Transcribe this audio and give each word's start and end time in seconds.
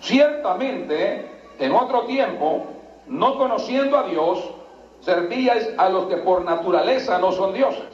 Ciertamente, 0.00 1.30
en 1.58 1.74
otro 1.74 2.02
tiempo, 2.02 2.66
no 3.06 3.36
conociendo 3.36 3.98
a 3.98 4.04
Dios, 4.04 4.38
servíais 5.00 5.68
a 5.78 5.88
los 5.88 6.06
que 6.06 6.16
por 6.18 6.44
naturaleza 6.44 7.18
no 7.18 7.32
son 7.32 7.52
dioses. 7.52 7.84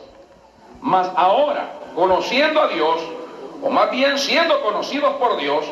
Mas 0.80 1.10
ahora, 1.16 1.70
conociendo 1.94 2.60
a 2.60 2.68
Dios, 2.68 3.00
o 3.62 3.70
más 3.70 3.90
bien 3.90 4.18
siendo 4.18 4.60
conocidos 4.62 5.14
por 5.14 5.36
Dios, 5.38 5.64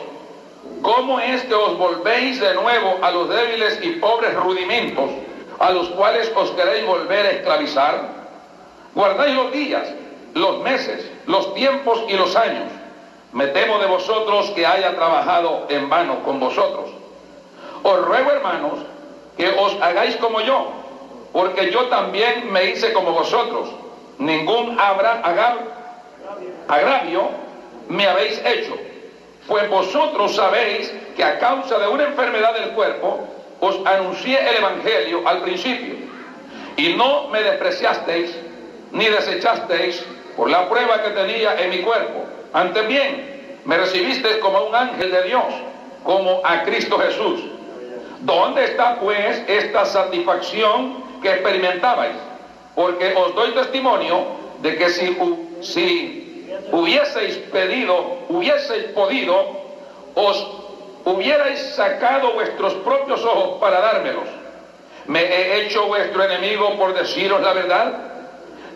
¿cómo 0.81 1.21
es 1.21 1.43
que 1.43 1.55
os 1.55 1.77
volvéis 1.77 2.41
de 2.41 2.55
nuevo 2.55 2.97
a 3.03 3.11
los 3.11 3.29
débiles 3.29 3.81
y 3.83 3.91
pobres 3.93 4.35
rudimentos 4.35 5.11
a 5.59 5.71
los 5.71 5.89
cuales 5.91 6.33
os 6.35 6.51
queréis 6.53 6.87
volver 6.87 7.27
a 7.27 7.31
esclavizar? 7.31 8.23
Guardáis 8.95 9.35
los 9.35 9.53
días, 9.53 9.89
los 10.35 10.61
meses, 10.61 11.11
los 11.27 11.55
tiempos 11.55 12.03
y 12.09 12.15
los 12.15 12.35
años. 12.37 12.71
Me 13.33 13.47
temo 13.49 13.79
de 13.79 13.87
vosotros 13.87 14.51
que 14.51 14.67
haya 14.67 14.95
trabajado 14.95 15.67
en 15.71 15.89
vano 15.89 16.23
con 16.23 16.39
vosotros. 16.39 16.91
Os 17.83 18.05
ruego, 18.05 18.31
hermanos, 18.31 18.81
que 19.37 19.49
os 19.49 19.75
hagáis 19.81 20.17
como 20.17 20.41
yo, 20.43 20.71
porque 21.33 21.71
yo 21.71 21.87
también 21.87 22.53
me 22.53 22.67
hice 22.67 22.93
como 22.93 23.13
vosotros. 23.13 23.71
Ningún 24.19 24.79
habrá 24.79 25.23
agravio 26.69 27.31
me 27.89 28.07
habéis 28.07 28.41
hecho, 28.45 28.77
pues 29.49 29.69
vosotros 29.69 30.35
sabéis 30.35 30.93
que 31.17 31.25
a 31.25 31.39
causa 31.39 31.79
de 31.79 31.89
una 31.89 32.05
enfermedad 32.05 32.55
del 32.55 32.71
cuerpo 32.71 33.27
os 33.61 33.81
anuncié 33.87 34.39
el 34.49 34.57
Evangelio 34.57 35.27
al 35.27 35.43
principio, 35.43 35.95
y 36.77 36.95
no 36.95 37.29
me 37.29 37.43
despreciasteis 37.43 38.37
ni 38.93 39.07
desechasteis 39.07 40.05
por 40.37 40.51
la 40.51 40.69
prueba 40.69 41.03
que 41.03 41.11
tenía 41.11 41.61
en 41.61 41.71
mi 41.71 41.79
cuerpo. 41.79 42.25
Antes 42.53 42.87
bien, 42.87 43.61
me 43.65 43.79
recibisteis 43.79 44.37
como 44.37 44.65
un 44.65 44.75
ángel 44.75 45.11
de 45.11 45.23
Dios, 45.23 45.45
como 46.05 46.41
a 46.45 46.63
Cristo 46.65 46.99
Jesús. 46.99 47.41
¿Dónde 48.21 48.65
está 48.65 49.01
pues 49.01 49.43
esta 49.49 49.85
satisfacción 49.85 51.21
que 51.23 51.31
experimentabais? 51.31 52.17
Porque 52.75 53.15
os 53.15 53.35
doy 53.35 53.51
testimonio 53.53 54.27
de 54.61 54.77
que 54.77 54.89
si, 54.91 55.17
si 55.61 56.47
hubieseis 56.71 57.37
pedido, 57.51 58.19
hubieseis 58.29 58.85
podido, 58.95 59.63
os 60.15 60.47
hubierais 61.05 61.75
sacado 61.75 62.33
vuestros 62.33 62.75
propios 62.75 63.25
ojos 63.25 63.59
para 63.61 63.81
dármelos. 63.81 64.29
Me 65.07 65.23
he 65.23 65.63
hecho 65.63 65.87
vuestro 65.87 66.23
enemigo 66.23 66.77
por 66.77 66.95
deciros 66.95 67.41
la 67.43 67.53
verdad. 67.53 67.93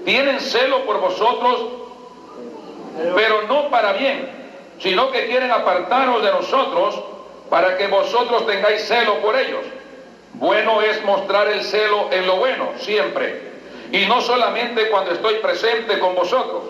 Tienen 0.04 0.40
celo 0.40 0.84
por 0.84 1.00
vosotros, 1.00 1.85
pero 3.14 3.42
no 3.42 3.68
para 3.70 3.92
bien, 3.92 4.28
sino 4.78 5.10
que 5.10 5.26
quieren 5.26 5.50
apartaros 5.50 6.22
de 6.22 6.30
nosotros 6.30 7.02
para 7.50 7.76
que 7.76 7.86
vosotros 7.86 8.46
tengáis 8.46 8.86
celo 8.86 9.16
por 9.20 9.36
ellos. 9.36 9.64
Bueno 10.34 10.82
es 10.82 11.02
mostrar 11.04 11.48
el 11.48 11.62
celo 11.62 12.08
en 12.10 12.26
lo 12.26 12.36
bueno, 12.36 12.70
siempre, 12.78 13.40
y 13.92 14.04
no 14.06 14.20
solamente 14.20 14.88
cuando 14.90 15.12
estoy 15.12 15.36
presente 15.36 15.98
con 15.98 16.14
vosotros. 16.14 16.62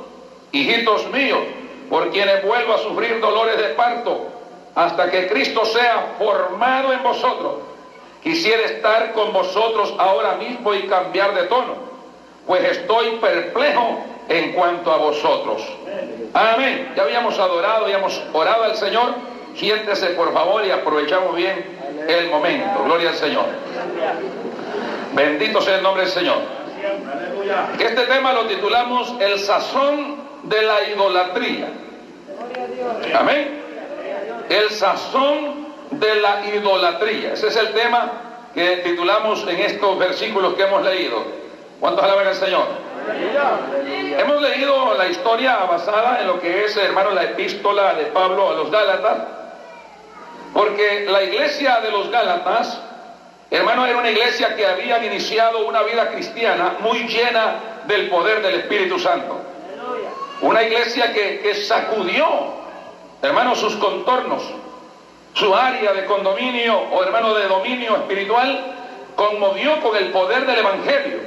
Hijitos 0.52 1.06
míos, 1.10 1.40
por 1.90 2.10
quienes 2.10 2.44
vuelvo 2.44 2.74
a 2.74 2.78
sufrir 2.78 3.20
dolores 3.20 3.58
de 3.58 3.68
parto, 3.70 4.28
hasta 4.74 5.10
que 5.10 5.26
Cristo 5.26 5.64
sea 5.64 6.14
formado 6.18 6.92
en 6.92 7.02
vosotros. 7.02 7.54
Quisiera 8.22 8.62
estar 8.64 9.12
con 9.12 9.32
vosotros 9.32 9.94
ahora 9.98 10.34
mismo 10.34 10.74
y 10.74 10.82
cambiar 10.82 11.34
de 11.34 11.44
tono, 11.44 11.74
pues 12.46 12.64
estoy 12.64 13.18
perplejo 13.20 14.04
en 14.28 14.52
cuanto 14.52 14.92
a 14.92 14.96
vosotros. 14.96 15.62
Amén. 16.34 16.92
Ya 16.96 17.02
habíamos 17.02 17.38
adorado, 17.38 17.84
habíamos 17.84 18.22
orado 18.32 18.64
al 18.64 18.76
Señor. 18.76 19.14
Siéntese 19.56 20.08
por 20.08 20.32
favor 20.32 20.64
y 20.66 20.70
aprovechamos 20.70 21.34
bien 21.34 21.64
el 22.08 22.28
momento. 22.28 22.84
Gloria 22.84 23.10
al 23.10 23.16
Señor. 23.16 23.46
Bendito 25.14 25.60
sea 25.62 25.76
el 25.76 25.82
nombre 25.82 26.02
del 26.02 26.12
Señor. 26.12 26.38
Este 27.78 28.02
tema 28.02 28.32
lo 28.32 28.46
titulamos 28.46 29.14
El 29.20 29.38
sazón 29.38 30.16
de 30.42 30.62
la 30.62 30.84
idolatría. 30.84 31.68
Amén. 33.18 33.62
El 34.48 34.70
sazón 34.70 35.66
de 35.90 36.16
la 36.16 36.46
idolatría. 36.54 37.32
Ese 37.32 37.48
es 37.48 37.56
el 37.56 37.72
tema 37.72 38.12
que 38.54 38.78
titulamos 38.78 39.46
en 39.48 39.60
estos 39.60 39.98
versículos 39.98 40.54
que 40.54 40.62
hemos 40.62 40.84
leído. 40.84 41.22
¿Cuántos 41.80 42.04
alaban 42.04 42.26
al 42.26 42.34
Señor? 42.34 42.85
Hemos 44.18 44.42
leído 44.42 44.94
la 44.94 45.06
historia 45.06 45.56
basada 45.58 46.20
en 46.20 46.26
lo 46.26 46.40
que 46.40 46.64
es, 46.64 46.76
hermano, 46.76 47.10
la 47.10 47.24
epístola 47.24 47.94
de 47.94 48.06
Pablo 48.06 48.50
a 48.50 48.54
los 48.54 48.70
Gálatas, 48.70 49.18
porque 50.52 51.06
la 51.08 51.22
iglesia 51.22 51.80
de 51.80 51.90
los 51.90 52.10
Gálatas, 52.10 52.80
hermano, 53.50 53.86
era 53.86 53.98
una 53.98 54.10
iglesia 54.10 54.56
que 54.56 54.66
había 54.66 55.04
iniciado 55.04 55.66
una 55.66 55.82
vida 55.82 56.10
cristiana 56.10 56.76
muy 56.80 57.06
llena 57.06 57.84
del 57.86 58.08
poder 58.08 58.42
del 58.42 58.56
Espíritu 58.56 58.98
Santo. 58.98 59.40
Una 60.40 60.62
iglesia 60.62 61.12
que, 61.12 61.40
que 61.40 61.54
sacudió, 61.54 62.26
hermano, 63.22 63.54
sus 63.54 63.76
contornos, 63.76 64.42
su 65.34 65.54
área 65.54 65.92
de 65.92 66.06
condominio 66.06 66.78
o 66.78 67.04
hermano 67.04 67.34
de 67.34 67.46
dominio 67.46 67.96
espiritual, 67.96 68.74
conmovió 69.14 69.80
con 69.80 69.96
el 69.96 70.10
poder 70.10 70.46
del 70.46 70.58
Evangelio. 70.58 71.18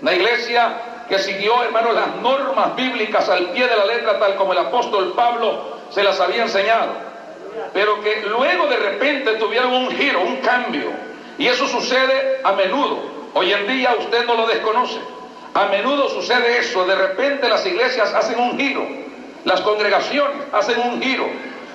Una 0.00 0.14
iglesia 0.14 0.87
que 1.08 1.18
siguió, 1.18 1.62
hermano, 1.62 1.92
las 1.92 2.16
normas 2.16 2.76
bíblicas 2.76 3.28
al 3.28 3.46
pie 3.50 3.66
de 3.66 3.76
la 3.76 3.86
letra, 3.86 4.18
tal 4.18 4.36
como 4.36 4.52
el 4.52 4.58
apóstol 4.58 5.14
Pablo 5.16 5.78
se 5.90 6.02
las 6.02 6.20
había 6.20 6.42
enseñado. 6.42 6.92
Pero 7.72 8.00
que 8.02 8.22
luego 8.22 8.66
de 8.66 8.76
repente 8.76 9.32
tuvieron 9.34 9.72
un 9.72 9.90
giro, 9.90 10.20
un 10.20 10.36
cambio. 10.36 10.90
Y 11.38 11.46
eso 11.46 11.66
sucede 11.66 12.40
a 12.44 12.52
menudo. 12.52 12.98
Hoy 13.34 13.52
en 13.52 13.66
día 13.66 13.94
usted 13.98 14.26
no 14.26 14.34
lo 14.34 14.46
desconoce. 14.46 14.98
A 15.54 15.66
menudo 15.66 16.08
sucede 16.08 16.58
eso. 16.58 16.84
De 16.84 16.94
repente 16.94 17.48
las 17.48 17.64
iglesias 17.64 18.12
hacen 18.12 18.38
un 18.38 18.58
giro. 18.58 18.86
Las 19.44 19.60
congregaciones 19.62 20.36
hacen 20.52 20.78
un 20.80 21.00
giro. 21.00 21.26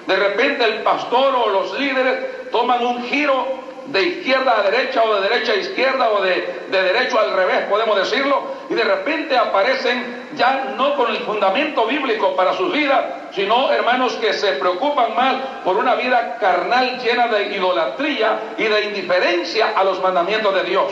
De 0.07 0.15
repente 0.15 0.63
el 0.63 0.83
pastor 0.83 1.33
o 1.35 1.49
los 1.49 1.79
líderes 1.79 2.51
toman 2.51 2.85
un 2.85 3.03
giro 3.05 3.63
de 3.87 4.01
izquierda 4.01 4.59
a 4.59 4.63
derecha 4.63 5.03
o 5.03 5.15
de 5.15 5.29
derecha 5.29 5.51
a 5.51 5.55
izquierda 5.55 6.09
o 6.11 6.21
de, 6.21 6.65
de, 6.69 6.81
derecho 6.81 7.19
al 7.19 7.33
revés, 7.33 7.65
podemos 7.69 7.97
decirlo, 7.97 8.43
y 8.69 8.73
de 8.73 8.83
repente 8.83 9.37
aparecen 9.37 10.27
ya 10.35 10.73
no 10.77 10.95
con 10.95 11.11
el 11.11 11.17
fundamento 11.17 11.85
bíblico 11.85 12.35
para 12.35 12.53
sus 12.53 12.71
vidas, 12.71 13.03
sino 13.33 13.71
hermanos 13.71 14.13
que 14.13 14.33
se 14.33 14.53
preocupan 14.53 15.15
más 15.15 15.35
por 15.63 15.77
una 15.77 15.95
vida 15.95 16.37
carnal 16.39 16.99
llena 16.99 17.27
de 17.27 17.55
idolatría 17.55 18.39
y 18.57 18.63
de 18.63 18.85
indiferencia 18.85 19.73
a 19.75 19.83
los 19.83 20.01
mandamientos 20.01 20.53
de 20.55 20.63
Dios. 20.63 20.91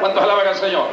¿Cuántos 0.00 0.22
alaban 0.22 0.46
al 0.46 0.56
Señor? 0.56 0.86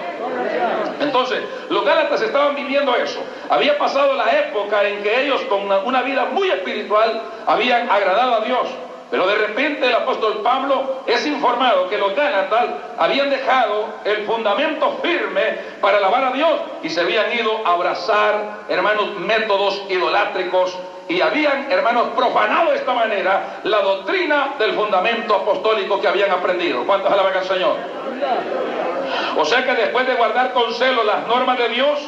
Entonces, 0.99 1.43
los 1.69 1.85
Gálatas 1.85 2.22
estaban 2.22 2.55
viviendo 2.55 2.95
eso. 2.95 3.23
Había 3.49 3.77
pasado 3.77 4.13
la 4.13 4.31
época 4.39 4.83
en 4.87 5.03
que 5.03 5.25
ellos 5.25 5.41
con 5.49 5.61
una, 5.63 5.79
una 5.79 6.01
vida 6.01 6.25
muy 6.25 6.49
espiritual 6.49 7.22
habían 7.45 7.89
agradado 7.89 8.35
a 8.35 8.41
Dios. 8.41 8.67
Pero 9.11 9.27
de 9.27 9.35
repente 9.35 9.88
el 9.88 9.93
apóstol 9.93 10.41
Pablo 10.43 11.03
es 11.05 11.25
informado 11.27 11.88
que 11.89 11.97
los 11.97 12.16
Gálatas 12.16 12.66
habían 12.97 13.29
dejado 13.29 13.85
el 14.03 14.25
fundamento 14.25 14.97
firme 15.03 15.59
para 15.79 15.97
alabar 15.97 16.25
a 16.25 16.31
Dios 16.31 16.51
y 16.81 16.89
se 16.89 17.01
habían 17.01 17.31
ido 17.33 17.66
a 17.66 17.73
abrazar, 17.73 18.63
hermanos, 18.67 19.19
métodos 19.19 19.83
idolátricos 19.89 20.75
y 21.07 21.21
habían, 21.21 21.71
hermanos, 21.71 22.09
profanado 22.16 22.71
de 22.71 22.77
esta 22.77 22.93
manera 22.93 23.59
la 23.63 23.81
doctrina 23.81 24.55
del 24.57 24.73
fundamento 24.73 25.35
apostólico 25.35 26.01
que 26.01 26.07
habían 26.07 26.31
aprendido. 26.31 26.83
¿Cuántos 26.85 27.11
alaban 27.11 27.37
al 27.37 27.45
Señor? 27.45 27.75
O 29.37 29.45
sea 29.45 29.63
que 29.63 29.75
después 29.75 30.07
de 30.07 30.16
guardar 30.16 30.51
con 30.53 30.73
celo 30.73 31.03
las 31.03 31.27
normas 31.27 31.59
de 31.59 31.69
Dios, 31.69 31.99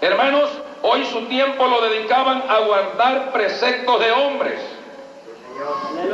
hermanos, 0.00 0.48
hoy 0.80 1.04
su 1.04 1.26
tiempo 1.26 1.66
lo 1.66 1.82
dedicaban 1.82 2.44
a 2.48 2.60
guardar 2.60 3.30
preceptos 3.32 4.00
de 4.00 4.10
hombres 4.12 4.75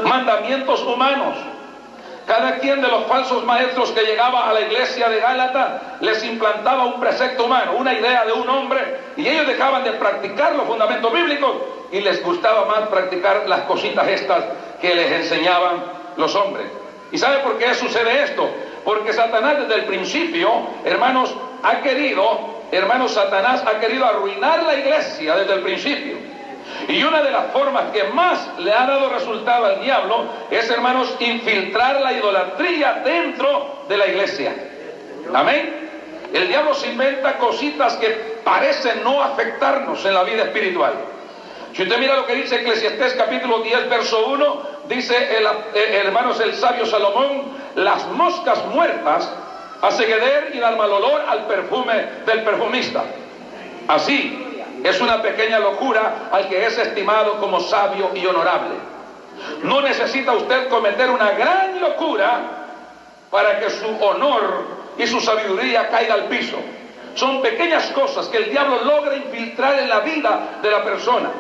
mandamientos 0.05 0.83
humanos. 0.83 1.37
Cada 2.27 2.59
quien 2.59 2.81
de 2.81 2.89
los 2.89 3.05
falsos 3.07 3.45
maestros 3.45 3.91
que 3.91 4.03
llegaba 4.03 4.49
a 4.49 4.53
la 4.53 4.61
iglesia 4.61 5.09
de 5.09 5.21
Gálata 5.21 5.99
les 6.01 6.25
implantaba 6.25 6.85
un 6.85 7.01
precepto 7.01 7.47
humano, 7.47 7.73
una 7.77 7.93
idea 7.93 8.25
de 8.25 8.33
un 8.33 8.49
hombre, 8.49 8.99
y 9.17 9.27
ellos 9.27 9.47
dejaban 9.47 9.83
de 9.83 9.93
practicar 9.93 10.55
los 10.55 10.67
fundamentos 10.67 11.13
bíblicos 11.13 11.51
y 11.91 12.01
les 12.01 12.23
gustaba 12.23 12.65
más 12.67 12.89
practicar 12.89 13.49
las 13.49 13.63
cositas 13.63 14.07
estas 14.09 14.45
que 14.81 14.95
les 14.95 15.13
enseñaban 15.13 15.83
los 16.17 16.35
hombres. 16.37 16.67
¿Y 17.11 17.19
sabe 17.19 17.39
por 17.39 17.59
qué 17.59 17.75
sucede 17.75 18.23
esto? 18.23 18.49
Porque 18.85 19.13
Satanás 19.13 19.59
desde 19.61 19.75
el 19.75 19.85
principio, 19.85 20.51
hermanos, 20.85 21.35
ha 21.63 21.81
querido, 21.83 22.63
hermanos, 22.71 23.13
Satanás 23.13 23.63
ha 23.67 23.79
querido 23.81 24.07
arruinar 24.07 24.63
la 24.63 24.75
iglesia 24.75 25.37
desde 25.37 25.55
el 25.55 25.61
principio. 25.61 26.32
Y 26.89 27.03
una 27.03 27.23
de 27.23 27.31
las 27.31 27.53
formas 27.53 27.85
que 27.93 28.05
más 28.05 28.59
le 28.59 28.73
ha 28.73 28.87
dado 28.87 29.09
resultado 29.09 29.67
al 29.67 29.83
diablo 29.83 30.27
es, 30.51 30.69
hermanos, 30.71 31.15
infiltrar 31.21 32.01
la 32.01 32.13
idolatría 32.13 33.03
dentro 33.05 33.85
de 33.89 33.97
la 33.97 34.07
iglesia. 34.07 34.55
Amén. 35.33 35.91
El 36.33 36.49
diablo 36.49 36.75
se 36.75 36.89
inventa 36.89 37.39
cositas 37.39 37.97
que 37.97 38.41
parecen 38.43 39.05
no 39.05 39.23
afectarnos 39.23 40.05
en 40.05 40.15
la 40.15 40.25
vida 40.25 40.45
espiritual. 40.45 40.95
Si 41.75 41.83
usted 41.83 41.99
mira 41.99 42.17
lo 42.17 42.27
que 42.27 42.35
dice 42.35 42.57
Eclesiastés 42.57 43.15
capítulo 43.15 43.61
10, 43.61 43.89
verso 43.89 44.27
1, 44.27 44.63
dice 44.89 45.15
eh, 45.17 46.03
hermanos 46.05 46.39
el 46.41 46.55
sabio 46.55 46.85
Salomón, 46.85 47.53
las 47.77 48.07
moscas 48.09 48.65
muertas 48.67 49.31
hacen 49.81 50.09
y 50.53 50.59
dan 50.59 50.77
mal 50.77 50.91
olor 50.93 51.23
al 51.29 51.47
perfume 51.47 51.95
del 52.27 52.43
perfumista. 52.43 53.05
Así, 53.89 54.52
es 54.83 55.01
una 55.01 55.23
pequeña 55.23 55.59
locura 55.59 56.29
al 56.33 56.49
que 56.49 56.67
es 56.67 56.77
estimado 56.79 57.39
como 57.39 57.61
sabio 57.61 58.11
y 58.15 58.27
honorable. 58.27 58.75
No 59.63 59.81
necesita 59.81 60.33
usted 60.33 60.69
cometer 60.69 61.11
una 61.11 61.33
gran 61.33 61.81
locura 61.81 62.41
para 63.31 63.61
que 63.61 63.71
su 63.71 63.87
honor 64.05 64.65
y 64.99 65.07
su 65.07 65.21
sabiduría 65.21 65.89
caiga 65.89 66.15
al 66.15 66.25
piso. 66.25 66.57
Son 67.15 67.43
pequeñas 67.43 67.87
cosas 67.91 68.29
que 68.29 68.39
el 68.39 68.51
diablo 68.51 68.85
logra 68.85 69.17
infiltrar 69.17 69.79
en 69.79 69.89
la 69.89 70.01
vida 70.01 70.59
de 70.63 70.71
la 70.71 70.83
persona. 70.83 71.31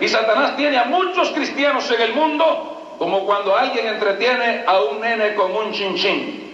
Y 0.00 0.08
Satanás 0.08 0.56
tiene 0.56 0.78
a 0.78 0.84
muchos 0.84 1.30
cristianos 1.30 1.90
en 1.90 2.00
el 2.00 2.14
mundo 2.14 2.96
como 2.98 3.24
cuando 3.24 3.56
alguien 3.56 3.86
entretiene 3.86 4.64
a 4.66 4.80
un 4.80 5.00
nene 5.00 5.34
con 5.34 5.54
un 5.54 5.72
chinchín. 5.72 6.48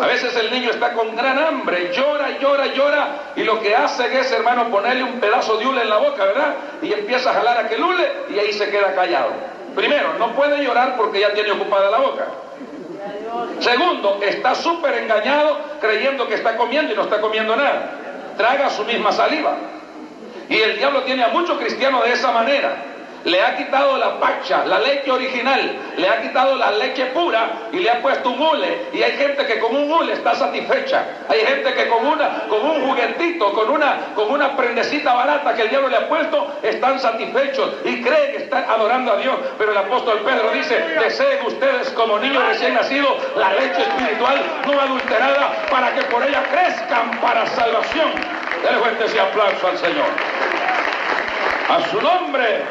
A 0.00 0.06
veces 0.06 0.36
el 0.36 0.50
niño 0.50 0.70
está 0.70 0.92
con 0.92 1.14
gran 1.14 1.38
hambre, 1.38 1.92
llora, 1.92 2.38
llora, 2.38 2.66
llora, 2.66 3.08
y 3.36 3.44
lo 3.44 3.60
que 3.60 3.74
hace 3.74 4.18
es, 4.18 4.30
hermano, 4.32 4.70
ponerle 4.70 5.04
un 5.04 5.20
pedazo 5.20 5.56
de 5.56 5.66
hule 5.66 5.82
en 5.82 5.90
la 5.90 5.98
boca, 5.98 6.24
¿verdad? 6.24 6.54
Y 6.82 6.92
empieza 6.92 7.30
a 7.30 7.34
jalar 7.34 7.58
aquel 7.58 7.82
hule 7.82 8.12
y 8.30 8.38
ahí 8.38 8.52
se 8.52 8.70
queda 8.70 8.94
callado. 8.94 9.30
Primero, 9.74 10.14
no 10.18 10.32
puede 10.32 10.64
llorar 10.64 10.96
porque 10.96 11.20
ya 11.20 11.32
tiene 11.32 11.52
ocupada 11.52 11.90
la 11.90 11.98
boca. 11.98 12.26
Segundo, 13.60 14.20
está 14.22 14.54
súper 14.54 14.94
engañado 14.98 15.58
creyendo 15.80 16.26
que 16.26 16.34
está 16.34 16.56
comiendo 16.56 16.92
y 16.92 16.96
no 16.96 17.02
está 17.02 17.20
comiendo 17.20 17.54
nada. 17.54 17.92
Traga 18.36 18.70
su 18.70 18.84
misma 18.84 19.12
saliva. 19.12 19.56
Y 20.48 20.60
el 20.60 20.78
diablo 20.78 21.02
tiene 21.02 21.24
a 21.24 21.28
muchos 21.28 21.58
cristianos 21.58 22.04
de 22.04 22.12
esa 22.12 22.32
manera 22.32 22.95
le 23.26 23.42
ha 23.42 23.56
quitado 23.56 23.98
la 23.98 24.20
pacha, 24.20 24.64
la 24.64 24.78
leche 24.78 25.10
original, 25.10 25.76
le 25.96 26.08
ha 26.08 26.22
quitado 26.22 26.54
la 26.54 26.70
leche 26.70 27.06
pura 27.06 27.68
y 27.72 27.78
le 27.80 27.90
ha 27.90 28.00
puesto 28.00 28.30
un 28.30 28.40
hule. 28.40 28.86
Y 28.92 29.02
hay 29.02 29.12
gente 29.16 29.44
que 29.46 29.58
con 29.58 29.74
un 29.74 29.90
hule 29.90 30.12
está 30.12 30.36
satisfecha. 30.36 31.04
Hay 31.28 31.40
gente 31.40 31.74
que 31.74 31.88
con 31.88 32.06
una, 32.06 32.44
con 32.48 32.64
un 32.64 32.86
juguetito, 32.86 33.52
con 33.52 33.70
una, 33.70 34.14
con 34.14 34.30
una 34.30 34.56
prendecita 34.56 35.12
barata 35.12 35.54
que 35.54 35.62
el 35.62 35.70
diablo 35.70 35.88
le 35.88 35.96
ha 35.96 36.08
puesto, 36.08 36.54
están 36.62 37.00
satisfechos 37.00 37.68
y 37.84 38.00
creen 38.00 38.30
que 38.30 38.36
están 38.44 38.64
adorando 38.68 39.12
a 39.12 39.16
Dios. 39.16 39.34
Pero 39.58 39.72
el 39.72 39.78
apóstol 39.78 40.20
Pedro 40.24 40.52
dice, 40.52 40.78
deseen 41.00 41.44
ustedes 41.46 41.90
como 41.90 42.20
niños 42.20 42.46
recién 42.46 42.74
nacidos 42.74 43.10
la 43.36 43.52
leche 43.54 43.82
espiritual 43.82 44.40
no 44.66 44.80
adulterada 44.80 45.66
para 45.68 45.92
que 45.94 46.02
por 46.02 46.22
ella 46.22 46.44
crezcan 46.44 47.20
para 47.20 47.44
salvación. 47.46 48.12
Dele 48.62 48.78
fuerte 48.78 49.04
ese 49.04 49.18
aplauso 49.18 49.66
al 49.66 49.78
Señor. 49.78 50.06
A 51.68 51.90
su 51.90 52.00
nombre. 52.00 52.62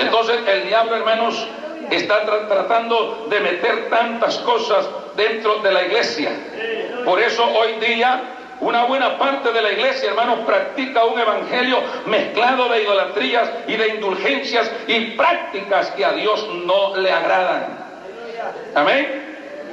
Entonces 0.00 0.38
el 0.46 0.66
diablo, 0.66 0.96
hermanos, 0.96 1.46
está 1.90 2.24
tratando 2.48 3.26
de 3.28 3.40
meter 3.40 3.88
tantas 3.88 4.38
cosas 4.38 4.86
dentro 5.16 5.58
de 5.60 5.72
la 5.72 5.82
iglesia. 5.82 6.32
Por 7.04 7.20
eso 7.20 7.44
hoy 7.44 7.74
día 7.74 8.22
una 8.60 8.84
buena 8.84 9.18
parte 9.18 9.52
de 9.52 9.60
la 9.60 9.70
iglesia, 9.70 10.10
hermanos, 10.10 10.40
practica 10.46 11.04
un 11.04 11.18
evangelio 11.20 11.78
mezclado 12.06 12.68
de 12.68 12.82
idolatrías 12.82 13.50
y 13.68 13.76
de 13.76 13.88
indulgencias 13.88 14.70
y 14.86 15.10
prácticas 15.10 15.90
que 15.90 16.04
a 16.04 16.12
Dios 16.12 16.46
no 16.64 16.96
le 16.96 17.12
agradan. 17.12 17.86
Amén. 18.74 19.26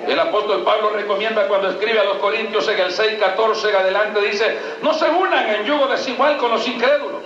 El 0.06 0.20
apóstol 0.20 0.64
Pablo 0.64 0.90
recomienda 0.90 1.48
cuando 1.48 1.70
escribe 1.70 2.00
a 2.00 2.04
los 2.04 2.18
Corintios 2.18 2.68
en 2.68 2.80
el 2.80 2.92
6:14 2.92 3.70
en 3.70 3.76
adelante, 3.76 4.20
dice, 4.22 4.60
no 4.82 4.94
se 4.94 5.10
unan 5.10 5.50
en 5.50 5.66
yugo 5.66 5.88
desigual 5.88 6.38
con 6.38 6.52
los 6.52 6.68
incrédulos. 6.68 7.22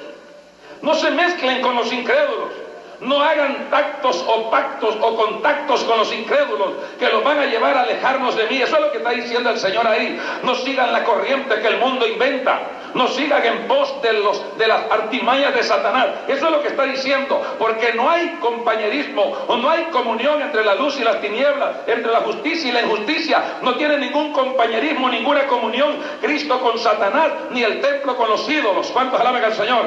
No 0.82 0.94
se 0.96 1.12
mezclen 1.12 1.62
con 1.62 1.76
los 1.76 1.92
incrédulos. 1.92 2.67
No 3.00 3.22
hagan 3.22 3.70
tactos 3.70 4.26
o 4.28 4.50
pactos 4.50 4.98
o 5.00 5.16
contactos 5.16 5.84
con 5.84 6.00
los 6.00 6.12
incrédulos 6.12 6.70
que 6.98 7.08
los 7.10 7.24
van 7.24 7.38
a 7.40 7.46
llevar 7.46 7.78
a 7.78 7.82
alejarnos 7.82 8.36
de 8.36 8.48
mí. 8.48 8.60
Eso 8.60 8.76
es 8.76 8.82
lo 8.82 8.92
que 8.92 8.98
está 8.98 9.12
diciendo 9.12 9.52
el 9.52 9.60
Señor 9.60 9.86
ahí. 9.86 10.20
No 10.42 10.56
sigan 10.56 10.92
la 10.92 11.04
corriente 11.04 11.60
que 11.60 11.68
el 11.68 11.78
mundo 11.78 12.08
inventa. 12.08 12.60
No 12.96 13.08
sigan 13.10 13.46
en 13.46 13.68
pos 13.68 14.02
de, 14.02 14.14
los, 14.14 14.58
de 14.58 14.68
las 14.68 14.92
artimañas 14.92 15.54
de 15.54 15.62
Satanás. 15.62 16.08
Eso 16.28 16.46
es 16.48 16.52
lo 16.52 16.62
que 16.62 16.70
está 16.70 16.84
diciendo. 16.86 17.40
Porque 17.60 17.94
no 17.94 18.10
hay 18.10 18.30
compañerismo 18.40 19.46
o 19.48 19.58
no 19.58 19.70
hay 19.70 19.84
comunión 19.92 20.42
entre 20.42 20.66
la 20.66 20.74
luz 20.74 20.98
y 21.00 21.04
las 21.04 21.22
tinieblas, 21.22 21.76
entre 21.86 22.12
la 22.12 22.22
justicia 22.22 22.70
y 22.70 22.72
la 22.72 22.82
injusticia. 22.82 23.60
No 23.62 23.76
tiene 23.76 23.98
ningún 24.00 24.34
compañerismo, 24.34 25.08
ninguna 25.10 25.46
comunión 25.46 25.98
Cristo 26.20 26.60
con 26.62 26.80
Satanás, 26.80 27.32
ni 27.52 27.62
el 27.62 27.80
templo 27.80 28.18
con 28.18 28.30
los 28.30 28.50
ídolos. 28.50 28.90
¿Cuántos 28.92 29.20
alaban 29.20 29.44
al 29.44 29.54
Señor? 29.54 29.86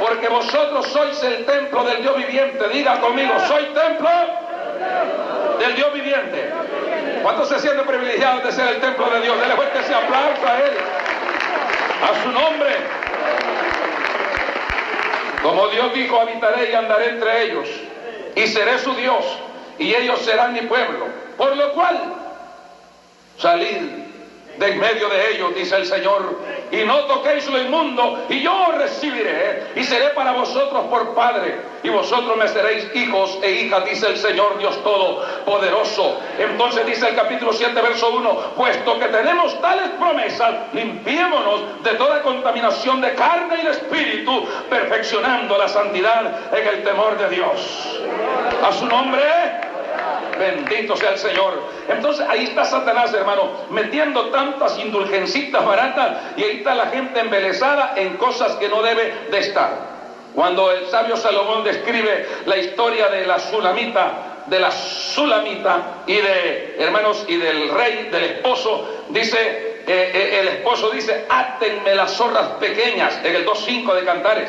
Porque 0.00 0.28
vosotros 0.28 0.86
sois 0.86 1.22
el 1.24 1.44
templo 1.44 1.82
del 1.84 2.02
Dios 2.02 2.19
viviente. 2.26 2.68
Diga 2.68 3.00
conmigo, 3.00 3.32
soy 3.46 3.64
templo 3.66 4.10
del 5.58 5.76
Dios 5.76 5.92
viviente. 5.92 6.50
¿Cuántos 7.22 7.48
se 7.48 7.58
sienten 7.60 7.86
privilegiados 7.86 8.44
de 8.44 8.52
ser 8.52 8.68
el 8.68 8.80
templo 8.80 9.10
de 9.10 9.20
Dios? 9.20 9.40
Dele 9.40 9.54
fuerte 9.54 9.78
ese 9.80 9.94
aplauso 9.94 10.46
a 10.46 10.58
Él. 10.58 10.72
A 12.02 12.22
su 12.22 12.30
nombre. 12.30 12.76
Como 15.42 15.68
Dios 15.68 15.94
dijo, 15.94 16.20
habitaré 16.20 16.70
y 16.70 16.74
andaré 16.74 17.10
entre 17.10 17.42
ellos. 17.44 17.68
Y 18.34 18.46
seré 18.46 18.78
su 18.78 18.94
Dios. 18.94 19.24
Y 19.78 19.94
ellos 19.94 20.20
serán 20.20 20.52
mi 20.52 20.62
pueblo. 20.62 21.06
Por 21.36 21.56
lo 21.56 21.72
cual, 21.72 22.00
salid 23.38 23.99
de 24.60 24.68
en 24.68 24.78
medio 24.78 25.08
de 25.08 25.30
ellos, 25.30 25.54
dice 25.54 25.74
el 25.74 25.86
Señor, 25.86 26.38
y 26.70 26.84
no 26.84 26.98
toquéis 27.06 27.48
lo 27.48 27.58
inmundo, 27.60 28.26
y 28.28 28.42
yo 28.42 28.52
os 28.68 28.74
recibiré, 28.76 29.72
y 29.74 29.82
seré 29.82 30.10
para 30.10 30.32
vosotros 30.32 30.84
por 30.90 31.14
Padre, 31.14 31.62
y 31.82 31.88
vosotros 31.88 32.36
me 32.36 32.46
seréis 32.46 32.94
hijos 32.94 33.38
e 33.42 33.52
hijas, 33.52 33.86
dice 33.86 34.08
el 34.08 34.18
Señor 34.18 34.58
Dios 34.58 34.76
Todopoderoso. 34.82 36.20
Entonces 36.38 36.84
dice 36.84 37.08
el 37.08 37.16
capítulo 37.16 37.54
7, 37.54 37.72
verso 37.80 38.10
1, 38.10 38.30
puesto 38.54 38.98
que 38.98 39.06
tenemos 39.06 39.58
tales 39.62 39.88
promesas, 39.98 40.54
limpiémonos 40.74 41.82
de 41.82 41.92
toda 41.92 42.20
contaminación 42.20 43.00
de 43.00 43.14
carne 43.14 43.60
y 43.62 43.64
de 43.64 43.70
espíritu, 43.70 44.46
perfeccionando 44.68 45.56
la 45.56 45.68
santidad 45.68 46.52
en 46.52 46.68
el 46.68 46.84
temor 46.84 47.16
de 47.16 47.34
Dios. 47.34 48.00
A 48.62 48.72
su 48.72 48.84
nombre. 48.84 49.22
Bendito 50.40 50.96
sea 50.96 51.10
el 51.10 51.18
Señor. 51.18 51.62
Entonces 51.86 52.26
ahí 52.26 52.44
está 52.44 52.64
Satanás, 52.64 53.12
hermano, 53.12 53.50
metiendo 53.68 54.30
tantas 54.30 54.78
indulgencitas 54.78 55.62
baratas 55.62 56.16
y 56.38 56.42
ahí 56.42 56.56
está 56.56 56.74
la 56.74 56.86
gente 56.86 57.20
embelesada 57.20 57.92
en 57.96 58.16
cosas 58.16 58.52
que 58.52 58.70
no 58.70 58.80
debe 58.82 59.12
de 59.30 59.38
estar. 59.38 59.90
Cuando 60.34 60.72
el 60.72 60.86
sabio 60.86 61.18
Salomón 61.18 61.62
describe 61.62 62.26
la 62.46 62.56
historia 62.56 63.08
de 63.08 63.26
la 63.26 63.38
Sulamita, 63.38 64.44
de 64.46 64.60
la 64.60 64.70
Sulamita 64.70 66.04
y 66.06 66.14
de, 66.14 66.76
hermanos, 66.78 67.26
y 67.28 67.36
del 67.36 67.68
rey, 67.68 68.08
del 68.10 68.24
esposo, 68.24 69.04
dice, 69.10 69.82
eh, 69.86 70.10
eh, 70.14 70.38
el 70.40 70.48
esposo 70.48 70.88
dice, 70.90 71.26
átenme 71.28 71.94
las 71.94 72.12
zorras 72.12 72.46
pequeñas, 72.60 73.20
en 73.22 73.36
el 73.36 73.44
2.5 73.44 73.94
de 73.94 74.04
Cantares, 74.04 74.48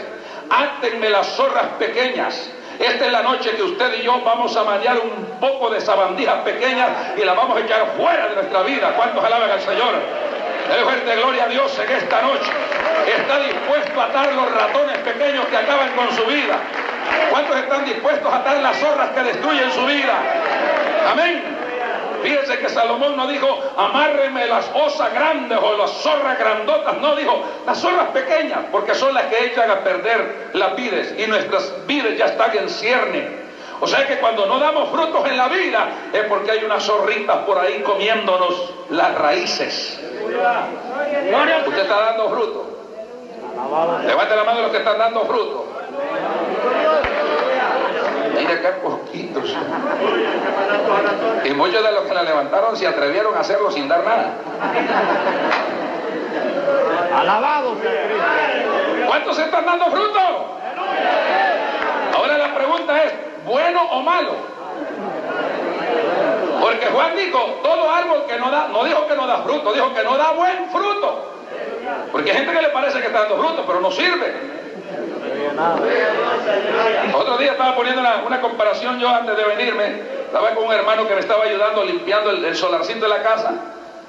átenme 0.49 1.09
las 1.09 1.35
zorras 1.35 1.67
pequeñas 1.77 2.49
esta 2.81 3.05
es 3.05 3.11
la 3.11 3.21
noche 3.21 3.51
que 3.51 3.63
usted 3.63 3.99
y 3.99 4.03
yo 4.03 4.21
vamos 4.21 4.55
a 4.57 4.63
manear 4.63 4.99
un 4.99 5.39
poco 5.39 5.69
de 5.69 5.81
sabandijas 5.81 6.39
pequeñas 6.39 6.89
y 7.17 7.23
la 7.23 7.33
vamos 7.33 7.57
a 7.57 7.61
echar 7.61 7.85
fuera 7.97 8.27
de 8.29 8.35
nuestra 8.35 8.61
vida. 8.63 8.93
¿Cuántos 8.95 9.23
alaban 9.23 9.51
al 9.51 9.61
Señor? 9.61 9.93
Debe 10.69 10.83
fuerte 10.83 11.15
gloria 11.15 11.43
a 11.45 11.47
Dios 11.47 11.79
en 11.79 11.91
esta 11.91 12.21
noche. 12.21 12.51
Está 13.07 13.39
dispuesto 13.39 14.01
a 14.01 14.05
atar 14.05 14.33
los 14.33 14.51
ratones 14.51 14.97
pequeños 14.99 15.45
que 15.47 15.57
acaban 15.57 15.91
con 15.91 16.11
su 16.15 16.23
vida. 16.25 16.57
¿Cuántos 17.29 17.57
están 17.57 17.85
dispuestos 17.85 18.33
a 18.33 18.37
atar 18.37 18.57
las 18.57 18.77
zorras 18.77 19.09
que 19.09 19.23
destruyen 19.23 19.71
su 19.71 19.85
vida? 19.85 20.13
Amén. 21.11 21.50
Fíjense 22.21 22.59
que 22.59 22.69
Salomón 22.69 23.17
no 23.17 23.27
dijo, 23.27 23.47
amárreme 23.77 24.45
las 24.47 24.69
osas 24.73 25.13
grandes 25.13 25.57
o 25.61 25.77
las 25.77 25.91
zorras 25.91 26.37
grandotas, 26.37 26.97
no 26.97 27.15
dijo, 27.15 27.43
las 27.65 27.79
zorras 27.79 28.07
pequeñas, 28.09 28.59
porque 28.71 28.93
son 28.95 29.13
las 29.13 29.25
que 29.25 29.45
echan 29.45 29.69
a 29.69 29.79
perder 29.79 30.51
las 30.53 30.75
vides 30.75 31.15
y 31.17 31.27
nuestras 31.27 31.85
vides 31.87 32.17
ya 32.17 32.25
están 32.25 32.55
en 32.57 32.69
cierne. 32.69 33.41
O 33.79 33.87
sea 33.87 34.05
que 34.05 34.19
cuando 34.19 34.45
no 34.45 34.59
damos 34.59 34.89
frutos 34.91 35.27
en 35.27 35.37
la 35.37 35.47
vida 35.47 35.89
es 36.13 36.23
porque 36.25 36.51
hay 36.51 36.63
unas 36.63 36.83
zorritas 36.83 37.37
por 37.39 37.57
ahí 37.57 37.81
comiéndonos 37.81 38.73
las 38.91 39.15
raíces. 39.15 39.99
Usted 41.67 41.81
está 41.81 41.99
dando 41.99 42.29
fruto. 42.29 42.71
Levante 44.05 44.35
la 44.35 44.43
mano 44.43 44.61
los 44.61 44.71
que 44.71 44.77
están 44.77 44.99
dando 44.99 45.21
fruto. 45.21 45.65
Mira 48.41 48.59
qué 48.59 48.69
poquitos. 48.81 49.55
Y 51.45 51.49
muchos 51.51 51.83
de 51.83 51.91
los 51.91 52.03
que 52.05 52.13
la 52.13 52.23
levantaron 52.23 52.75
se 52.75 52.87
atrevieron 52.87 53.35
a 53.35 53.41
hacerlo 53.41 53.69
sin 53.69 53.87
dar 53.87 54.03
nada. 54.03 54.31
Alabado 57.15 57.75
¿Cuántos 59.05 59.37
están 59.37 59.65
dando 59.65 59.85
fruto? 59.91 60.19
Ahora 62.15 62.37
la 62.37 62.55
pregunta 62.55 63.03
es, 63.03 63.13
¿bueno 63.45 63.81
o 63.91 64.01
malo? 64.01 64.31
Porque 66.61 66.85
Juan 66.87 67.15
dijo, 67.15 67.39
todo 67.61 67.91
árbol 67.91 68.25
que 68.27 68.37
no 68.37 68.49
da, 68.49 68.67
no 68.69 68.83
dijo 68.83 69.07
que 69.07 69.15
no 69.15 69.27
da 69.27 69.37
fruto, 69.43 69.73
dijo 69.73 69.93
que 69.93 70.03
no 70.03 70.17
da 70.17 70.31
buen 70.31 70.69
fruto. 70.71 71.25
Porque 72.11 72.31
hay 72.31 72.37
gente 72.37 72.53
que 72.53 72.61
le 72.61 72.69
parece 72.69 72.99
que 73.01 73.07
está 73.07 73.21
dando 73.21 73.37
fruto, 73.37 73.63
pero 73.67 73.81
no 73.81 73.91
sirve. 73.91 74.60
Otro 77.13 77.37
día 77.37 77.51
estaba 77.51 77.75
poniendo 77.75 78.01
una, 78.01 78.41
comparación 78.41 78.99
yo 78.99 79.09
antes 79.09 79.35
de 79.37 79.43
venirme. 79.43 80.01
Estaba 80.25 80.55
con 80.55 80.65
un 80.65 80.73
hermano 80.73 81.07
que 81.07 81.13
me 81.13 81.19
estaba 81.19 81.43
ayudando 81.43 81.83
limpiando 81.83 82.31
el, 82.31 82.55
solarcito 82.55 83.01
de 83.01 83.09
la 83.09 83.21
casa. 83.21 83.53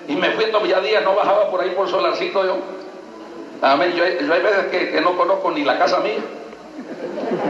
Y 0.09 0.17
me 0.17 0.31
fui 0.31 0.47
ya 0.69 0.81
días, 0.81 1.05
no 1.05 1.15
bajaba 1.15 1.51
por 1.51 1.61
ahí 1.61 1.71
por 1.71 1.87
el 1.87 1.93
solarcito 1.93 2.45
yo. 2.45 2.57
Amén. 3.61 3.93
Yo, 3.95 4.05
hay 4.05 4.43
veces 4.43 4.67
que, 4.67 5.01
no 5.01 5.17
conozco 5.17 5.51
ni 5.51 5.65
la 5.65 5.79
casa 5.79 6.01
mía. 6.01 6.19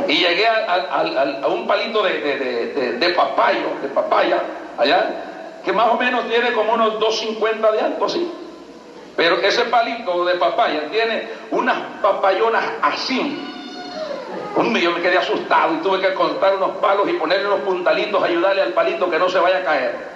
Y 0.09 0.17
llegué 0.17 0.47
a, 0.47 1.47
un 1.49 1.67
palito 1.67 2.03
de, 2.03 2.97
de, 2.99 3.09
papayo, 3.11 3.69
de 3.83 3.89
papaya, 3.89 4.43
allá, 4.79 5.61
que 5.65 5.73
más 5.73 5.89
o 5.89 5.97
menos 5.97 6.29
tiene 6.29 6.53
como 6.53 6.75
unos 6.75 6.99
250 6.99 7.73
de 7.73 7.81
alto, 7.81 8.05
así. 8.05 8.31
Pero 9.17 9.37
ese 9.37 9.65
palito 9.67 10.25
de 10.25 10.35
papaya 10.35 10.89
tiene 10.91 11.29
unas 11.51 11.77
papayonas 12.01 12.65
así. 12.83 13.49
Un 14.57 14.75
yo 14.77 14.91
me 14.91 15.01
quedé 15.01 15.19
asustado 15.19 15.75
y 15.75 15.77
tuve 15.79 16.01
que 16.01 16.15
cortar 16.15 16.57
unos 16.57 16.77
palos 16.77 17.09
y 17.09 17.15
ponerle 17.15 17.47
unos 17.47 17.61
puntalitos, 17.61 18.23
ayudarle 18.23 18.63
al 18.63 18.73
palito 18.73 19.11
que 19.11 19.19
no 19.19 19.29
se 19.29 19.39
vaya 19.39 19.59
a 19.59 19.65
caer. 19.65 20.13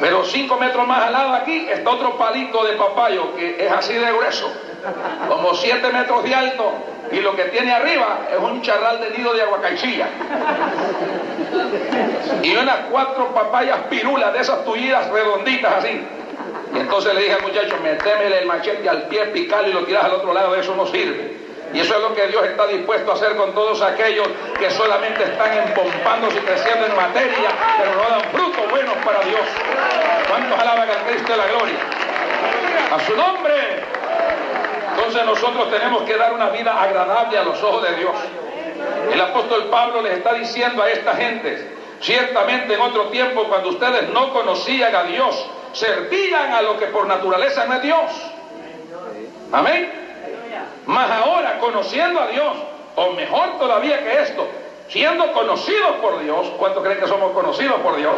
Pero 0.00 0.24
cinco 0.24 0.56
metros 0.56 0.86
más 0.86 1.04
al 1.04 1.12
lado 1.12 1.34
aquí 1.34 1.68
está 1.70 1.90
otro 1.90 2.16
palito 2.16 2.64
de 2.64 2.72
papayo 2.72 3.34
que 3.36 3.66
es 3.66 3.70
así 3.70 3.92
de 3.92 4.10
grueso, 4.12 4.50
como 5.28 5.54
siete 5.54 5.92
metros 5.92 6.24
de 6.24 6.34
alto, 6.34 6.72
y 7.12 7.20
lo 7.20 7.36
que 7.36 7.44
tiene 7.44 7.72
arriba 7.72 8.20
es 8.32 8.38
un 8.38 8.62
charral 8.62 9.00
de 9.00 9.10
nido 9.10 9.34
de 9.34 9.42
aguacachilla. 9.42 10.08
Y 12.42 12.56
unas 12.56 12.76
cuatro 12.90 13.34
papayas 13.34 13.78
pirulas 13.90 14.32
de 14.32 14.40
esas 14.40 14.64
tullidas 14.64 15.10
redonditas 15.10 15.84
así. 15.84 16.00
Y 16.74 16.78
entonces 16.78 17.14
le 17.14 17.22
dije 17.22 17.34
al 17.34 17.42
muchacho, 17.42 17.76
metémele 17.82 18.38
el 18.38 18.46
machete 18.46 18.88
al 18.88 19.02
pie, 19.08 19.26
picalo 19.26 19.68
y 19.68 19.72
lo 19.72 19.84
tiras 19.84 20.04
al 20.04 20.14
otro 20.14 20.32
lado, 20.32 20.54
eso 20.54 20.74
no 20.76 20.86
sirve. 20.86 21.36
Y 21.72 21.80
eso 21.80 21.94
es 21.94 22.00
lo 22.00 22.14
que 22.14 22.26
Dios 22.26 22.44
está 22.44 22.66
dispuesto 22.66 23.12
a 23.12 23.14
hacer 23.14 23.36
con 23.36 23.54
todos 23.54 23.80
aquellos 23.82 24.26
que 24.58 24.70
solamente 24.70 25.22
están 25.22 25.68
empompándose 25.68 26.38
y 26.38 26.40
creciendo 26.40 26.86
en 26.86 26.96
materia, 26.96 27.50
pero 27.78 27.94
no 27.94 28.08
dan 28.08 28.30
frutos 28.32 28.70
buenos 28.70 28.94
para 29.04 29.20
Dios. 29.20 29.40
¿Cuántos 30.28 30.58
alaban 30.58 30.88
al 30.90 31.02
Cristo 31.06 31.32
de 31.32 31.38
la 31.38 31.46
gloria? 31.46 31.78
A 32.92 33.00
su 33.06 33.16
nombre. 33.16 33.54
Entonces 34.96 35.24
nosotros 35.24 35.70
tenemos 35.70 36.02
que 36.02 36.16
dar 36.16 36.32
una 36.32 36.50
vida 36.50 36.80
agradable 36.80 37.38
a 37.38 37.44
los 37.44 37.62
ojos 37.62 37.82
de 37.88 37.96
Dios. 37.96 38.14
El 39.12 39.20
apóstol 39.20 39.66
Pablo 39.70 40.02
les 40.02 40.14
está 40.14 40.34
diciendo 40.34 40.82
a 40.82 40.90
esta 40.90 41.14
gente, 41.14 41.76
ciertamente 42.00 42.74
en 42.74 42.80
otro 42.80 43.04
tiempo 43.06 43.44
cuando 43.44 43.70
ustedes 43.70 44.08
no 44.10 44.32
conocían 44.32 44.94
a 44.94 45.04
Dios, 45.04 45.46
servían 45.72 46.52
a 46.52 46.62
lo 46.62 46.78
que 46.78 46.86
por 46.86 47.06
naturaleza 47.06 47.66
no 47.66 47.74
es 47.74 47.82
Dios. 47.82 48.10
Amén. 49.52 49.90
Mas 50.86 51.10
ahora, 51.10 51.58
conociendo 51.58 52.20
a 52.20 52.26
Dios, 52.28 52.56
o 52.96 53.12
mejor 53.12 53.58
todavía 53.58 54.02
que 54.02 54.22
esto, 54.22 54.48
siendo 54.88 55.32
conocidos 55.32 55.96
por 56.02 56.20
Dios, 56.20 56.48
¿cuántos 56.58 56.82
creen 56.82 56.98
que 56.98 57.06
somos 57.06 57.32
conocidos 57.32 57.80
por 57.80 57.96
Dios? 57.96 58.14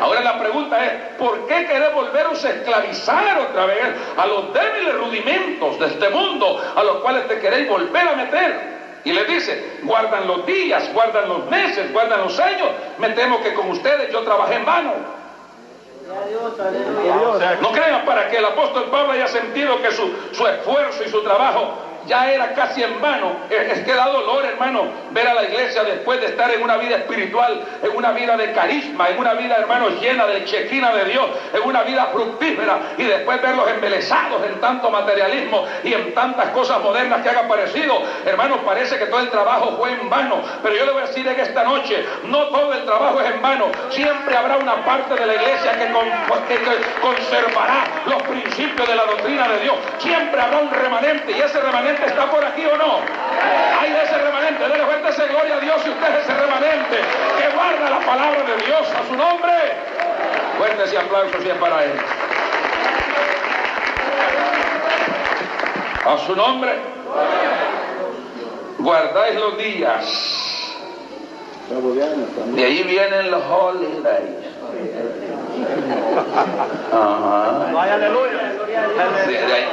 Ahora 0.00 0.22
la 0.22 0.38
pregunta 0.38 0.84
es, 0.84 0.92
¿por 1.18 1.46
qué 1.46 1.66
querer 1.66 1.92
volveros 1.92 2.42
a 2.44 2.50
esclavizar 2.50 3.38
otra 3.38 3.66
vez 3.66 3.84
a 4.16 4.26
los 4.26 4.54
débiles 4.54 4.94
rudimentos 4.94 5.78
de 5.78 5.86
este 5.86 6.08
mundo 6.08 6.62
a 6.74 6.82
los 6.82 6.96
cuales 6.96 7.28
te 7.28 7.38
queréis 7.38 7.68
volver 7.68 8.08
a 8.08 8.12
meter? 8.16 8.76
Y 9.04 9.12
le 9.12 9.24
dice, 9.24 9.78
guardan 9.82 10.26
los 10.26 10.44
días, 10.46 10.92
guardan 10.92 11.28
los 11.28 11.48
meses, 11.48 11.92
guardan 11.92 12.22
los 12.22 12.40
años. 12.40 12.70
Me 12.98 13.10
temo 13.10 13.40
que 13.40 13.54
con 13.54 13.70
ustedes 13.70 14.10
yo 14.10 14.22
trabajé 14.22 14.56
en 14.56 14.64
vano. 14.64 14.92
No 17.60 17.72
crean 17.72 18.04
para 18.04 18.28
que 18.28 18.36
el 18.38 18.44
apóstol 18.44 18.90
Pablo 18.90 19.12
haya 19.12 19.28
sentido 19.28 19.80
que 19.82 19.90
su, 19.90 20.10
su 20.32 20.46
esfuerzo 20.46 21.04
y 21.04 21.08
su 21.08 21.22
trabajo 21.22 21.74
ya 22.06 22.30
era 22.32 22.54
casi 22.54 22.82
en 22.82 23.00
vano. 23.00 23.36
Es, 23.50 23.80
que 23.80 23.94
da 23.94 24.06
dolor, 24.08 24.44
hermano, 24.44 24.84
ver 25.10 25.28
a 25.28 25.34
la 25.34 25.44
iglesia 25.44 25.84
después 25.84 26.20
de 26.20 26.26
estar 26.26 26.50
en 26.50 26.62
una 26.62 26.76
vida 26.76 26.96
espiritual, 26.96 27.64
en 27.82 27.96
una 27.96 28.12
vida 28.12 28.36
de 28.36 28.52
carisma, 28.52 29.08
en 29.10 29.18
una 29.18 29.34
vida, 29.34 29.56
hermano, 29.56 29.88
llena 30.00 30.26
de 30.26 30.44
chequina 30.44 30.92
de 30.92 31.04
Dios, 31.06 31.26
en 31.52 31.62
una 31.62 31.82
vida 31.82 32.06
fructífera, 32.06 32.78
y 32.96 33.04
después 33.04 33.40
verlos 33.42 33.68
embelesados 33.68 34.44
en 34.44 34.60
tanto 34.60 34.90
materialismo 34.90 35.66
y 35.84 35.92
en 35.92 36.14
tantas 36.14 36.48
cosas 36.50 36.80
modernas 36.80 37.22
que 37.22 37.30
han 37.30 37.38
aparecido. 37.38 38.02
Hermano, 38.24 38.58
parece 38.64 38.98
que 38.98 39.06
todo 39.06 39.20
el 39.20 39.30
trabajo 39.30 39.76
fue 39.76 39.92
en 39.92 40.08
vano. 40.08 40.42
Pero 40.62 40.74
yo 40.76 40.86
le 40.86 40.92
voy 40.92 41.02
a 41.02 41.06
decir 41.06 41.26
en 41.26 41.38
esta 41.38 41.64
noche, 41.64 42.04
no 42.24 42.46
todo 42.48 42.72
el 42.72 42.84
trabajo 42.84 43.20
es 43.20 43.30
en 43.30 43.42
vano. 43.42 43.66
Siempre 43.90 44.36
habrá 44.36 44.56
una 44.56 44.84
parte 44.84 45.14
de 45.14 45.26
la 45.26 45.34
iglesia 45.34 45.72
que, 45.72 45.86
que 45.86 47.00
conservará 47.00 47.84
los 48.06 48.22
principios 48.24 48.88
de 48.88 48.94
la 48.94 49.04
doctrina 49.04 49.48
de 49.48 49.60
Dios. 49.60 49.76
Siempre 49.98 50.40
habrá 50.40 50.58
un 50.58 50.70
remanente 50.70 51.32
y 51.32 51.40
ese 51.40 51.60
remanente 51.60 51.95
está 52.04 52.30
por 52.30 52.44
aquí 52.44 52.64
o 52.66 52.76
no. 52.76 53.00
Hay 53.80 53.92
de 53.92 54.02
ese 54.02 54.18
remanente, 54.18 54.68
déle 54.68 54.84
fuerte 54.84 55.08
ese 55.08 55.26
gloria 55.28 55.56
a 55.56 55.60
Dios 55.60 55.82
y 55.86 55.90
usted 55.90 56.14
es 56.14 56.24
ese 56.24 56.34
remanente 56.34 56.96
que 57.38 57.54
guarda 57.54 57.90
la 57.90 58.00
palabra 58.00 58.42
de 58.42 58.56
Dios 58.66 58.88
a 58.90 59.08
su 59.08 59.16
nombre. 59.16 59.52
Fuerte 60.58 60.84
ese 60.84 60.98
aplauso 60.98 61.40
si 61.40 61.48
para 61.48 61.84
él. 61.84 61.92
A 66.04 66.18
su 66.18 66.36
nombre. 66.36 66.72
Guardáis 68.78 69.34
los 69.36 69.58
días. 69.58 70.76
De 72.54 72.64
ahí 72.64 72.82
vienen 72.84 73.30
los 73.30 73.42
holidays. 73.42 74.55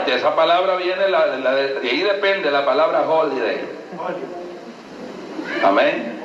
De, 0.05 0.15
esa 0.15 0.35
palabra 0.35 0.75
viene, 0.75 1.09
la, 1.09 1.27
de, 1.27 1.89
ahí 1.89 2.01
depende 2.01 2.51
la 2.51 2.65
palabra 2.65 3.01
holiday. 3.01 3.61
Amén. 5.63 6.19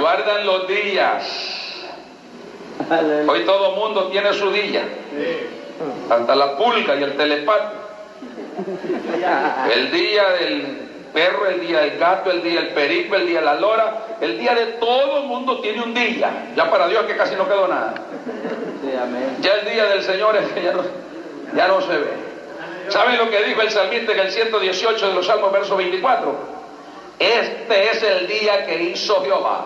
Guardan 0.00 0.46
los 0.46 0.68
días. 0.68 1.84
Hoy 3.28 3.44
todo 3.44 3.72
mundo 3.72 4.08
tiene 4.08 4.32
su 4.32 4.50
día. 4.50 4.82
Hasta 6.10 6.34
la 6.34 6.56
pulga 6.56 6.94
y 6.96 7.02
el 7.02 7.16
telepático. 7.16 7.82
El 9.74 9.90
día 9.90 10.30
del 10.30 10.95
perro, 11.16 11.46
el 11.46 11.66
día 11.66 11.80
del 11.80 11.98
gato, 11.98 12.30
el 12.30 12.42
día 12.42 12.60
del 12.60 12.68
perico, 12.74 13.16
el 13.16 13.26
día 13.26 13.38
de 13.38 13.46
la 13.46 13.54
lora, 13.54 14.18
el 14.20 14.38
día 14.38 14.54
de 14.54 14.66
todo 14.74 15.22
el 15.22 15.24
mundo 15.24 15.60
tiene 15.62 15.82
un 15.82 15.94
día. 15.94 16.52
Ya 16.54 16.70
para 16.70 16.86
Dios 16.88 17.06
que 17.06 17.16
casi 17.16 17.34
no 17.34 17.48
quedó 17.48 17.66
nada. 17.66 17.94
Ya 19.40 19.54
el 19.54 19.70
día 19.72 19.86
del 19.86 20.02
Señor 20.02 20.36
es 20.36 20.52
que 20.52 20.62
ya 20.62 20.72
no, 20.72 20.82
ya 21.56 21.68
no 21.68 21.80
se 21.80 21.96
ve. 21.96 22.12
¿Saben 22.90 23.16
lo 23.16 23.30
que 23.30 23.42
dijo 23.44 23.62
el 23.62 23.70
salmista 23.70 24.12
en 24.12 24.18
el 24.18 24.30
118 24.30 25.08
de 25.08 25.14
los 25.14 25.26
Salmos, 25.26 25.50
verso 25.52 25.76
24? 25.78 26.36
Este 27.18 27.90
es 27.90 28.02
el 28.02 28.26
día 28.26 28.66
que 28.66 28.82
hizo 28.82 29.24
Jehová. 29.24 29.64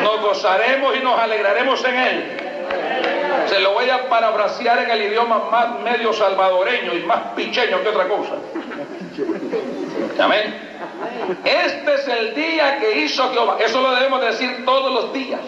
Nos 0.00 0.20
gozaremos 0.22 0.96
y 0.96 1.04
nos 1.04 1.18
alegraremos 1.18 1.84
en 1.84 1.94
él. 1.94 2.40
Se 3.48 3.60
lo 3.60 3.74
voy 3.74 3.90
a 3.90 4.08
parafrasear 4.08 4.78
en 4.78 4.90
el 4.90 5.02
idioma 5.02 5.50
más 5.50 5.80
medio 5.80 6.14
salvadoreño 6.14 6.94
y 6.94 7.00
más 7.00 7.34
picheño 7.36 7.82
que 7.82 7.88
otra 7.90 8.08
cosa. 8.08 8.32
Amén. 10.18 10.66
Este 11.44 11.94
es 11.94 12.08
el 12.08 12.34
día 12.34 12.78
que 12.78 12.98
hizo 12.98 13.30
Jehová. 13.32 13.56
Eso 13.60 13.80
lo 13.80 13.94
debemos 13.94 14.20
decir 14.20 14.64
todos 14.64 14.92
los 14.92 15.12
días. 15.12 15.40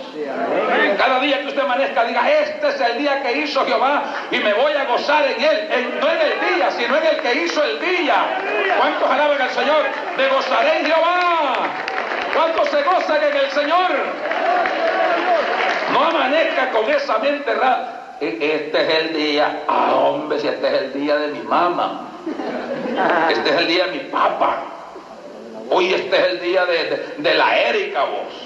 Cada 0.96 1.20
día 1.20 1.40
que 1.40 1.48
usted 1.48 1.62
amanezca, 1.62 2.04
diga, 2.04 2.30
este 2.30 2.68
es 2.68 2.80
el 2.80 2.98
día 2.98 3.22
que 3.22 3.38
hizo 3.38 3.64
Jehová 3.64 4.02
y 4.30 4.38
me 4.38 4.52
voy 4.54 4.72
a 4.72 4.84
gozar 4.84 5.25
en 5.26 5.42
él. 5.42 5.98
no 6.00 6.10
en 6.10 6.20
el 6.20 6.54
día, 6.54 6.70
sino 6.72 6.96
en 6.96 7.06
el 7.06 7.16
que 7.18 7.34
hizo 7.44 7.62
el 7.62 7.80
día. 7.80 8.40
¿Cuántos 8.78 9.10
alaban 9.10 9.40
al 9.40 9.50
Señor? 9.50 9.82
Me 10.16 10.28
gozaré 10.28 10.80
en 10.80 10.87
Jehová. 10.87 11.54
¿Cuántos 12.34 12.68
se 12.68 12.82
gozan 12.82 13.22
en 13.22 13.37
el 13.37 13.50
Señor? 13.50 13.90
No 15.92 16.04
amanezca 16.04 16.70
con 16.70 16.90
esa 16.90 17.18
mente 17.18 17.54
rara. 17.54 17.94
E, 18.20 18.38
este 18.40 18.82
es 18.82 18.94
el 18.98 19.16
día, 19.16 19.62
ah 19.68 19.94
hombre, 19.94 20.40
si 20.40 20.48
este 20.48 20.66
es 20.66 20.82
el 20.82 20.92
día 20.92 21.16
de 21.16 21.28
mi 21.28 21.38
mamá, 21.38 22.08
este 23.31 23.50
es 23.50 23.57
el 23.57 23.67
día 23.67 23.87
de 23.87 23.93
mi 23.93 23.99
papá, 24.11 24.62
hoy 25.71 25.95
este 25.95 26.17
es 26.17 26.26
el 26.28 26.40
día 26.40 26.67
de, 26.67 27.35
la 27.35 27.59
Erika 27.59 28.05
vos. 28.05 28.45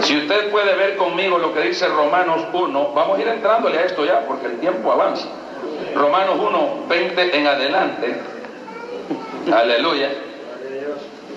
Si 0.00 0.16
usted 0.16 0.50
puede 0.50 0.74
ver 0.74 0.96
conmigo 0.96 1.38
lo 1.38 1.52
que 1.54 1.60
dice 1.60 1.86
Romanos 1.88 2.46
1, 2.52 2.92
vamos 2.94 3.18
a 3.18 3.20
ir 3.20 3.28
entrándole 3.28 3.78
a 3.78 3.82
esto 3.82 4.04
ya, 4.04 4.20
porque 4.26 4.46
el 4.46 4.58
tiempo 4.58 4.92
avanza. 4.92 5.28
Romanos 5.94 6.36
1, 6.40 6.86
20 6.88 7.36
en 7.36 7.46
adelante. 7.46 8.20
Aleluya. 9.52 10.08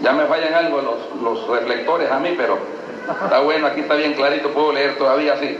Ya 0.01 0.13
me 0.13 0.25
fallan 0.25 0.53
algo 0.53 0.81
los, 0.81 1.21
los 1.21 1.47
reflectores 1.47 2.11
a 2.11 2.19
mí, 2.19 2.33
pero 2.37 2.57
está 3.23 3.39
bueno, 3.39 3.67
aquí 3.67 3.81
está 3.81 3.95
bien 3.95 4.13
clarito, 4.13 4.49
puedo 4.51 4.73
leer 4.73 4.97
todavía 4.97 5.33
así. 5.33 5.57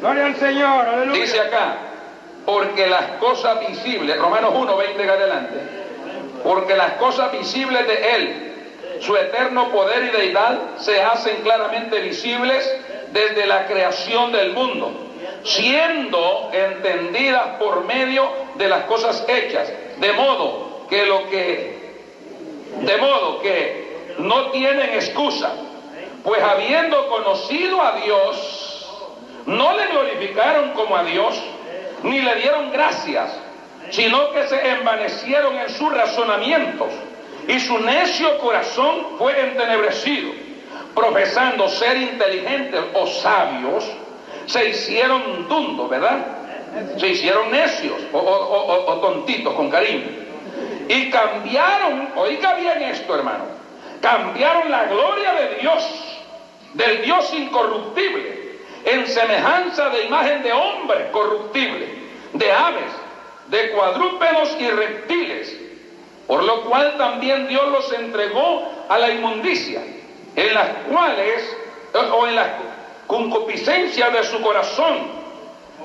Gloria 0.00 0.26
al 0.26 0.36
Señor, 0.36 0.88
aleluya. 0.88 1.20
Dice 1.20 1.40
acá, 1.40 1.76
porque 2.44 2.86
las 2.86 3.18
cosas 3.18 3.66
visibles, 3.68 4.18
Romanos 4.18 4.52
1, 4.56 4.76
20 4.76 5.02
en 5.02 5.10
adelante, 5.10 5.54
porque 6.42 6.76
las 6.76 6.92
cosas 6.94 7.32
visibles 7.32 7.86
de 7.86 8.14
Él, 8.14 8.52
su 9.00 9.16
eterno 9.16 9.70
poder 9.70 10.04
y 10.04 10.16
deidad, 10.16 10.76
se 10.78 11.02
hacen 11.02 11.42
claramente 11.42 12.00
visibles 12.00 12.68
desde 13.12 13.46
la 13.46 13.66
creación 13.66 14.32
del 14.32 14.52
mundo, 14.52 14.92
siendo 15.44 16.50
entendidas 16.52 17.58
por 17.58 17.84
medio 17.84 18.28
de 18.56 18.68
las 18.68 18.84
cosas 18.84 19.24
hechas, 19.28 19.72
de 19.98 20.12
modo 20.12 20.86
que 20.88 21.06
lo 21.06 21.28
que 21.28 21.82
De 22.82 22.96
modo 22.96 23.40
que 23.42 24.14
no 24.18 24.50
tienen 24.50 24.94
excusa, 24.94 25.52
pues 26.24 26.42
habiendo 26.42 27.08
conocido 27.08 27.82
a 27.82 27.92
Dios, 27.96 28.88
no 29.46 29.76
le 29.76 29.86
glorificaron 29.88 30.70
como 30.70 30.96
a 30.96 31.04
Dios, 31.04 31.40
ni 32.02 32.20
le 32.20 32.34
dieron 32.36 32.72
gracias, 32.72 33.30
sino 33.90 34.30
que 34.32 34.46
se 34.48 34.70
envanecieron 34.70 35.56
en 35.56 35.68
sus 35.70 35.92
razonamientos, 35.92 36.88
y 37.48 37.58
su 37.60 37.78
necio 37.80 38.38
corazón 38.38 39.16
fue 39.18 39.38
entenebrecido, 39.40 40.30
profesando 40.94 41.68
ser 41.68 41.96
inteligentes 41.96 42.80
o 42.94 43.06
sabios, 43.06 43.84
se 44.46 44.68
hicieron 44.68 45.48
dundos, 45.48 45.88
¿verdad? 45.90 46.18
Se 46.98 47.08
hicieron 47.08 47.50
necios 47.50 47.98
o, 48.12 48.18
o 48.18 49.00
tontitos, 49.00 49.54
con 49.54 49.70
cariño. 49.70 50.06
Y 50.88 51.10
cambiaron, 51.10 52.08
oiga 52.16 52.54
bien 52.54 52.82
esto 52.82 53.14
hermano, 53.14 53.44
cambiaron 54.00 54.70
la 54.70 54.84
gloria 54.84 55.32
de 55.34 55.54
Dios, 55.56 56.18
del 56.74 57.02
Dios 57.02 57.32
incorruptible, 57.34 58.41
en 58.84 59.06
semejanza 59.06 59.88
de 59.90 60.04
imagen 60.04 60.42
de 60.42 60.52
hombre 60.52 61.10
corruptible, 61.12 61.88
de 62.32 62.52
aves, 62.52 62.92
de 63.48 63.70
cuadrúpedos 63.70 64.56
y 64.58 64.68
reptiles, 64.70 65.56
por 66.26 66.42
lo 66.42 66.62
cual 66.62 66.96
también 66.96 67.48
Dios 67.48 67.68
los 67.68 67.92
entregó 67.92 68.68
a 68.88 68.98
la 68.98 69.10
inmundicia, 69.10 69.82
en 70.34 70.54
las 70.54 70.68
cuales, 70.90 71.56
o 72.12 72.26
en 72.26 72.34
la 72.34 72.56
concupiscencia 73.06 74.10
de 74.10 74.24
su 74.24 74.40
corazón, 74.40 75.22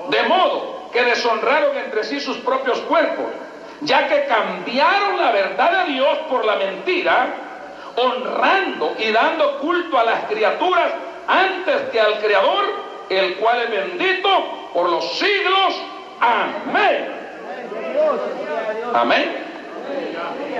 de 0.08 0.22
modo 0.22 0.88
que 0.92 1.04
deshonraron 1.04 1.76
entre 1.76 2.04
sí 2.04 2.20
sus 2.20 2.38
propios 2.38 2.78
cuerpos, 2.80 3.26
ya 3.82 4.08
que 4.08 4.24
cambiaron 4.24 5.18
la 5.18 5.32
verdad 5.32 5.84
de 5.84 5.92
Dios 5.92 6.18
por 6.30 6.44
la 6.44 6.56
mentira, 6.56 7.34
honrando 7.96 8.94
y 8.98 9.10
dando 9.12 9.58
culto 9.58 9.98
a 9.98 10.04
las 10.04 10.24
criaturas 10.24 10.92
antes 11.26 11.90
que 11.92 12.00
al 12.00 12.18
Creador, 12.20 12.87
el 13.08 13.36
cual 13.36 13.62
es 13.62 13.70
bendito 13.70 14.70
por 14.72 14.88
los 14.90 15.18
siglos. 15.18 15.82
Amén. 16.20 17.08
Amén. 18.94 19.48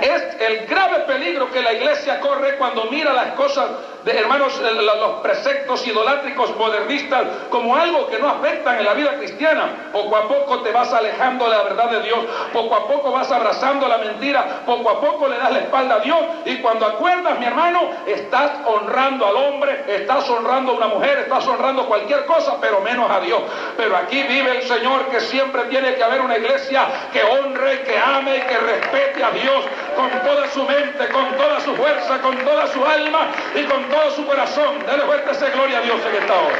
Es 0.01 0.41
el 0.41 0.65
grave 0.67 0.99
peligro 0.99 1.51
que 1.51 1.61
la 1.61 1.73
iglesia 1.73 2.19
corre 2.19 2.55
cuando 2.57 2.85
mira 2.85 3.13
las 3.13 3.33
cosas 3.33 3.69
de 4.03 4.17
hermanos, 4.17 4.59
eh, 4.63 4.73
los 4.73 5.11
preceptos 5.21 5.85
idolátricos 5.85 6.55
modernistas 6.55 7.23
como 7.49 7.75
algo 7.75 8.07
que 8.07 8.19
no 8.19 8.29
afectan 8.29 8.79
en 8.79 8.85
la 8.85 8.93
vida 8.93 9.15
cristiana. 9.17 9.89
Poco 9.91 10.15
a 10.15 10.27
poco 10.27 10.61
te 10.61 10.71
vas 10.71 10.91
alejando 10.93 11.45
de 11.49 11.57
la 11.57 11.63
verdad 11.63 11.91
de 11.91 12.01
Dios, 12.01 12.19
poco 12.53 12.75
a 12.75 12.87
poco 12.87 13.11
vas 13.11 13.31
abrazando 13.31 13.87
la 13.87 13.97
mentira, 13.97 14.61
poco 14.65 14.89
a 14.89 15.01
poco 15.01 15.27
le 15.27 15.37
das 15.37 15.51
la 15.51 15.59
espalda 15.59 15.95
a 15.95 15.99
Dios 15.99 16.19
y 16.45 16.57
cuando 16.57 16.85
acuerdas, 16.85 17.39
mi 17.39 17.45
hermano, 17.45 17.89
estás 18.05 18.51
honrando 18.65 19.25
al 19.25 19.35
hombre, 19.35 19.83
estás 19.87 20.29
honrando 20.29 20.71
a 20.71 20.75
una 20.75 20.87
mujer, 20.87 21.19
estás 21.19 21.45
honrando 21.47 21.85
cualquier 21.85 22.25
cosa, 22.25 22.57
pero 22.61 22.81
menos 22.81 23.09
a 23.09 23.19
Dios. 23.19 23.41
Pero 23.75 23.97
aquí 23.97 24.23
vive 24.23 24.57
el 24.57 24.63
Señor 24.63 25.07
que 25.07 25.19
siempre 25.21 25.63
tiene 25.65 25.95
que 25.95 26.03
haber 26.03 26.21
una 26.21 26.37
iglesia 26.37 26.87
que 27.11 27.23
honre, 27.23 27.81
que 27.83 27.97
ame 27.97 28.37
y 28.37 28.41
que 28.41 28.57
respete 28.57 29.23
a 29.23 29.31
Dios 29.31 29.65
con 29.95 30.09
toda 30.23 30.47
su 30.49 30.63
mente, 30.63 31.07
con 31.09 31.35
toda 31.35 31.59
su 31.59 31.75
fuerza, 31.75 32.21
con 32.21 32.37
toda 32.37 32.67
su 32.67 32.85
alma 32.85 33.27
y 33.55 33.63
con 33.63 33.88
todo 33.89 34.11
su 34.11 34.25
corazón. 34.25 34.85
Dale 34.85 35.03
fuerte 35.03 35.31
esa 35.31 35.49
gloria 35.49 35.79
a 35.79 35.81
Dios 35.81 35.99
en 36.05 36.21
esta 36.21 36.33
hora. 36.33 36.57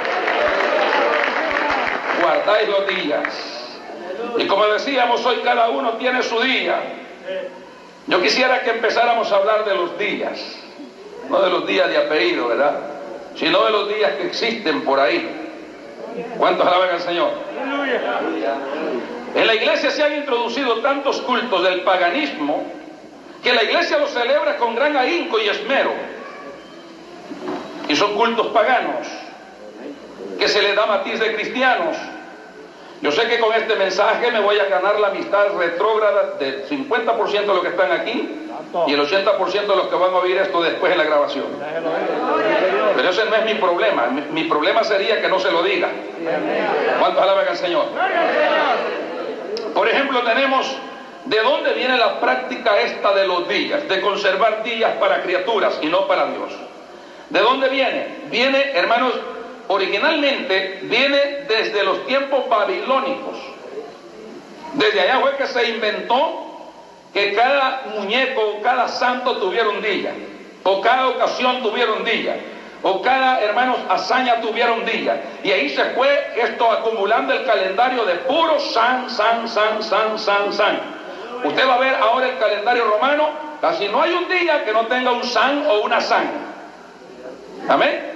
Guardáis 2.22 2.70
los 2.70 2.88
días. 2.88 3.70
Y 4.38 4.48
como 4.48 4.68
decíamos, 4.68 5.26
hoy 5.26 5.38
cada 5.44 5.70
uno 5.70 5.94
tiene 5.94 6.22
su 6.24 6.40
día. 6.42 6.82
Yo 8.08 8.22
quisiera 8.22 8.62
que 8.62 8.72
empezáramos 8.72 9.32
a 9.32 9.36
hablar 9.38 9.66
de 9.66 9.76
los 9.76 9.98
días, 9.98 10.40
no 11.30 11.42
de 11.42 11.50
los 11.50 11.68
días 11.68 11.90
de 11.90 11.98
apellido, 11.98 12.48
¿verdad? 12.48 12.80
Sino 13.36 13.64
de 13.66 13.72
los 13.72 13.88
días 13.88 14.14
que 14.14 14.28
existen 14.28 14.82
por 14.84 15.00
ahí. 15.00 15.30
¿Cuántos 16.38 16.66
alaban 16.66 16.90
al 16.90 17.00
Señor? 17.02 17.32
En 19.36 19.48
la 19.48 19.54
iglesia 19.54 19.92
se 19.92 20.04
han 20.04 20.16
introducido 20.16 20.80
tantos 20.80 21.22
cultos 21.22 21.64
del 21.64 21.82
paganismo 21.82 22.64
que 23.44 23.54
la 23.54 23.64
iglesia 23.64 24.00
los 24.00 24.10
celebra 24.10 24.58
con 24.58 24.76
gran 24.76 24.98
ahínco 24.98 25.40
y 25.40 25.48
esmero. 25.48 25.92
Y 27.88 27.96
son 27.96 28.16
cultos 28.16 28.48
paganos, 28.48 29.08
que 30.38 30.48
se 30.48 30.62
le 30.62 30.76
da 30.76 30.86
matiz 30.86 31.20
de 31.20 31.34
cristianos. 31.34 31.98
Yo 33.02 33.12
sé 33.12 33.28
que 33.28 33.40
con 33.40 33.54
este 33.54 33.76
mensaje 33.76 34.30
me 34.30 34.42
voy 34.42 34.60
a 34.60 34.66
ganar 34.66 35.00
la 35.00 35.08
amistad 35.08 35.48
retrógrada 35.58 36.36
del 36.38 36.68
50% 36.68 37.32
de 37.32 37.48
los 37.48 37.62
que 37.62 37.70
están 37.70 37.92
aquí 37.94 38.50
y 38.88 38.94
el 38.94 39.00
80% 39.00 39.62
de 39.62 39.76
los 39.76 39.88
que 39.88 39.96
van 39.96 40.14
a 40.14 40.18
oír 40.18 40.38
esto 40.38 40.62
después 40.62 40.92
en 40.92 40.98
la 40.98 41.06
grabación. 41.06 41.46
Pero 42.96 43.10
ese 43.10 43.26
no 43.26 43.36
es 43.36 43.46
mi 43.46 43.56
problema. 43.56 44.08
Mi, 44.08 44.44
problema 44.44 44.84
sería 44.84 45.22
que 45.22 45.30
no 45.30 45.40
se 45.40 45.50
lo 45.50 45.64
diga. 45.64 45.90
¿Cuántos 47.00 47.24
alaban 47.24 47.48
al 47.48 47.58
Señor? 47.58 47.86
Por 49.74 49.88
ejemplo, 49.88 50.22
tenemos 50.24 50.76
de 51.24 51.42
dónde 51.42 51.74
viene 51.74 51.98
la 51.98 52.20
práctica 52.20 52.82
esta 52.82 53.14
de 53.14 53.26
los 53.26 53.48
días, 53.48 53.88
de 53.88 54.02
conservar 54.02 54.64
días 54.64 54.92
para 55.00 55.22
criaturas 55.22 55.80
y 55.82 55.88
no 55.88 56.06
para 56.06 56.26
Dios. 56.28 56.52
¿De 57.30 57.40
dónde 57.40 57.70
viene? 57.70 58.08
Viene, 58.32 58.72
hermanos, 58.74 59.14
originalmente 59.68 60.80
viene 60.84 61.46
desde 61.48 61.84
los 61.84 62.06
tiempos 62.08 62.50
babilónicos. 62.50 63.38
Desde 64.74 65.02
allá 65.02 65.20
fue 65.20 65.36
que 65.38 65.48
se 65.48 65.70
inventó 65.70 66.46
que 67.14 67.34
cada 67.34 67.84
muñeco, 67.96 68.60
cada 68.64 68.88
santo 68.88 69.38
tuviera 69.38 69.70
un 69.70 69.82
día, 69.82 70.14
o 70.64 70.82
cada 70.82 71.10
ocasión 71.10 71.62
tuviera 71.62 71.92
un 71.92 72.04
día, 72.04 72.38
o 72.82 73.02
cada, 73.02 73.42
hermanos, 73.42 73.78
hazaña 73.90 74.42
tuviera 74.42 74.74
un 74.74 74.86
día. 74.86 75.22
Y 75.44 75.52
ahí 75.52 75.70
se 75.70 75.84
fue 75.92 76.34
esto 76.36 76.72
acumulando 76.72 77.34
el 77.34 77.46
calendario 77.46 78.06
de 78.06 78.16
puro 78.16 78.60
san, 78.60 79.10
san, 79.10 79.48
san, 79.48 79.84
san, 79.84 80.18
san, 80.18 80.54
san. 80.54 80.80
Usted 81.44 81.68
va 81.68 81.76
a 81.76 81.80
ver 81.80 81.96
ahora 81.96 82.28
el 82.28 82.38
calendario 82.38 82.86
romano, 82.86 83.30
casi 83.62 83.88
no 83.88 84.02
hay 84.02 84.14
un 84.14 84.28
día 84.28 84.64
que 84.66 84.74
no 84.74 84.88
tenga 84.88 85.12
un 85.12 85.24
san 85.24 85.66
o 85.68 85.82
una 85.82 86.02
san. 86.02 86.49
Amén. 87.68 88.10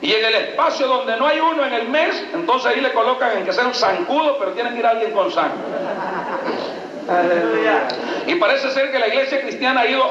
Y 0.00 0.12
en 0.12 0.24
el 0.24 0.34
espacio 0.34 0.86
donde 0.86 1.16
no 1.16 1.26
hay 1.26 1.40
uno 1.40 1.64
en 1.64 1.72
el 1.72 1.88
mes, 1.88 2.22
entonces 2.34 2.70
ahí 2.70 2.80
le 2.80 2.92
colocan 2.92 3.38
en 3.38 3.44
que 3.44 3.52
sea 3.52 3.66
un 3.66 3.74
zancudo, 3.74 4.38
pero 4.38 4.52
tiene 4.52 4.72
que 4.72 4.78
ir 4.78 4.86
alguien 4.86 5.12
con 5.12 5.32
sangre. 5.32 5.56
Y 8.26 8.34
parece 8.34 8.70
ser 8.70 8.92
que 8.92 8.98
la 8.98 9.08
iglesia 9.08 9.40
cristiana 9.40 9.82
ha 9.82 9.86
ido 9.86 10.04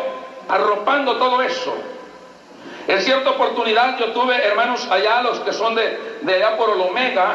arropando 0.50 1.18
todo 1.18 1.42
eso. 1.42 1.76
En 2.88 3.02
cierta 3.02 3.32
oportunidad 3.32 3.98
yo 3.98 4.12
tuve 4.12 4.36
hermanos 4.36 4.88
allá, 4.90 5.22
los 5.22 5.40
que 5.40 5.54
son 5.54 5.76
de, 5.76 6.18
de 6.22 6.36
allá 6.36 6.58
por 6.58 6.70
Olomega, 6.70 7.34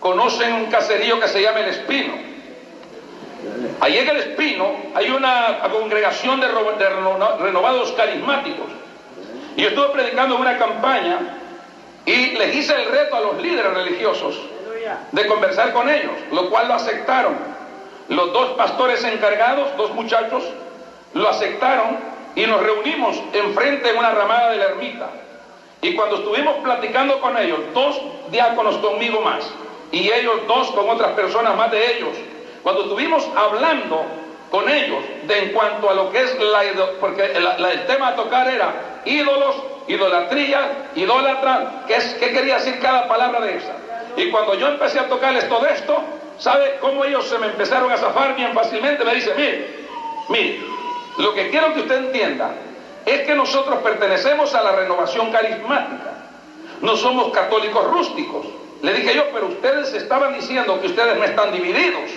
conocen 0.00 0.52
un 0.54 0.66
caserío 0.66 1.20
que 1.20 1.28
se 1.28 1.42
llama 1.42 1.60
El 1.60 1.68
Espino. 1.68 2.14
Allí 3.80 3.98
en 3.98 4.08
El 4.08 4.16
Espino 4.16 4.72
hay 4.94 5.10
una 5.10 5.60
congregación 5.70 6.40
de 6.40 6.48
renovados 6.48 7.92
carismáticos. 7.92 8.66
Y 9.56 9.62
yo 9.62 9.68
estuve 9.68 9.88
predicando 9.88 10.36
una 10.36 10.58
campaña 10.58 11.18
y 12.04 12.32
les 12.32 12.54
hice 12.54 12.74
el 12.74 12.90
reto 12.90 13.16
a 13.16 13.20
los 13.20 13.42
líderes 13.42 13.72
religiosos 13.72 14.38
de 15.10 15.26
conversar 15.26 15.72
con 15.72 15.88
ellos, 15.88 16.12
lo 16.30 16.50
cual 16.50 16.68
lo 16.68 16.74
aceptaron. 16.74 17.34
Los 18.08 18.32
dos 18.32 18.50
pastores 18.50 19.02
encargados, 19.02 19.76
dos 19.76 19.90
muchachos, 19.92 20.44
lo 21.14 21.28
aceptaron 21.28 21.98
y 22.36 22.46
nos 22.46 22.62
reunimos 22.62 23.20
enfrente 23.32 23.92
de 23.92 23.98
una 23.98 24.10
ramada 24.10 24.50
de 24.50 24.58
la 24.58 24.64
ermita. 24.66 25.08
Y 25.80 25.94
cuando 25.94 26.16
estuvimos 26.16 26.56
platicando 26.62 27.20
con 27.20 27.36
ellos, 27.36 27.58
dos 27.74 28.00
diáconos 28.30 28.76
conmigo 28.76 29.20
más, 29.22 29.50
y 29.90 30.10
ellos 30.10 30.46
dos 30.46 30.70
con 30.72 30.88
otras 30.90 31.12
personas 31.12 31.56
más 31.56 31.70
de 31.70 31.96
ellos, 31.96 32.10
cuando 32.62 32.82
estuvimos 32.82 33.26
hablando 33.36 34.04
con 34.50 34.68
ellos 34.68 35.02
de 35.26 35.38
en 35.38 35.52
cuanto 35.52 35.90
a 35.90 35.94
lo 35.94 36.10
que 36.10 36.22
es 36.22 36.38
la 36.38 36.62
porque 37.00 37.24
el 37.24 37.86
tema 37.86 38.08
a 38.08 38.14
tocar 38.14 38.48
era 38.48 39.00
ídolos, 39.04 39.56
idolatría, 39.88 40.90
idólatra, 40.94 41.84
¿qué, 41.86 41.96
es, 41.96 42.14
¿qué 42.14 42.32
quería 42.32 42.56
decir 42.56 42.78
cada 42.80 43.08
palabra 43.08 43.40
de 43.40 43.56
esa? 43.56 43.76
Y 44.16 44.30
cuando 44.30 44.54
yo 44.54 44.68
empecé 44.68 44.98
a 44.98 45.08
tocarles 45.08 45.48
todo 45.48 45.66
esto, 45.66 46.02
¿sabe 46.38 46.78
cómo 46.80 47.04
ellos 47.04 47.26
se 47.26 47.38
me 47.38 47.46
empezaron 47.46 47.90
a 47.90 47.96
zafar 47.96 48.34
bien 48.34 48.52
fácilmente? 48.54 49.04
Me 49.04 49.14
dice, 49.14 49.32
mire, 49.36 49.68
mire, 50.28 50.60
lo 51.18 51.34
que 51.34 51.50
quiero 51.50 51.72
que 51.74 51.80
usted 51.80 51.96
entienda 51.96 52.52
es 53.04 53.22
que 53.22 53.34
nosotros 53.34 53.78
pertenecemos 53.82 54.54
a 54.54 54.62
la 54.62 54.72
renovación 54.72 55.30
carismática. 55.30 56.12
No 56.80 56.96
somos 56.96 57.32
católicos 57.32 57.84
rústicos. 57.90 58.46
Le 58.82 58.92
dije 58.92 59.14
yo, 59.14 59.24
pero 59.32 59.46
ustedes 59.46 59.94
estaban 59.94 60.34
diciendo 60.34 60.80
que 60.80 60.88
ustedes 60.88 61.16
no 61.16 61.24
están 61.24 61.52
divididos. 61.52 62.10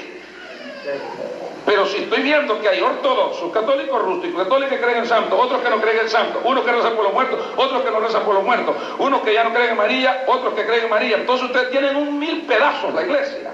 Pero 1.69 1.85
si 1.85 1.97
estoy 1.97 2.23
viendo 2.23 2.59
que 2.59 2.67
hay 2.67 2.81
ortodoxos, 2.81 3.51
católicos 3.53 4.01
rústicos, 4.01 4.41
católicos 4.41 4.73
que 4.73 4.81
creen 4.83 4.97
en 4.97 5.05
santo, 5.05 5.37
otros 5.37 5.61
que 5.61 5.69
no 5.69 5.79
creen 5.79 5.99
en 5.99 6.09
santo, 6.09 6.41
unos 6.43 6.65
que 6.65 6.71
rezan 6.71 6.95
por 6.95 7.03
los 7.03 7.13
muertos, 7.13 7.39
otros 7.55 7.83
que 7.83 7.91
no 7.91 7.99
rezan 7.99 8.23
por 8.23 8.33
los 8.33 8.43
muertos, 8.43 8.75
unos 8.97 9.21
que 9.21 9.35
ya 9.35 9.43
no 9.43 9.53
creen 9.53 9.69
en 9.69 9.77
María, 9.77 10.23
otros 10.25 10.55
que 10.55 10.65
creen 10.65 10.85
en 10.85 10.89
María. 10.89 11.17
Entonces 11.17 11.45
ustedes 11.45 11.69
tienen 11.69 11.95
un 11.95 12.17
mil 12.17 12.41
pedazos 12.47 12.91
la 12.91 13.03
iglesia. 13.03 13.51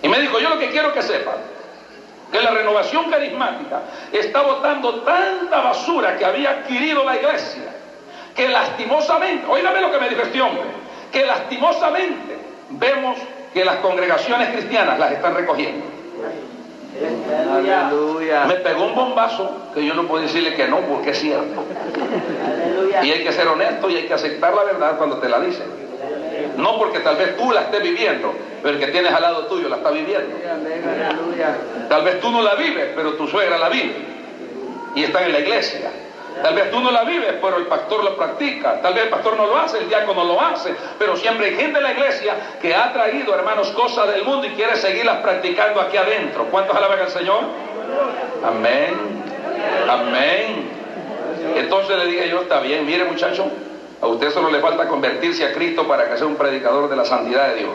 Y 0.00 0.08
me 0.08 0.18
dijo, 0.18 0.40
yo 0.40 0.48
lo 0.48 0.58
que 0.58 0.70
quiero 0.70 0.94
que 0.94 1.02
sepan 1.02 1.34
que 2.32 2.40
la 2.40 2.52
renovación 2.52 3.10
carismática 3.10 3.82
está 4.10 4.40
botando 4.40 5.02
tanta 5.02 5.60
basura 5.60 6.16
que 6.16 6.24
había 6.24 6.52
adquirido 6.52 7.04
la 7.04 7.16
iglesia, 7.16 7.70
que 8.34 8.48
lastimosamente, 8.48 9.46
oígame 9.46 9.82
lo 9.82 9.92
que 9.92 9.98
me 9.98 10.08
dijo 10.08 10.22
este 10.22 10.40
hombre, 10.40 10.64
que 11.12 11.26
lastimosamente 11.26 12.38
vemos 12.70 13.18
que 13.52 13.62
las 13.62 13.76
congregaciones 13.76 14.48
cristianas 14.54 14.98
las 14.98 15.12
están 15.12 15.34
recogiendo. 15.34 15.98
Me 18.46 18.54
pegó 18.54 18.86
un 18.86 18.94
bombazo 18.94 19.50
que 19.74 19.84
yo 19.84 19.94
no 19.94 20.06
puedo 20.06 20.22
decirle 20.22 20.54
que 20.54 20.66
no 20.68 20.80
porque 20.80 21.10
es 21.10 21.18
cierto. 21.18 21.64
Y 23.02 23.10
hay 23.10 23.22
que 23.22 23.32
ser 23.32 23.46
honesto 23.48 23.90
y 23.90 23.96
hay 23.96 24.06
que 24.06 24.14
aceptar 24.14 24.54
la 24.54 24.64
verdad 24.64 24.96
cuando 24.98 25.18
te 25.18 25.28
la 25.28 25.40
dicen. 25.40 25.66
No 26.56 26.78
porque 26.78 27.00
tal 27.00 27.16
vez 27.16 27.36
tú 27.36 27.52
la 27.52 27.62
estés 27.62 27.82
viviendo, 27.82 28.32
pero 28.62 28.74
el 28.74 28.80
que 28.80 28.90
tienes 28.90 29.12
al 29.12 29.22
lado 29.22 29.46
tuyo 29.46 29.68
la 29.68 29.76
está 29.76 29.90
viviendo. 29.90 30.36
Tal 31.88 32.02
vez 32.02 32.20
tú 32.20 32.30
no 32.30 32.42
la 32.42 32.54
vives, 32.56 32.88
pero 32.96 33.14
tu 33.14 33.28
suegra 33.28 33.58
la 33.58 33.68
vive. 33.68 33.94
Y 34.94 35.04
está 35.04 35.24
en 35.24 35.32
la 35.32 35.40
iglesia. 35.40 35.90
Tal 36.42 36.54
vez 36.54 36.70
tú 36.70 36.80
no 36.80 36.90
la 36.90 37.04
vives, 37.04 37.34
pero 37.40 37.56
el 37.56 37.66
pastor 37.66 38.04
lo 38.04 38.16
practica. 38.16 38.80
Tal 38.80 38.94
vez 38.94 39.04
el 39.04 39.10
pastor 39.10 39.36
no 39.36 39.46
lo 39.46 39.58
hace, 39.58 39.78
el 39.78 39.88
diácono 39.88 40.24
lo 40.24 40.40
hace. 40.40 40.74
Pero 40.98 41.16
siempre 41.16 41.46
hay 41.46 41.56
gente 41.56 41.78
en 41.78 41.84
la 41.84 41.92
iglesia 41.92 42.34
que 42.60 42.74
ha 42.74 42.92
traído, 42.92 43.34
hermanos, 43.34 43.68
cosas 43.70 44.12
del 44.12 44.24
mundo 44.24 44.46
y 44.46 44.50
quiere 44.50 44.76
seguirlas 44.76 45.18
practicando 45.18 45.80
aquí 45.80 45.96
adentro. 45.96 46.44
¿Cuántos 46.44 46.76
alaban 46.76 47.00
al 47.00 47.10
Señor? 47.10 47.40
Amén. 48.44 48.94
Amén. 49.88 50.70
Entonces 51.56 51.96
le 51.96 52.06
dije 52.06 52.28
yo, 52.28 52.42
está 52.42 52.60
bien, 52.60 52.86
mire 52.86 53.04
muchacho, 53.04 53.46
a 54.00 54.06
usted 54.06 54.30
solo 54.30 54.50
le 54.50 54.60
falta 54.60 54.86
convertirse 54.86 55.44
a 55.44 55.52
Cristo 55.52 55.86
para 55.88 56.08
que 56.08 56.16
sea 56.16 56.26
un 56.26 56.36
predicador 56.36 56.88
de 56.88 56.96
la 56.96 57.04
santidad 57.04 57.48
de 57.48 57.54
Dios. 57.56 57.70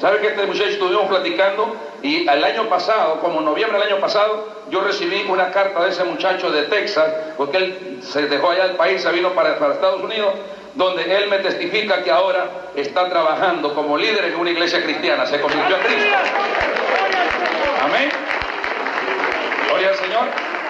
¿Sabe 0.00 0.18
que 0.18 0.28
este 0.28 0.46
muchacho 0.46 0.70
estuvimos 0.70 1.06
platicando? 1.08 1.76
Y 2.02 2.28
el 2.28 2.44
año 2.44 2.68
pasado, 2.68 3.20
como 3.20 3.40
en 3.40 3.46
noviembre 3.46 3.78
del 3.78 3.92
año 3.92 4.00
pasado, 4.00 4.48
yo 4.70 4.80
recibí 4.80 5.24
una 5.28 5.50
carta 5.50 5.82
de 5.84 5.90
ese 5.90 6.04
muchacho 6.04 6.50
de 6.50 6.64
Texas, 6.64 7.12
porque 7.36 7.56
él 7.56 8.00
se 8.02 8.26
dejó 8.26 8.50
allá 8.50 8.68
del 8.68 8.76
país, 8.76 9.02
se 9.02 9.10
vino 9.12 9.30
para, 9.32 9.58
para 9.58 9.74
Estados 9.74 10.02
Unidos, 10.02 10.34
donde 10.74 11.02
él 11.16 11.28
me 11.28 11.38
testifica 11.38 12.02
que 12.02 12.10
ahora 12.10 12.48
está 12.74 13.08
trabajando 13.08 13.74
como 13.74 13.96
líder 13.96 14.26
en 14.26 14.36
una 14.36 14.50
iglesia 14.50 14.82
cristiana, 14.82 15.24
se 15.26 15.40
convirtió 15.40 15.76
a 15.76 15.78
Cristo. 15.80 16.16
Amén. 17.82 18.10
Gloria 19.68 19.88
al 19.88 19.94
Señor. 19.96 20.26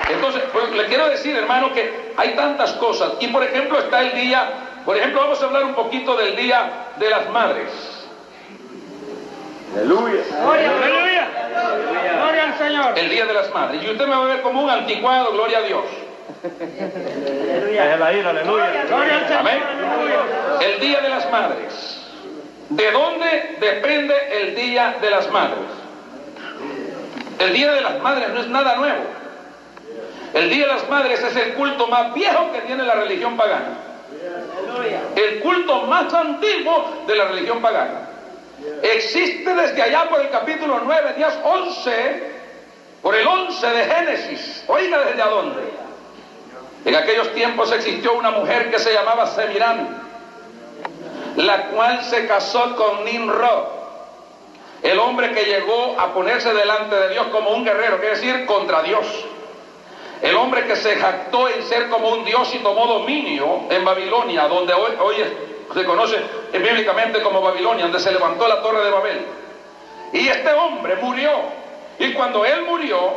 Entonces, 0.08 0.42
pues, 0.52 0.70
le 0.70 0.84
quiero 0.86 1.08
decir, 1.08 1.34
hermano, 1.34 1.72
que 1.72 2.12
hay 2.16 2.36
tantas 2.36 2.72
cosas. 2.74 3.14
Y 3.18 3.26
por 3.28 3.42
ejemplo 3.42 3.78
está 3.78 4.02
el 4.02 4.14
día, 4.14 4.48
por 4.84 4.96
ejemplo, 4.96 5.20
vamos 5.20 5.42
a 5.42 5.46
hablar 5.46 5.64
un 5.64 5.74
poquito 5.74 6.16
del 6.16 6.36
día 6.36 6.92
de 6.96 7.10
las 7.10 7.28
madres. 7.30 7.95
Aleluya. 9.76 10.22
Aleluya. 10.42 11.28
Gloria 12.16 12.44
al 12.44 12.58
Señor. 12.58 12.98
El 12.98 13.08
día 13.10 13.26
de 13.26 13.34
las 13.34 13.52
madres. 13.52 13.82
Y 13.82 13.90
usted 13.90 14.06
me 14.06 14.16
va 14.16 14.22
a 14.22 14.26
ver 14.26 14.42
como 14.42 14.62
un 14.62 14.70
anticuado, 14.70 15.32
gloria 15.32 15.58
a 15.58 15.62
Dios. 15.62 15.84
Aleluya. 17.50 17.94
Aleluya. 17.94 18.84
Gloria 18.88 19.14
al 19.16 19.26
Señor. 19.26 19.40
Amén. 19.40 19.62
El 20.60 20.80
día 20.80 21.00
de 21.00 21.08
las 21.08 21.30
madres. 21.30 22.02
¿De 22.68 22.90
dónde 22.90 23.56
depende 23.60 24.14
el 24.40 24.56
día 24.56 24.96
de 25.00 25.10
las 25.10 25.30
madres? 25.30 25.58
El 27.38 27.52
día 27.52 27.72
de 27.72 27.80
las 27.80 28.00
madres 28.00 28.30
no 28.30 28.40
es 28.40 28.48
nada 28.48 28.76
nuevo. 28.76 29.04
El 30.36 30.50
Día 30.50 30.66
de 30.66 30.72
las 30.74 30.88
Madres 30.90 31.22
es 31.22 31.34
el 31.34 31.54
culto 31.54 31.86
más 31.86 32.12
viejo 32.12 32.52
que 32.52 32.60
tiene 32.62 32.84
la 32.84 32.94
religión 32.96 33.38
pagana. 33.38 33.78
El 35.14 35.40
culto 35.40 35.82
más 35.86 36.12
antiguo 36.12 37.04
de 37.06 37.16
la 37.16 37.24
religión 37.28 37.62
pagana. 37.62 38.05
Existe 38.82 39.54
desde 39.54 39.82
allá 39.82 40.08
por 40.08 40.20
el 40.20 40.30
capítulo 40.30 40.80
9, 40.84 41.14
días 41.14 41.38
11, 41.44 42.32
por 43.02 43.14
el 43.14 43.26
11 43.26 43.66
de 43.66 43.84
Génesis. 43.84 44.64
Oiga 44.66 45.04
desde 45.04 45.22
a 45.22 45.26
dónde. 45.26 45.62
En 46.84 46.94
aquellos 46.94 47.32
tiempos 47.34 47.72
existió 47.72 48.14
una 48.14 48.30
mujer 48.30 48.70
que 48.70 48.78
se 48.78 48.92
llamaba 48.92 49.26
Semirán, 49.26 50.02
la 51.36 51.66
cual 51.68 52.04
se 52.04 52.26
casó 52.26 52.76
con 52.76 53.04
Nimrod, 53.04 53.64
el 54.82 54.98
hombre 54.98 55.32
que 55.32 55.44
llegó 55.44 55.98
a 55.98 56.12
ponerse 56.14 56.52
delante 56.52 56.94
de 56.94 57.08
Dios 57.10 57.26
como 57.28 57.50
un 57.50 57.64
guerrero, 57.64 57.98
quiere 57.98 58.14
decir 58.14 58.46
contra 58.46 58.82
Dios. 58.82 59.06
El 60.22 60.34
hombre 60.36 60.66
que 60.66 60.76
se 60.76 60.96
jactó 60.96 61.48
en 61.48 61.62
ser 61.64 61.88
como 61.88 62.08
un 62.08 62.24
dios 62.24 62.54
y 62.54 62.58
tomó 62.58 62.86
dominio 62.86 63.64
en 63.68 63.84
Babilonia, 63.84 64.48
donde 64.48 64.72
hoy, 64.72 64.92
hoy 64.98 65.16
se 65.72 65.84
conoce 65.84 66.18
bíblicamente 66.52 67.22
como 67.22 67.40
Babilonia, 67.40 67.84
donde 67.84 68.00
se 68.00 68.12
levantó 68.12 68.48
la 68.48 68.62
torre 68.62 68.84
de 68.84 68.90
Babel. 68.90 69.26
Y 70.12 70.28
este 70.28 70.52
hombre 70.52 70.96
murió. 70.96 71.30
Y 71.98 72.12
cuando 72.12 72.44
él 72.44 72.62
murió, 72.62 73.12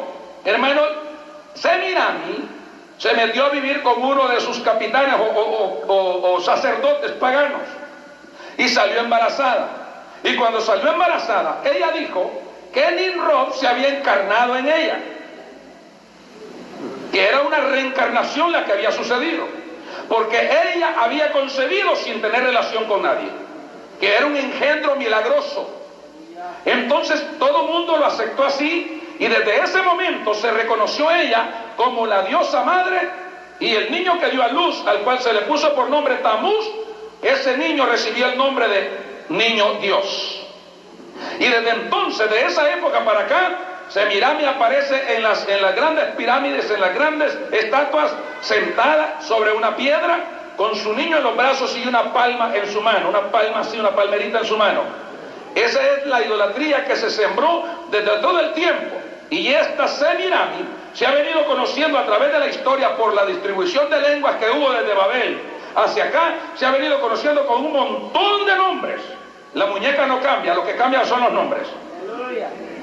hermano, 0.45 0.81
Semirami 1.53 2.49
se 2.97 3.13
metió 3.13 3.45
a 3.45 3.49
vivir 3.49 3.81
con 3.81 4.03
uno 4.03 4.27
de 4.27 4.39
sus 4.41 4.59
capitanes 4.59 5.15
o, 5.88 6.39
sacerdotes 6.43 7.12
paganos 7.13 7.62
y 8.57 8.67
salió 8.67 8.99
embarazada. 8.99 9.69
Y 10.23 10.35
cuando 10.35 10.59
salió 10.62 10.91
embarazada, 10.91 11.62
ella 11.63 11.91
dijo 11.91 12.31
que 12.73 12.91
Nimrod 12.91 13.53
se 13.53 13.67
había 13.67 13.97
encarnado 13.97 14.55
en 14.57 14.67
ella 14.67 14.99
que 17.12 17.27
era 17.27 17.41
una 17.41 17.59
reencarnación 17.59 18.51
la 18.51 18.65
que 18.65 18.73
había 18.73 18.91
sucedido, 18.91 19.47
porque 20.10 20.38
ella 20.76 20.95
había 21.00 21.32
concebido 21.32 21.95
sin 21.95 22.19
tener 22.22 22.43
relación 22.43 22.86
con 22.86 23.04
nadie, 23.04 23.30
que 24.00 24.15
era 24.15 24.26
un 24.26 24.36
engendro 24.36 24.95
milagroso. 24.95 25.69
Entonces 26.65 27.24
todo 27.38 27.65
el 27.65 27.72
mundo 27.72 27.98
lo 27.98 28.06
aceptó 28.06 28.43
así 28.45 29.02
y 29.19 29.28
desde 29.28 29.63
ese 29.63 29.82
momento 29.82 30.34
se 30.34 30.52
reconoció 30.52 31.12
ella 31.12 31.74
como 31.78 32.08
la 32.08 32.24
diosa 32.24 32.63
madre 32.63 33.10
y 33.60 33.76
el 33.76 33.91
niño 33.91 34.19
que 34.19 34.30
dio 34.30 34.43
a 34.43 34.48
luz, 34.48 34.82
al 34.88 35.00
cual 35.00 35.19
se 35.19 35.34
le 35.34 35.41
puso 35.41 35.74
por 35.76 35.89
nombre 35.89 36.15
Tamuz, 36.15 36.65
ese 37.22 37.58
niño 37.58 37.86
recibió 37.86 38.28
el 38.28 38.38
nombre 38.38 38.67
de 38.67 38.89
niño 39.30 39.74
Dios. 39.82 40.48
Y 41.39 41.45
desde 41.45 41.69
entonces, 41.69 42.30
de 42.30 42.45
esa 42.45 42.72
época 42.72 43.04
para 43.04 43.22
acá, 43.22 43.58
Semirami 43.89 44.45
aparece 44.45 45.15
en 45.15 45.23
las, 45.23 45.47
en 45.47 45.62
las 45.62 45.75
grandes 45.75 46.06
pirámides, 46.15 46.69
en 46.69 46.80
las 46.80 46.93
grandes 46.93 47.36
estatuas, 47.52 48.12
sentada 48.41 49.19
sobre 49.21 49.52
una 49.52 49.75
piedra, 49.75 50.54
con 50.56 50.75
su 50.75 50.93
niño 50.93 51.17
en 51.17 51.23
los 51.23 51.36
brazos 51.36 51.75
y 51.75 51.88
una 51.88 52.13
palma 52.13 52.56
en 52.56 52.71
su 52.71 52.82
mano, 52.82 53.10
una 53.10 53.32
palma 53.32 53.62
así, 53.62 53.80
una 53.80 53.91
palmerita 53.91 54.39
en 54.39 54.45
su 54.45 54.58
mano. 54.58 54.82
Esa 55.56 55.80
es 55.82 56.06
la 56.06 56.21
idolatría 56.21 56.86
que 56.86 56.95
se 56.95 57.10
sembró 57.10 57.63
desde 57.89 58.17
todo 58.17 58.39
el 58.39 58.54
tiempo. 58.54 58.95
Y 59.32 59.47
esta 59.47 59.88
Semirami 59.88 60.65
se 60.93 61.08
ha 61.08 61.12
venido 61.12 61.45
conociendo 61.45 61.97
a 61.97 62.06
través 62.06 62.32
de 62.32 62.39
la 62.39 62.47
historia 62.47 62.95
por 62.95 63.13
la 63.13 63.25
distribución 63.25 63.89
de 63.89 64.02
lenguas 64.02 64.36
que 64.36 64.49
hubo 64.52 64.71
desde 64.71 64.93
Babel 64.93 65.41
hacia 65.75 66.06
acá, 66.06 66.34
se 66.56 66.65
ha 66.65 66.71
venido 66.71 66.99
conociendo 66.99 67.45
con 67.47 67.65
un 67.65 67.71
montón 67.71 68.45
de 68.45 68.56
nombres. 68.56 69.02
La 69.56 69.65
muñeca 69.65 70.06
no 70.06 70.19
cambia, 70.21 70.54
lo 70.54 70.65
que 70.65 70.75
cambia 70.75 71.06
son 71.06 71.23
los 71.23 71.32
nombres. 71.32 71.67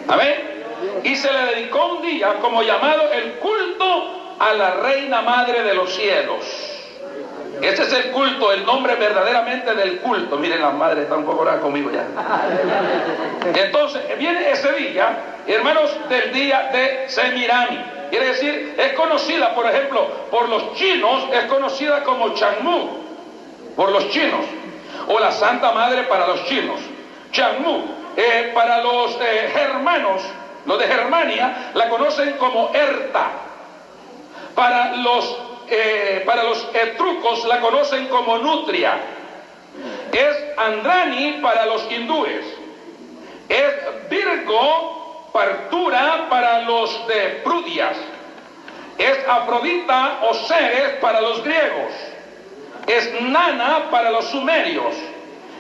Amén 0.09 0.56
y 1.05 1.17
se 1.17 1.33
le 1.33 1.55
dedicó 1.55 1.95
un 1.95 2.03
día 2.03 2.35
como 2.41 2.63
llamado 2.63 3.13
el 3.13 3.35
culto 3.35 4.35
a 4.39 4.53
la 4.55 4.71
Reina 4.73 5.23
Madre 5.23 5.63
de 5.63 5.75
los 5.75 5.95
Cielos. 5.95 6.77
Ese 7.61 7.83
es 7.85 7.93
el 7.93 8.11
culto, 8.11 8.53
el 8.53 8.67
nombre 8.67 8.97
verdaderamente 8.97 9.75
del 9.75 9.99
culto. 10.01 10.37
Miren, 10.37 10.61
la 10.61 10.71
madre 10.71 11.03
está 11.03 11.17
un 11.17 11.25
poco 11.25 11.43
brava 11.43 11.61
conmigo 11.61 11.91
ya. 11.91 12.07
Entonces, 13.55 14.03
viene 14.19 14.51
ese 14.51 14.73
día, 14.75 15.17
hermanos, 15.47 15.91
del 16.09 16.33
día 16.33 16.71
de 16.73 17.09
Semirami. 17.09 17.79
Quiere 18.11 18.27
decir, 18.27 18.75
es 18.79 18.93
conocida, 18.93 19.55
por 19.55 19.67
ejemplo, 19.67 20.07
por 20.31 20.49
los 20.49 20.75
chinos, 20.75 21.25
es 21.33 21.45
conocida 21.45 22.03
como 22.03 22.35
Changmu, 22.35 22.89
por 23.75 23.91
los 23.91 24.09
chinos, 24.11 24.45
o 25.09 25.19
la 25.19 25.33
Santa 25.33 25.73
Madre 25.73 26.03
para 26.05 26.27
los 26.27 26.45
chinos. 26.45 26.79
Changmu, 27.33 27.85
eh, 28.17 28.53
para 28.55 28.83
los 28.83 29.19
eh, 29.21 29.51
germanos, 29.53 30.23
los 30.67 30.79
de 30.79 30.87
Germania 30.87 31.71
la 31.75 31.89
conocen 31.89 32.33
como 32.33 32.73
Erta. 32.75 33.31
Para 34.55 34.97
los, 34.97 35.39
eh, 35.69 36.23
para 36.27 36.43
los 36.43 36.69
etrucos 36.75 37.45
la 37.45 37.61
conocen 37.61 38.09
como 38.09 38.39
Nutria. 38.39 38.99
Es 40.13 40.37
Andrani 40.57 41.39
para 41.43 41.67
los 41.67 41.91
hindúes. 41.91 42.45
Es 43.49 44.09
Virgo, 44.11 45.31
Partura 45.33 46.27
para 46.29 46.63
los 46.63 47.07
de 47.07 47.43
Prudias. 47.45 47.97
Es 48.99 49.19
Afrodita 49.29 50.21
o 50.23 50.35
Ceres 50.35 50.95
para 51.01 51.21
los 51.21 51.45
griegos. 51.45 51.93
Es 52.87 53.21
Nana 53.21 53.89
para 53.91 54.11
los 54.11 54.25
sumerios. 54.27 54.95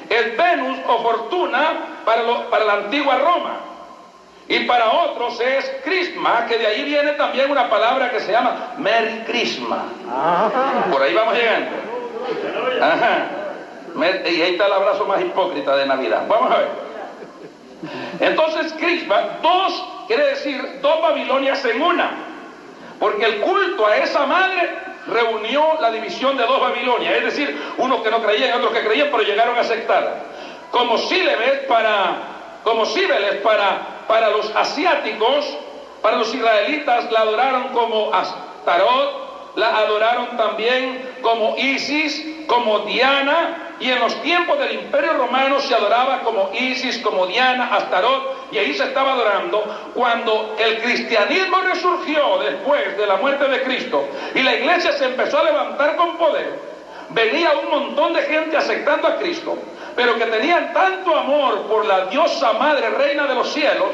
Es 0.08 0.36
Venus 0.36 0.78
o 0.86 1.02
Fortuna 1.02 2.02
para, 2.04 2.48
para 2.48 2.64
la 2.64 2.72
antigua 2.74 3.18
Roma. 3.18 3.65
Y 4.48 4.60
para 4.60 4.90
otros 4.90 5.40
es 5.40 5.70
Crisma, 5.84 6.46
que 6.46 6.56
de 6.58 6.66
ahí 6.66 6.84
viene 6.84 7.12
también 7.12 7.50
una 7.50 7.68
palabra 7.68 8.10
que 8.10 8.20
se 8.20 8.30
llama 8.30 8.74
Merry 8.78 9.24
Christmas. 9.26 9.82
Por 10.90 11.02
ahí 11.02 11.14
vamos 11.14 11.34
llegando. 11.34 11.70
Ajá. 12.80 13.28
Y 13.98 14.42
ahí 14.42 14.52
está 14.52 14.66
el 14.66 14.72
abrazo 14.72 15.04
más 15.06 15.20
hipócrita 15.20 15.76
de 15.76 15.86
Navidad. 15.86 16.24
Vamos 16.28 16.52
a 16.52 16.58
ver. 16.58 16.68
Entonces, 18.20 18.72
Crispa, 18.74 19.38
dos 19.42 19.84
quiere 20.06 20.26
decir 20.26 20.78
dos 20.80 21.02
Babilonias 21.02 21.64
en 21.64 21.82
una. 21.82 22.10
Porque 23.00 23.24
el 23.24 23.40
culto 23.40 23.86
a 23.86 23.96
esa 23.96 24.26
madre 24.26 24.70
reunió 25.06 25.80
la 25.80 25.90
división 25.90 26.36
de 26.36 26.44
dos 26.44 26.60
Babilonias, 26.60 27.16
es 27.16 27.24
decir, 27.24 27.74
unos 27.78 28.00
que 28.02 28.10
no 28.10 28.22
creían 28.22 28.50
y 28.50 28.52
otros 28.52 28.72
que 28.72 28.86
creían, 28.86 29.08
pero 29.10 29.22
llegaron 29.22 29.56
a 29.56 29.60
aceptarla. 29.60 30.14
Como 30.70 30.98
Sílebes 30.98 31.60
para, 31.68 32.35
como 32.66 32.84
Síbeles 32.84 33.36
para, 33.42 34.02
para 34.08 34.30
los 34.30 34.50
asiáticos, 34.56 35.56
para 36.02 36.16
los 36.16 36.34
israelitas 36.34 37.12
la 37.12 37.20
adoraron 37.20 37.68
como 37.68 38.12
Astarot, 38.12 39.54
la 39.54 39.68
adoraron 39.78 40.36
también 40.36 41.16
como 41.22 41.56
Isis, 41.56 42.44
como 42.48 42.80
Diana, 42.80 43.76
y 43.78 43.88
en 43.88 44.00
los 44.00 44.20
tiempos 44.20 44.58
del 44.58 44.80
Imperio 44.80 45.12
Romano 45.12 45.60
se 45.60 45.76
adoraba 45.76 46.22
como 46.22 46.50
Isis, 46.54 46.98
como 46.98 47.28
Diana, 47.28 47.72
Astarot, 47.72 48.48
y 48.50 48.58
ahí 48.58 48.74
se 48.74 48.82
estaba 48.82 49.12
adorando. 49.12 49.62
Cuando 49.94 50.56
el 50.58 50.82
cristianismo 50.82 51.60
resurgió 51.60 52.38
después 52.38 52.98
de 52.98 53.06
la 53.06 53.14
muerte 53.14 53.46
de 53.46 53.62
Cristo 53.62 54.08
y 54.34 54.42
la 54.42 54.56
iglesia 54.56 54.90
se 54.94 55.04
empezó 55.04 55.38
a 55.38 55.44
levantar 55.44 55.94
con 55.94 56.16
poder, 56.16 56.58
venía 57.10 57.52
un 57.62 57.70
montón 57.70 58.12
de 58.12 58.22
gente 58.22 58.56
aceptando 58.56 59.06
a 59.06 59.18
Cristo, 59.18 59.56
pero 59.96 60.14
que 60.16 60.26
tenían 60.26 60.72
tanto 60.74 61.16
amor 61.16 61.62
por 61.62 61.86
la 61.86 62.06
diosa 62.06 62.52
madre, 62.52 62.90
reina 62.90 63.26
de 63.26 63.34
los 63.34 63.52
cielos, 63.52 63.88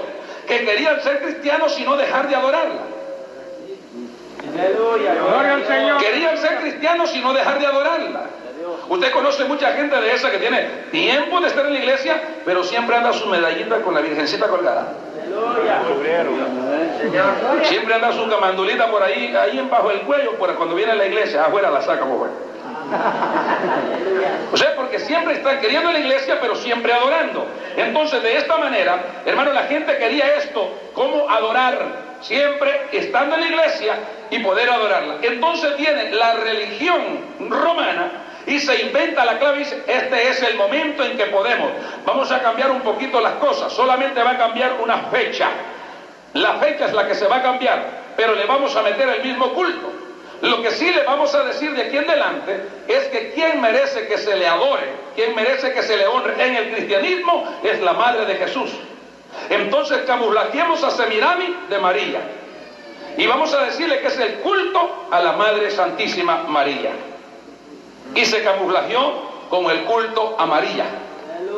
que 0.46 0.64
querían 0.64 1.00
ser 1.00 1.22
cristianos 1.22 1.78
y 1.78 1.84
no 1.84 1.96
dejar 1.96 2.28
de 2.28 2.34
adorarla. 2.34 2.82
Querían 6.00 6.36
ser 6.36 6.58
cristianos 6.60 7.14
y 7.14 7.20
no 7.20 7.32
dejar 7.32 7.60
de 7.60 7.66
adorarla. 7.66 8.26
Usted 8.88 9.12
conoce 9.12 9.44
mucha 9.44 9.72
gente 9.72 9.98
de 10.00 10.12
esa 10.12 10.30
que 10.30 10.38
tiene 10.38 10.60
tiempo 10.90 11.40
de 11.40 11.46
estar 11.48 11.64
en 11.66 11.74
la 11.74 11.78
iglesia, 11.78 12.20
pero 12.44 12.64
siempre 12.64 12.96
anda 12.96 13.12
su 13.12 13.26
medallita 13.26 13.80
con 13.80 13.94
la 13.94 14.00
virgencita 14.00 14.48
colgada. 14.48 14.92
Siempre 17.62 17.94
anda 17.94 18.12
su 18.12 18.28
camandulita 18.28 18.90
por 18.90 19.02
ahí, 19.02 19.34
ahí 19.34 19.66
bajo 19.70 19.90
el 19.90 20.00
cuello, 20.00 20.36
por 20.36 20.54
cuando 20.56 20.74
viene 20.74 20.92
a 20.92 20.96
la 20.96 21.06
iglesia, 21.06 21.44
afuera 21.44 21.70
la 21.70 21.80
saca, 21.80 22.00
como 22.00 22.26
O 24.52 24.56
sea, 24.56 24.76
porque 24.76 24.98
siempre 24.98 25.34
están 25.34 25.60
queriendo 25.60 25.88
en 25.88 25.94
la 25.94 26.00
iglesia, 26.00 26.38
pero 26.40 26.56
siempre 26.56 26.92
adorando. 26.92 27.46
Entonces, 27.76 28.22
de 28.22 28.36
esta 28.36 28.56
manera, 28.56 29.22
hermano, 29.24 29.52
la 29.52 29.64
gente 29.64 29.96
quería 29.96 30.36
esto, 30.36 30.70
cómo 30.94 31.28
adorar, 31.28 32.12
siempre 32.20 32.88
estando 32.92 33.34
en 33.36 33.40
la 33.42 33.46
iglesia 33.48 33.94
y 34.30 34.38
poder 34.40 34.70
adorarla. 34.70 35.16
Entonces 35.22 35.76
viene 35.76 36.10
la 36.10 36.34
religión 36.34 37.50
romana 37.50 38.10
y 38.46 38.58
se 38.58 38.82
inventa 38.82 39.24
la 39.24 39.38
clave 39.38 39.56
y 39.56 39.60
dice, 39.60 39.82
este 39.86 40.28
es 40.28 40.42
el 40.42 40.56
momento 40.56 41.04
en 41.04 41.16
que 41.16 41.26
podemos. 41.26 41.70
Vamos 42.04 42.30
a 42.32 42.40
cambiar 42.40 42.70
un 42.70 42.80
poquito 42.80 43.20
las 43.20 43.34
cosas, 43.34 43.72
solamente 43.72 44.22
va 44.22 44.32
a 44.32 44.38
cambiar 44.38 44.74
una 44.82 44.98
fecha. 45.10 45.48
La 46.34 46.54
fecha 46.54 46.86
es 46.86 46.92
la 46.92 47.06
que 47.06 47.14
se 47.14 47.26
va 47.26 47.36
a 47.36 47.42
cambiar, 47.42 47.84
pero 48.16 48.34
le 48.34 48.46
vamos 48.46 48.74
a 48.74 48.82
meter 48.82 49.08
el 49.08 49.22
mismo 49.22 49.52
culto. 49.52 50.01
Lo 50.42 50.60
que 50.60 50.72
sí 50.72 50.90
le 50.90 51.04
vamos 51.04 51.32
a 51.36 51.44
decir 51.44 51.72
de 51.72 51.82
aquí 51.82 51.96
en 51.96 52.10
adelante 52.10 52.68
es 52.88 53.04
que 53.08 53.30
quien 53.30 53.60
merece 53.60 54.08
que 54.08 54.18
se 54.18 54.36
le 54.36 54.46
adore, 54.48 54.90
quien 55.14 55.36
merece 55.36 55.72
que 55.72 55.84
se 55.84 55.96
le 55.96 56.06
honre 56.08 56.34
en 56.44 56.56
el 56.56 56.72
cristianismo 56.72 57.44
es 57.62 57.80
la 57.80 57.92
Madre 57.92 58.26
de 58.26 58.34
Jesús. 58.34 58.70
Entonces 59.48 59.98
camuflajeemos 60.04 60.82
a 60.82 60.90
Semirami 60.90 61.56
de 61.70 61.78
María 61.78 62.20
y 63.16 63.24
vamos 63.26 63.54
a 63.54 63.66
decirle 63.66 64.00
que 64.00 64.08
es 64.08 64.18
el 64.18 64.34
culto 64.40 65.06
a 65.12 65.20
la 65.20 65.32
Madre 65.32 65.70
Santísima 65.70 66.42
María 66.48 66.90
y 68.12 68.24
se 68.24 68.42
camuflajeó 68.42 69.46
con 69.48 69.70
el 69.70 69.84
culto 69.84 70.34
a 70.40 70.46
María, 70.46 70.86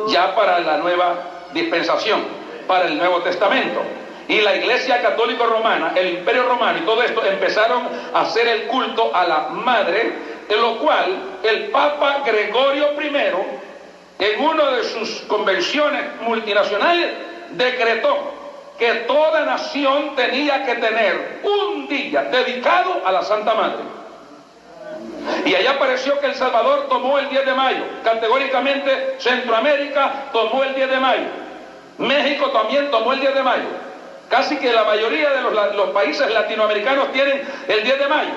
ya 0.09 0.35
para 0.35 0.59
la 0.59 0.77
nueva 0.77 1.15
dispensación, 1.53 2.23
para 2.67 2.85
el 2.85 2.99
Nuevo 2.99 3.21
Testamento. 3.21 3.81
Y 4.27 4.41
la 4.41 4.55
Iglesia 4.55 5.01
Católica 5.01 5.45
Romana, 5.45 5.93
el 5.95 6.17
Imperio 6.17 6.43
Romano 6.43 6.79
y 6.79 6.81
todo 6.81 7.03
esto 7.03 7.23
empezaron 7.23 7.87
a 8.13 8.21
hacer 8.21 8.47
el 8.47 8.63
culto 8.63 9.15
a 9.15 9.25
la 9.27 9.39
Madre, 9.49 10.13
en 10.49 10.61
lo 10.61 10.77
cual 10.79 11.37
el 11.43 11.65
Papa 11.69 12.23
Gregorio 12.25 12.89
I, 12.99 14.23
en 14.23 14.39
una 14.43 14.71
de 14.71 14.83
sus 14.83 15.21
convenciones 15.27 16.21
multinacionales, 16.21 17.11
decretó 17.51 18.33
que 18.79 18.91
toda 19.07 19.45
nación 19.45 20.15
tenía 20.15 20.65
que 20.65 20.75
tener 20.75 21.41
un 21.43 21.87
día 21.87 22.23
dedicado 22.23 23.01
a 23.05 23.11
la 23.11 23.21
Santa 23.21 23.53
Madre. 23.53 23.83
Y 25.45 25.55
allá 25.55 25.71
apareció 25.71 26.19
que 26.19 26.27
El 26.27 26.35
Salvador 26.35 26.87
tomó 26.87 27.19
el 27.19 27.29
10 27.29 27.45
de 27.45 27.53
mayo. 27.53 27.83
Categóricamente 28.03 29.15
Centroamérica 29.19 30.25
tomó 30.33 30.63
el 30.63 30.75
10 30.75 30.89
de 30.89 30.99
mayo. 30.99 31.27
México 31.97 32.49
también 32.51 32.91
tomó 32.91 33.13
el 33.13 33.19
10 33.19 33.35
de 33.35 33.43
mayo. 33.43 33.84
Casi 34.29 34.57
que 34.57 34.73
la 34.73 34.83
mayoría 34.83 35.29
de 35.29 35.41
los, 35.41 35.89
países 35.91 36.31
latinoamericanos 36.31 37.11
tienen 37.11 37.41
el 37.67 37.83
10 37.83 37.99
de 37.99 38.07
mayo. 38.07 38.31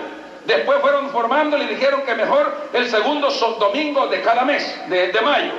Después 0.44 0.78
fueron 0.80 1.10
formando 1.10 1.58
y 1.58 1.66
dijeron 1.66 2.02
que 2.02 2.14
mejor 2.14 2.68
el 2.72 2.88
segundo 2.88 3.30
domingo 3.58 4.06
de 4.06 4.20
cada 4.22 4.44
mes 4.44 4.80
de, 4.88 5.08
de 5.08 5.20
mayo. 5.20 5.52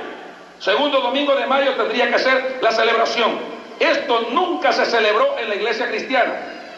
Segundo 0.58 1.00
domingo 1.00 1.34
de 1.34 1.46
mayo 1.46 1.74
tendría 1.74 2.10
que 2.10 2.18
ser 2.18 2.58
la 2.60 2.72
celebración. 2.72 3.38
Esto 3.78 4.28
nunca 4.30 4.72
se 4.72 4.84
celebró 4.86 5.38
en 5.38 5.48
la 5.48 5.54
iglesia 5.54 5.88
cristiana. 5.88 6.32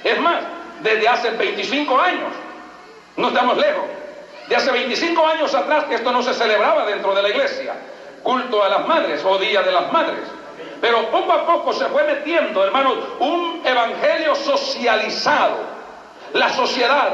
Es 0.04 0.18
más, 0.20 0.42
desde 0.82 1.08
hace 1.08 1.30
25 1.30 2.00
años. 2.00 2.32
No 3.16 3.28
estamos 3.28 3.56
lejos 3.58 3.84
de 4.48 4.56
hace 4.56 4.70
25 4.70 5.26
años 5.26 5.54
atrás 5.54 5.84
que 5.84 5.94
esto 5.94 6.12
no 6.12 6.22
se 6.22 6.34
celebraba 6.34 6.84
dentro 6.86 7.14
de 7.14 7.22
la 7.22 7.28
iglesia, 7.30 7.74
culto 8.22 8.62
a 8.62 8.68
las 8.68 8.86
madres 8.86 9.24
o 9.24 9.38
Día 9.38 9.62
de 9.62 9.72
las 9.72 9.90
Madres. 9.92 10.20
Pero 10.82 11.08
poco 11.12 11.32
a 11.32 11.46
poco 11.46 11.72
se 11.72 11.84
fue 11.86 12.02
metiendo, 12.02 12.64
hermanos, 12.64 12.98
un 13.20 13.62
evangelio 13.64 14.34
socializado, 14.34 15.58
la 16.32 16.52
sociedad, 16.54 17.12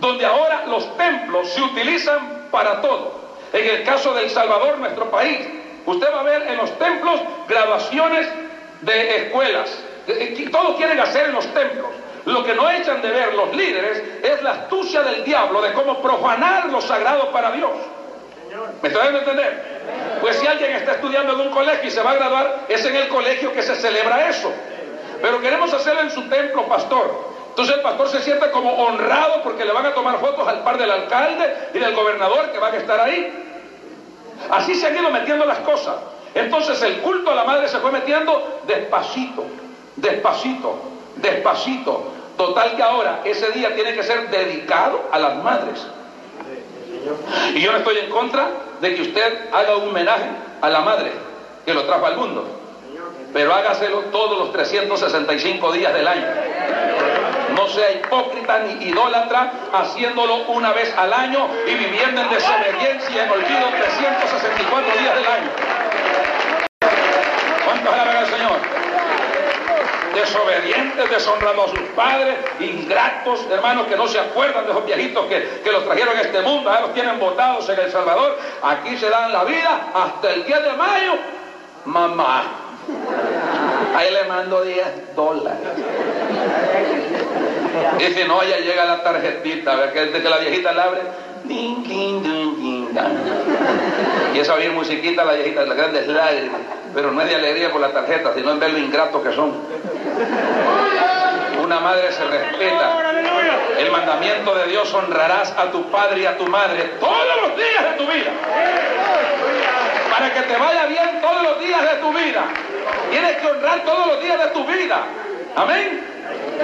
donde 0.00 0.26
ahora 0.26 0.64
los 0.66 0.96
templos 0.96 1.48
se 1.50 1.62
utilizan 1.62 2.48
para 2.50 2.80
todo. 2.80 3.20
En 3.52 3.70
el 3.70 3.84
caso 3.84 4.12
de 4.14 4.24
El 4.24 4.30
Salvador, 4.30 4.78
nuestro 4.78 5.08
país, 5.12 5.46
usted 5.86 6.12
va 6.12 6.20
a 6.20 6.24
ver 6.24 6.42
en 6.42 6.56
los 6.56 6.76
templos 6.76 7.20
graduaciones 7.46 8.28
de 8.80 9.16
escuelas. 9.26 9.78
Todos 10.50 10.76
quieren 10.76 10.98
hacer 10.98 11.26
en 11.26 11.34
los 11.34 11.46
templos. 11.54 11.90
Lo 12.24 12.42
que 12.42 12.56
no 12.56 12.68
echan 12.68 13.00
de 13.00 13.10
ver 13.10 13.34
los 13.34 13.54
líderes 13.54 14.02
es 14.24 14.42
la 14.42 14.50
astucia 14.50 15.04
del 15.04 15.22
diablo 15.22 15.62
de 15.62 15.72
cómo 15.72 16.02
profanar 16.02 16.66
lo 16.66 16.80
sagrado 16.80 17.30
para 17.30 17.52
Dios. 17.52 17.70
¿Me 18.82 18.88
estoy 18.88 19.02
dando 19.02 19.18
a 19.18 19.22
entender? 19.22 20.18
Pues 20.20 20.36
si 20.36 20.46
alguien 20.46 20.72
está 20.72 20.92
estudiando 20.92 21.32
en 21.32 21.40
un 21.40 21.50
colegio 21.50 21.88
y 21.88 21.90
se 21.90 22.02
va 22.02 22.10
a 22.10 22.14
graduar, 22.14 22.66
es 22.68 22.84
en 22.84 22.96
el 22.96 23.08
colegio 23.08 23.52
que 23.52 23.62
se 23.62 23.74
celebra 23.76 24.28
eso. 24.28 24.52
Pero 25.22 25.40
queremos 25.40 25.72
hacerlo 25.72 26.02
en 26.02 26.10
su 26.10 26.28
templo, 26.28 26.66
pastor. 26.66 27.32
Entonces 27.48 27.76
el 27.76 27.82
pastor 27.82 28.08
se 28.08 28.20
siente 28.20 28.50
como 28.50 28.72
honrado 28.72 29.42
porque 29.42 29.64
le 29.64 29.72
van 29.72 29.86
a 29.86 29.94
tomar 29.94 30.18
fotos 30.18 30.46
al 30.46 30.62
par 30.64 30.78
del 30.78 30.90
alcalde 30.90 31.70
y 31.74 31.78
del 31.78 31.94
gobernador 31.94 32.50
que 32.50 32.58
van 32.58 32.74
a 32.74 32.78
estar 32.78 33.00
ahí. 33.00 33.32
Así 34.50 34.74
se 34.74 34.86
han 34.86 34.96
ido 34.96 35.10
metiendo 35.10 35.44
las 35.44 35.58
cosas. 35.60 35.96
Entonces 36.34 36.82
el 36.82 36.98
culto 37.00 37.30
a 37.30 37.34
la 37.34 37.44
madre 37.44 37.68
se 37.68 37.78
fue 37.78 37.92
metiendo 37.92 38.62
despacito, 38.66 39.44
despacito, 39.96 40.78
despacito. 41.16 42.12
Total 42.36 42.74
que 42.74 42.82
ahora 42.82 43.20
ese 43.24 43.50
día 43.52 43.74
tiene 43.74 43.94
que 43.94 44.02
ser 44.02 44.28
dedicado 44.30 45.08
a 45.12 45.18
las 45.18 45.36
madres. 45.42 45.86
Y 47.54 47.60
yo 47.60 47.72
no 47.72 47.78
estoy 47.78 47.98
en 47.98 48.10
contra 48.10 48.48
de 48.80 48.94
que 48.94 49.02
usted 49.02 49.48
haga 49.52 49.76
un 49.76 49.88
homenaje 49.88 50.26
a 50.60 50.68
la 50.68 50.80
madre 50.80 51.12
que 51.64 51.74
lo 51.74 51.84
trajo 51.84 52.06
al 52.06 52.16
mundo. 52.16 52.44
Pero 53.32 53.54
hágaselo 53.54 54.00
todos 54.12 54.38
los 54.38 54.52
365 54.52 55.72
días 55.72 55.94
del 55.94 56.06
año. 56.06 56.26
No 57.56 57.68
sea 57.68 57.92
hipócrita 57.92 58.60
ni 58.60 58.86
idólatra 58.86 59.52
haciéndolo 59.72 60.44
una 60.48 60.72
vez 60.72 60.92
al 60.96 61.12
año 61.12 61.48
y 61.66 61.74
viviendo 61.74 62.22
en 62.22 62.30
desobediencia 62.30 63.10
y 63.14 63.18
en 63.18 63.30
olvido 63.30 63.68
364 63.78 65.00
días 65.00 65.14
del 65.14 65.26
año. 65.26 65.50
¿Cuántos 67.64 67.92
alaban 67.92 68.16
al 68.16 68.26
Señor? 68.26 68.81
Desobedientes, 70.14 71.10
deshonrando 71.10 71.64
a 71.64 71.68
sus 71.68 71.80
padres, 71.94 72.36
ingratos, 72.60 73.46
hermanos 73.50 73.86
que 73.86 73.96
no 73.96 74.06
se 74.08 74.18
acuerdan 74.18 74.64
de 74.64 74.72
esos 74.72 74.86
viejitos 74.86 75.26
que, 75.26 75.60
que 75.64 75.72
los 75.72 75.84
trajeron 75.84 76.16
a 76.16 76.20
este 76.20 76.40
mundo, 76.42 76.72
ya 76.72 76.80
los 76.80 76.94
tienen 76.94 77.18
votados 77.18 77.68
en 77.68 77.80
El 77.80 77.90
Salvador, 77.90 78.38
aquí 78.62 78.96
se 78.96 79.08
dan 79.08 79.32
la 79.32 79.44
vida 79.44 79.88
hasta 79.94 80.32
el 80.32 80.44
10 80.44 80.62
de 80.62 80.72
mayo, 80.72 81.12
mamá. 81.84 82.44
Ahí 83.94 84.10
le 84.10 84.24
mando 84.24 84.62
10 84.62 85.14
dólares. 85.14 85.58
Y 87.98 88.04
si 88.14 88.24
no, 88.24 88.42
ya 88.42 88.58
llega 88.58 88.84
la 88.84 89.02
tarjetita, 89.02 89.72
a 89.72 89.76
ver 89.76 89.92
que, 89.92 90.10
que 90.10 90.28
la 90.28 90.38
viejita 90.38 90.72
la 90.72 90.84
abre. 90.84 91.00
Y 94.34 94.38
esa 94.38 94.54
oír 94.54 94.72
musiquita, 94.72 95.24
la 95.24 95.34
viejita, 95.34 95.64
las 95.64 95.76
grandes 95.76 96.06
lágrimas. 96.08 96.60
Pero 96.94 97.10
no 97.12 97.20
es 97.20 97.28
de 97.28 97.34
alegría 97.36 97.70
por 97.70 97.80
la 97.80 97.92
tarjeta, 97.92 98.32
sino 98.34 98.52
en 98.52 98.60
ver 98.60 98.72
lo 98.72 98.78
ingratos 98.78 99.22
que 99.22 99.32
son. 99.32 99.52
Una 101.62 101.80
madre 101.80 102.12
se 102.12 102.24
respeta. 102.24 103.12
El 103.78 103.90
mandamiento 103.90 104.54
de 104.54 104.66
Dios 104.66 104.92
honrarás 104.92 105.52
a 105.52 105.70
tu 105.70 105.90
padre 105.90 106.20
y 106.20 106.26
a 106.26 106.36
tu 106.36 106.46
madre 106.46 106.92
todos 107.00 107.42
los 107.42 107.56
días 107.56 107.90
de 107.90 108.04
tu 108.04 108.10
vida. 108.10 108.30
Para 110.10 110.34
que 110.34 110.40
te 110.42 110.56
vaya 110.56 110.86
bien 110.86 111.20
todos 111.20 111.42
los 111.42 111.60
días 111.60 111.82
de 111.82 112.00
tu 112.00 112.12
vida. 112.12 112.44
Tienes 113.10 113.36
que 113.36 113.46
honrar 113.46 113.84
todos 113.84 114.06
los 114.06 114.22
días 114.22 114.38
de 114.38 114.46
tu 114.48 114.64
vida. 114.66 115.02
Amén. 115.56 116.04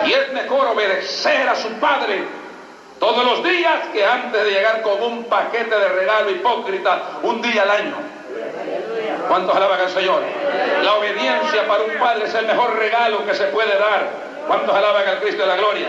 Y 0.07 0.13
es 0.13 0.33
mejor 0.33 0.69
obedecer 0.69 1.49
a 1.49 1.55
su 1.55 1.71
padre 1.75 2.23
todos 2.99 3.25
los 3.25 3.45
días 3.45 3.89
que 3.93 4.05
antes 4.05 4.45
de 4.45 4.51
llegar 4.51 4.83
con 4.83 5.03
un 5.03 5.25
paquete 5.25 5.79
de 5.79 5.89
regalo 5.89 6.31
hipócrita 6.31 7.03
un 7.23 7.41
día 7.41 7.63
al 7.63 7.71
año. 7.71 7.95
¿Cuántos 9.29 9.55
alaban 9.55 9.81
al 9.81 9.91
Señor? 9.91 10.23
La 10.83 10.95
obediencia 10.95 11.67
para 11.67 11.85
un 11.85 11.95
padre 11.99 12.25
es 12.25 12.35
el 12.35 12.47
mejor 12.47 12.77
regalo 12.77 13.25
que 13.27 13.35
se 13.35 13.45
puede 13.47 13.79
dar. 13.79 14.09
¿Cuántos 14.47 14.75
alaban 14.75 15.07
al 15.07 15.19
Cristo 15.21 15.43
de 15.43 15.49
la 15.49 15.57
gloria? 15.57 15.89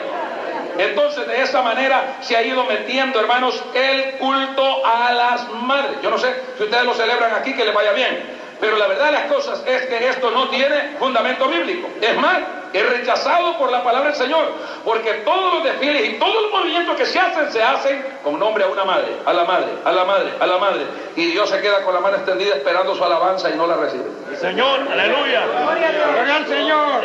Entonces 0.78 1.28
de 1.28 1.42
esa 1.42 1.62
manera 1.62 2.18
se 2.22 2.38
ha 2.38 2.44
ido 2.44 2.64
metiendo, 2.66 3.20
hermanos, 3.20 3.62
el 3.74 4.18
culto 4.18 4.86
a 4.86 5.12
las 5.12 5.50
madres. 5.50 6.02
Yo 6.02 6.10
no 6.10 6.18
sé 6.18 6.34
si 6.58 6.64
ustedes 6.64 6.86
lo 6.86 6.94
celebran 6.94 7.34
aquí, 7.34 7.54
que 7.54 7.66
les 7.66 7.74
vaya 7.74 7.92
bien. 7.92 8.39
Pero 8.60 8.78
la 8.78 8.88
verdad 8.88 9.06
de 9.06 9.12
las 9.14 9.32
cosas 9.32 9.64
es 9.66 9.86
que 9.86 10.10
esto 10.10 10.32
no 10.32 10.50
tiene 10.50 10.96
fundamento 11.00 11.48
bíblico. 11.48 11.88
Es 12.02 12.18
más, 12.18 12.40
es 12.74 12.90
rechazado 12.90 13.58
por 13.58 13.72
la 13.72 13.84
palabra 13.84 14.10
del 14.10 14.18
Señor. 14.18 14.52
Porque 14.84 15.14
todos 15.26 15.56
los 15.56 15.64
desfiles 15.64 16.10
y 16.10 16.14
todos 16.20 16.42
los 16.44 16.52
movimientos 16.52 16.96
que 16.98 17.06
se 17.06 17.20
hacen, 17.20 17.52
se 17.52 17.64
hacen 17.64 18.06
con 18.24 18.38
nombre 18.38 18.64
a 18.64 18.68
una 18.68 18.84
madre, 18.84 19.16
a 19.26 19.34
la 19.34 19.46
madre, 19.46 19.68
a 19.86 19.92
la 19.92 20.06
madre, 20.06 20.34
a 20.40 20.46
la 20.46 20.58
madre. 20.58 20.86
Y 21.16 21.32
Dios 21.32 21.50
se 21.50 21.62
queda 21.62 21.82
con 21.84 21.94
la 21.94 22.02
mano 22.02 22.18
extendida 22.18 22.56
esperando 22.56 22.96
su 22.96 23.04
alabanza 23.04 23.50
y 23.50 23.56
no 23.56 23.66
la 23.66 23.78
recibe. 23.78 24.06
Señor, 24.40 24.82
aleluya. 24.92 25.46
Gloria 25.48 26.36
al 26.36 26.48
Señor. 26.48 27.02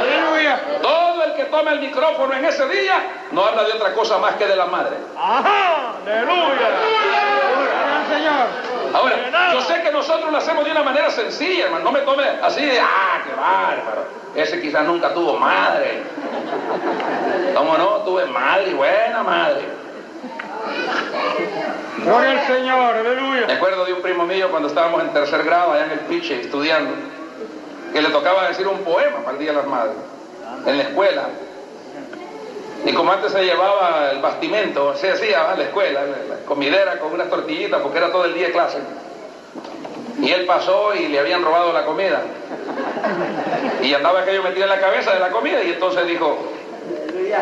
Aleluya. 0.00 0.60
Todo 0.82 1.24
el 1.24 1.34
que 1.34 1.44
toma 1.44 1.72
el 1.72 1.80
micrófono 1.80 2.32
en 2.34 2.44
ese 2.44 2.66
día 2.68 3.26
no 3.32 3.44
habla 3.44 3.64
de 3.64 3.72
otra 3.72 3.92
cosa 3.92 4.18
más 4.18 4.34
que 4.36 4.46
de 4.46 4.56
la 4.56 4.66
madre. 4.66 4.96
Ajá. 5.16 5.94
Aleluya. 6.06 6.68
Gloria 7.54 7.96
al 7.96 8.14
Señor. 8.14 8.75
Ahora, 8.92 9.52
yo 9.52 9.60
sé 9.62 9.82
que 9.82 9.90
nosotros 9.90 10.30
lo 10.30 10.38
hacemos 10.38 10.64
de 10.64 10.70
una 10.70 10.82
manera 10.82 11.10
sencilla, 11.10 11.66
hermano. 11.66 11.84
No 11.84 11.92
me 11.92 12.00
tome 12.00 12.24
así 12.42 12.64
de, 12.64 12.80
ah, 12.80 13.22
qué 13.24 13.34
bárbaro. 13.34 14.04
Ese 14.34 14.60
quizás 14.60 14.84
nunca 14.84 15.12
tuvo 15.14 15.38
madre. 15.38 16.02
¿Cómo 17.54 17.76
no? 17.78 17.88
Tuve 18.04 18.26
madre, 18.26 18.74
buena 18.74 19.22
madre. 19.22 19.64
Gloria 22.04 22.30
al 22.32 22.46
Señor, 22.46 22.94
aleluya. 22.94 23.46
Me 23.46 23.54
acuerdo 23.54 23.84
de 23.84 23.94
un 23.94 24.02
primo 24.02 24.26
mío 24.26 24.50
cuando 24.50 24.68
estábamos 24.68 25.02
en 25.02 25.12
tercer 25.12 25.42
grado 25.42 25.72
allá 25.72 25.86
en 25.86 25.92
el 25.92 26.00
Piche 26.00 26.40
estudiando, 26.40 26.92
que 27.92 28.02
le 28.02 28.10
tocaba 28.10 28.48
decir 28.48 28.66
un 28.68 28.78
poema 28.80 29.18
para 29.18 29.32
el 29.32 29.38
Día 29.38 29.52
de 29.52 29.56
las 29.56 29.66
Madres, 29.66 29.96
en 30.66 30.76
la 30.76 30.82
escuela. 30.84 31.22
Y 32.84 32.92
como 32.92 33.12
antes 33.12 33.32
se 33.32 33.44
llevaba 33.44 34.10
el 34.12 34.20
bastimento, 34.20 34.94
se 34.96 35.10
hacía 35.10 35.50
a 35.50 35.56
la 35.56 35.64
escuela, 35.64 36.02
la 36.04 36.36
comidera 36.44 36.98
con 36.98 37.12
unas 37.12 37.28
tortillitas, 37.28 37.80
porque 37.80 37.98
era 37.98 38.12
todo 38.12 38.24
el 38.26 38.34
día 38.34 38.52
clase. 38.52 38.78
Y 40.20 40.30
él 40.30 40.46
pasó 40.46 40.94
y 40.94 41.08
le 41.08 41.18
habían 41.18 41.42
robado 41.42 41.72
la 41.72 41.84
comida. 41.84 42.22
Y 43.82 43.92
andaba 43.92 44.20
aquello 44.20 44.42
metido 44.42 44.64
en 44.64 44.70
la 44.70 44.80
cabeza 44.80 45.12
de 45.12 45.20
la 45.20 45.30
comida 45.30 45.62
y 45.62 45.72
entonces 45.72 46.06
dijo, 46.06 46.38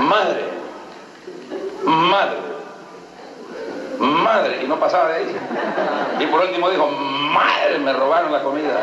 madre, 0.01 0.45
madre, 1.85 2.39
madre. 3.99 4.61
Y 4.63 4.67
no 4.67 4.79
pasaba 4.79 5.09
de 5.11 5.15
ahí. 5.15 5.37
Y 6.21 6.27
por 6.27 6.41
último 6.41 6.71
dijo, 6.71 6.89
madre, 6.89 7.79
me 7.79 7.93
robaron 7.93 8.33
la 8.33 8.43
comida. 8.43 8.81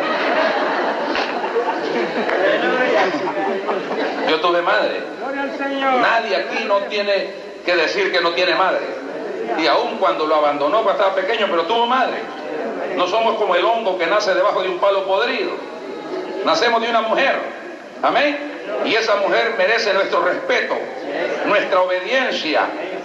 Yo 4.29 4.39
tuve 4.39 4.61
madre. 4.61 5.03
Nadie 6.01 6.35
aquí 6.35 6.65
no 6.65 6.77
tiene 6.83 7.33
que 7.65 7.75
decir 7.75 8.11
que 8.11 8.21
no 8.21 8.31
tiene 8.31 8.55
madre. 8.55 8.81
Y 9.57 9.67
aun 9.67 9.97
cuando 9.97 10.25
lo 10.25 10.35
abandonó 10.35 10.83
cuando 10.83 11.03
estaba 11.03 11.15
pequeño, 11.15 11.47
pero 11.49 11.63
tuvo 11.63 11.85
madre. 11.85 12.21
No 12.95 13.07
somos 13.07 13.35
como 13.35 13.55
el 13.55 13.65
hongo 13.65 13.97
que 13.97 14.07
nace 14.07 14.33
debajo 14.33 14.61
de 14.61 14.69
un 14.69 14.79
palo 14.79 15.05
podrido. 15.05 15.51
Nacemos 16.45 16.81
de 16.81 16.89
una 16.89 17.01
mujer. 17.01 17.35
Amén. 18.01 18.51
Y 18.85 18.95
esa 18.95 19.15
mujer 19.17 19.55
merece 19.57 19.93
nuestro 19.93 20.23
respeto, 20.23 20.75
nuestra 21.45 21.81
obediencia, 21.81 22.63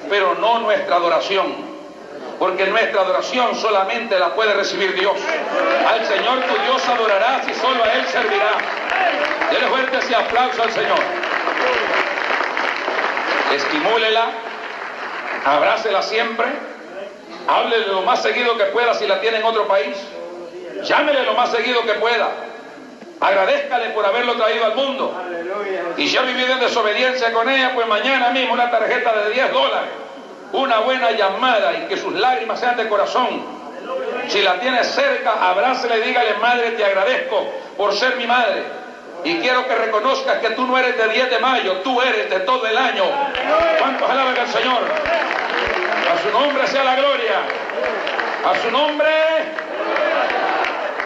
pero 0.09 0.35
no 0.37 0.61
nuestra 0.61 0.96
adoración 0.96 1.75
porque 2.38 2.66
nuestra 2.66 3.03
adoración 3.03 3.55
solamente 3.55 4.18
la 4.18 4.35
puede 4.35 4.55
recibir 4.55 4.94
Dios. 4.94 5.16
Al 5.88 6.05
Señor 6.07 6.40
tu 6.42 6.62
Dios 6.64 6.88
adorarás 6.88 7.49
y 7.49 7.55
solo 7.55 7.83
a 7.83 7.92
Él 7.92 8.07
servirá. 8.07 8.57
Dele 9.51 9.66
fuerte 9.68 9.99
ese 9.99 10.14
aplauso 10.14 10.62
al 10.62 10.72
Señor. 10.72 10.99
Estimúlela, 13.55 14.27
abrácela 15.44 16.03
siempre, 16.03 16.46
háblele 17.46 17.87
lo 17.87 18.03
más 18.03 18.22
seguido 18.22 18.57
que 18.59 18.64
pueda 18.64 18.92
si 18.94 19.07
la 19.07 19.20
tiene 19.20 19.38
en 19.38 19.44
otro 19.44 19.66
país, 19.68 19.96
llámele 20.83 21.22
lo 21.22 21.35
más 21.35 21.51
seguido 21.53 21.83
que 21.83 21.94
pueda, 21.94 22.29
agradezcale 23.20 23.90
por 23.90 24.05
haberlo 24.05 24.35
traído 24.35 24.64
al 24.64 24.75
mundo. 24.75 25.14
Y 25.96 26.09
si 26.09 26.16
ha 26.16 26.22
vivido 26.22 26.53
en 26.53 26.61
desobediencia 26.61 27.33
con 27.33 27.49
ella, 27.49 27.72
pues 27.75 27.87
mañana 27.87 28.31
mismo 28.31 28.53
una 28.53 28.70
tarjeta 28.70 29.12
de 29.22 29.31
10 29.31 29.53
dólares, 29.53 29.90
una 30.52 30.80
buena 30.80 31.11
llamada 31.12 31.72
y 31.74 31.88
que 31.88 31.96
sus 31.96 32.14
lágrimas 32.14 32.61
sean 32.61 32.76
de 32.76 32.88
corazón. 32.88 33.44
Si 34.28 34.42
la 34.42 34.59
tiene 34.59 34.82
cerca, 34.85 35.48
abrácele 35.50 35.98
y 35.98 36.02
dígale, 36.02 36.35
madre, 36.35 36.72
te 36.72 36.85
agradezco 36.85 37.46
por 37.76 37.94
ser 37.94 38.16
mi 38.16 38.26
madre. 38.26 38.64
Y 39.24 39.38
quiero 39.38 39.66
que 39.66 39.74
reconozcas 39.74 40.38
que 40.38 40.50
tú 40.50 40.66
no 40.66 40.78
eres 40.78 40.96
de 40.96 41.09
10 41.09 41.30
de 41.30 41.38
mayo, 41.38 41.78
tú 41.78 42.00
eres 42.00 42.30
de 42.30 42.40
todo 42.40 42.66
el 42.66 42.76
año. 42.76 43.04
¿Cuántos 43.78 44.09
alaban 44.09 44.38
al 44.38 44.48
Señor? 44.48 44.82
A 46.12 46.22
su 46.22 46.30
nombre 46.30 46.66
sea 46.66 46.85
la 46.85 46.96
gloria. 46.96 47.40
A 48.44 48.54
su 48.62 48.70
nombre. 48.70 49.09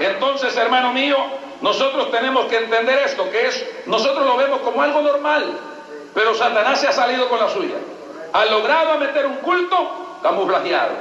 Entonces, 0.00 0.56
hermano 0.56 0.92
mío, 0.92 1.16
nosotros 1.60 2.10
tenemos 2.10 2.46
que 2.46 2.56
entender 2.56 3.02
esto, 3.04 3.30
que 3.30 3.46
es, 3.46 3.66
nosotros 3.86 4.24
lo 4.24 4.36
vemos 4.36 4.60
como 4.60 4.82
algo 4.82 5.02
normal, 5.02 5.58
pero 6.14 6.34
Satanás 6.34 6.80
se 6.80 6.88
ha 6.88 6.92
salido 6.92 7.28
con 7.28 7.38
la 7.38 7.48
suya. 7.50 7.76
Ha 8.32 8.44
logrado 8.46 8.98
meter 8.98 9.26
un 9.26 9.36
culto 9.36 10.18
camuflajeado. 10.22 10.92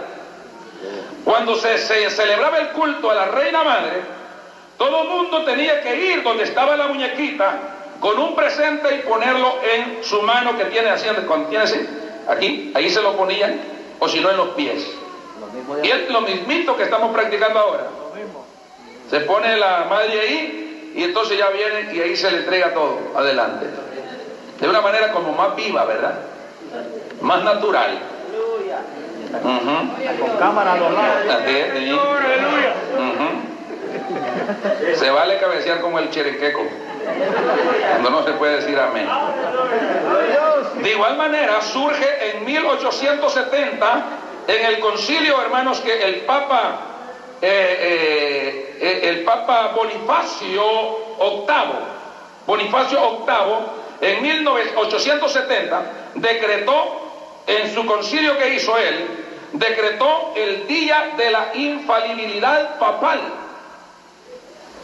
Cuando 1.24 1.56
se, 1.56 1.78
se 1.78 2.10
celebraba 2.10 2.58
el 2.60 2.70
culto 2.70 3.12
a 3.12 3.16
la 3.16 3.26
reina 3.26 3.64
madre, 3.64 4.02
todo 4.78 5.04
el 5.04 5.10
mundo 5.10 5.44
tenía 5.44 5.82
que 5.82 5.96
ir 5.96 6.24
donde 6.24 6.44
estaba 6.44 6.78
la 6.78 6.88
muñequita 6.88 7.60
con 8.00 8.18
un 8.18 8.36
presente 8.36 8.96
y 8.96 9.00
ponerlo 9.08 9.56
en 9.62 10.04
su 10.04 10.22
mano 10.22 10.58
que 10.58 10.66
tiene 10.66 10.90
así, 10.90 11.06
tiene 11.50 11.64
así, 11.64 11.88
aquí, 12.28 12.72
ahí 12.74 12.90
se 12.90 13.02
lo 13.02 13.16
ponían, 13.18 13.60
o 14.00 14.08
si 14.08 14.22
no 14.22 14.32
en 14.32 14.38
los 14.38 14.50
pies. 14.50 14.90
Y 15.84 15.90
es 15.90 16.10
lo 16.10 16.22
mismito 16.22 16.76
que 16.78 16.84
estamos 16.84 17.12
practicando 17.12 17.60
ahora. 17.60 17.88
Se 19.10 19.20
pone 19.22 19.58
la 19.58 19.86
madre 19.90 20.20
ahí 20.22 20.94
y 20.96 21.04
entonces 21.04 21.38
ya 21.38 21.50
viene 21.50 21.94
y 21.94 22.00
ahí 22.00 22.16
se 22.16 22.32
le 22.32 22.38
entrega 22.38 22.74
todo 22.74 23.00
adelante. 23.16 23.66
De 24.60 24.68
una 24.68 24.82
manera 24.82 25.12
como 25.12 25.34
más 25.34 25.56
viva, 25.56 25.86
¿verdad? 25.86 26.20
Más 27.22 27.44
natural. 27.44 28.00
Con 30.20 30.38
cámara 30.38 30.74
a 30.74 30.78
los 30.78 30.92
lados. 30.92 31.26
Se 34.96 35.10
vale 35.10 35.38
cabecear 35.38 35.82
como 35.82 36.00
el 36.00 36.10
cherequeco, 36.10 36.62
cuando 37.92 38.10
no 38.10 38.24
se 38.24 38.32
puede 38.34 38.58
decir 38.58 38.80
amén. 38.80 39.08
De 40.82 40.92
igual 40.92 41.18
manera, 41.18 41.62
surge 41.62 42.32
en 42.32 42.46
1870 42.46 44.04
en 44.48 44.66
el 44.66 44.80
concilio, 44.80 45.42
hermanos, 45.42 45.80
que 45.82 46.04
el 46.04 46.22
Papa, 46.22 46.80
eh, 47.42 48.76
eh, 48.80 49.00
el 49.10 49.24
Papa 49.24 49.74
Bonifacio 49.76 50.64
VIII, 51.20 51.76
Bonifacio 52.48 53.26
VIII, 53.28 54.10
en 54.10 54.24
1870 54.24 55.82
decretó 56.16 57.09
en 57.50 57.74
su 57.74 57.86
concilio 57.86 58.38
que 58.38 58.56
hizo 58.56 58.78
él, 58.78 59.08
decretó 59.54 60.34
el 60.36 60.68
día 60.68 61.14
de 61.18 61.32
la 61.32 61.52
infalibilidad 61.56 62.78
papal 62.78 63.20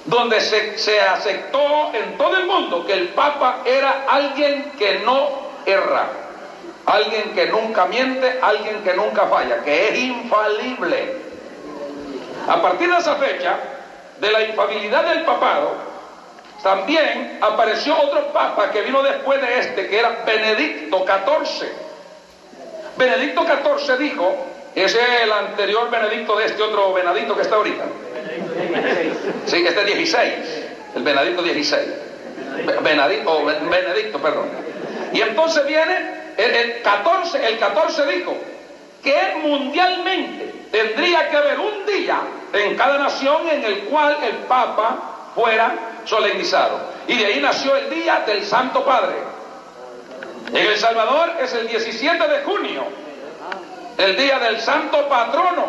donde 0.05 0.39
se, 0.39 1.01
aceptó 1.01 1.91
en 1.93 2.17
todo 2.17 2.37
el 2.37 2.45
mundo 2.45 2.85
que 2.85 2.93
el 2.93 3.09
Papa 3.09 3.61
era 3.65 4.05
alguien 4.07 4.73
que 4.77 4.99
no 4.99 5.29
erra, 5.65 6.09
alguien 6.85 7.33
que 7.33 7.47
nunca 7.47 7.85
miente, 7.85 8.39
alguien 8.41 8.83
que 8.83 8.93
nunca 8.93 9.25
falla, 9.25 9.63
que 9.63 9.89
es 9.89 9.99
infalible. 9.99 11.25
A 12.47 12.61
partir 12.61 12.89
de 12.91 12.97
esa 12.97 13.15
fecha, 13.15 13.57
de 14.19 14.31
la 14.31 14.43
infalibilidad 14.43 15.03
del 15.05 15.23
papado, 15.23 15.73
también 16.61 17.39
apareció 17.41 17.99
otro 17.99 18.31
papa 18.31 18.71
que 18.71 18.81
vino 18.81 19.01
después 19.01 19.41
de 19.41 19.59
este, 19.59 19.87
que 19.87 19.99
era 19.99 20.23
Benedicto 20.25 21.03
XIV. 21.05 21.84
Benedicto 22.97 23.45
XIV 23.45 23.97
dijo, 23.97 24.45
es 24.73 24.97
el 25.23 25.31
anterior 25.31 25.89
Benedicto 25.89 26.37
de 26.37 26.45
este 26.45 26.63
otro 26.63 26.93
Benedicto 26.93 27.35
que 27.35 27.41
está 27.41 27.55
ahorita. 27.55 27.85
Sí, 29.45 29.65
este 29.65 29.79
es 29.81 29.85
16, 29.85 30.33
el 30.95 31.03
Benedicto 31.03 31.41
16. 31.41 31.87
Benedicto, 32.83 33.45
Benedicto, 33.45 34.19
perdón. 34.19 34.49
Y 35.13 35.21
entonces 35.21 35.65
viene 35.65 36.33
el, 36.37 36.81
14, 36.81 37.47
el 37.47 37.59
14 37.59 38.05
dijo 38.07 38.35
que 39.03 39.35
mundialmente 39.41 40.53
tendría 40.71 41.29
que 41.29 41.37
haber 41.37 41.59
un 41.59 41.85
día 41.85 42.19
en 42.53 42.75
cada 42.75 42.97
nación 42.97 43.47
en 43.49 43.63
el 43.63 43.79
cual 43.85 44.17
el 44.23 44.35
Papa 44.47 45.31
fuera 45.35 45.73
solemnizado. 46.05 46.79
Y 47.07 47.17
de 47.17 47.25
ahí 47.25 47.39
nació 47.39 47.75
el 47.75 47.89
Día 47.89 48.23
del 48.25 48.43
Santo 48.43 48.83
Padre. 48.83 49.15
En 50.55 50.65
El 50.65 50.77
Salvador 50.77 51.33
es 51.41 51.53
el 51.53 51.67
17 51.67 52.27
de 52.29 52.43
junio, 52.43 52.85
el 53.97 54.15
Día 54.15 54.39
del 54.39 54.61
Santo 54.61 55.09
Patrono, 55.09 55.65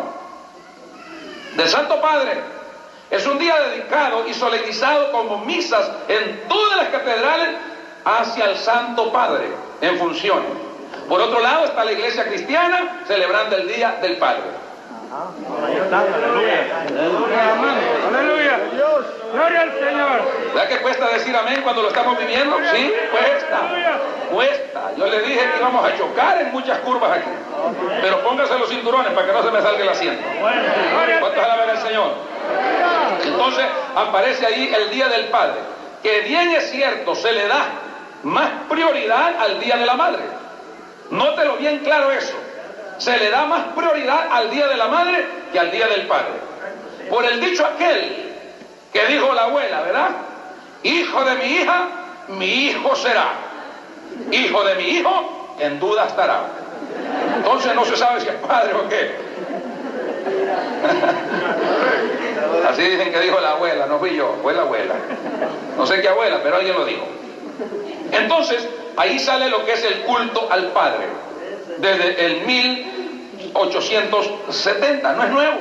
del 1.57 1.67
Santo 1.67 1.99
Padre. 1.99 2.39
Es 3.11 3.27
un 3.27 3.37
día 3.37 3.59
dedicado 3.69 4.25
y 4.29 4.33
solemnizado 4.33 5.11
como 5.11 5.39
misas 5.39 5.91
en 6.07 6.47
todas 6.47 6.77
las 6.77 6.87
catedrales 6.87 7.49
hacia 8.05 8.45
el 8.45 8.57
Santo 8.57 9.11
Padre 9.11 9.49
en 9.81 9.99
funciones. 9.99 10.51
Por 11.09 11.19
otro 11.19 11.41
lado 11.41 11.65
está 11.65 11.83
la 11.83 11.91
iglesia 11.91 12.25
cristiana 12.25 13.03
celebrando 13.07 13.57
el 13.57 13.67
Día 13.67 13.97
del 14.01 14.15
Padre. 14.15 14.43
Aleluya. 18.87 19.17
Gloria 19.33 19.61
al 19.61 19.73
Señor. 19.73 20.21
¿Verdad 20.53 20.69
que 20.69 20.77
cuesta 20.77 21.07
decir 21.09 21.35
amén 21.35 21.61
cuando 21.61 21.81
lo 21.81 21.89
estamos 21.89 22.17
viviendo? 22.17 22.57
Sí, 22.73 22.93
cuesta. 23.11 23.59
Cuesta. 24.31 24.91
Yo 24.97 25.05
le 25.05 25.21
dije 25.21 25.39
que 25.39 25.57
íbamos 25.59 25.85
a 25.85 25.97
chocar 25.97 26.41
en 26.41 26.51
muchas 26.51 26.79
curvas 26.79 27.11
aquí. 27.11 27.29
Pero 28.01 28.23
póngase 28.23 28.57
los 28.57 28.69
cinturones 28.69 29.11
para 29.13 29.27
que 29.27 29.33
no 29.33 29.43
se 29.43 29.51
me 29.51 29.61
salga 29.61 29.83
el 29.83 29.89
asiento. 29.89 30.23
¿Cuántos 31.19 31.43
alaban 31.43 31.69
al 31.69 31.77
Señor? 31.79 32.11
Entonces 33.23 33.65
aparece 33.95 34.45
ahí 34.45 34.73
el 34.73 34.89
Día 34.91 35.07
del 35.09 35.25
Padre. 35.25 35.59
Que 36.01 36.21
bien 36.21 36.51
es 36.51 36.71
cierto, 36.71 37.15
se 37.15 37.31
le 37.31 37.47
da 37.47 37.65
más 38.23 38.49
prioridad 38.69 39.35
al 39.39 39.59
Día 39.59 39.77
de 39.77 39.85
la 39.85 39.95
Madre. 39.95 40.23
Nótelo 41.09 41.57
bien 41.57 41.79
claro 41.79 42.11
eso. 42.11 42.35
Se 42.97 43.17
le 43.17 43.29
da 43.29 43.45
más 43.45 43.63
prioridad 43.75 44.27
al 44.31 44.49
Día 44.49 44.67
de 44.67 44.77
la 44.77 44.87
Madre 44.87 45.25
que 45.51 45.59
al 45.59 45.71
Día 45.71 45.87
del 45.87 46.07
Padre. 46.07 46.47
Por 47.09 47.25
el 47.25 47.39
dicho 47.39 47.65
aquel 47.65 48.26
que 48.93 49.05
dijo 49.07 49.33
la 49.33 49.43
abuela, 49.43 49.81
¿verdad? 49.81 50.09
Hijo 50.83 51.25
de 51.25 51.35
mi 51.35 51.45
hija, 51.45 51.87
mi 52.29 52.45
hijo 52.45 52.95
será. 52.95 53.31
Hijo 54.31 54.63
de 54.63 54.75
mi 54.75 54.83
hijo, 54.83 55.55
en 55.59 55.79
duda 55.79 56.05
estará. 56.05 56.41
Entonces 57.37 57.75
no 57.75 57.85
se 57.85 57.97
sabe 57.97 58.21
si 58.21 58.27
es 58.27 58.35
padre 58.35 58.73
o 58.73 58.89
qué. 58.89 59.27
Así 62.69 62.81
dicen 62.81 63.11
que 63.11 63.19
dijo 63.19 63.39
la 63.39 63.51
abuela, 63.51 63.85
no 63.85 63.99
fui 63.99 64.15
yo, 64.15 64.39
fue 64.41 64.53
la 64.53 64.63
abuela. 64.63 64.95
No 65.77 65.85
sé 65.85 66.01
qué 66.01 66.09
abuela, 66.09 66.39
pero 66.43 66.55
alguien 66.57 66.75
lo 66.75 66.83
dijo. 66.85 67.05
Entonces, 68.11 68.67
ahí 68.95 69.19
sale 69.19 69.49
lo 69.49 69.63
que 69.65 69.73
es 69.73 69.83
el 69.83 69.99
culto 70.01 70.47
al 70.49 70.67
Padre, 70.67 71.07
desde 71.77 72.25
el 72.25 72.41
1870, 72.45 75.13
no 75.13 75.23
es 75.23 75.29
nuevo. 75.29 75.59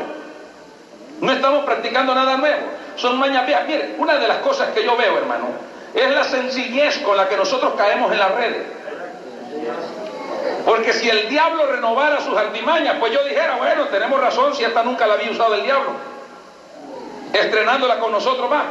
No 1.20 1.33
estamos 1.33 1.64
practicando 1.64 2.14
nada 2.14 2.37
nuevo, 2.37 2.62
son 2.97 3.18
mañas 3.18 3.47
viejas. 3.47 3.64
Una 3.99 4.16
de 4.16 4.28
las 4.28 4.38
cosas 4.38 4.70
que 4.70 4.84
yo 4.84 4.97
veo, 4.97 5.18
hermano, 5.18 5.49
es 5.94 6.11
la 6.11 6.24
sencillez 6.24 6.99
con 6.99 7.16
la 7.16 7.28
que 7.28 7.36
nosotros 7.36 7.74
caemos 7.76 8.12
en 8.12 8.18
las 8.18 8.34
redes. 8.34 8.66
Porque 10.64 10.92
si 10.92 11.09
el 11.09 11.28
diablo 11.28 11.66
renovara 11.66 12.20
sus 12.20 12.36
artimañas, 12.36 12.97
pues 12.99 13.12
yo 13.12 13.22
dijera, 13.24 13.57
bueno, 13.57 13.84
tenemos 13.84 14.20
razón 14.20 14.55
si 14.55 14.64
esta 14.64 14.82
nunca 14.82 15.07
la 15.07 15.14
había 15.14 15.30
usado 15.30 15.55
el 15.55 15.62
diablo, 15.62 15.90
estrenándola 17.32 17.99
con 17.99 18.12
nosotros 18.12 18.51
más. 18.51 18.64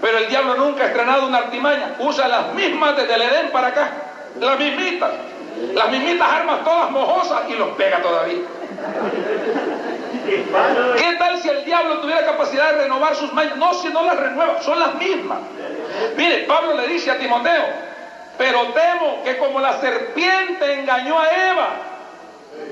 Pero 0.00 0.18
el 0.18 0.28
diablo 0.28 0.54
nunca 0.54 0.84
ha 0.84 0.86
estrenado 0.88 1.26
una 1.26 1.38
artimaña, 1.38 1.96
usa 2.00 2.28
las 2.28 2.52
mismas 2.52 2.96
desde 2.96 3.14
el 3.14 3.22
Edén 3.22 3.50
para 3.50 3.68
acá, 3.68 3.90
las 4.38 4.58
mismitas, 4.58 5.10
las 5.74 5.90
mismitas 5.90 6.28
armas 6.30 6.62
todas 6.62 6.90
mojosas 6.90 7.42
y 7.48 7.54
los 7.54 7.70
pega 7.70 8.00
todavía. 8.02 8.38
¿Qué 10.28 11.16
tal 11.18 11.38
si 11.38 11.48
el 11.48 11.64
diablo 11.64 12.00
tuviera 12.00 12.24
capacidad 12.24 12.72
de 12.72 12.82
renovar 12.82 13.14
sus 13.14 13.32
mañas? 13.32 13.56
No, 13.56 13.72
si 13.74 13.88
no 13.88 14.04
las 14.04 14.16
renueva, 14.16 14.60
son 14.62 14.78
las 14.78 14.94
mismas. 14.96 15.38
Mire, 16.16 16.38
Pablo 16.40 16.74
le 16.74 16.86
dice 16.88 17.10
a 17.10 17.18
Timoteo, 17.18 17.64
pero 18.36 18.66
temo 18.68 19.22
que 19.24 19.38
como 19.38 19.60
la 19.60 19.80
serpiente 19.80 20.74
engañó 20.74 21.18
a 21.18 21.50
Eva, 21.50 21.68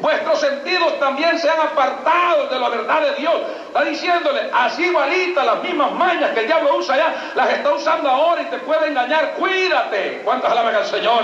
vuestros 0.01 0.41
sentidos 0.41 0.99
también 1.01 1.39
se 1.39 1.49
han 1.49 1.61
apartado 1.61 2.49
de 2.49 2.59
la 2.59 2.69
verdad 2.69 3.01
de 3.01 3.15
Dios. 3.15 3.35
Está 3.69 3.85
diciéndole, 3.85 4.51
así 4.53 4.85
igualita, 4.85 5.45
las 5.45 5.63
mismas 5.63 5.93
mañas 5.93 6.31
que 6.33 6.41
el 6.41 6.47
diablo 6.47 6.77
usa 6.77 6.97
ya, 6.97 7.15
las 7.35 7.51
está 7.51 7.73
usando 7.73 8.09
ahora 8.11 8.43
y 8.43 8.47
te 8.47 8.59
puede 8.59 8.89
engañar. 8.89 9.33
Cuídate. 9.33 10.21
¿Cuántos 10.25 10.51
alaban 10.51 10.75
al 10.75 10.87
Señor? 10.87 11.23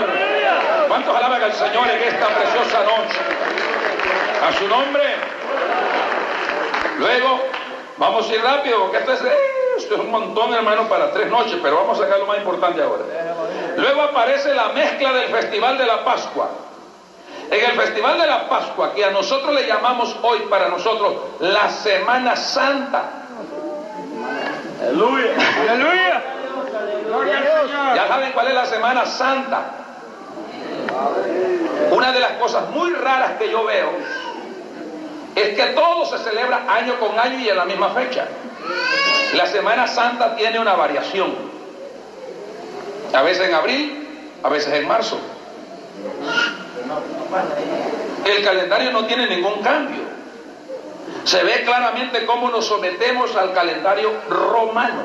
¿Cuántos 0.87 1.15
alaban 1.15 1.43
al 1.43 1.53
Señor 1.53 1.89
en 1.89 2.03
esta 2.03 2.27
preciosa 2.27 2.79
noche? 2.83 3.19
A 4.47 4.51
su 4.53 4.67
nombre. 4.67 5.03
Luego, 6.99 7.39
vamos 7.97 8.29
a 8.29 8.33
ir 8.33 8.41
rápido 8.41 8.79
porque 8.79 8.97
esto 8.97 9.13
es, 9.13 9.21
eh, 9.21 9.37
esto 9.77 9.95
es 9.95 9.99
un 9.99 10.11
montón, 10.11 10.53
hermano, 10.53 10.87
para 10.87 11.11
tres 11.11 11.29
noches, 11.29 11.57
pero 11.61 11.77
vamos 11.77 11.99
a 11.99 12.03
sacar 12.03 12.19
lo 12.19 12.25
más 12.25 12.37
importante 12.37 12.81
ahora. 12.81 13.03
Luego 13.77 14.01
aparece 14.01 14.53
la 14.53 14.69
mezcla 14.69 15.13
del 15.13 15.29
Festival 15.29 15.77
de 15.77 15.85
la 15.85 16.03
Pascua. 16.03 16.49
En 17.49 17.69
el 17.71 17.79
Festival 17.79 18.19
de 18.19 18.27
la 18.27 18.47
Pascua, 18.47 18.93
que 18.93 19.03
a 19.03 19.11
nosotros 19.11 19.53
le 19.53 19.67
llamamos 19.67 20.15
hoy 20.21 20.39
para 20.49 20.69
nosotros 20.69 21.15
la 21.39 21.69
Semana 21.69 22.35
Santa. 22.35 23.03
Aleluya. 24.81 25.31
Aleluya. 25.69 26.23
Ya 27.95 28.07
saben 28.07 28.31
cuál 28.31 28.47
es 28.47 28.53
la 28.53 28.65
Semana 28.65 29.05
Santa. 29.05 29.61
Una 31.91 32.11
de 32.11 32.19
las 32.19 32.31
cosas 32.33 32.69
muy 32.69 32.91
raras 32.93 33.33
que 33.37 33.49
yo 33.49 33.63
veo 33.65 33.89
es 35.35 35.55
que 35.55 35.63
todo 35.73 36.05
se 36.05 36.23
celebra 36.23 36.65
año 36.67 36.99
con 36.99 37.19
año 37.19 37.39
y 37.39 37.49
en 37.49 37.57
la 37.57 37.65
misma 37.65 37.89
fecha. 37.89 38.27
La 39.33 39.47
Semana 39.47 39.87
Santa 39.87 40.35
tiene 40.35 40.59
una 40.59 40.73
variación. 40.73 41.33
A 43.13 43.21
veces 43.23 43.47
en 43.47 43.55
abril, 43.55 44.27
a 44.43 44.49
veces 44.49 44.73
en 44.73 44.87
marzo. 44.87 45.19
El 48.25 48.43
calendario 48.43 48.91
no 48.91 49.05
tiene 49.05 49.27
ningún 49.27 49.61
cambio. 49.61 50.01
Se 51.23 51.43
ve 51.43 51.63
claramente 51.63 52.25
cómo 52.25 52.49
nos 52.49 52.65
sometemos 52.65 53.35
al 53.35 53.53
calendario 53.53 54.11
romano, 54.29 55.03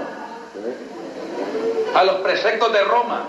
a 1.95 2.05
los 2.05 2.17
preceptos 2.17 2.73
de 2.73 2.83
Roma. 2.83 3.25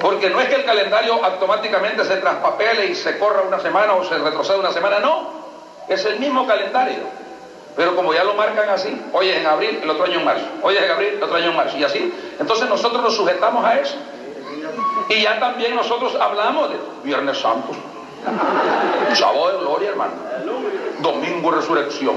Porque 0.00 0.30
no 0.30 0.40
es 0.40 0.48
que 0.48 0.56
el 0.56 0.64
calendario 0.64 1.24
automáticamente 1.24 2.04
se 2.04 2.16
traspapele 2.16 2.86
y 2.86 2.94
se 2.94 3.18
corra 3.18 3.42
una 3.42 3.60
semana 3.60 3.94
o 3.94 4.04
se 4.04 4.18
retroceda 4.18 4.58
una 4.58 4.72
semana, 4.72 5.00
no. 5.00 5.42
Es 5.88 6.04
el 6.04 6.18
mismo 6.18 6.46
calendario. 6.46 7.22
Pero 7.76 7.96
como 7.96 8.12
ya 8.12 8.22
lo 8.24 8.34
marcan 8.34 8.68
así, 8.68 9.00
hoy 9.12 9.30
es 9.30 9.38
en 9.38 9.46
abril, 9.46 9.80
el 9.82 9.88
otro 9.88 10.04
año 10.04 10.18
en 10.18 10.24
marzo, 10.24 10.44
hoy 10.62 10.76
es 10.76 10.82
en 10.82 10.90
abril, 10.90 11.14
el 11.14 11.22
otro 11.22 11.36
año 11.36 11.50
en 11.50 11.56
marzo, 11.56 11.78
y 11.78 11.84
así. 11.84 12.12
Entonces 12.38 12.68
nosotros 12.68 13.02
nos 13.02 13.16
sujetamos 13.16 13.64
a 13.64 13.78
eso. 13.78 13.96
Y 15.08 15.22
ya 15.22 15.40
también 15.40 15.74
nosotros 15.74 16.14
hablamos 16.20 16.70
de 16.70 16.76
Viernes 17.02 17.38
Santo, 17.38 17.68
sábado 19.14 19.52
de 19.52 19.58
gloria, 19.58 19.88
hermano, 19.90 20.12
domingo 21.00 21.50
resurrección. 21.50 22.14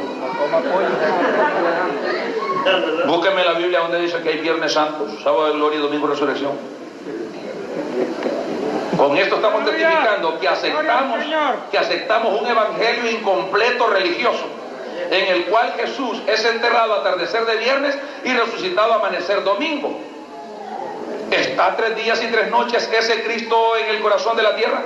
Búsqueme 3.07 3.45
la 3.45 3.53
Biblia 3.53 3.79
donde 3.79 4.01
dice 4.01 4.21
que 4.21 4.29
hay 4.29 4.37
Viernes 4.39 4.73
Santo, 4.73 5.07
sábado 5.23 5.47
de 5.47 5.53
gloria 5.53 5.79
y 5.79 5.81
domingo 5.81 6.07
resurrección. 6.07 6.74
Con 8.97 9.17
esto 9.17 9.35
estamos 9.35 9.65
testificando 9.65 10.39
que 10.39 10.47
aceptamos, 10.47 11.19
que 11.69 11.77
aceptamos 11.77 12.41
un 12.41 12.47
evangelio 12.47 13.11
incompleto 13.11 13.87
religioso, 13.87 14.45
en 15.11 15.27
el 15.27 15.45
cual 15.45 15.73
Jesús 15.77 16.21
es 16.27 16.45
enterrado 16.45 16.93
a 16.93 16.97
atardecer 16.99 17.45
de 17.45 17.57
viernes 17.57 17.97
y 18.23 18.33
resucitado 18.33 18.93
a 18.93 18.95
amanecer 18.95 19.43
domingo. 19.43 19.99
¿Está 21.29 21.75
tres 21.75 21.95
días 21.97 22.23
y 22.23 22.27
tres 22.27 22.49
noches 22.49 22.89
ese 22.91 23.23
Cristo 23.23 23.75
en 23.77 23.95
el 23.95 24.01
corazón 24.01 24.37
de 24.37 24.43
la 24.43 24.55
tierra? 24.55 24.81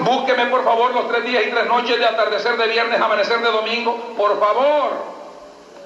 Búsqueme 0.00 0.46
por 0.46 0.64
favor 0.64 0.92
los 0.94 1.08
tres 1.08 1.24
días 1.24 1.44
y 1.46 1.50
tres 1.50 1.66
noches 1.66 1.98
de 1.98 2.06
atardecer 2.06 2.56
de 2.56 2.68
viernes, 2.68 3.00
amanecer 3.00 3.40
de 3.40 3.50
domingo, 3.50 4.14
por 4.16 4.38
favor. 4.40 5.16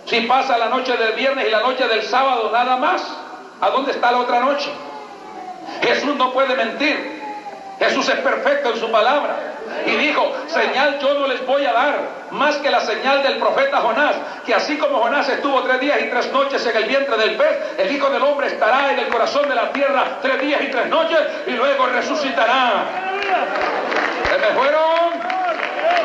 Si 0.05 0.21
pasa 0.23 0.59
la 0.59 0.69
noche 0.69 0.97
del 0.97 1.13
viernes 1.15 1.47
y 1.49 1.51
la 1.51 1.61
noche 1.61 1.87
del 1.89 2.03
sábado 2.03 2.51
nada 2.53 2.77
más, 2.77 3.03
¿a 3.61 3.71
dónde 3.71 3.93
está 3.93 4.13
la 4.13 4.19
otra 4.19 4.41
noche? 4.41 4.71
Jesús 5.83 6.16
no 6.16 6.33
puede 6.33 6.55
mentir. 6.57 7.21
Jesús 7.79 8.09
es 8.09 8.16
perfecto 8.16 8.73
en 8.75 8.79
su 8.79 8.91
palabra. 8.91 9.37
Y 9.87 9.97
dijo, 9.97 10.37
señal 10.49 10.99
yo 10.99 11.14
no 11.14 11.27
les 11.27 11.45
voy 11.47 11.64
a 11.64 11.73
dar, 11.73 11.99
más 12.33 12.57
que 12.57 12.71
la 12.71 12.81
señal 12.81 13.23
del 13.23 13.39
profeta 13.39 13.79
Jonás, 13.79 14.16
que 14.45 14.55
así 14.55 14.77
como 14.77 14.99
Jonás 14.99 15.29
estuvo 15.29 15.62
tres 15.62 15.81
días 15.81 15.99
y 16.03 16.11
tres 16.11 16.31
noches 16.33 16.66
en 16.66 16.77
el 16.77 16.85
vientre 16.85 17.16
del 17.16 17.37
pez, 17.37 17.79
el 17.79 17.91
Hijo 17.91 18.11
del 18.11 18.23
Hombre 18.23 18.49
estará 18.49 18.93
en 18.93 18.99
el 18.99 19.09
corazón 19.09 19.49
de 19.49 19.55
la 19.55 19.73
tierra 19.73 20.18
tres 20.21 20.41
días 20.41 20.61
y 20.62 20.66
tres 20.66 20.87
noches 20.89 21.18
y 21.47 21.53
luego 21.53 21.87
resucitará. 21.87 22.85
¿Se 24.29 24.39
me 24.39 24.47
fueron? 24.49 25.21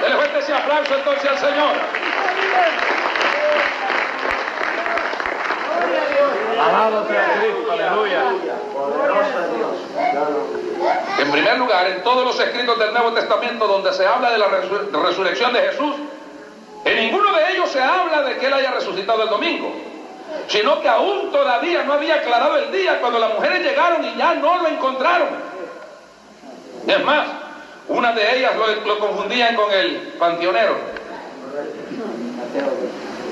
Dele 0.01 0.15
fuerte 0.15 0.39
ese 0.39 0.53
aplauso 0.53 0.95
entonces 0.95 1.29
al 1.29 1.37
Señor. 1.37 3.04
Alabado 6.61 7.07
sea. 7.07 7.25
Aleluya. 7.71 8.23
En 11.19 11.31
primer 11.31 11.57
lugar, 11.57 11.87
en 11.87 12.03
todos 12.03 12.25
los 12.25 12.39
escritos 12.39 12.77
del 12.79 12.93
Nuevo 12.93 13.11
Testamento 13.13 13.67
donde 13.67 13.93
se 13.93 14.05
habla 14.05 14.31
de 14.31 14.37
la 14.37 14.47
resur- 14.47 14.91
resurrección 15.03 15.53
de 15.53 15.59
Jesús, 15.61 15.95
En 16.85 16.97
ninguno 16.97 17.33
de 17.35 17.51
ellos 17.53 17.69
se 17.71 17.81
habla 17.81 18.21
de 18.21 18.37
que 18.37 18.45
él 18.45 18.53
haya 18.53 18.69
resucitado 18.71 19.23
el 19.23 19.29
domingo, 19.29 19.73
sino 20.47 20.79
que 20.81 20.87
aún 20.87 21.31
todavía 21.31 21.81
no 21.81 21.93
había 21.93 22.15
aclarado 22.15 22.57
el 22.57 22.71
día 22.71 22.99
cuando 23.01 23.17
las 23.17 23.33
mujeres 23.33 23.63
llegaron 23.63 24.05
y 24.05 24.15
ya 24.15 24.35
no 24.35 24.57
lo 24.61 24.67
encontraron. 24.67 25.29
Es 26.85 27.03
más, 27.03 27.25
una 27.87 28.11
de 28.11 28.37
ellas 28.37 28.51
lo, 28.55 28.67
lo 28.85 28.99
confundían 28.99 29.55
con 29.55 29.71
el 29.71 30.13
panteonero. 30.19 30.75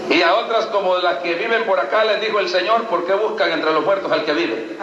Y 0.10 0.22
a 0.22 0.36
otras 0.36 0.66
como 0.68 0.98
las 0.98 1.20
que 1.20 1.34
viven 1.36 1.64
por 1.64 1.80
acá 1.80 2.04
les 2.04 2.22
dijo 2.22 2.40
el 2.40 2.50
Señor, 2.50 2.84
¿por 2.84 3.06
qué 3.06 3.14
buscan 3.14 3.52
entre 3.52 3.72
los 3.72 3.84
muertos 3.84 4.12
al 4.12 4.26
que 4.26 4.34
vive? 4.34 4.78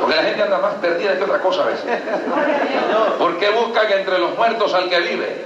Porque 0.00 0.16
la 0.16 0.22
gente 0.22 0.42
anda 0.42 0.58
más 0.58 0.74
perdida 0.74 1.16
que 1.16 1.24
otra 1.24 1.38
cosa 1.38 1.62
a 1.62 1.66
veces. 1.66 2.00
¿Por 3.18 3.38
qué 3.38 3.50
buscan 3.50 3.92
entre 3.92 4.18
los 4.18 4.36
muertos 4.36 4.74
al 4.74 4.88
que 4.88 5.00
vive? 5.00 5.44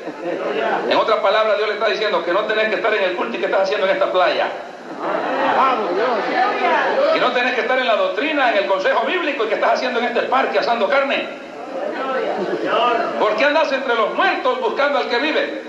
En 0.89 0.97
otras 0.97 1.19
palabras, 1.19 1.57
Dios 1.57 1.69
le 1.69 1.75
está 1.75 1.89
diciendo 1.89 2.25
que 2.25 2.33
no 2.33 2.41
tenés 2.41 2.69
que 2.69 2.77
estar 2.77 2.95
en 2.95 3.05
el 3.05 3.17
culto 3.17 3.37
y 3.37 3.41
que 3.41 3.47
estás 3.47 3.63
haciendo 3.63 3.87
en 3.87 3.93
esta 3.93 4.11
playa. 4.11 4.47
Y 7.17 7.21
no 7.21 7.33
tenés 7.33 7.55
que 7.55 7.61
estar 7.63 7.79
en 7.79 7.87
la 7.87 7.97
doctrina, 7.97 8.51
en 8.51 8.59
el 8.59 8.67
consejo 8.67 9.05
bíblico 9.05 9.45
y 9.45 9.49
que 9.49 9.55
estás 9.55 9.75
haciendo 9.75 9.99
en 10.01 10.07
este 10.07 10.23
parque 10.23 10.59
asando 10.59 10.89
carne. 10.89 11.29
¿Por 13.19 13.37
qué 13.37 13.45
andas 13.45 13.73
entre 13.73 13.95
los 13.95 14.15
muertos 14.15 14.61
buscando 14.61 14.99
al 14.99 15.09
que 15.09 15.19
vive? 15.19 15.63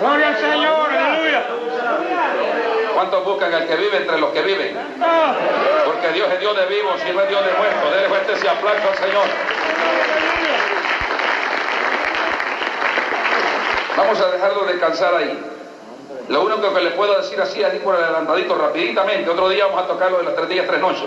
Gloria 0.00 0.28
al 0.28 0.36
Señor, 0.38 0.90
aleluya. 0.90 1.44
¿Cuántos 2.94 3.24
buscan 3.24 3.54
al 3.54 3.66
que 3.66 3.76
vive 3.76 3.96
entre 3.98 4.18
los 4.18 4.30
que 4.30 4.42
viven? 4.42 4.78
Ah, 5.00 5.34
Porque 5.86 6.08
Dios 6.12 6.28
es 6.32 6.40
Dios 6.40 6.56
de 6.56 6.66
vivos 6.66 7.00
y 7.08 7.12
no 7.12 7.22
es 7.22 7.28
Dios 7.28 7.44
de 7.44 7.52
muertos. 7.52 7.94
Dele 7.94 8.08
fuerte 8.08 8.32
ese 8.32 8.48
aplauso 8.48 8.88
al 8.88 8.96
Señor. 8.96 9.24
Vamos 13.96 14.20
a 14.20 14.30
dejarlo 14.30 14.64
descansar 14.64 15.14
ahí. 15.14 15.38
Lo 16.28 16.42
único 16.42 16.72
que 16.72 16.80
le 16.80 16.90
puedo 16.92 17.16
decir 17.18 17.40
así, 17.40 17.62
así 17.62 17.78
por 17.78 17.94
adelantadito, 17.96 18.54
rapiditamente, 18.54 19.28
otro 19.30 19.48
día 19.48 19.66
vamos 19.66 19.82
a 19.84 19.86
tocar 19.86 20.10
lo 20.12 20.18
de 20.18 20.24
las 20.24 20.36
tres 20.36 20.48
días, 20.48 20.66
tres 20.66 20.80
noches. 20.80 21.04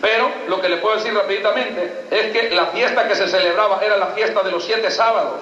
Pero 0.00 0.30
lo 0.48 0.60
que 0.60 0.68
le 0.68 0.78
puedo 0.78 0.96
decir 0.96 1.14
rapiditamente 1.14 2.06
es 2.10 2.32
que 2.32 2.50
la 2.54 2.66
fiesta 2.66 3.06
que 3.06 3.14
se 3.14 3.28
celebraba 3.28 3.80
era 3.82 3.96
la 3.96 4.06
fiesta 4.08 4.42
de 4.42 4.50
los 4.50 4.64
siete 4.64 4.90
sábados. 4.90 5.40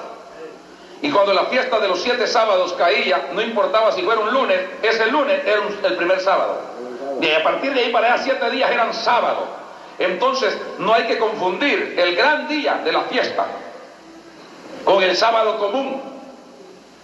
Y 1.02 1.10
cuando 1.10 1.32
la 1.32 1.44
fiesta 1.44 1.78
de 1.78 1.88
los 1.88 2.02
siete 2.02 2.26
sábados 2.26 2.74
caía, 2.74 3.28
no 3.32 3.40
importaba 3.40 3.92
si 3.92 4.02
fuera 4.02 4.20
un 4.20 4.32
lunes, 4.32 4.60
ese 4.82 5.06
lunes 5.06 5.40
era 5.46 5.62
el 5.88 5.96
primer 5.96 6.20
sábado. 6.20 6.60
Y 7.20 7.30
a 7.30 7.42
partir 7.42 7.72
de 7.72 7.80
ahí 7.80 7.92
para 7.92 8.14
allá 8.14 8.22
siete 8.22 8.50
días 8.50 8.70
eran 8.70 8.92
sábados. 8.92 9.44
Entonces 9.98 10.56
no 10.78 10.94
hay 10.94 11.04
que 11.04 11.18
confundir 11.18 11.94
el 11.98 12.16
gran 12.16 12.48
día 12.48 12.80
de 12.84 12.92
la 12.92 13.02
fiesta 13.02 13.46
con 14.84 15.02
el 15.02 15.16
sábado 15.16 15.58
común. 15.58 16.02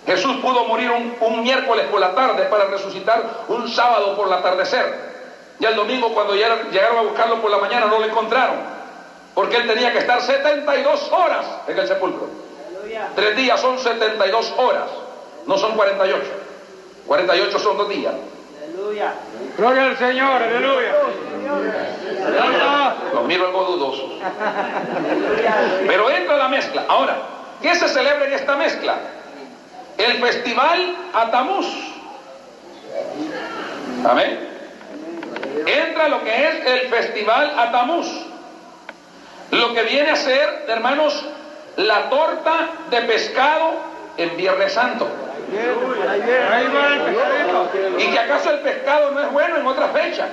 Jesús 0.06 0.36
pudo 0.36 0.64
morir 0.64 0.90
un, 0.90 1.42
miércoles 1.42 1.86
por 1.90 2.00
la 2.00 2.14
tarde 2.14 2.44
para 2.44 2.66
resucitar 2.66 3.44
un 3.48 3.68
sábado 3.68 4.16
por 4.16 4.28
el 4.28 4.34
atardecer. 4.34 5.16
Y 5.58 5.64
el 5.64 5.74
domingo 5.74 6.14
cuando 6.14 6.34
llegaron 6.34 6.98
a 6.98 7.02
buscarlo 7.02 7.40
por 7.42 7.50
la 7.50 7.58
mañana 7.58 7.86
no 7.86 7.98
lo 7.98 8.04
encontraron. 8.04 8.56
Porque 9.34 9.56
él 9.56 9.66
tenía 9.66 9.92
que 9.92 9.98
estar 9.98 10.20
72 10.20 11.12
horas 11.12 11.46
en 11.66 11.78
el 11.78 11.88
sepulcro. 11.88 12.45
Tres 13.14 13.36
días 13.36 13.60
son 13.60 13.78
72 13.78 14.54
horas, 14.56 14.88
no 15.46 15.58
son 15.58 15.74
48. 15.74 16.24
48 17.06 17.58
son 17.58 17.76
dos 17.76 17.88
días. 17.88 18.14
Gloria 19.56 19.86
al 19.86 19.96
Señor, 19.96 20.42
aleluya. 20.42 20.94
Aleluya. 22.26 22.94
Los 23.14 23.24
miro 23.24 23.46
algo 23.46 23.64
dudosos. 23.64 24.10
Pero 25.86 26.10
entra 26.10 26.36
la 26.36 26.48
mezcla. 26.48 26.84
Ahora, 26.88 27.16
¿qué 27.62 27.74
se 27.74 27.88
celebra 27.88 28.26
en 28.26 28.32
esta 28.34 28.56
mezcla? 28.56 28.98
El 29.98 30.20
festival 30.20 30.96
Atamuz. 31.14 31.66
Amén. 34.08 34.48
Entra 35.66 36.08
lo 36.08 36.22
que 36.22 36.48
es 36.48 36.66
el 36.66 36.88
festival 36.88 37.58
Atamuz. 37.58 38.06
Lo 39.50 39.72
que 39.72 39.82
viene 39.84 40.10
a 40.10 40.16
ser, 40.16 40.64
hermanos, 40.68 41.24
la 41.76 42.08
torta 42.08 42.68
de 42.90 43.02
pescado 43.02 43.74
en 44.16 44.36
Viernes 44.36 44.72
Santo. 44.72 45.08
¿Y 47.98 48.06
que 48.10 48.18
acaso 48.18 48.50
el 48.50 48.60
pescado 48.60 49.12
no 49.12 49.20
es 49.20 49.32
bueno 49.32 49.58
en 49.58 49.66
otra 49.66 49.88
fecha? 49.88 50.28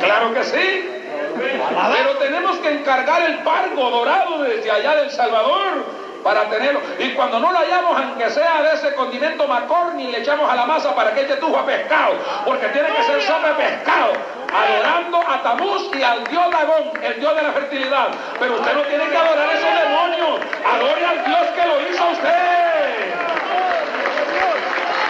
Claro 0.00 0.32
que 0.34 0.44
sí. 0.44 0.90
Pero 1.36 2.16
tenemos 2.18 2.56
que 2.58 2.70
encargar 2.70 3.22
el 3.22 3.38
pargo 3.38 3.90
dorado 3.90 4.42
desde 4.42 4.70
allá 4.70 4.96
del 4.96 5.10
Salvador 5.10 5.84
para 6.22 6.48
tenerlo. 6.48 6.80
Y 6.98 7.10
cuando 7.10 7.40
no 7.40 7.52
lo 7.52 7.58
hallamos, 7.58 7.96
aunque 7.96 8.30
sea 8.30 8.62
de 8.62 8.74
ese 8.74 8.94
condimento 8.94 9.46
macorni, 9.46 10.08
le 10.08 10.18
echamos 10.18 10.50
a 10.50 10.54
la 10.54 10.66
masa 10.66 10.94
para 10.94 11.14
que 11.14 11.22
eche 11.22 11.36
tujo 11.36 11.58
a 11.58 11.66
pescado. 11.66 12.14
Porque 12.44 12.68
tiene 12.68 12.88
que 12.88 13.02
ser 13.04 13.22
sopa 13.22 13.48
de 13.48 13.54
pescado. 13.54 14.12
Adorando 14.52 15.18
a 15.18 15.42
Tamuz 15.42 15.90
y 15.94 16.02
al 16.02 16.24
dios 16.24 16.50
Dagón, 16.50 16.92
el 17.02 17.20
dios 17.20 17.36
de 17.36 17.42
la 17.42 17.52
fertilidad. 17.52 18.08
Pero 18.38 18.54
usted 18.54 18.74
no 18.74 18.82
tiene 18.82 19.08
que 19.08 19.16
adorar 19.16 19.48
a 19.48 19.52
esos 19.52 19.80
demonios. 19.82 20.40
Adore 20.66 21.06
al 21.06 21.24
Dios 21.24 21.40
que 21.54 21.66
lo 21.66 21.90
hizo 21.90 22.04
a 22.04 22.10
usted. 22.10 23.14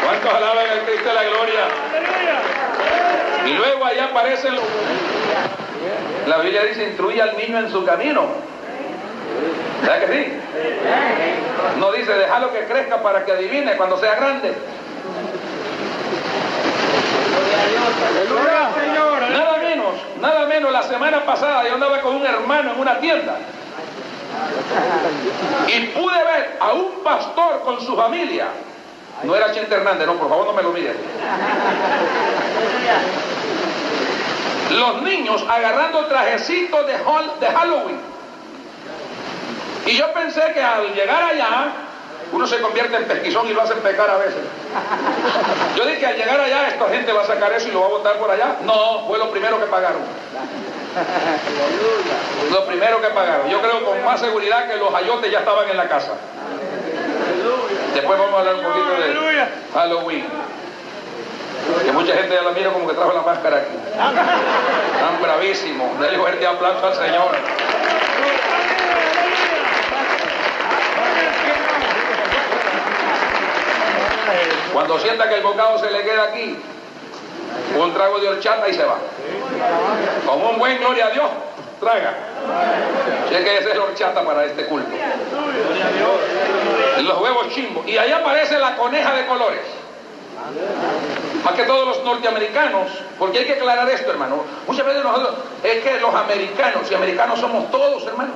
¿Cuántos 0.04 0.34
alaban 0.34 0.70
al 0.70 0.80
Cristo 0.84 1.08
de 1.08 1.14
la 1.14 1.24
gloria? 1.24 1.60
Y 3.46 3.52
luego 3.54 3.84
allá 3.84 4.04
aparecen 4.04 4.54
los... 4.54 4.64
La 6.26 6.38
Biblia 6.38 6.64
dice, 6.64 6.84
instruye 6.84 7.20
al 7.22 7.36
niño 7.36 7.58
en 7.58 7.70
su 7.72 7.84
camino. 7.84 8.26
¿Sabes 9.84 10.04
que 10.04 10.12
sí? 10.12 10.32
No 11.78 11.92
dice, 11.92 12.12
déjalo 12.12 12.52
que 12.52 12.64
crezca 12.66 13.02
para 13.02 13.24
que 13.24 13.32
adivine 13.32 13.76
cuando 13.76 13.98
sea 13.98 14.14
grande. 14.16 14.54
Nada 19.30 19.56
menos, 19.58 19.94
nada 20.20 20.46
menos, 20.46 20.72
la 20.72 20.82
semana 20.82 21.24
pasada 21.24 21.66
yo 21.66 21.74
andaba 21.74 22.00
con 22.00 22.16
un 22.16 22.26
hermano 22.26 22.72
en 22.72 22.80
una 22.80 22.98
tienda. 22.98 23.38
Y 25.68 25.86
pude 25.88 26.24
ver 26.24 26.56
a 26.60 26.72
un 26.72 27.02
pastor 27.02 27.60
con 27.62 27.80
su 27.80 27.96
familia. 27.96 28.48
No 29.22 29.34
era 29.34 29.52
Chente 29.52 29.74
Hernández, 29.74 30.06
no, 30.06 30.14
por 30.14 30.28
favor 30.28 30.46
no 30.46 30.52
me 30.52 30.62
lo 30.62 30.70
miren. 30.70 30.96
Los 34.70 35.02
niños 35.02 35.44
agarrando 35.48 36.06
trajecitos 36.06 36.86
de 36.86 37.46
Halloween. 37.46 38.09
Y 39.86 39.96
yo 39.96 40.12
pensé 40.12 40.52
que 40.52 40.62
al 40.62 40.92
llegar 40.94 41.22
allá, 41.22 41.72
uno 42.32 42.46
se 42.46 42.60
convierte 42.60 42.96
en 42.96 43.04
pesquizón 43.04 43.48
y 43.48 43.52
lo 43.52 43.62
hacen 43.62 43.78
pecar 43.78 44.08
a 44.08 44.18
veces. 44.18 44.42
Yo 45.76 45.84
dije, 45.86 46.06
al 46.06 46.16
llegar 46.16 46.40
allá, 46.40 46.68
esta 46.68 46.88
gente 46.88 47.12
va 47.12 47.22
a 47.22 47.26
sacar 47.26 47.52
eso 47.52 47.68
y 47.68 47.72
lo 47.72 47.80
va 47.80 47.86
a 47.86 47.90
botar 47.90 48.16
por 48.18 48.30
allá. 48.30 48.56
No, 48.62 49.06
fue 49.06 49.18
lo 49.18 49.30
primero 49.30 49.58
que 49.58 49.66
pagaron. 49.66 50.02
Lo 52.52 52.66
primero 52.66 53.00
que 53.00 53.08
pagaron. 53.08 53.48
Yo 53.48 53.60
creo 53.60 53.84
con 53.84 54.04
más 54.04 54.20
seguridad 54.20 54.68
que 54.68 54.76
los 54.76 54.92
ayotes 54.94 55.30
ya 55.30 55.40
estaban 55.40 55.68
en 55.68 55.76
la 55.76 55.88
casa. 55.88 56.12
Después 57.94 58.18
vamos 58.18 58.34
a 58.34 58.38
hablar 58.38 58.54
un 58.56 58.64
poquito 58.64 58.90
de. 58.90 59.46
Halloween. 59.74 60.26
Que 61.84 61.92
mucha 61.92 62.14
gente 62.14 62.34
ya 62.34 62.42
la 62.42 62.50
mira 62.50 62.72
como 62.72 62.88
que 62.88 62.94
trajo 62.94 63.12
la 63.12 63.22
máscara 63.22 63.58
aquí. 63.58 63.76
Tan 63.96 65.22
bravísimo. 65.22 65.96
Dale 66.00 66.18
fuerte 66.18 66.46
aplauso 66.46 66.86
al 66.86 66.94
Señor. 66.94 67.30
Cuando 74.72 74.98
sienta 74.98 75.28
que 75.28 75.36
el 75.36 75.42
bocado 75.42 75.78
se 75.78 75.90
le 75.90 76.02
queda 76.02 76.24
aquí, 76.24 76.56
un 77.78 77.94
trago 77.94 78.18
de 78.18 78.28
horchata 78.28 78.68
y 78.68 78.74
se 78.74 78.84
va. 78.84 78.98
Como 80.26 80.50
un 80.50 80.58
buen 80.58 80.78
gloria 80.78 81.06
a 81.06 81.10
Dios, 81.10 81.30
traga. 81.80 82.14
Si 83.28 83.34
es 83.34 83.44
que 83.44 83.58
esa 83.58 83.70
es 83.70 83.76
la 83.76 83.84
horchata 83.84 84.24
para 84.24 84.44
este 84.44 84.66
culto. 84.66 84.90
Los 87.02 87.20
huevos 87.20 87.48
chimbos. 87.50 87.86
Y 87.86 87.96
ahí 87.96 88.12
aparece 88.12 88.58
la 88.58 88.76
coneja 88.76 89.14
de 89.14 89.26
colores. 89.26 89.62
Más 91.44 91.54
que 91.54 91.62
todos 91.64 91.86
los 91.86 92.04
norteamericanos, 92.04 92.88
porque 93.18 93.40
hay 93.40 93.44
que 93.46 93.52
aclarar 93.54 93.88
esto, 93.88 94.10
hermano. 94.10 94.44
Muchas 94.66 94.86
veces 94.86 95.02
nosotros, 95.02 95.34
es 95.62 95.82
que 95.82 96.00
los 96.00 96.14
americanos, 96.14 96.90
y 96.90 96.94
americanos 96.94 97.40
somos 97.40 97.70
todos, 97.70 98.06
hermano. 98.06 98.32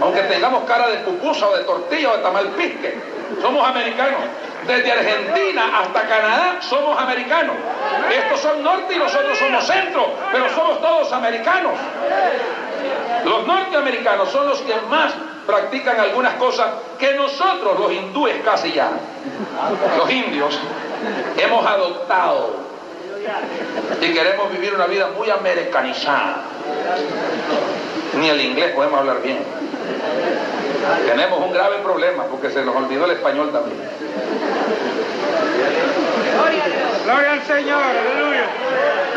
Aunque 0.00 0.22
tengamos 0.22 0.64
cara 0.64 0.88
de 0.88 0.98
pupusa 0.98 1.48
o 1.48 1.56
de 1.56 1.64
tortilla 1.64 2.12
o 2.12 2.16
de 2.16 2.22
tamalpisque, 2.22 2.98
somos 3.40 3.66
americanos. 3.66 4.20
Desde 4.66 4.92
Argentina 4.92 5.80
hasta 5.80 6.02
Canadá 6.02 6.58
somos 6.60 7.00
americanos. 7.00 7.56
Estos 8.10 8.40
son 8.40 8.62
norte 8.62 8.94
y 8.94 8.98
nosotros 8.98 9.38
somos 9.38 9.66
centro, 9.66 10.12
pero 10.32 10.48
somos 10.54 10.80
todos 10.80 11.12
americanos. 11.12 11.72
Los 13.24 13.46
norteamericanos 13.46 14.30
son 14.30 14.48
los 14.48 14.60
que 14.60 14.74
más 14.88 15.12
practican 15.46 15.98
algunas 15.98 16.34
cosas 16.34 16.66
que 16.98 17.14
nosotros, 17.14 17.78
los 17.80 17.92
hindúes 17.92 18.36
casi 18.44 18.72
ya, 18.72 18.90
los 19.96 20.10
indios, 20.10 20.58
hemos 21.38 21.66
adoptado 21.66 22.56
y 24.00 24.12
queremos 24.12 24.50
vivir 24.52 24.74
una 24.74 24.86
vida 24.86 25.08
muy 25.16 25.30
americanizada. 25.30 26.42
Ni 28.14 28.28
el 28.28 28.40
inglés 28.40 28.72
podemos 28.74 29.00
hablar 29.00 29.22
bien. 29.22 29.38
Tenemos 31.06 31.38
un 31.40 31.52
grave 31.52 31.78
problema 31.78 32.24
porque 32.24 32.50
se 32.50 32.64
nos 32.64 32.76
olvidó 32.76 33.04
el 33.04 33.12
español 33.12 33.50
también. 33.52 33.78
Gloria 37.04 37.32
al 37.32 37.42
Señor, 37.46 37.82
aleluya. 37.82 38.44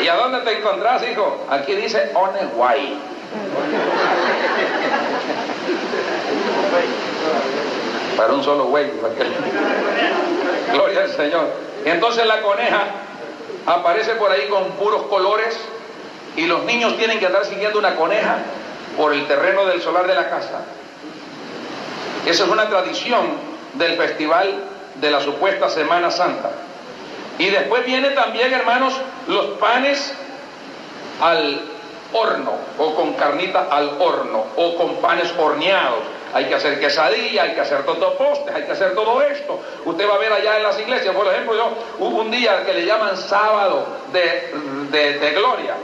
¿Y 0.01 0.07
a 0.07 0.15
dónde 0.15 0.39
te 0.39 0.57
encontrás, 0.57 1.03
hijo? 1.09 1.45
Aquí 1.49 1.75
dice 1.75 2.11
Oneguay. 2.13 2.97
Para 8.17 8.33
un 8.33 8.43
solo 8.43 8.65
güey. 8.65 8.91
Gloria 10.71 11.01
al 11.01 11.11
Señor. 11.11 11.47
Entonces 11.85 12.25
la 12.25 12.41
coneja 12.41 12.83
aparece 13.65 14.15
por 14.15 14.31
ahí 14.31 14.47
con 14.47 14.71
puros 14.71 15.03
colores 15.03 15.57
y 16.35 16.45
los 16.45 16.63
niños 16.63 16.97
tienen 16.97 17.19
que 17.19 17.27
andar 17.27 17.45
siguiendo 17.45 17.79
una 17.79 17.95
coneja 17.95 18.37
por 18.97 19.13
el 19.13 19.27
terreno 19.27 19.65
del 19.65 19.81
solar 19.81 20.07
de 20.07 20.15
la 20.15 20.29
casa. 20.29 20.61
Esa 22.25 22.43
es 22.43 22.49
una 22.49 22.69
tradición 22.69 23.27
del 23.73 23.97
festival 23.97 24.70
de 25.01 25.11
la 25.11 25.19
supuesta 25.19 25.69
Semana 25.69 26.11
Santa. 26.11 26.51
Y 27.37 27.49
después 27.49 27.85
viene 27.85 28.11
también, 28.11 28.53
hermanos, 28.53 28.93
los 29.27 29.57
panes 29.57 30.13
al 31.19 31.61
horno 32.13 32.53
o 32.77 32.93
con 32.95 33.13
carnita 33.13 33.67
al 33.69 33.97
horno 33.99 34.45
o 34.55 34.75
con 34.75 34.95
panes 34.97 35.33
horneados. 35.37 35.99
Hay 36.33 36.45
que 36.45 36.55
hacer 36.55 36.79
quesadilla, 36.79 37.43
hay 37.43 37.53
que 37.53 37.61
hacer 37.61 37.83
totopostes, 37.83 38.55
hay 38.55 38.63
que 38.63 38.71
hacer 38.71 38.95
todo 38.95 39.21
esto. 39.21 39.59
Usted 39.83 40.07
va 40.07 40.15
a 40.15 40.17
ver 40.17 40.31
allá 40.31 40.57
en 40.57 40.63
las 40.63 40.79
iglesias, 40.79 41.13
por 41.13 41.27
ejemplo, 41.27 41.55
yo 41.55 41.73
hubo 41.99 42.21
un 42.21 42.31
día 42.31 42.63
que 42.65 42.73
le 42.73 42.85
llaman 42.85 43.17
sábado 43.17 43.85
de, 44.13 45.17
de 45.19 45.31
gloria. 45.31 45.75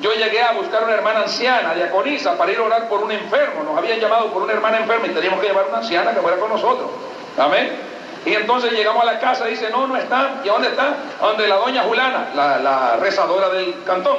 Yo 0.00 0.12
llegué 0.14 0.42
a 0.42 0.52
buscar 0.52 0.82
una 0.82 0.94
hermana 0.94 1.20
anciana, 1.20 1.74
diaconisa, 1.74 2.36
para 2.36 2.50
ir 2.50 2.58
a 2.58 2.62
orar 2.62 2.88
por 2.88 3.02
un 3.02 3.12
enfermo. 3.12 3.62
Nos 3.62 3.78
habían 3.78 4.00
llamado 4.00 4.32
por 4.32 4.42
una 4.42 4.52
hermana 4.52 4.78
enferma 4.78 5.06
y 5.06 5.10
teníamos 5.10 5.40
que 5.40 5.46
llevar 5.46 5.66
una 5.68 5.78
anciana 5.78 6.12
que 6.12 6.20
fuera 6.20 6.38
con 6.38 6.48
nosotros. 6.48 6.90
Amén. 7.38 7.91
Y 8.24 8.34
entonces 8.34 8.72
llegamos 8.72 9.02
a 9.02 9.06
la 9.06 9.18
casa 9.18 9.48
y 9.48 9.52
dice, 9.52 9.70
no, 9.70 9.86
no 9.86 9.96
está. 9.96 10.40
¿Y 10.44 10.48
dónde 10.48 10.68
está? 10.68 10.94
Donde 11.20 11.48
la 11.48 11.56
doña 11.56 11.82
Julana, 11.82 12.28
la, 12.34 12.96
rezadora 13.00 13.48
del 13.48 13.82
cantón. 13.84 14.16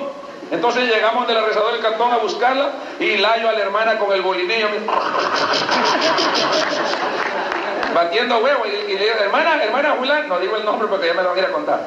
Entonces 0.51 0.83
llegamos 0.83 1.27
de 1.27 1.33
la 1.33 1.41
rezadora 1.41 1.73
del 1.73 1.81
cantón 1.81 2.11
a 2.11 2.17
buscarla 2.17 2.69
y 2.99 3.17
layo 3.17 3.49
a 3.49 3.53
la 3.53 3.59
hermana 3.59 3.97
con 3.97 4.11
el 4.11 4.21
bolinillo 4.21 4.67
batiendo 7.93 8.39
huevo 8.39 8.65
y, 8.65 8.93
le 8.93 9.03
digo, 9.03 9.15
hermana, 9.19 9.63
hermana 9.63 9.95
Julana, 9.97 10.27
no 10.27 10.39
digo 10.39 10.57
el 10.57 10.65
nombre 10.65 10.87
porque 10.87 11.07
ya 11.07 11.13
me 11.13 11.23
lo 11.23 11.35
van 11.35 11.45
a 11.45 11.49
contar. 11.49 11.79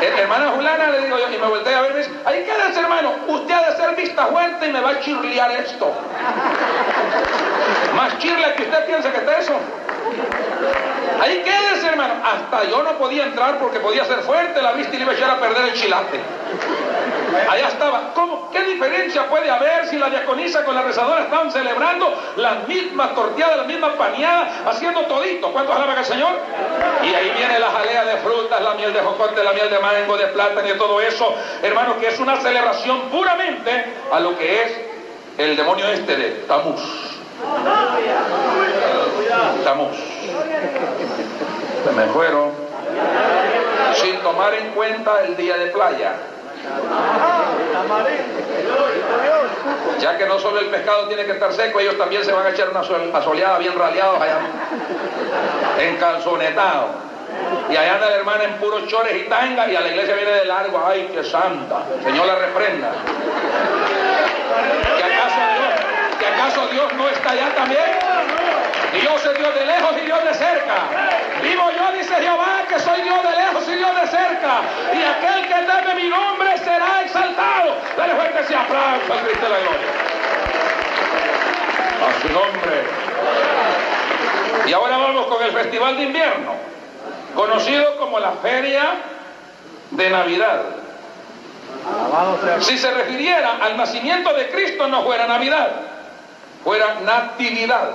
hermana 0.00 0.52
Julana, 0.54 0.90
le 0.90 1.02
digo 1.02 1.18
yo, 1.18 1.34
y 1.34 1.38
me 1.38 1.46
volteé 1.46 1.74
a 1.74 1.82
ver 1.82 1.94
me 1.94 2.00
dice, 2.00 2.10
ahí 2.24 2.44
quédese 2.44 2.80
hermano, 2.80 3.12
usted 3.26 3.54
ha 3.54 3.70
de 3.70 3.76
ser 3.76 3.94
vista 3.96 4.26
fuerte 4.26 4.66
y 4.66 4.72
me 4.72 4.80
va 4.80 4.90
a 4.90 5.00
chirlear 5.00 5.50
esto. 5.52 5.86
Más 7.96 8.18
chirle 8.18 8.54
que 8.54 8.64
usted 8.64 8.86
piensa 8.86 9.10
que 9.10 9.18
está 9.18 9.38
eso. 9.38 9.54
Ahí 11.20 11.42
quédese, 11.42 11.86
hermano. 11.88 12.14
Hasta 12.24 12.64
yo 12.64 12.82
no 12.82 12.98
podía 12.98 13.24
entrar 13.24 13.58
porque 13.58 13.80
podía 13.80 14.04
ser 14.04 14.18
fuerte 14.18 14.62
la 14.62 14.72
vista 14.72 14.94
y 14.94 14.98
le 14.98 15.04
iba 15.04 15.12
a 15.12 15.16
echar 15.16 15.30
a 15.30 15.40
perder 15.40 15.64
el 15.64 15.72
chilate. 15.74 16.20
Allá 17.48 17.68
estaba. 17.68 18.12
¿Cómo? 18.14 18.50
¿Qué 18.50 18.62
diferencia 18.62 19.28
puede 19.28 19.50
haber 19.50 19.86
si 19.88 19.98
la 19.98 20.08
diaconisa 20.08 20.64
con 20.64 20.74
la 20.74 20.82
rezadora 20.82 21.22
estaban 21.22 21.50
celebrando 21.50 22.12
las 22.36 22.66
mismas 22.66 23.14
torteadas, 23.14 23.58
las 23.58 23.66
mismas 23.66 23.92
paneadas, 23.92 24.52
haciendo 24.66 25.02
todito? 25.02 25.52
¿Cuántos 25.52 25.74
alaban 25.74 25.98
al 25.98 26.04
Señor? 26.04 26.30
Y 27.02 27.14
ahí 27.14 27.32
viene 27.36 27.58
la 27.58 27.70
jalea 27.70 28.04
de 28.04 28.16
frutas, 28.18 28.60
la 28.60 28.74
miel 28.74 28.92
de 28.92 29.00
jocote, 29.00 29.42
la 29.42 29.52
miel 29.52 29.70
de 29.70 29.78
mango, 29.78 30.16
de 30.16 30.26
plátano 30.28 30.68
y 30.68 30.78
todo 30.78 31.00
eso. 31.00 31.34
Hermano, 31.62 31.98
que 31.98 32.08
es 32.08 32.18
una 32.18 32.36
celebración 32.40 33.02
puramente 33.10 33.84
a 34.12 34.20
lo 34.20 34.36
que 34.38 34.62
es 34.62 34.80
el 35.38 35.56
demonio 35.56 35.88
este 35.88 36.16
de 36.16 36.30
Tamuz. 36.46 37.15
Tamuz. 39.64 39.96
Se 41.84 41.92
me 41.92 42.06
fueron 42.06 42.50
sin 43.94 44.16
tomar 44.20 44.54
en 44.54 44.70
cuenta 44.70 45.24
el 45.24 45.36
día 45.36 45.56
de 45.56 45.66
playa. 45.68 46.12
Ya 50.00 50.18
que 50.18 50.26
no 50.26 50.38
solo 50.38 50.60
el 50.60 50.66
pescado 50.66 51.08
tiene 51.08 51.24
que 51.24 51.32
estar 51.32 51.52
seco, 51.52 51.80
ellos 51.80 51.96
también 51.96 52.24
se 52.24 52.32
van 52.32 52.46
a 52.46 52.50
echar 52.50 52.68
una 52.70 53.22
soleada 53.22 53.58
bien 53.58 53.78
raleados 53.78 54.20
allá, 54.20 54.38
encalzonetados. 55.80 56.90
Y 57.70 57.76
allá 57.76 57.94
anda 57.94 58.10
la 58.10 58.16
hermana 58.16 58.44
en 58.44 58.54
puros 58.54 58.86
chores 58.86 59.14
y 59.16 59.28
tanga 59.28 59.68
y 59.70 59.76
a 59.76 59.80
la 59.80 59.88
iglesia 59.88 60.14
viene 60.14 60.30
de 60.30 60.44
largo, 60.44 60.82
ay, 60.86 61.10
qué 61.12 61.24
santa, 61.24 61.82
Señor 62.02 62.26
la 62.26 62.36
reprenda. 62.36 62.92
¿Que 64.96 65.04
acaso 65.04 65.36
Dios, 65.36 65.50
que 65.52 65.55
acaso 66.36 66.66
Dios 66.68 66.92
no 66.94 67.08
está 67.08 67.30
allá 67.30 67.54
también? 67.54 67.80
Dios 69.00 69.24
es 69.24 69.38
Dios 69.38 69.54
de 69.54 69.66
lejos 69.66 69.92
y 69.96 70.04
Dios 70.04 70.24
de 70.24 70.34
cerca. 70.34 70.74
Vivo 71.42 71.70
yo, 71.70 71.92
dice 71.92 72.14
Jehová, 72.14 72.64
que 72.68 72.78
soy 72.78 73.02
Dios 73.02 73.22
de 73.22 73.36
lejos 73.36 73.68
y 73.68 73.74
Dios 73.76 74.00
de 74.00 74.06
cerca. 74.06 74.60
Y 74.92 75.02
aquel 75.02 75.48
que 75.48 75.54
teme 75.54 76.02
mi 76.02 76.08
nombre 76.08 76.56
será 76.58 77.02
exaltado. 77.02 77.76
Dale 77.96 78.14
fuerte 78.14 78.40
ese 78.40 78.54
aplauso 78.54 79.12
al 79.12 79.20
Cristo 79.20 79.44
de 79.44 79.50
la 79.50 79.58
gloria. 79.58 79.88
A 82.06 82.20
su 82.20 82.28
nombre. 82.28 82.82
Y 84.66 84.72
ahora 84.72 84.96
vamos 84.96 85.26
con 85.26 85.42
el 85.42 85.52
Festival 85.52 85.96
de 85.96 86.02
Invierno, 86.04 86.54
conocido 87.34 87.96
como 87.98 88.18
la 88.18 88.32
Feria 88.42 88.84
de 89.90 90.10
Navidad. 90.10 90.62
Si 92.60 92.76
se 92.78 92.90
refiriera 92.90 93.58
al 93.62 93.76
nacimiento 93.76 94.32
de 94.34 94.48
Cristo 94.48 94.88
no 94.88 95.04
fuera 95.04 95.26
Navidad, 95.26 95.95
fuera 96.66 96.96
Natividad. 97.04 97.90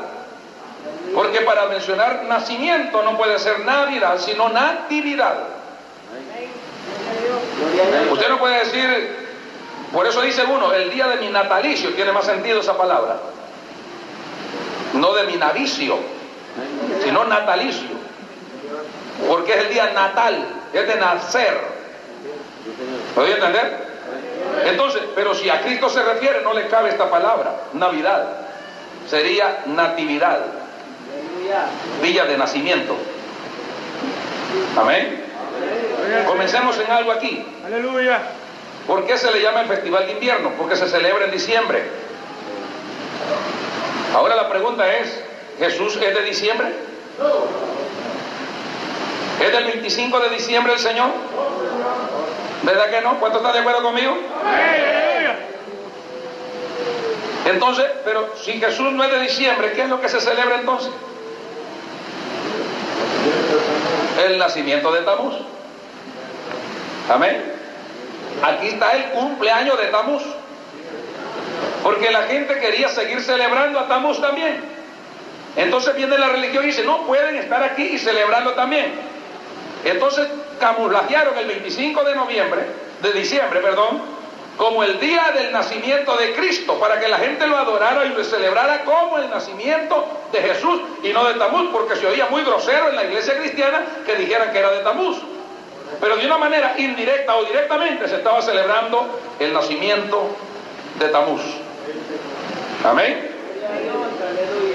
Porque 1.13 1.41
para 1.41 1.65
mencionar 1.65 2.24
nacimiento 2.24 3.03
no 3.03 3.17
puede 3.17 3.38
ser 3.38 3.59
Navidad, 3.65 4.17
sino 4.17 4.47
natividad. 4.47 5.39
Usted 8.09 8.30
no 8.30 8.39
puede 8.39 8.59
decir, 8.59 9.28
por 9.91 10.07
eso 10.07 10.22
dice 10.22 10.45
uno, 10.45 10.72
el 10.72 10.89
día 10.89 11.07
de 11.07 11.17
mi 11.17 11.28
natalicio, 11.28 11.93
tiene 11.95 12.13
más 12.13 12.24
sentido 12.24 12.61
esa 12.61 12.78
palabra. 12.78 13.17
No 14.93 15.13
de 15.15 15.24
mi 15.26 15.36
navicio, 15.36 15.97
sino 17.03 17.26
natalicio. 17.26 17.89
Porque 19.28 19.51
es 19.51 19.57
el 19.65 19.69
día 19.69 19.91
natal, 19.91 20.45
es 20.72 20.88
de 20.88 20.95
nacer. 20.95 21.59
¿Podría 23.13 23.36
entender? 23.36 23.88
Entonces, 24.63 25.01
pero 25.13 25.36
si 25.36 25.49
a 25.49 25.61
Cristo 25.61 25.89
se 25.89 26.01
refiere, 26.03 26.41
no 26.41 26.53
le 26.53 26.67
cabe 26.67 26.89
esta 26.89 27.09
palabra, 27.09 27.53
Navidad. 27.74 28.51
Sería 29.10 29.64
natividad 29.66 30.39
villa 32.02 32.26
de 32.26 32.38
nacimiento. 32.38 32.95
Amén. 34.78 35.24
Comencemos 36.26 36.78
en 36.80 36.91
algo 36.91 37.12
aquí. 37.12 37.45
Aleluya. 37.66 38.20
¿Por 38.88 39.06
qué 39.06 39.18
se 39.18 39.32
le 39.32 39.41
llama 39.41 39.62
el 39.62 39.68
Festival 39.68 40.08
de 40.08 40.14
Invierno? 40.14 40.52
Porque 40.58 40.76
se 40.76 40.88
celebra 40.88 41.26
en 41.26 41.32
diciembre. 41.32 41.84
Ahora 44.14 44.36
la 44.36 44.49
pregunta 44.49 44.91
es, 44.97 45.24
¿Jesús 45.60 45.97
es 45.97 46.16
de 46.16 46.24
diciembre? 46.24 46.70
¿Es 49.39 49.52
del 49.52 49.64
25 49.66 50.20
de 50.20 50.30
diciembre 50.30 50.74
el 50.74 50.80
Señor? 50.80 51.12
¿Verdad 52.64 52.89
que 52.89 53.02
no? 53.02 53.20
¿Cuántos 53.20 53.41
están 53.41 53.54
de 53.54 53.60
acuerdo 53.60 53.84
conmigo? 53.84 54.18
Entonces, 57.46 57.86
pero 58.06 58.34
si 58.42 58.54
Jesús 58.54 58.92
no 58.92 59.04
es 59.04 59.12
de 59.12 59.20
diciembre, 59.20 59.74
¿qué 59.74 59.84
es 59.84 59.89
lo 59.89 60.00
que 60.00 60.10
se 60.10 60.22
celebra 60.22 60.56
entonces? 60.56 60.92
el 64.26 64.38
nacimiento 64.38 64.92
de 64.92 65.02
Tamuz. 65.02 65.36
Amén. 67.10 67.54
Aquí 68.44 68.68
está 68.68 68.92
el 68.92 69.04
cumpleaños 69.12 69.78
de 69.80 69.88
Tamuz. 69.88 70.24
Porque 71.84 72.12
la 72.12 72.24
gente 72.24 72.60
quería 72.60 72.89
seguir 72.89 73.22
celebrando 73.22 73.80
a 73.80 73.88
Tamuz 73.88 74.22
también. 74.22 74.62
Entonces 75.56 75.96
viene 75.96 76.18
la 76.18 76.30
religión 76.30 76.64
y 76.64 76.68
dice, 76.68 76.84
no 76.84 77.06
pueden 77.06 77.36
estar 77.36 77.62
aquí 77.64 77.84
y 77.84 77.98
celebrarlo 77.98 78.52
también. 78.54 78.94
Entonces 79.84 80.28
camuflajearon 80.60 81.38
el 81.38 81.48
25 81.48 82.04
de 82.04 82.16
noviembre, 82.16 82.62
de 83.02 83.14
diciembre, 83.14 83.60
perdón, 83.60 84.02
como 84.62 84.84
el 84.84 84.99
día 84.99 85.32
del 85.34 85.51
nacimiento 85.51 86.16
de 86.18 86.36
Cristo, 86.36 86.80
para 86.80 86.99
que 86.99 87.07
la 87.07 87.18
gente 87.18 87.47
lo 87.47 87.57
adorara 87.57 88.05
y 88.05 88.09
lo 88.09 88.24
celebrara 88.24 88.84
como 88.86 89.18
el 89.18 89.28
nacimiento 89.28 90.05
de 90.32 90.39
Jesús 90.39 90.82
y 91.01 91.09
no 91.09 91.24
de 91.26 91.34
Tamuz, 91.34 91.72
porque 91.72 91.95
se 91.95 92.05
oía 92.05 92.28
muy 92.28 92.43
grosero 92.43 92.89
en 92.89 92.95
la 92.95 93.05
iglesia 93.05 93.39
cristiana 93.39 93.84
que 94.05 94.16
dijeran 94.18 94.51
que 94.51 94.59
era 94.59 94.70
de 94.70 94.84
Tamuz. 94.84 95.18
Pero 95.99 96.16
de 96.16 96.28
una 96.28 96.38
manera 96.38 96.76
indirecta 96.78 97.38
o 97.38 97.45
directamente 97.45 98.07
se 98.07 98.18
estaba 98.18 98.39
celebrando 98.43 99.20
el 99.39 99.51
nacimiento 99.51 100.28
de 100.99 101.07
Tamuz. 101.07 101.41
Amén. 102.86 103.32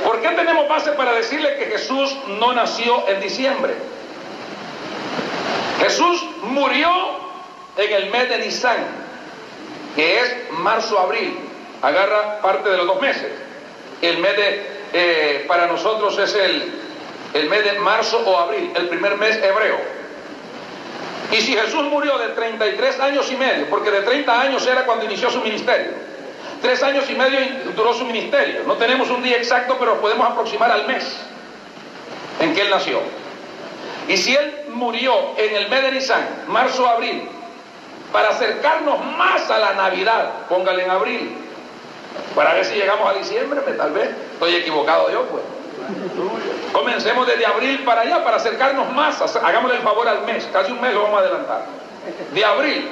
¿Por 0.04 0.20
qué 0.20 0.30
tenemos 0.30 0.68
base 0.68 0.90
para 0.94 1.12
decirle 1.12 1.58
que 1.58 1.66
Jesús 1.66 2.12
no 2.40 2.52
nació 2.54 3.08
en 3.08 3.20
diciembre? 3.20 3.76
Jesús 5.78 6.26
murió 6.42 6.90
en 7.76 7.92
el 7.92 8.10
mes 8.10 8.28
de 8.28 8.38
Nisan 8.38 9.05
que 9.96 10.20
es 10.20 10.36
marzo-abril, 10.50 11.38
agarra 11.82 12.40
parte 12.40 12.68
de 12.68 12.76
los 12.76 12.86
dos 12.86 13.00
meses. 13.00 13.32
El 14.02 14.18
mes 14.18 14.36
de 14.36 14.76
eh, 14.92 15.44
para 15.48 15.66
nosotros 15.66 16.16
es 16.18 16.34
el, 16.34 16.72
el 17.34 17.48
mes 17.48 17.64
de 17.64 17.78
marzo 17.80 18.22
o 18.24 18.38
abril, 18.38 18.70
el 18.76 18.88
primer 18.88 19.16
mes 19.16 19.36
hebreo. 19.36 19.78
Y 21.32 21.36
si 21.36 21.54
Jesús 21.54 21.82
murió 21.84 22.16
de 22.18 22.28
33 22.28 23.00
años 23.00 23.30
y 23.32 23.36
medio, 23.36 23.68
porque 23.68 23.90
de 23.90 24.02
30 24.02 24.40
años 24.40 24.66
era 24.66 24.84
cuando 24.84 25.06
inició 25.06 25.30
su 25.30 25.40
ministerio, 25.40 25.90
tres 26.62 26.82
años 26.82 27.10
y 27.10 27.14
medio 27.14 27.40
duró 27.74 27.92
su 27.94 28.04
ministerio, 28.04 28.62
no 28.66 28.74
tenemos 28.74 29.10
un 29.10 29.22
día 29.22 29.36
exacto, 29.36 29.76
pero 29.78 30.00
podemos 30.00 30.26
aproximar 30.30 30.70
al 30.70 30.86
mes 30.86 31.04
en 32.40 32.54
que 32.54 32.60
él 32.62 32.70
nació. 32.70 33.00
Y 34.08 34.16
si 34.16 34.36
él 34.36 34.66
murió 34.68 35.36
en 35.36 35.56
el 35.56 35.68
mes 35.68 35.82
de 35.82 35.92
Nisan, 35.92 36.44
marzo 36.46 36.88
abril, 36.88 37.28
para 38.12 38.30
acercarnos 38.30 39.04
más 39.16 39.50
a 39.50 39.58
la 39.58 39.74
Navidad, 39.74 40.30
póngale 40.48 40.84
en 40.84 40.90
abril, 40.90 41.38
para 42.34 42.54
ver 42.54 42.64
si 42.64 42.74
llegamos 42.74 43.08
a 43.08 43.18
diciembre, 43.18 43.60
tal 43.60 43.92
vez 43.92 44.10
estoy 44.32 44.56
equivocado 44.56 45.10
yo, 45.10 45.22
pues. 45.24 45.42
Comencemos 46.72 47.26
desde 47.26 47.46
abril 47.46 47.84
para 47.84 48.02
allá, 48.02 48.24
para 48.24 48.36
acercarnos 48.36 48.92
más, 48.92 49.20
hagámosle 49.36 49.76
el 49.76 49.82
favor 49.82 50.08
al 50.08 50.22
mes, 50.22 50.48
casi 50.52 50.72
un 50.72 50.80
mes 50.80 50.92
lo 50.92 51.04
vamos 51.04 51.20
a 51.20 51.24
adelantar. 51.24 51.62
De 52.32 52.44
abril, 52.44 52.90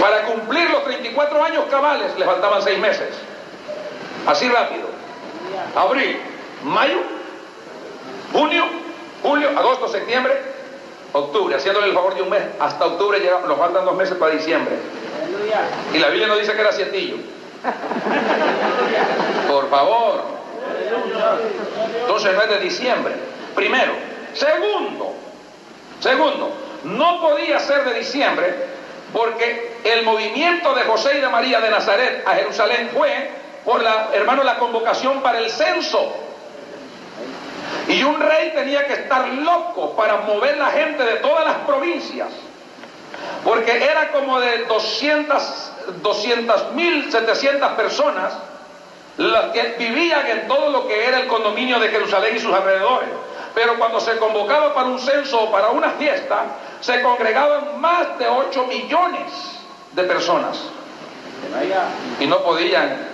para 0.00 0.22
cumplir 0.22 0.70
los 0.70 0.84
34 0.84 1.44
años 1.44 1.64
cabales, 1.70 2.16
le 2.18 2.24
faltaban 2.24 2.62
seis 2.62 2.78
meses. 2.78 3.08
Así 4.26 4.48
rápido. 4.48 4.88
Abril, 5.76 6.18
mayo, 6.62 6.98
junio, 8.32 8.64
julio, 9.22 9.50
agosto, 9.56 9.88
septiembre, 9.88 10.53
octubre, 11.14 11.54
haciéndole 11.54 11.86
el 11.86 11.94
favor 11.94 12.14
de 12.14 12.22
un 12.22 12.28
mes. 12.28 12.42
Hasta 12.60 12.86
octubre 12.86 13.18
llegamos, 13.18 13.48
nos 13.48 13.58
faltan 13.58 13.84
dos 13.84 13.96
meses 13.96 14.16
para 14.16 14.32
diciembre. 14.34 14.74
Y 15.92 15.98
la 15.98 16.08
Biblia 16.08 16.26
nos 16.26 16.38
dice 16.38 16.52
que 16.52 16.60
era 16.60 16.72
sietillo. 16.72 17.16
Por 19.48 19.70
favor. 19.70 20.22
Entonces 22.00 22.34
no 22.34 22.42
es 22.42 22.48
de 22.50 22.58
diciembre. 22.60 23.14
Primero. 23.54 23.92
Segundo. 24.34 25.14
Segundo. 26.00 26.50
No 26.84 27.20
podía 27.20 27.58
ser 27.60 27.84
de 27.84 27.94
diciembre 27.94 28.54
porque 29.12 29.78
el 29.84 30.04
movimiento 30.04 30.74
de 30.74 30.82
José 30.82 31.18
y 31.18 31.20
de 31.20 31.28
María 31.28 31.60
de 31.60 31.70
Nazaret 31.70 32.24
a 32.26 32.34
Jerusalén 32.34 32.90
fue 32.92 33.30
por 33.64 33.82
la, 33.82 34.10
hermano, 34.12 34.42
la 34.42 34.58
convocación 34.58 35.22
para 35.22 35.38
el 35.38 35.48
censo. 35.48 36.12
Y 37.88 38.02
un 38.02 38.20
rey 38.20 38.52
tenía 38.54 38.86
que 38.86 38.94
estar 38.94 39.28
loco 39.28 39.94
para 39.94 40.18
mover 40.18 40.56
la 40.56 40.70
gente 40.70 41.02
de 41.02 41.16
todas 41.16 41.44
las 41.44 41.56
provincias. 41.66 42.28
Porque 43.44 43.84
era 43.84 44.10
como 44.10 44.40
de 44.40 44.64
200 44.64 46.72
mil, 46.74 47.12
700 47.12 47.72
personas 47.72 48.32
las 49.16 49.52
que 49.52 49.76
vivían 49.78 50.26
en 50.26 50.48
todo 50.48 50.70
lo 50.70 50.88
que 50.88 51.06
era 51.06 51.20
el 51.20 51.28
condominio 51.28 51.78
de 51.78 51.88
Jerusalén 51.88 52.36
y 52.36 52.40
sus 52.40 52.52
alrededores. 52.52 53.10
Pero 53.54 53.78
cuando 53.78 54.00
se 54.00 54.16
convocaba 54.16 54.74
para 54.74 54.88
un 54.88 54.98
censo 54.98 55.42
o 55.42 55.52
para 55.52 55.68
una 55.68 55.90
fiesta, 55.90 56.46
se 56.80 57.00
congregaban 57.02 57.80
más 57.80 58.18
de 58.18 58.26
8 58.26 58.66
millones 58.66 59.30
de 59.92 60.02
personas. 60.04 60.58
Y 62.18 62.26
no 62.26 62.38
podían 62.38 63.13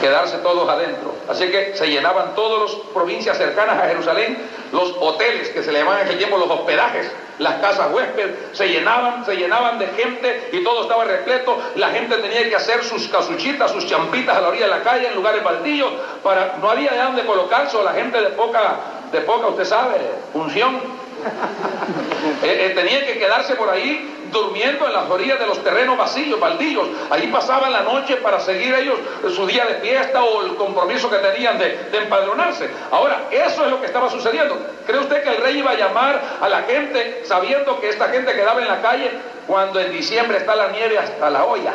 quedarse 0.00 0.38
todos 0.38 0.68
adentro. 0.68 1.14
Así 1.28 1.48
que 1.48 1.76
se 1.76 1.88
llenaban 1.88 2.34
todas 2.34 2.70
las 2.70 2.80
provincias 2.92 3.36
cercanas 3.36 3.82
a 3.82 3.88
Jerusalén, 3.88 4.38
los 4.72 4.94
hoteles 5.00 5.48
que 5.50 5.62
se 5.62 5.72
le 5.72 5.80
llamaban 5.80 6.00
en 6.00 6.06
aquel 6.06 6.18
tiempo 6.18 6.38
los 6.38 6.50
hospedajes, 6.50 7.10
las 7.38 7.54
casas 7.60 7.92
huésped, 7.92 8.30
se 8.52 8.68
llenaban, 8.68 9.24
se 9.24 9.34
llenaban 9.34 9.78
de 9.78 9.86
gente 9.88 10.50
y 10.52 10.62
todo 10.62 10.82
estaba 10.82 11.04
repleto. 11.04 11.56
La 11.76 11.88
gente 11.90 12.16
tenía 12.16 12.48
que 12.48 12.56
hacer 12.56 12.84
sus 12.84 13.08
casuchitas, 13.08 13.70
sus 13.70 13.86
champitas 13.86 14.36
a 14.36 14.40
la 14.40 14.48
orilla 14.48 14.64
de 14.64 14.70
la 14.70 14.82
calle, 14.82 15.08
en 15.08 15.14
lugares 15.14 15.42
baldíos, 15.42 15.90
para 16.22 16.56
no 16.60 16.70
había 16.70 16.92
de 16.92 16.98
dónde 16.98 17.24
colocarse, 17.24 17.76
o 17.76 17.82
la 17.82 17.92
gente 17.92 18.20
de 18.20 18.28
poca, 18.30 18.76
de 19.10 19.20
poca, 19.22 19.48
usted 19.48 19.64
sabe, 19.64 19.96
función. 20.32 20.99
Eh, 22.42 22.66
eh, 22.66 22.70
tenía 22.74 23.04
que 23.06 23.18
quedarse 23.18 23.54
por 23.54 23.68
ahí 23.68 24.20
durmiendo 24.32 24.86
en 24.86 24.92
las 24.92 25.08
orillas 25.10 25.38
de 25.38 25.46
los 25.46 25.62
terrenos 25.62 25.96
vacíos, 25.96 26.38
baldíos. 26.38 26.88
Allí 27.10 27.26
pasaban 27.28 27.72
la 27.72 27.82
noche 27.82 28.16
para 28.16 28.40
seguir 28.40 28.74
ellos 28.74 28.98
su 29.34 29.46
día 29.46 29.64
de 29.66 29.74
fiesta 29.76 30.22
o 30.22 30.42
el 30.44 30.54
compromiso 30.54 31.10
que 31.10 31.16
tenían 31.16 31.58
de, 31.58 31.90
empadronarse. 31.92 32.70
Ahora, 32.90 33.24
eso 33.30 33.64
es 33.64 33.70
lo 33.70 33.80
que 33.80 33.86
estaba 33.86 34.10
sucediendo. 34.10 34.56
¿Cree 34.86 35.00
usted 35.00 35.22
que 35.22 35.30
el 35.30 35.42
rey 35.42 35.58
iba 35.58 35.72
a 35.72 35.74
llamar 35.74 36.20
a 36.40 36.48
la 36.48 36.62
gente 36.62 37.22
sabiendo 37.24 37.80
que 37.80 37.88
esta 37.88 38.08
gente 38.08 38.32
quedaba 38.34 38.60
en 38.60 38.68
la 38.68 38.80
calle 38.80 39.10
cuando 39.46 39.80
en 39.80 39.92
diciembre 39.92 40.38
está 40.38 40.54
la 40.56 40.68
nieve 40.68 40.98
hasta 40.98 41.30
la 41.30 41.44
olla? 41.44 41.74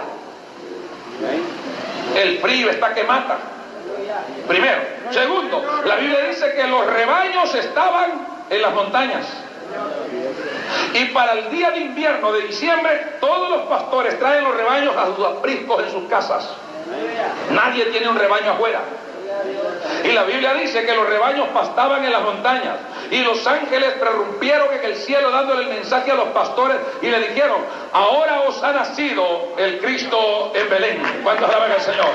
El 2.15 2.39
frío 2.39 2.69
está 2.69 2.93
que 2.93 3.03
mata. 3.03 3.37
Primero. 4.47 4.81
Segundo, 5.11 5.63
la 5.85 5.95
Biblia 5.95 6.19
dice 6.27 6.53
que 6.53 6.63
los 6.67 6.85
rebaños 6.87 7.53
estaban 7.55 8.34
en 8.49 8.61
las 8.61 8.73
montañas. 8.73 9.25
Y 10.93 11.05
para 11.05 11.33
el 11.33 11.49
día 11.51 11.71
de 11.71 11.79
invierno 11.79 12.31
de 12.31 12.43
diciembre, 12.43 13.17
todos 13.19 13.49
los 13.49 13.61
pastores 13.63 14.17
traen 14.19 14.43
los 14.43 14.55
rebaños 14.55 14.95
a 14.95 15.07
sus 15.07 15.25
apriscos 15.25 15.83
en 15.83 15.91
sus 15.91 16.09
casas. 16.09 16.49
Nadie 17.51 17.85
tiene 17.85 18.07
un 18.07 18.17
rebaño 18.17 18.51
afuera. 18.51 18.81
Y 20.03 20.11
la 20.11 20.23
Biblia 20.23 20.53
dice 20.53 20.85
que 20.85 20.95
los 20.95 21.07
rebaños 21.07 21.47
pastaban 21.49 22.03
en 22.05 22.11
las 22.11 22.21
montañas. 22.21 22.77
Y 23.11 23.19
los 23.23 23.45
ángeles 23.45 23.93
prorrumpieron 23.99 24.73
en 24.73 24.85
el 24.85 24.95
cielo 24.95 25.29
dándole 25.31 25.63
el 25.63 25.69
mensaje 25.69 26.11
a 26.11 26.15
los 26.15 26.29
pastores 26.29 26.77
y 27.01 27.07
le 27.07 27.19
dijeron, 27.19 27.57
ahora 27.91 28.41
os 28.41 28.63
ha 28.63 28.71
nacido 28.71 29.53
el 29.57 29.79
Cristo 29.79 30.53
en 30.55 30.69
Belén. 30.69 31.21
¿Cuántos 31.23 31.49
alaban 31.49 31.71
al 31.71 31.81
Señor? 31.81 32.09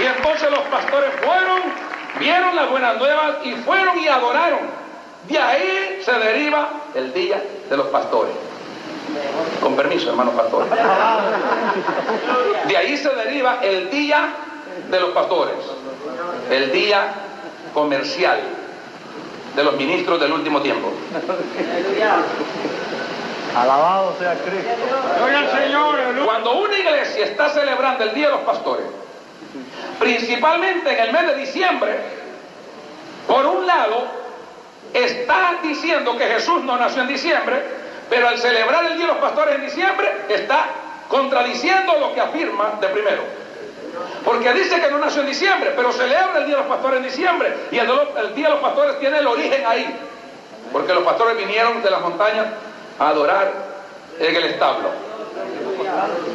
Y 0.00 0.04
entonces 0.06 0.50
los 0.50 0.60
pastores 0.60 1.10
fueron, 1.22 1.62
vieron 2.18 2.56
las 2.56 2.70
buenas 2.70 2.96
nuevas 2.98 3.36
y 3.44 3.54
fueron 3.56 3.98
y 3.98 4.08
adoraron. 4.08 4.60
De 5.28 5.38
ahí 5.38 6.00
se 6.04 6.12
deriva 6.12 6.70
el 6.94 7.12
día 7.12 7.42
de 7.68 7.76
los 7.76 7.86
pastores. 7.88 8.34
Con 9.60 9.76
permiso, 9.76 10.10
hermanos 10.10 10.34
pastores. 10.34 10.70
De 12.66 12.76
ahí 12.76 12.96
se 12.96 13.08
deriva 13.10 13.58
el 13.62 13.90
día 13.90 14.28
de 14.90 15.00
los 15.00 15.10
pastores. 15.10 15.54
El 16.50 16.72
día 16.72 17.12
comercial 17.74 18.40
de 19.54 19.64
los 19.64 19.74
ministros 19.74 20.20
del 20.20 20.32
último 20.32 20.60
tiempo. 20.60 20.92
Alabado 23.56 24.14
sea 24.18 24.34
Cristo. 24.34 24.70
Cuando 26.24 26.58
una 26.58 26.78
iglesia 26.78 27.24
está 27.24 27.48
celebrando 27.50 28.04
el 28.04 28.14
Día 28.14 28.26
de 28.26 28.32
los 28.32 28.42
Pastores, 28.42 28.86
principalmente 29.98 30.92
en 30.92 30.98
el 30.98 31.12
mes 31.12 31.26
de 31.26 31.34
diciembre, 31.36 31.96
por 33.26 33.44
un 33.46 33.66
lado, 33.66 34.06
está 34.92 35.58
diciendo 35.62 36.16
que 36.16 36.26
Jesús 36.26 36.62
no 36.64 36.76
nació 36.76 37.02
en 37.02 37.08
diciembre, 37.08 37.62
pero 38.08 38.28
al 38.28 38.38
celebrar 38.38 38.84
el 38.84 38.96
Día 38.96 39.06
de 39.06 39.12
los 39.12 39.22
Pastores 39.22 39.56
en 39.56 39.66
diciembre 39.66 40.10
está 40.28 40.66
contradiciendo 41.08 41.98
lo 41.98 42.14
que 42.14 42.20
afirma 42.20 42.78
de 42.80 42.88
primero. 42.88 43.22
Porque 44.24 44.52
dice 44.52 44.80
que 44.80 44.90
no 44.90 44.98
nació 44.98 45.22
en 45.22 45.28
diciembre, 45.28 45.72
pero 45.76 45.92
celebra 45.92 46.38
el 46.38 46.46
Día 46.46 46.56
de 46.56 46.62
los 46.62 46.70
Pastores 46.70 46.98
en 46.98 47.04
diciembre. 47.04 47.54
Y 47.70 47.78
el, 47.78 47.86
Día 48.34 48.46
de 48.46 48.54
los 48.54 48.60
Pastores 48.60 48.98
tiene 48.98 49.18
el 49.18 49.26
origen 49.26 49.64
ahí. 49.66 49.86
Porque 50.72 50.92
los 50.92 51.02
pastores 51.02 51.36
vinieron 51.38 51.82
de 51.82 51.90
las 51.90 52.02
montañas 52.02 52.46
a 52.98 53.08
adorar 53.08 53.50
en 54.18 54.36
el 54.36 54.44
establo. 54.44 54.90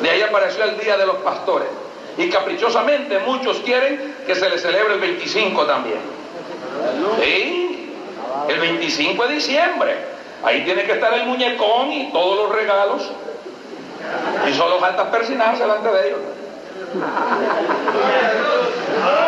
De 0.01 0.09
ahí 0.09 0.22
apareció 0.22 0.64
el 0.64 0.80
Día 0.80 0.97
de 0.97 1.05
los 1.05 1.18
Pastores. 1.18 1.68
Y 2.18 2.30
caprichosamente 2.30 3.20
muchos 3.20 3.57
quieren 3.59 4.16
que 4.26 4.36
se 4.36 4.49
le 4.49 4.57
celebre 4.57 4.95
el 4.95 4.99
25 4.99 5.66
también. 5.66 5.99
El 8.47 8.59
25 8.59 9.28
de 9.28 9.34
diciembre. 9.36 9.97
Ahí 10.43 10.64
tiene 10.66 10.84
que 10.84 10.93
estar 10.93 11.14
el 11.14 11.26
muñecón 11.26 11.91
y 11.91 12.11
todos 12.11 12.38
los 12.38 12.55
regalos. 12.55 13.11
Y 14.49 14.53
solo 14.53 14.80
falta 14.80 15.09
persinarse 15.09 15.64
delante 15.64 15.89
de 15.89 16.07
ellos. 16.07 16.20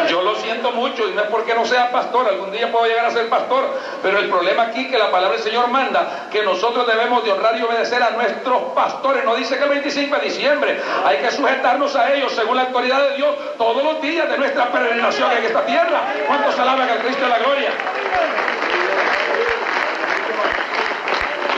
Yo 0.09 0.21
lo 0.21 0.35
siento 0.35 0.71
mucho 0.71 1.09
y 1.09 1.13
no 1.13 1.21
es 1.21 1.27
porque 1.29 1.55
no 1.55 1.65
sea 1.65 1.91
pastor, 1.91 2.27
algún 2.27 2.51
día 2.51 2.71
puedo 2.71 2.85
llegar 2.85 3.05
a 3.05 3.11
ser 3.11 3.27
pastor, 3.27 3.65
pero 4.03 4.19
el 4.19 4.29
problema 4.29 4.63
aquí 4.63 4.89
que 4.89 4.97
la 4.97 5.11
palabra 5.11 5.35
del 5.35 5.43
Señor 5.43 5.67
manda 5.69 6.27
que 6.31 6.43
nosotros 6.43 6.85
debemos 6.85 7.23
de 7.23 7.31
honrar 7.31 7.57
y 7.57 7.63
obedecer 7.63 8.01
a 8.03 8.11
nuestros 8.11 8.73
pastores. 8.73 9.25
No 9.25 9.35
dice 9.35 9.57
que 9.57 9.63
el 9.63 9.69
25 9.69 10.15
de 10.15 10.21
diciembre 10.21 10.81
hay 11.03 11.17
que 11.17 11.31
sujetarnos 11.31 11.95
a 11.95 12.13
ellos 12.13 12.31
según 12.33 12.57
la 12.57 12.63
autoridad 12.63 13.09
de 13.09 13.15
Dios 13.15 13.35
todos 13.57 13.83
los 13.83 14.01
días 14.01 14.29
de 14.29 14.37
nuestra 14.37 14.71
peregrinación 14.71 15.31
en 15.31 15.43
esta 15.43 15.65
tierra. 15.65 16.01
¿Cuántos 16.27 16.57
alaban 16.59 16.89
al 16.89 16.99
Cristo 16.99 17.23
de 17.23 17.29
la 17.29 17.39
gloria? 17.39 17.71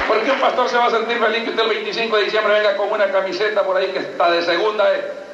¿Por 0.08 0.24
qué 0.24 0.32
un 0.32 0.40
pastor 0.40 0.70
se 0.70 0.78
va 0.78 0.86
a 0.86 0.90
sentir 0.90 1.20
feliz 1.20 1.44
que 1.44 1.50
usted 1.50 1.64
el 1.64 1.70
25 1.70 2.18
de 2.18 2.24
diciembre 2.24 2.54
venga 2.54 2.78
con 2.78 2.90
una 2.92 3.12
camiseta 3.12 3.64
por 3.64 3.76
ahí 3.76 3.88
que 3.88 4.00
está 4.00 4.32
de 4.32 4.42
segunda 4.42 4.86
vez? 4.86 5.27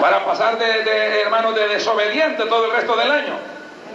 Para 0.00 0.24
pasar 0.24 0.58
de, 0.58 1.20
hermano 1.20 1.52
de 1.52 1.68
desobediente 1.68 2.44
todo 2.46 2.66
el 2.66 2.72
resto 2.72 2.96
del 2.96 3.10
año. 3.10 3.34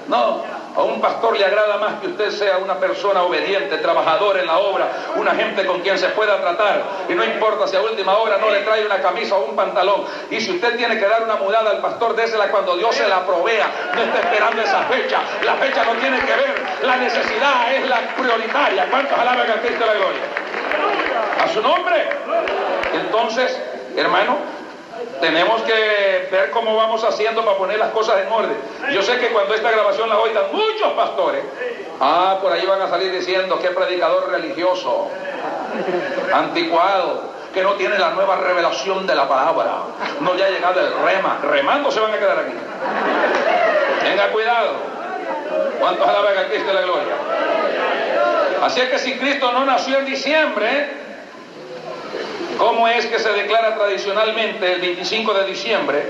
No, 0.08 0.42
A 0.78 0.84
un 0.84 1.02
pastor 1.02 1.38
le 1.38 1.44
agrada 1.44 1.78
más 1.78 2.00
que 2.00 2.08
usted 2.08 2.30
sea 2.30 2.60
una 2.60 2.76
persona 2.76 3.24
obediente, 3.24 3.78
trabajador 3.78 4.38
en 4.38 4.46
la 4.46 4.58
obra, 4.60 4.88
una 5.16 5.32
gente 5.32 5.66
con 5.66 5.82
quien 5.82 5.98
se 5.98 6.08
pueda 6.10 6.40
tratar. 6.40 6.84
Y 7.10 7.14
no 7.14 7.26
importa 7.26 7.68
si 7.68 7.76
a 7.76 7.82
última 7.82 8.16
hora 8.18 8.38
no 8.38 8.50
le 8.50 8.60
trae 8.62 8.86
una 8.86 9.02
camisa 9.02 9.36
o 9.36 9.46
un 9.46 9.56
pantalón. 9.56 10.04
Y 10.30 10.40
si 10.40 10.52
usted 10.52 10.78
tiene 10.78 10.98
que 11.00 11.08
dar 11.08 11.24
una 11.24 11.36
mudada 11.36 11.72
al 11.72 11.80
pastor, 11.80 12.16
désela 12.16 12.48
cuando 12.50 12.78
Dios 12.78 12.96
se 12.96 13.08
la 13.08 13.26
provea. 13.26 13.92
No 13.96 14.02
esté 14.02 14.20
esperando 14.20 14.62
esa 14.62 14.84
fecha. 14.84 15.20
La 15.44 15.56
fecha 15.56 15.84
no 15.84 15.94
tiene 15.94 16.20
que 16.20 16.36
ver. 16.36 16.56
La 16.84 16.96
necesidad 16.98 17.74
es 17.74 17.90
la 17.90 18.00
prioritaria. 18.16 18.88
¿Cuántos 18.90 19.18
alaban 19.18 19.50
a 19.50 19.56
Cristo 19.62 19.86
la 19.86 19.94
gloria? 19.94 20.22
A 21.44 21.48
su 21.50 21.62
nombre. 21.62 22.08
Entonces, 22.94 23.60
hermano, 23.96 24.38
tenemos 25.20 25.62
que 25.64 26.28
ver 26.32 26.52
cómo 26.52 26.76
vamos 26.76 27.04
haciendo 27.04 27.44
para 27.44 27.58
poner 27.58 27.80
las 27.80 27.92
cosas 27.92 28.22
en 28.26 28.32
orden. 28.32 28.58
Yo 28.92 29.02
sé 29.02 29.18
que 29.18 29.28
cuando 29.28 29.54
esta 29.54 29.72
grabación 29.72 30.10
la 30.10 30.20
oigan 30.20 30.46
muchos 30.52 30.94
pastores, 30.94 31.44
ah, 32.00 32.38
por 32.42 32.52
ahí 32.52 32.66
van 32.66 32.82
a 32.82 32.90
salir 32.90 33.12
diciendo 33.12 33.60
que 33.60 33.70
predicador 33.70 34.30
religioso, 34.30 35.10
anticuado, 36.34 37.38
que 37.54 37.64
no 37.64 37.74
tiene 37.74 37.98
la 37.98 38.12
nueva 38.12 38.36
revelación 38.36 39.08
de 39.08 39.16
la 39.16 39.28
palabra, 39.28 39.78
no 40.20 40.34
le 40.34 40.46
ha 40.46 40.50
llegado 40.50 40.80
el 40.80 40.94
rema, 41.04 41.40
remando 41.42 41.92
se 41.92 42.00
van 42.00 42.14
a 42.14 42.18
quedar 42.18 42.40
aquí. 42.40 42.54
Tenga 44.04 44.28
cuidado. 44.30 44.98
¿Cuántos 45.80 46.08
alaban 46.08 46.38
a 46.38 46.48
Cristo 46.48 46.74
la 46.74 46.82
gloria? 46.82 47.14
Así 48.64 48.82
es 48.82 48.90
que 48.90 49.00
si 49.00 49.18
Cristo 49.18 49.52
no 49.52 49.66
nació 49.66 50.00
en 50.00 50.06
diciembre, 50.06 51.07
¿Cómo 52.58 52.88
es 52.88 53.06
que 53.06 53.20
se 53.20 53.30
declara 53.34 53.76
tradicionalmente 53.76 54.74
el 54.74 54.82
25 54.82 55.34
de 55.34 55.46
diciembre 55.46 56.04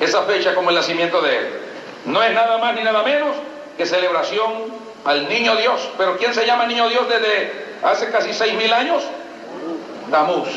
esa 0.00 0.22
fecha 0.22 0.54
como 0.54 0.70
el 0.70 0.76
nacimiento 0.76 1.20
de 1.22 1.38
Él? 1.38 1.48
No 2.06 2.22
es 2.22 2.32
nada 2.34 2.58
más 2.58 2.74
ni 2.74 2.82
nada 2.82 3.02
menos 3.02 3.36
que 3.76 3.86
celebración 3.86 4.50
al 5.04 5.28
niño 5.28 5.56
Dios. 5.56 5.88
Pero 5.96 6.16
¿quién 6.16 6.34
se 6.34 6.44
llama 6.46 6.66
niño 6.66 6.88
Dios 6.88 7.08
desde 7.08 7.52
hace 7.82 8.10
casi 8.10 8.32
seis 8.32 8.54
mil 8.54 8.72
años? 8.72 9.02
Tamuz. 10.10 10.48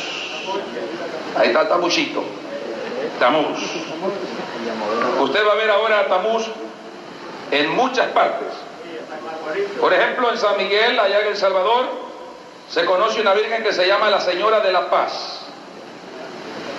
Ahí 1.37 1.49
está 1.49 1.67
Tamuchito. 1.67 2.23
Tamuz. 3.19 3.59
Usted 5.19 5.47
va 5.47 5.51
a 5.51 5.55
ver 5.55 5.69
ahora 5.69 5.99
a 6.01 6.07
Tamuz 6.07 6.45
en 7.51 7.69
muchas 7.75 8.07
partes. 8.07 8.47
Por 9.79 9.93
ejemplo, 9.93 10.31
en 10.31 10.37
San 10.37 10.57
Miguel, 10.57 10.99
allá 10.99 11.21
en 11.21 11.27
El 11.27 11.37
Salvador, 11.37 11.85
se 12.69 12.85
conoce 12.85 13.21
una 13.21 13.33
virgen 13.33 13.63
que 13.63 13.73
se 13.73 13.87
llama 13.87 14.09
la 14.09 14.19
Señora 14.19 14.59
de 14.59 14.71
la 14.71 14.89
Paz. 14.89 15.41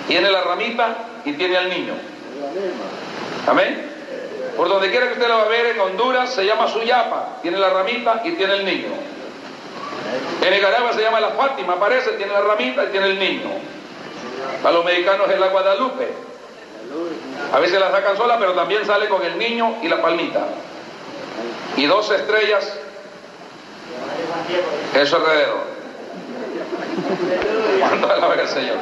Tiene 0.07 0.29
la 0.29 0.41
ramita 0.41 0.97
y 1.25 1.33
tiene 1.33 1.57
al 1.57 1.69
niño. 1.69 1.93
Amén. 3.47 3.91
Por 4.55 4.69
donde 4.69 4.89
quiera 4.89 5.07
que 5.07 5.13
usted 5.13 5.27
lo 5.27 5.37
va 5.37 5.43
a 5.43 5.47
ver 5.47 5.67
en 5.67 5.79
Honduras 5.79 6.31
se 6.33 6.45
llama 6.45 6.67
Suyapa, 6.67 7.39
tiene 7.41 7.57
la 7.57 7.69
ramita 7.69 8.21
y 8.23 8.31
tiene 8.31 8.55
el 8.55 8.65
niño. 8.65 8.89
En 10.41 10.53
Nicaragua 10.53 10.93
se 10.93 11.01
llama 11.01 11.19
la 11.19 11.29
Fátima, 11.29 11.73
aparece, 11.73 12.11
tiene 12.11 12.33
la 12.33 12.41
ramita 12.41 12.85
y 12.85 12.87
tiene 12.87 13.07
el 13.07 13.19
niño. 13.19 13.49
A 14.63 14.71
los 14.71 14.83
mexicanos 14.83 15.29
es 15.29 15.39
la 15.39 15.47
Guadalupe. 15.47 16.07
A 17.53 17.59
veces 17.59 17.79
la 17.79 17.91
sacan 17.91 18.17
sola, 18.17 18.37
pero 18.39 18.53
también 18.53 18.85
sale 18.85 19.07
con 19.09 19.23
el 19.23 19.37
niño 19.37 19.77
y 19.81 19.87
la 19.87 20.01
palmita. 20.01 20.47
Y 21.75 21.85
dos 21.85 22.09
estrellas 22.11 22.79
eso 24.95 25.15
alrededor. 25.17 25.76
Señor? 28.47 28.77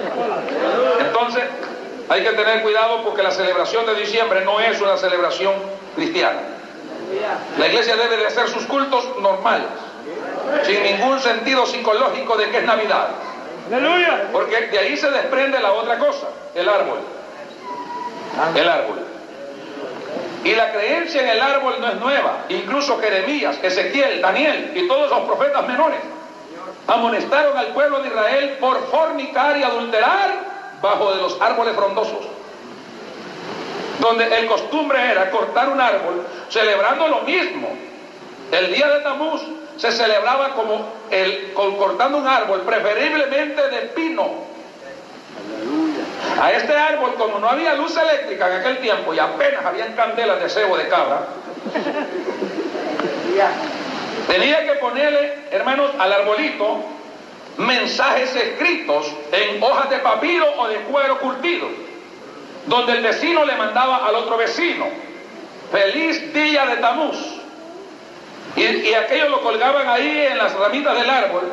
Entonces, 1.00 1.44
hay 2.10 2.24
que 2.24 2.32
tener 2.32 2.62
cuidado 2.62 3.04
porque 3.04 3.24
la 3.24 3.32
celebración 3.32 3.86
de 3.86 3.96
diciembre 3.96 4.44
no 4.46 4.60
es 4.60 4.80
una 4.80 4.98
celebración 4.98 5.54
cristiana. 5.96 6.40
La 7.58 7.68
iglesia 7.68 7.96
debe 7.96 8.18
de 8.18 8.28
hacer 8.28 8.48
sus 8.50 8.66
cultos 8.66 9.06
normales, 9.20 9.68
sin 10.64 10.84
ningún 10.84 11.20
sentido 11.20 11.66
psicológico 11.66 12.38
de 12.38 12.50
que 12.50 12.58
es 12.60 12.64
Navidad. 12.64 13.10
Porque 14.32 14.68
de 14.68 14.80
ahí 14.80 14.98
se 14.98 15.10
desprende 15.10 15.60
la 15.60 15.74
otra 15.74 15.98
cosa, 15.98 16.28
el 16.54 16.70
árbol. 16.70 17.00
El 18.56 18.70
árbol. 18.70 19.00
Y 20.44 20.54
la 20.54 20.72
creencia 20.72 21.22
en 21.24 21.30
el 21.30 21.42
árbol 21.42 21.76
no 21.80 21.88
es 21.88 21.96
nueva. 21.96 22.46
Incluso 22.50 23.00
Jeremías, 23.00 23.58
Ezequiel, 23.64 24.22
Daniel 24.22 24.74
y 24.76 24.88
todos 24.88 25.10
los 25.10 25.22
profetas 25.22 25.68
menores 25.68 26.00
amonestaron 26.88 27.58
al 27.58 27.68
pueblo 27.68 28.02
de 28.02 28.10
Israel 28.10 28.58
por 28.60 28.86
fornicar 28.88 29.58
y 29.58 29.64
adulterar 29.64 30.56
bajo 30.82 31.14
de 31.14 31.22
los 31.22 31.42
árboles 31.42 31.76
frondosos. 31.76 32.28
Donde 34.00 34.38
el 34.38 34.48
costumbre 34.48 35.12
era 35.12 35.32
cortar 35.32 35.70
un 35.70 35.82
árbol 35.82 36.26
celebrando 36.50 37.08
lo 37.08 37.22
mismo. 37.22 37.76
El 38.52 38.74
día 38.74 38.88
de 38.90 39.00
Tamuz 39.00 39.42
se 39.78 39.92
celebraba 39.92 40.50
como 40.50 40.86
el 41.10 41.54
cortando 41.54 42.18
un 42.18 42.28
árbol, 42.28 42.62
preferiblemente 42.62 43.70
de 43.70 43.82
pino. 43.88 44.46
A 46.40 46.52
este 46.52 46.76
árbol, 46.76 47.16
como 47.16 47.40
no 47.40 47.50
había 47.50 47.74
luz 47.76 47.96
eléctrica 47.98 48.48
en 48.48 48.60
aquel 48.60 48.80
tiempo 48.80 49.14
y 49.14 49.20
apenas 49.20 49.66
habían 49.66 49.94
candelas 49.94 50.42
de 50.42 50.50
cebo 50.50 50.78
de 50.78 50.88
cabra, 50.88 51.28
Tenía 54.28 54.66
que 54.66 54.74
ponerle, 54.80 55.36
hermanos, 55.52 55.92
al 56.00 56.12
arbolito 56.12 56.80
mensajes 57.58 58.36
escritos 58.36 59.12
en 59.32 59.62
hojas 59.62 59.90
de 59.90 60.00
papiro 60.00 60.46
o 60.58 60.68
de 60.68 60.78
cuero 60.78 61.20
curtido, 61.20 61.68
donde 62.66 62.94
el 62.94 63.04
vecino 63.04 63.46
le 63.46 63.56
mandaba 63.56 64.06
al 64.08 64.16
otro 64.16 64.38
vecino, 64.38 64.88
feliz 65.72 66.34
día 66.34 66.66
de 66.66 66.78
Tamuz. 66.78 67.18
Y, 68.56 68.62
y 68.62 68.94
aquello 68.94 69.30
lo 69.30 69.42
colgaban 69.42 69.88
ahí 69.88 70.28
en 70.32 70.38
las 70.38 70.54
ramitas 70.54 70.96
del 70.98 71.10
árbol, 71.10 71.52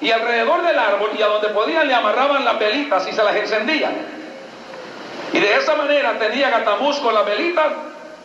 y 0.00 0.10
alrededor 0.10 0.62
del 0.62 0.78
árbol, 0.78 1.10
y 1.18 1.22
a 1.22 1.26
donde 1.26 1.48
podían 1.48 1.86
le 1.86 1.94
amarraban 1.94 2.44
las 2.44 2.58
velitas 2.58 3.06
y 3.08 3.12
se 3.12 3.22
las 3.22 3.36
encendían. 3.36 3.94
Y 5.32 5.38
de 5.38 5.56
esa 5.56 5.74
manera 5.76 6.18
tenían 6.18 6.52
a 6.54 6.64
Tamuz 6.64 6.98
con 6.98 7.14
las 7.14 7.24
velitas 7.24 7.72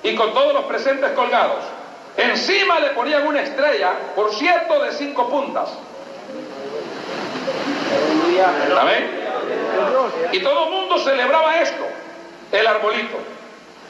y 0.03 0.15
con 0.15 0.33
todos 0.33 0.53
los 0.53 0.65
presentes 0.65 1.11
colgados. 1.11 1.63
Encima 2.17 2.79
le 2.79 2.89
ponían 2.89 3.27
una 3.27 3.41
estrella, 3.41 3.93
por 4.15 4.33
cierto, 4.33 4.81
de 4.81 4.91
cinco 4.91 5.29
puntas. 5.29 5.69
¿Amén? 8.79 9.11
Y 10.31 10.39
todo 10.39 10.65
el 10.65 10.71
mundo 10.71 10.97
celebraba 10.97 11.61
esto, 11.61 11.85
el 12.51 12.67
arbolito. 12.67 13.17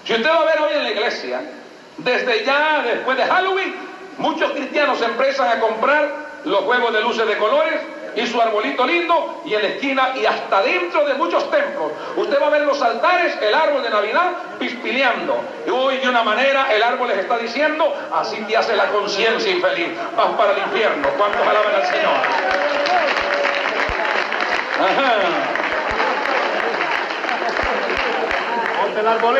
Si 0.05 0.13
usted 0.13 0.29
va 0.29 0.41
a 0.41 0.45
ver 0.45 0.59
hoy 0.59 0.73
en 0.75 0.83
la 0.83 0.91
iglesia, 0.91 1.41
desde 1.97 2.45
ya 2.45 2.83
después 2.83 3.17
de 3.17 3.23
Halloween, 3.23 3.75
muchos 4.17 4.51
cristianos 4.51 5.01
empiezan 5.01 5.47
a 5.49 5.59
comprar 5.59 6.27
los 6.43 6.61
juegos 6.61 6.93
de 6.93 7.01
luces 7.01 7.27
de 7.27 7.37
colores 7.37 7.79
y 8.17 8.25
su 8.25 8.41
arbolito 8.41 8.85
lindo 8.85 9.41
y 9.45 9.53
en 9.53 9.61
la 9.61 9.67
esquina 9.69 10.13
y 10.15 10.25
hasta 10.25 10.63
dentro 10.63 11.05
de 11.05 11.13
muchos 11.13 11.49
templos. 11.51 11.91
Usted 12.15 12.41
va 12.41 12.47
a 12.47 12.49
ver 12.49 12.61
los 12.63 12.81
altares, 12.81 13.37
el 13.41 13.53
árbol 13.53 13.83
de 13.83 13.91
Navidad 13.91 14.31
pispileando. 14.57 15.39
Y 15.67 15.69
hoy 15.69 15.97
de 15.97 16.09
una 16.09 16.23
manera 16.23 16.73
el 16.73 16.81
árbol 16.81 17.09
les 17.09 17.19
está 17.19 17.37
diciendo, 17.37 17.93
así 18.11 18.37
te 18.41 18.57
hace 18.57 18.75
la 18.75 18.87
conciencia 18.87 19.51
infeliz, 19.51 19.89
vas 20.15 20.31
para 20.31 20.53
el 20.53 20.57
infierno. 20.57 21.07
¿Cuántos 21.15 21.41
alaban 21.41 21.75
al 21.75 21.85
Señor? 21.85 22.17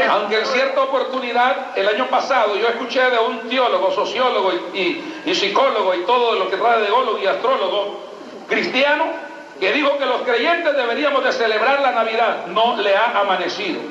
Aunque 0.09 0.39
en 0.39 0.45
cierta 0.45 0.82
oportunidad, 0.82 1.78
el 1.78 1.88
año 1.88 2.07
pasado, 2.07 2.55
yo 2.57 2.67
escuché 2.67 3.01
de 3.09 3.17
un 3.17 3.49
teólogo, 3.49 3.91
sociólogo 3.91 4.51
y, 4.73 5.23
y, 5.25 5.36
psicólogo 5.36 5.95
y 5.95 6.03
todo 6.05 6.36
lo 6.36 6.49
que 6.49 6.57
trae 6.57 6.82
de 6.82 6.89
y 7.21 7.25
astrólogo, 7.25 8.07
cristiano 8.47 9.05
que 9.59 9.71
dijo 9.73 9.97
que 9.97 10.05
los 10.05 10.21
creyentes 10.21 10.75
deberíamos 10.75 11.23
de 11.23 11.31
celebrar 11.31 11.81
la 11.81 11.91
Navidad, 11.91 12.45
no 12.47 12.77
le 12.77 12.95
ha 12.95 13.19
amanecido. 13.19 13.81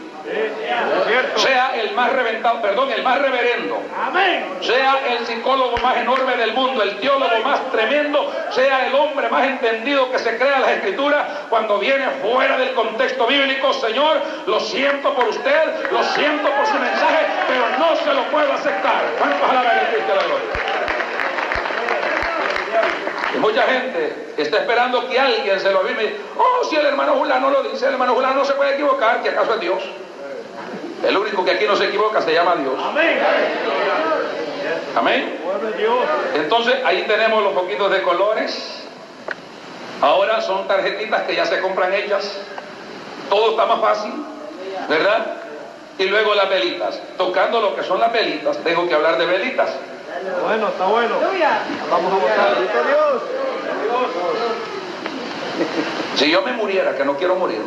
Sea 1.37 1.77
el 1.77 1.93
más 1.93 2.13
reventado, 2.13 2.61
perdón, 2.61 2.91
el 2.91 3.03
más 3.03 3.21
reverendo. 3.21 3.81
Sea 4.61 4.99
el 5.11 5.25
psicólogo 5.25 5.77
más 5.79 5.97
enorme 5.99 6.37
del 6.37 6.53
mundo, 6.53 6.83
el 6.83 6.99
teólogo 6.99 7.39
más 7.45 7.71
tremendo, 7.71 8.33
sea 8.51 8.87
el 8.87 8.95
hombre 8.95 9.29
más 9.29 9.47
entendido 9.47 10.11
que 10.11 10.19
se 10.19 10.37
crea 10.37 10.61
las 10.61 10.71
escrituras, 10.71 11.25
cuando 11.49 11.79
viene 11.79 12.07
fuera 12.23 12.59
del 12.59 12.75
contexto 12.75 13.27
bíblico, 13.27 13.73
Señor, 13.75 14.21
lo 14.47 14.59
siento 14.59 15.15
por 15.15 15.29
usted, 15.29 15.91
lo 15.93 16.03
siento 16.03 16.51
por 16.51 16.67
su 16.67 16.75
mensaje, 16.75 17.27
pero 17.47 17.79
no 17.79 17.97
se 17.97 18.13
lo 18.13 18.25
puedo 18.25 18.53
aceptar. 18.53 19.03
Mucha 23.39 23.63
gente 23.63 24.33
está 24.37 24.59
esperando 24.59 25.09
que 25.09 25.19
alguien 25.19 25.59
se 25.61 25.71
lo 25.71 25.83
diga. 25.85 26.03
Oh, 26.37 26.65
si 26.69 26.77
el 26.77 26.87
hermano 26.87 27.15
Julano 27.15 27.51
lo 27.51 27.63
dice, 27.65 27.87
el 27.87 27.93
hermano 27.93 28.15
Julano 28.15 28.37
no 28.37 28.45
se 28.45 28.55
puede 28.55 28.75
equivocar, 28.75 29.23
que 29.23 29.31
acaso 29.31 29.55
es 29.55 29.61
Dios. 29.61 29.83
El 31.07 31.17
único 31.17 31.45
que 31.45 31.53
aquí 31.53 31.67
no 31.67 31.77
se 31.77 31.87
equivoca 31.87 32.21
se 32.23 32.33
llama 32.33 32.57
Dios. 32.57 32.75
Amén. 32.83 33.19
Amén. 34.97 35.39
Entonces 36.35 36.75
ahí 36.85 37.05
tenemos 37.07 37.43
los 37.43 37.53
poquitos 37.53 37.91
de 37.91 38.03
colores. 38.03 38.83
Ahora 40.01 40.41
son 40.41 40.67
tarjetitas 40.67 41.23
que 41.23 41.35
ya 41.35 41.47
se 41.47 41.61
compran 41.61 41.93
hechas. 41.93 42.39
Todo 43.29 43.51
está 43.51 43.67
más 43.67 43.81
fácil, 43.81 44.13
¿verdad? 44.89 45.37
Y 45.99 46.05
luego 46.05 46.35
las 46.35 46.49
velitas. 46.49 47.01
Tocando 47.17 47.61
lo 47.61 47.75
que 47.75 47.83
son 47.83 48.01
las 48.01 48.13
velitas, 48.13 48.59
tengo 48.59 48.87
que 48.89 48.95
hablar 48.95 49.19
de 49.19 49.27
velitas. 49.27 49.71
Bueno, 50.43 50.69
está 50.69 50.87
bueno. 50.87 51.17
Vamos 51.91 52.13
a 52.13 52.17
votar. 52.17 52.57
Dios. 52.59 53.23
Si 56.17 56.31
yo 56.31 56.43
me 56.43 56.53
muriera, 56.53 56.95
que 56.97 57.05
no 57.05 57.17
quiero 57.17 57.37
morir, 57.37 57.61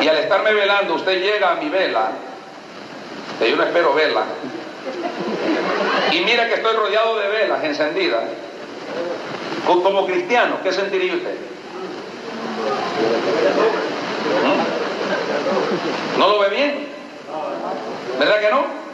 y 0.00 0.08
al 0.08 0.16
estarme 0.18 0.52
velando, 0.52 0.94
usted 0.94 1.20
llega 1.20 1.52
a 1.52 1.54
mi 1.56 1.68
vela, 1.68 2.10
que 3.38 3.50
yo 3.50 3.56
no 3.56 3.62
espero 3.64 3.94
vela, 3.94 4.24
y 6.12 6.20
mira 6.20 6.48
que 6.48 6.54
estoy 6.54 6.74
rodeado 6.76 7.18
de 7.18 7.28
velas 7.28 7.62
encendidas, 7.64 8.24
como 9.66 10.06
cristiano, 10.06 10.58
¿qué 10.62 10.72
sentiría 10.72 11.14
usted? 11.14 11.36
¿Mm? 14.44 16.18
¿No 16.18 16.28
lo 16.28 16.38
ve 16.40 16.48
bien? 16.48 16.88
¿Verdad 18.18 18.40
que 18.40 18.50
no? 18.50 18.87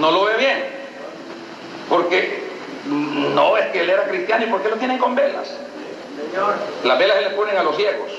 No 0.00 0.10
lo 0.10 0.24
ve 0.24 0.36
bien. 0.38 0.64
Porque 1.88 2.42
no 2.86 3.56
es 3.58 3.66
que 3.66 3.82
él 3.82 3.90
era 3.90 4.04
cristiano 4.04 4.44
y 4.44 4.48
¿por 4.48 4.62
qué 4.62 4.70
lo 4.70 4.76
tienen 4.76 4.98
con 4.98 5.14
velas? 5.14 5.48
Las 6.84 6.98
velas 6.98 7.18
se 7.18 7.22
les 7.22 7.34
ponen 7.34 7.56
a 7.56 7.62
los 7.62 7.76
ciegos. 7.76 8.10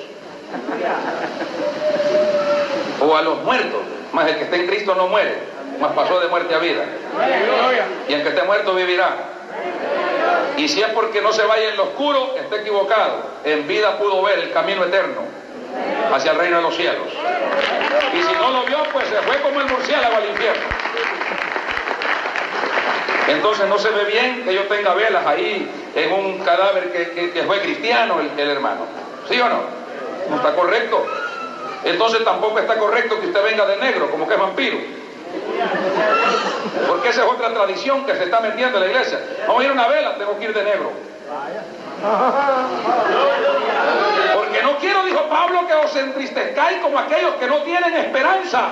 O 3.02 3.18
a 3.18 3.22
los 3.24 3.42
muertos. 3.44 3.82
Más 4.14 4.28
el 4.28 4.36
que 4.36 4.44
esté 4.44 4.58
en 4.58 4.68
Cristo 4.68 4.94
no 4.94 5.08
muere. 5.08 5.36
Más 5.80 5.94
pasó 5.94 6.20
de 6.20 6.28
muerte 6.28 6.54
a 6.54 6.60
vida. 6.60 6.86
Y 8.08 8.14
el 8.14 8.22
que 8.22 8.30
esté 8.30 8.44
muerto 8.44 8.76
vivirá. 8.76 9.16
Y 10.58 10.68
si 10.68 10.82
es 10.82 10.90
porque 10.90 11.22
no 11.22 11.34
se 11.34 11.44
vaya 11.44 11.70
en 11.70 11.78
lo 11.78 11.84
oscuro, 11.86 12.36
está 12.38 12.58
equivocado. 12.58 13.24
En 13.44 13.68
vida 13.68 13.98
pudo 13.98 14.22
ver 14.22 14.38
el 14.40 14.52
camino 14.52 14.84
eterno 14.84 15.22
hacia 16.14 16.32
el 16.32 16.38
reino 16.38 16.58
de 16.58 16.64
los 16.64 16.76
cielos. 16.76 17.08
Y 18.14 18.22
si 18.22 18.34
no 18.34 18.52
lo 18.52 18.64
vio, 18.66 18.84
pues 18.94 19.08
se 19.08 19.16
fue 19.22 19.42
como 19.42 19.62
el 19.62 19.68
murciélago 19.68 20.18
al 20.18 20.30
infierno. 20.30 20.64
Entonces 23.28 23.68
no 23.68 23.78
se 23.78 23.90
ve 23.90 24.06
bien 24.06 24.44
que 24.44 24.54
yo 24.54 24.64
tenga 24.64 24.94
velas 24.94 25.26
ahí 25.26 25.70
en 25.96 26.14
un 26.14 26.40
cadáver 26.40 26.92
que, 26.92 27.44
fue 27.46 27.62
cristiano 27.62 28.20
el, 28.20 28.40
el, 28.40 28.50
hermano. 28.50 28.82
¿Sí 29.30 29.40
o 29.40 29.48
no? 29.48 29.62
No 30.30 30.36
está 30.38 30.54
correcto. 30.54 31.06
Entonces 31.84 32.24
tampoco 32.24 32.60
está 32.60 32.78
correcto 32.78 33.20
que 33.20 33.28
usted 33.28 33.44
venga 33.44 33.66
de 33.66 33.78
negro, 33.78 34.10
como 34.10 34.28
que 34.28 34.34
es 34.34 34.40
vampiro. 34.40 34.78
Porque 36.88 37.10
esa 37.10 37.24
es 37.26 37.32
otra 37.32 37.54
tradición 37.54 38.06
que 38.06 38.16
se 38.16 38.24
está 38.26 38.40
metiendo 38.40 38.78
en 38.78 38.84
la 38.84 38.90
iglesia. 38.90 39.20
Vamos 39.48 39.62
a 39.62 39.66
ir 39.66 39.70
a 39.70 39.74
una 39.74 39.88
vela, 39.88 40.16
tengo 40.18 40.38
que 40.38 40.46
ir 40.46 40.54
de 40.54 40.64
negro. 40.64 40.92
Quiero, 44.80 45.04
dijo 45.04 45.24
Pablo, 45.30 45.68
que 45.68 45.74
os 45.74 45.96
entristezcáis 45.96 46.80
como 46.80 46.98
aquellos 47.00 47.36
que 47.36 47.48
no 47.48 47.58
tienen 47.64 47.96
esperanza. 47.96 48.70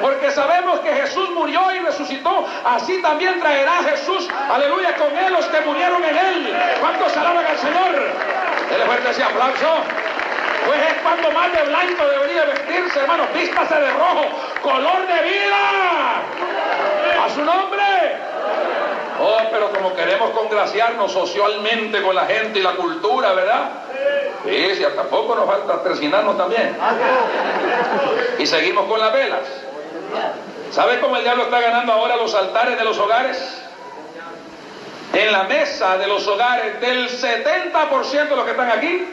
Porque 0.00 0.30
sabemos 0.30 0.80
que 0.80 0.92
Jesús 0.92 1.30
murió 1.30 1.70
y 1.74 1.78
resucitó. 1.80 2.46
Así 2.64 3.00
también 3.02 3.40
traerá 3.40 3.82
Jesús, 3.82 4.28
aleluya, 4.50 4.96
con 4.96 5.16
él 5.16 5.32
los 5.32 5.46
que 5.46 5.60
murieron 5.62 6.02
en 6.04 6.16
él. 6.16 6.56
¿Cuántos 6.80 7.16
alaban 7.16 7.44
al 7.46 7.58
Señor? 7.58 7.94
Él 8.74 8.82
fuerte 8.86 9.10
ese 9.10 9.22
aplauso. 9.22 9.84
Pues 10.66 10.80
es 10.88 10.94
cuando 11.02 11.30
más 11.32 11.52
de 11.52 11.62
blanco 11.62 12.06
debería 12.06 12.44
vestirse, 12.44 13.00
hermanos. 13.00 13.26
Vístase 13.34 13.74
de 13.74 13.90
rojo, 13.92 14.26
color 14.62 15.06
de 15.06 15.22
vida. 15.22 16.22
A 17.24 17.28
su 17.30 17.44
nombre. 17.44 17.80
Oh, 19.22 19.38
pero 19.50 19.70
como 19.70 19.94
queremos 19.94 20.30
congraciarnos 20.30 21.12
socialmente 21.12 22.00
con 22.02 22.14
la 22.14 22.24
gente 22.24 22.58
y 22.58 22.62
la 22.62 22.72
cultura, 22.72 23.32
¿verdad? 23.32 23.70
Sí, 24.44 24.74
si 24.76 24.84
hasta 24.84 25.02
poco 25.04 25.34
nos 25.34 25.44
falta 25.44 25.82
persinarnos 25.82 26.38
también. 26.38 26.74
Y 28.38 28.46
seguimos 28.46 28.86
con 28.86 28.98
las 28.98 29.12
velas. 29.12 29.40
¿Sabe 30.72 31.00
cómo 31.00 31.16
el 31.16 31.22
diablo 31.22 31.44
está 31.44 31.60
ganando 31.60 31.92
ahora 31.92 32.16
los 32.16 32.34
altares 32.34 32.78
de 32.78 32.84
los 32.84 32.98
hogares? 32.98 33.62
En 35.12 35.32
la 35.32 35.42
mesa 35.42 35.98
de 35.98 36.06
los 36.06 36.26
hogares 36.26 36.80
del 36.80 37.10
70% 37.10 38.28
de 38.28 38.36
los 38.36 38.44
que 38.44 38.50
están 38.52 38.70
aquí, 38.70 39.06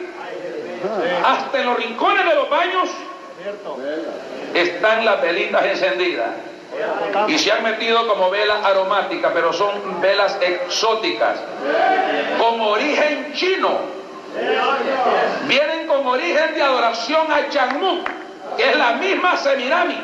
hasta 1.26 1.60
en 1.60 1.66
los 1.66 1.78
rincones 1.78 2.26
de 2.26 2.36
los 2.36 2.50
baños, 2.50 2.90
están 4.54 5.04
las 5.04 5.22
velitas 5.22 5.66
encendidas. 5.66 6.30
Y 7.28 7.38
se 7.40 7.52
han 7.52 7.64
metido 7.64 8.08
como 8.08 8.30
velas 8.30 8.64
aromáticas, 8.64 9.32
pero 9.34 9.52
son 9.52 10.00
velas 10.02 10.38
exóticas, 10.42 11.40
con 12.38 12.62
origen 12.62 13.34
chino. 13.34 13.80
Vienen 15.48 15.88
con 15.88 16.06
origen 16.06 16.54
de 16.54 16.62
adoración 16.62 17.32
a 17.32 17.50
Changmu, 17.50 18.04
que 18.56 18.70
es 18.70 18.78
la 18.78 18.94
misma 18.94 19.38
Semirami, 19.38 20.00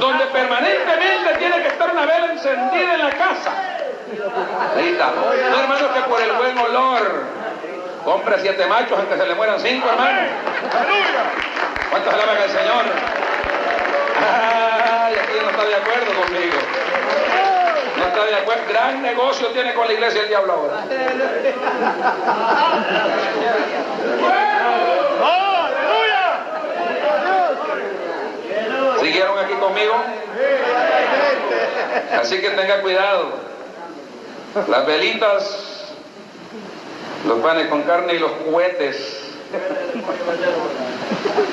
donde 0.00 0.26
permanentemente 0.26 1.34
tiene 1.38 1.62
que 1.62 1.68
estar 1.68 1.90
una 1.90 2.06
vela 2.06 2.32
encendida 2.32 2.94
en 2.94 2.98
la 2.98 3.10
casa. 3.10 3.52
No, 5.50 5.60
hermanos, 5.60 5.90
que 5.94 6.00
por 6.00 6.20
el 6.20 6.32
buen 6.32 6.58
olor, 6.58 7.24
compre 8.04 8.40
siete 8.40 8.66
machos 8.66 8.98
aunque 8.98 9.16
se 9.16 9.26
le 9.26 9.34
mueran 9.34 9.60
cinco, 9.60 9.88
hermanos. 9.88 10.30
¿Cuántos 11.90 12.14
alaban 12.14 12.36
al 12.36 12.50
Señor? 12.50 13.21
Ay, 14.22 15.14
aquí 15.14 15.38
no 15.42 15.50
está 15.50 15.64
de 15.64 15.74
acuerdo 15.74 16.22
conmigo. 16.22 16.58
No 17.96 18.04
está 18.04 18.24
de 18.24 18.34
acuerdo. 18.36 18.62
Gran 18.68 19.02
negocio 19.02 19.48
tiene 19.48 19.74
con 19.74 19.86
la 19.86 19.92
iglesia 19.92 20.22
el 20.22 20.28
diablo 20.28 20.52
ahora. 20.52 20.84
¿Siguieron 29.00 29.38
aquí 29.38 29.54
conmigo? 29.54 29.94
Así 32.20 32.40
que 32.40 32.50
tenga 32.50 32.80
cuidado. 32.82 33.30
Las 34.68 34.86
velitas, 34.86 35.94
los 37.26 37.38
panes 37.40 37.68
con 37.68 37.82
carne 37.82 38.14
y 38.14 38.18
los 38.18 38.30
cohetes. 38.32 39.18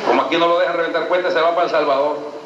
Como 0.06 0.22
aquí 0.22 0.38
no 0.38 0.48
lo 0.48 0.60
dejan 0.60 0.78
reventar 0.78 1.08
cohetes, 1.08 1.34
se 1.34 1.42
va 1.42 1.56
para 1.56 1.66
El 1.66 1.72
Salvador. 1.72 2.39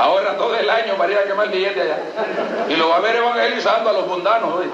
Ahorra 0.00 0.36
todo 0.36 0.56
el 0.56 0.68
año 0.68 0.94
para 0.96 1.12
ir 1.12 1.18
a 1.18 1.44
billete 1.44 1.80
allá. 1.80 1.98
Y 2.68 2.76
lo 2.76 2.88
va 2.88 2.96
a 2.96 3.00
ver 3.00 3.16
evangelizando 3.16 3.90
a 3.90 3.92
los 3.92 4.06
mundanos. 4.06 4.64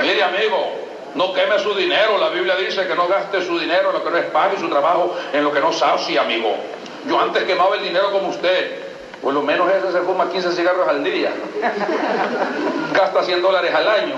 Mire, 0.00 0.22
amigo, 0.22 0.72
no 1.14 1.32
queme 1.32 1.58
su 1.58 1.74
dinero. 1.74 2.18
La 2.18 2.28
Biblia 2.28 2.56
dice 2.56 2.86
que 2.86 2.94
no 2.94 3.08
gaste 3.08 3.44
su 3.44 3.58
dinero 3.58 3.90
en 3.90 3.94
lo 3.94 4.04
que 4.04 4.10
no 4.10 4.18
es 4.18 4.26
pago 4.26 4.54
y 4.56 4.60
su 4.60 4.68
trabajo 4.68 5.16
en 5.32 5.44
lo 5.44 5.52
que 5.52 5.60
no 5.60 5.72
sabe, 5.72 6.18
amigo. 6.18 6.54
Yo 7.06 7.20
antes 7.20 7.44
quemaba 7.44 7.76
el 7.76 7.82
dinero 7.82 8.12
como 8.12 8.28
usted. 8.28 8.90
Por 9.22 9.34
lo 9.34 9.42
menos 9.42 9.70
ese 9.70 9.92
se 9.92 10.00
fuma 10.00 10.30
15 10.30 10.52
cigarros 10.52 10.88
al 10.88 11.04
día. 11.04 11.30
Gasta 12.94 13.22
100 13.22 13.42
dólares 13.42 13.74
al 13.74 13.88
año. 13.88 14.14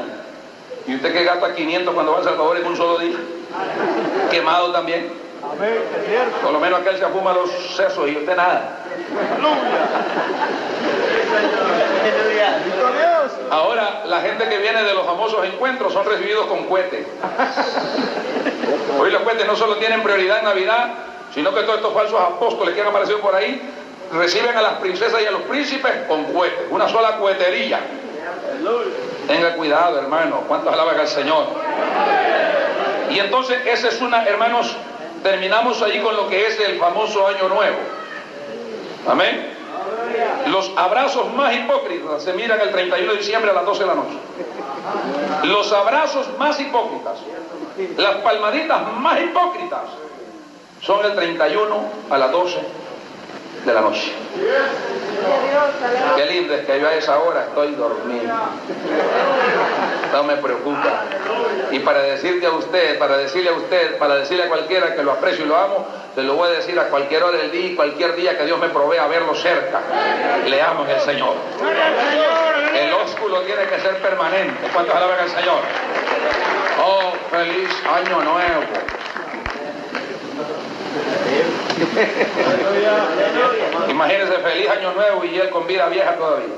¿Y 0.86 0.96
usted 0.96 1.12
que 1.12 1.24
gasta 1.24 1.54
500 1.54 1.94
cuando 1.94 2.12
va 2.12 2.20
a 2.20 2.24
Salvador 2.24 2.56
en 2.56 2.66
un 2.66 2.76
solo 2.76 2.98
día? 2.98 3.16
Quemado 4.30 4.72
también. 4.72 5.12
Por 5.42 6.52
lo 6.52 6.60
menos 6.60 6.80
aquel 6.80 6.98
se 6.98 7.06
fuma 7.06 7.32
los 7.32 7.50
sesos 7.76 8.08
y 8.08 8.16
usted 8.16 8.36
nada. 8.36 8.78
Ahora, 13.50 14.02
la 14.06 14.20
gente 14.20 14.48
que 14.48 14.58
viene 14.58 14.82
de 14.82 14.94
los 14.94 15.04
famosos 15.04 15.44
encuentros 15.44 15.92
son 15.92 16.06
recibidos 16.06 16.46
con 16.46 16.64
cohetes. 16.64 17.06
Hoy 18.98 19.10
los 19.10 19.22
cohetes 19.22 19.46
no 19.46 19.56
solo 19.56 19.76
tienen 19.76 20.02
prioridad 20.02 20.38
en 20.38 20.44
Navidad, 20.44 20.90
sino 21.34 21.52
que 21.54 21.62
todos 21.62 21.76
estos 21.76 21.94
falsos 21.94 22.20
apóstoles 22.20 22.74
que 22.74 22.80
han 22.80 22.88
aparecido 22.88 23.20
por 23.20 23.34
ahí 23.34 23.60
reciben 24.12 24.56
a 24.56 24.62
las 24.62 24.74
princesas 24.74 25.20
y 25.22 25.26
a 25.26 25.30
los 25.30 25.42
príncipes 25.42 25.92
con 26.06 26.24
cohetes, 26.32 26.66
una 26.70 26.88
sola 26.88 27.18
cohetería. 27.18 27.80
Tenga 29.26 29.54
cuidado, 29.54 29.98
hermano. 29.98 30.44
¿Cuántos 30.46 30.72
alaban 30.72 30.98
al 30.98 31.08
Señor? 31.08 31.46
Y 33.10 33.18
entonces, 33.18 33.58
esa 33.66 33.88
es 33.88 34.00
una, 34.00 34.24
hermanos, 34.24 34.76
terminamos 35.22 35.80
ahí 35.82 36.00
con 36.00 36.16
lo 36.16 36.28
que 36.28 36.46
es 36.46 36.58
el 36.60 36.78
famoso 36.78 37.26
Año 37.26 37.48
Nuevo. 37.48 37.78
Amén. 39.08 39.52
Los 40.48 40.70
abrazos 40.76 41.32
más 41.34 41.54
hipócritas 41.54 42.22
se 42.22 42.32
miran 42.34 42.60
el 42.60 42.70
31 42.70 43.12
de 43.12 43.18
diciembre 43.18 43.50
a 43.50 43.54
las 43.54 43.64
12 43.64 43.80
de 43.80 43.86
la 43.86 43.94
noche. 43.94 44.16
Los 45.44 45.72
abrazos 45.72 46.26
más 46.38 46.58
hipócritas, 46.60 47.18
las 47.96 48.16
palmaditas 48.16 48.92
más 48.98 49.20
hipócritas, 49.20 49.82
son 50.80 51.04
el 51.04 51.14
31 51.14 51.76
a 52.10 52.18
las 52.18 52.30
12 52.32 52.81
de 53.64 53.72
la 53.72 53.80
noche. 53.80 54.12
Qué 56.16 56.26
lindo 56.26 56.54
es 56.54 56.66
que 56.66 56.80
yo 56.80 56.88
a 56.88 56.94
esa 56.94 57.18
hora 57.18 57.44
estoy 57.48 57.74
dormido. 57.74 58.34
No 60.12 60.24
me 60.24 60.36
preocupa. 60.36 61.04
Y 61.70 61.78
para 61.80 62.02
decirle 62.02 62.46
a 62.46 62.50
usted, 62.50 62.98
para 62.98 63.16
decirle 63.16 63.50
a 63.50 63.54
usted, 63.54 63.98
para 63.98 64.16
decirle 64.16 64.44
a 64.44 64.48
cualquiera 64.48 64.94
que 64.94 65.02
lo 65.02 65.12
aprecio 65.12 65.44
y 65.44 65.48
lo 65.48 65.56
amo, 65.56 65.86
se 66.14 66.22
lo 66.22 66.34
voy 66.34 66.48
a 66.48 66.52
decir 66.52 66.78
a 66.78 66.88
cualquier 66.88 67.22
hora 67.22 67.38
del 67.38 67.50
día 67.50 67.66
y 67.68 67.74
cualquier 67.74 68.14
día 68.16 68.36
que 68.36 68.44
Dios 68.44 68.58
me 68.58 68.68
provea 68.68 69.06
verlo 69.06 69.34
cerca. 69.34 69.80
Le 70.46 70.62
amo 70.62 70.84
en 70.84 70.90
el 70.90 71.00
Señor. 71.00 71.34
El 72.74 72.92
ósculo 72.94 73.40
tiene 73.42 73.64
que 73.64 73.80
ser 73.80 73.96
permanente. 74.02 74.68
¿Cuántos 74.72 74.94
alaban 74.94 75.20
al 75.20 75.30
Señor? 75.30 75.60
Oh, 76.84 77.12
feliz 77.30 77.70
año 77.86 78.22
nuevo. 78.22 78.62
Imagínense 83.88 84.38
feliz 84.38 84.68
año 84.68 84.92
nuevo 84.92 85.24
y 85.24 85.38
él 85.38 85.50
con 85.50 85.66
vida 85.66 85.86
vieja 85.88 86.16
todavía. 86.16 86.54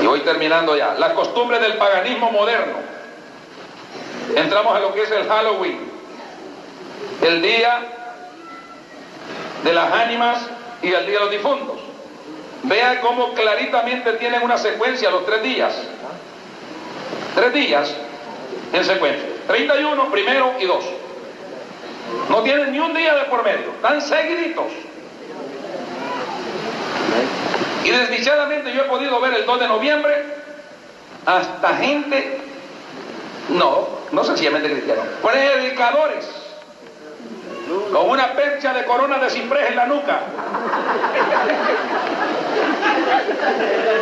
Y 0.00 0.06
voy 0.06 0.20
terminando 0.20 0.76
ya. 0.76 0.94
Las 0.94 1.12
costumbres 1.12 1.60
del 1.60 1.74
paganismo 1.74 2.30
moderno. 2.30 2.74
Entramos 4.36 4.74
a 4.74 4.80
lo 4.80 4.94
que 4.94 5.02
es 5.02 5.10
el 5.10 5.28
Halloween. 5.28 5.90
El 7.22 7.42
día 7.42 7.80
de 9.64 9.72
las 9.72 9.92
ánimas 9.92 10.38
y 10.82 10.92
el 10.92 11.06
día 11.06 11.18
de 11.18 11.24
los 11.24 11.30
difuntos. 11.30 11.78
Vea 12.64 13.00
cómo 13.00 13.34
claritamente 13.34 14.12
tienen 14.14 14.42
una 14.42 14.56
secuencia 14.56 15.10
los 15.10 15.26
tres 15.26 15.42
días. 15.42 15.74
Tres 17.34 17.52
días 17.52 17.94
en 18.72 18.84
secuencia. 18.84 19.28
31, 19.48 20.10
primero 20.10 20.54
y 20.60 20.64
dos. 20.66 20.84
No 22.28 22.42
tienen 22.42 22.72
ni 22.72 22.78
un 22.78 22.94
día 22.94 23.14
de 23.14 23.24
por 23.24 23.44
medio. 23.44 23.70
Están 23.72 24.00
seguiditos. 24.00 24.66
Y 27.84 27.90
desdichadamente 27.90 28.72
yo 28.72 28.82
he 28.82 28.84
podido 28.84 29.20
ver 29.20 29.34
el 29.34 29.44
2 29.44 29.60
de 29.60 29.68
noviembre 29.68 30.24
hasta 31.26 31.76
gente, 31.76 32.38
no, 33.48 33.88
no 34.10 34.24
sencillamente 34.24 34.70
cristianos, 34.70 35.04
predicadores, 35.22 36.28
con 37.92 38.10
una 38.10 38.32
percha 38.32 38.72
de 38.72 38.84
corona 38.84 39.18
de 39.18 39.30
ciprés 39.30 39.70
en 39.70 39.76
la 39.76 39.86
nuca, 39.86 40.20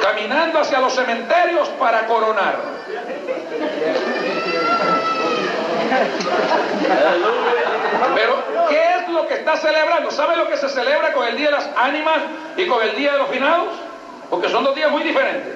caminando 0.03 0.61
hacia 0.61 0.81
los 0.81 0.95
cementerios 0.95 1.69
para 1.71 2.07
coronar. 2.07 2.59
Pero, 8.15 8.43
¿qué 8.69 8.83
es 8.97 9.09
lo 9.09 9.27
que 9.27 9.35
está 9.35 9.57
celebrando? 9.57 10.11
¿Sabe 10.11 10.37
lo 10.37 10.49
que 10.49 10.57
se 10.57 10.69
celebra 10.69 11.13
con 11.13 11.27
el 11.27 11.37
Día 11.37 11.47
de 11.47 11.53
las 11.53 11.71
Ánimas 11.77 12.19
y 12.57 12.67
con 12.67 12.83
el 12.83 12.95
Día 12.97 13.13
de 13.13 13.19
los 13.19 13.29
Finados? 13.29 13.69
Porque 14.29 14.49
son 14.49 14.65
dos 14.65 14.75
días 14.75 14.91
muy 14.91 15.03
diferentes. 15.03 15.55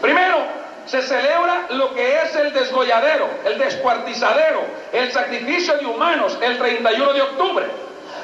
Primero, 0.00 0.38
se 0.86 1.02
celebra 1.02 1.66
lo 1.70 1.94
que 1.94 2.22
es 2.22 2.34
el 2.36 2.52
desgolladero, 2.52 3.28
el 3.44 3.58
descuartizadero, 3.58 4.62
el 4.92 5.12
sacrificio 5.12 5.76
de 5.76 5.86
humanos 5.86 6.38
el 6.40 6.58
31 6.58 7.12
de 7.12 7.22
octubre. 7.22 7.66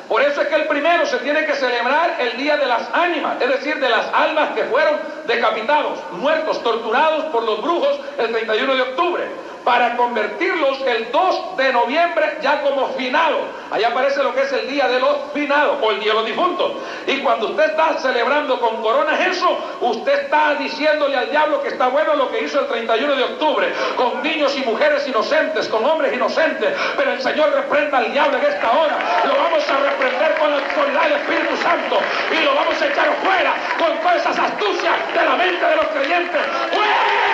Por 0.09 0.21
eso 0.23 0.43
es 0.43 0.49
que 0.49 0.55
el 0.55 0.67
primero 0.67 1.07
se 1.07 1.17
tiene 1.19 1.47
que 1.47 1.55
celebrar 1.55 2.17
el 2.19 2.37
Día 2.37 2.57
de 2.57 2.67
las 2.67 2.89
Ánimas, 2.93 3.41
es 3.41 3.49
decir, 3.49 3.77
de 3.81 3.89
las 3.89 4.07
almas 4.13 4.51
que 4.51 4.65
fueron 4.65 4.99
decapitados, 5.27 5.99
muertos, 6.13 6.63
torturados 6.63 7.25
por 7.27 7.43
los 7.43 7.63
brujos 7.63 8.01
el 8.19 8.31
31 8.31 8.75
de 8.75 8.83
octubre 8.83 9.25
para 9.65 9.97
convertirlos 9.97 10.81
el 10.87 11.11
2 11.11 11.57
de 11.57 11.73
noviembre 11.73 12.39
ya 12.43 12.61
como 12.61 12.89
finado. 12.91 13.39
Allá 13.71 13.89
aparece 13.89 14.23
lo 14.23 14.35
que 14.35 14.43
es 14.43 14.53
el 14.53 14.69
día 14.69 14.87
de 14.89 15.01
los 15.01 15.17
finados 15.33 15.79
o 15.81 15.91
el 15.91 16.01
día 16.01 16.13
de 16.13 16.19
los 16.19 16.27
difuntos. 16.27 16.73
Y 17.07 17.19
cuando 17.21 17.49
usted 17.49 17.65
está 17.71 17.99
celebrando 17.99 18.61
con 18.61 18.83
coronas 18.83 19.19
eso, 19.21 19.59
usted 19.81 20.25
está 20.25 20.55
diciéndole 20.57 21.17
al 21.17 21.31
diablo 21.31 21.63
que 21.63 21.69
está 21.69 21.89
bueno 21.89 22.15
lo 22.15 22.31
que 22.31 22.45
hizo 22.45 22.61
el 22.61 22.67
31 22.67 23.17
de 23.17 23.25
octubre, 23.25 23.73
con 23.97 24.23
niños 24.23 24.57
y 24.57 24.61
mujeres 24.61 25.09
inocentes, 25.09 25.67
con 25.69 25.85
hombres 25.85 26.13
inocentes. 26.13 26.75
Pero 26.97 27.13
el 27.13 27.21
Señor 27.23 27.53
reprenda 27.53 27.99
al 27.99 28.13
diablo 28.13 28.39
en 28.39 28.45
esta 28.45 28.71
hora. 28.71 28.99
Lo 29.27 29.43
vamos 29.43 29.69
a 29.69 29.91
reprender 29.91 30.35
con 30.39 30.51
la 30.51 30.59
autoridad 30.59 31.03
del 31.05 31.13
Espíritu 31.13 31.57
Santo 31.57 31.99
y 32.31 32.45
lo 32.45 32.55
vamos 32.55 32.81
a 32.81 32.87
echar 32.87 33.09
fuera 33.25 33.55
con 33.79 33.99
todas 33.99 34.17
esas 34.17 34.39
astucias 34.39 34.95
de 35.15 35.25
la 35.25 35.37
mente 35.37 35.65
de 35.65 35.77
los 35.77 35.87
creyentes. 35.87 36.43
¡Fuera! 36.71 37.25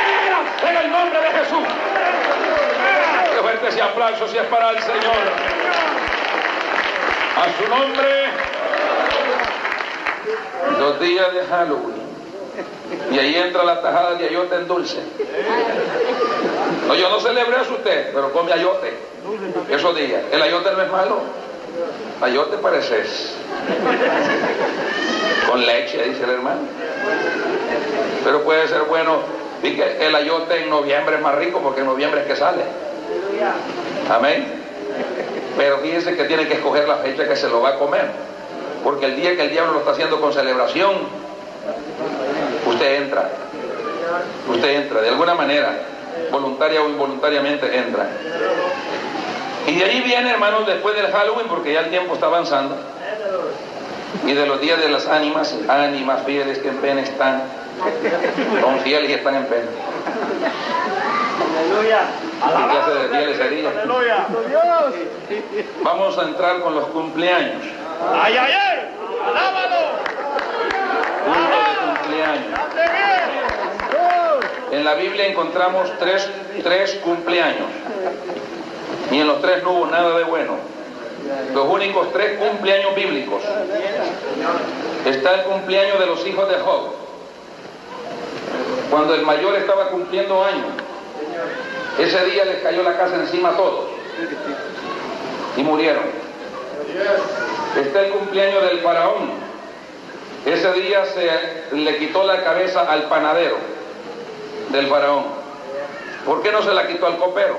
En 0.62 0.76
el 0.76 0.90
nombre 0.90 1.20
de 1.20 1.30
Jesús 1.30 2.19
fuerte 3.38 3.68
ese 3.68 3.82
aplauso 3.82 4.28
si 4.28 4.36
es 4.36 4.44
para 4.44 4.70
el 4.70 4.80
Señor. 4.80 5.16
A 7.36 7.44
su 7.56 7.70
nombre, 7.70 8.26
los 10.78 11.00
días 11.00 11.32
de 11.32 11.44
Halloween. 11.46 12.00
Y 13.12 13.18
ahí 13.18 13.34
entra 13.36 13.64
la 13.64 13.80
tajada 13.80 14.14
de 14.14 14.28
ayote 14.28 14.56
en 14.56 14.68
dulce. 14.68 14.98
No, 16.86 16.94
yo 16.94 17.08
no 17.08 17.20
celebré 17.20 17.62
eso 17.62 17.74
usted, 17.74 18.12
pero 18.12 18.32
come 18.32 18.52
ayote. 18.52 18.92
Esos 19.70 19.94
días. 19.96 20.22
El 20.32 20.42
ayote 20.42 20.70
no 20.72 20.82
es 20.82 20.90
malo. 20.90 21.20
Ayote 22.20 22.58
parece 22.58 23.04
con 25.48 25.64
leche, 25.64 26.02
dice 26.04 26.24
el 26.24 26.30
hermano. 26.30 26.60
Pero 28.24 28.42
puede 28.42 28.68
ser 28.68 28.82
bueno. 28.82 29.20
El 29.62 30.14
ayote 30.14 30.62
en 30.62 30.70
noviembre 30.70 31.16
es 31.16 31.22
más 31.22 31.34
rico 31.36 31.60
porque 31.60 31.80
en 31.80 31.86
noviembre 31.86 32.22
es 32.22 32.26
que 32.26 32.36
sale. 32.36 32.62
Amén. 34.11 34.61
Pero 35.57 35.78
fíjense 35.78 36.16
que 36.16 36.24
tiene 36.24 36.47
que 36.47 36.55
escoger 36.55 36.88
la 36.88 36.97
fecha 36.97 37.28
que 37.28 37.36
se 37.36 37.49
lo 37.49 37.61
va 37.61 37.70
a 37.70 37.78
comer. 37.78 38.11
Porque 38.82 39.07
el 39.07 39.16
día 39.16 39.36
que 39.36 39.43
el 39.43 39.51
diablo 39.51 39.74
lo 39.74 39.78
está 39.80 39.93
haciendo 39.93 40.20
con 40.20 40.32
celebración, 40.32 40.97
usted 42.66 43.03
entra. 43.03 43.30
Usted 44.49 44.68
entra, 44.82 45.01
de 45.01 45.09
alguna 45.09 45.34
manera, 45.34 45.78
voluntaria 46.30 46.82
o 46.82 46.88
involuntariamente 46.88 47.76
entra. 47.76 48.09
Y 49.66 49.74
de 49.76 49.84
ahí 49.84 50.01
viene, 50.01 50.30
hermanos, 50.30 50.66
después 50.66 50.97
del 50.97 51.12
Halloween, 51.12 51.47
porque 51.49 51.72
ya 51.72 51.80
el 51.80 51.91
tiempo 51.91 52.14
está 52.14 52.26
avanzando. 52.26 52.76
Y 54.26 54.32
de 54.32 54.47
los 54.47 54.61
días 54.61 54.80
de 54.80 54.88
las 54.88 55.07
ánimas, 55.07 55.55
ánimas 55.68 56.24
fieles 56.24 56.59
que 56.59 56.68
en 56.68 56.76
pena 56.78 57.03
están, 57.03 57.43
son 58.61 58.80
fieles 58.80 59.11
y 59.11 59.12
están 59.14 59.34
en 59.34 59.47
pena. 59.47 59.66
Aleluya. 61.59 62.09
Vamos 65.82 66.18
a 66.18 66.22
entrar 66.22 66.61
con 66.61 66.74
los 66.74 66.86
cumpleaños. 66.86 67.62
¡Ay, 68.12 68.36
ay, 68.36 68.53
ay! 68.53 68.78
¡Alábalo! 69.26 69.80
de 71.30 71.93
cumpleaños. 71.93 72.61
En 74.72 74.84
la 74.84 74.95
Biblia 74.95 75.26
encontramos 75.26 75.91
tres, 75.99 76.28
tres 76.62 76.95
cumpleaños. 77.05 77.68
Y 79.11 79.18
en 79.18 79.26
los 79.26 79.43
tres 79.43 79.62
no 79.62 79.72
hubo 79.72 79.86
nada 79.86 80.16
de 80.16 80.24
bueno. 80.24 80.57
Los 81.53 81.68
únicos 81.68 82.12
tres 82.12 82.38
cumpleaños 82.38 82.95
bíblicos. 82.95 83.43
Está 85.05 85.34
el 85.34 85.43
cumpleaños 85.43 85.99
de 85.99 86.07
los 86.07 86.26
hijos 86.26 86.49
de 86.49 86.59
Job. 86.61 86.95
Cuando 88.91 89.14
el 89.14 89.22
mayor 89.22 89.57
estaba 89.57 89.88
cumpliendo 89.88 90.43
años 90.43 90.66
ese 92.03 92.24
día 92.24 92.44
les 92.44 92.62
cayó 92.62 92.82
la 92.82 92.96
casa 92.96 93.16
encima 93.16 93.51
a 93.51 93.57
todos 93.57 93.90
y 95.57 95.62
murieron. 95.62 96.05
Está 97.78 98.01
el 98.01 98.11
cumpleaños 98.11 98.62
del 98.62 98.80
faraón. 98.80 99.30
Ese 100.46 100.72
día 100.72 101.05
se 101.05 101.76
le 101.76 101.96
quitó 101.98 102.24
la 102.24 102.42
cabeza 102.42 102.82
al 102.90 103.05
panadero 103.05 103.57
del 104.70 104.86
faraón. 104.86 105.24
¿Por 106.24 106.42
qué 106.42 106.53
no 106.53 106.62
se 106.62 106.72
la 106.72 106.86
quitó 106.86 107.07
al 107.07 107.18
copero? 107.18 107.59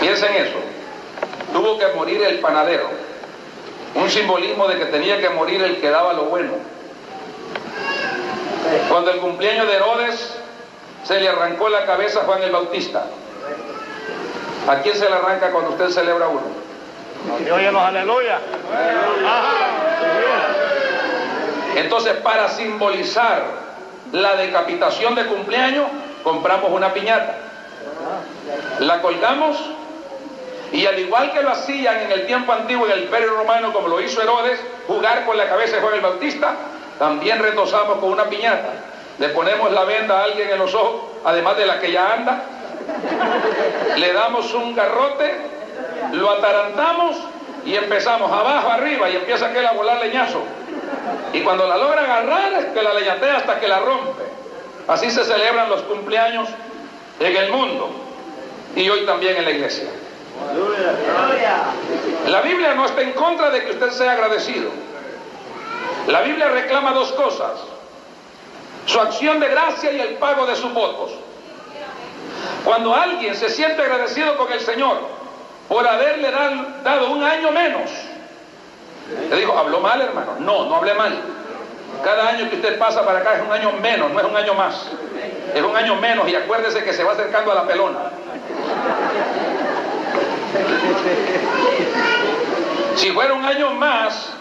Piensen 0.00 0.34
eso. 0.34 0.58
Tuvo 1.52 1.78
que 1.78 1.86
morir 1.94 2.22
el 2.22 2.40
panadero. 2.40 2.88
Un 3.94 4.08
simbolismo 4.10 4.68
de 4.68 4.78
que 4.78 4.86
tenía 4.86 5.18
que 5.20 5.30
morir 5.30 5.62
el 5.62 5.80
que 5.80 5.90
daba 5.90 6.12
lo 6.12 6.24
bueno. 6.24 6.52
Cuando 8.88 9.10
el 9.10 9.18
cumpleaños 9.18 9.66
de 9.66 9.74
Herodes 9.74 10.41
se 11.04 11.20
le 11.20 11.28
arrancó 11.28 11.68
la 11.68 11.84
cabeza 11.84 12.20
a 12.20 12.24
Juan 12.24 12.42
el 12.42 12.52
Bautista. 12.52 13.06
¿A 14.68 14.76
quién 14.76 14.94
se 14.94 15.08
le 15.08 15.14
arranca 15.14 15.50
cuando 15.50 15.70
usted 15.70 15.88
celebra 15.90 16.28
uno? 16.28 16.42
aleluya. 17.80 18.38
Entonces, 21.76 22.14
para 22.18 22.48
simbolizar 22.48 23.42
la 24.12 24.36
decapitación 24.36 25.14
de 25.14 25.26
cumpleaños, 25.26 25.86
compramos 26.22 26.70
una 26.70 26.92
piñata. 26.92 27.38
La 28.80 29.00
colgamos 29.00 29.58
y 30.70 30.86
al 30.86 30.98
igual 30.98 31.32
que 31.32 31.42
lo 31.42 31.50
hacían 31.50 32.00
en 32.00 32.12
el 32.12 32.26
tiempo 32.26 32.52
antiguo 32.52 32.86
en 32.86 32.92
el 32.92 33.02
Imperio 33.04 33.34
Romano, 33.34 33.72
como 33.72 33.88
lo 33.88 34.00
hizo 34.00 34.22
Herodes, 34.22 34.60
jugar 34.86 35.26
con 35.26 35.36
la 35.36 35.48
cabeza 35.48 35.76
de 35.76 35.82
Juan 35.82 35.94
el 35.94 36.00
Bautista, 36.00 36.54
también 36.98 37.40
retosamos 37.40 37.98
con 37.98 38.12
una 38.12 38.24
piñata 38.24 38.91
le 39.18 39.28
ponemos 39.28 39.70
la 39.72 39.84
venda 39.84 40.20
a 40.20 40.24
alguien 40.24 40.50
en 40.50 40.58
los 40.58 40.74
ojos, 40.74 41.02
además 41.24 41.56
de 41.56 41.66
la 41.66 41.80
que 41.80 41.92
ya 41.92 42.14
anda, 42.14 42.44
le 43.96 44.12
damos 44.12 44.52
un 44.54 44.74
garrote, 44.74 45.32
lo 46.12 46.30
atarantamos 46.30 47.16
y 47.64 47.74
empezamos 47.74 48.30
abajo, 48.30 48.70
arriba, 48.70 49.08
y 49.10 49.16
empieza 49.16 49.46
aquel 49.46 49.66
a 49.66 49.72
volar 49.72 50.00
leñazo. 50.00 50.42
Y 51.32 51.40
cuando 51.42 51.66
la 51.66 51.76
logra 51.76 52.02
agarrar, 52.02 52.52
es 52.54 52.66
que 52.66 52.82
la 52.82 52.94
leñatea 52.94 53.36
hasta 53.38 53.60
que 53.60 53.68
la 53.68 53.78
rompe. 53.80 54.22
Así 54.88 55.10
se 55.10 55.24
celebran 55.24 55.70
los 55.70 55.82
cumpleaños 55.82 56.48
en 57.20 57.36
el 57.36 57.52
mundo 57.52 57.90
y 58.74 58.88
hoy 58.88 59.06
también 59.06 59.36
en 59.36 59.44
la 59.44 59.50
iglesia. 59.50 59.88
La 62.28 62.40
Biblia 62.40 62.74
no 62.74 62.86
está 62.86 63.02
en 63.02 63.12
contra 63.12 63.50
de 63.50 63.64
que 63.64 63.70
usted 63.72 63.90
sea 63.90 64.12
agradecido. 64.12 64.70
La 66.08 66.22
Biblia 66.22 66.48
reclama 66.48 66.92
dos 66.92 67.12
cosas 67.12 67.52
su 68.86 69.00
acción 69.00 69.40
de 69.40 69.48
gracia 69.48 69.92
y 69.92 70.00
el 70.00 70.14
pago 70.14 70.46
de 70.46 70.56
sus 70.56 70.72
votos. 70.72 71.12
Cuando 72.64 72.94
alguien 72.94 73.34
se 73.34 73.48
siente 73.50 73.82
agradecido 73.82 74.36
con 74.36 74.52
el 74.52 74.60
Señor 74.60 74.98
por 75.68 75.86
haberle 75.86 76.30
dado 76.82 77.10
un 77.10 77.22
año 77.22 77.50
menos. 77.50 77.90
Le 79.30 79.36
dijo, 79.36 79.56
¿habló 79.56 79.80
mal, 79.80 80.00
hermano? 80.00 80.36
No, 80.38 80.66
no 80.66 80.76
hablé 80.76 80.94
mal. 80.94 81.18
Cada 82.04 82.28
año 82.28 82.48
que 82.50 82.56
usted 82.56 82.78
pasa 82.78 83.04
para 83.04 83.20
acá 83.20 83.36
es 83.36 83.42
un 83.42 83.52
año 83.52 83.72
menos, 83.80 84.10
no 84.10 84.20
es 84.20 84.26
un 84.26 84.36
año 84.36 84.54
más. 84.54 84.86
Es 85.54 85.62
un 85.62 85.76
año 85.76 85.96
menos 85.96 86.28
y 86.28 86.34
acuérdese 86.34 86.82
que 86.82 86.92
se 86.92 87.04
va 87.04 87.12
acercando 87.12 87.52
a 87.52 87.54
la 87.56 87.66
pelona. 87.66 87.98
Si 92.96 93.10
fuera 93.10 93.34
un 93.34 93.44
año 93.44 93.70
más, 93.72 94.32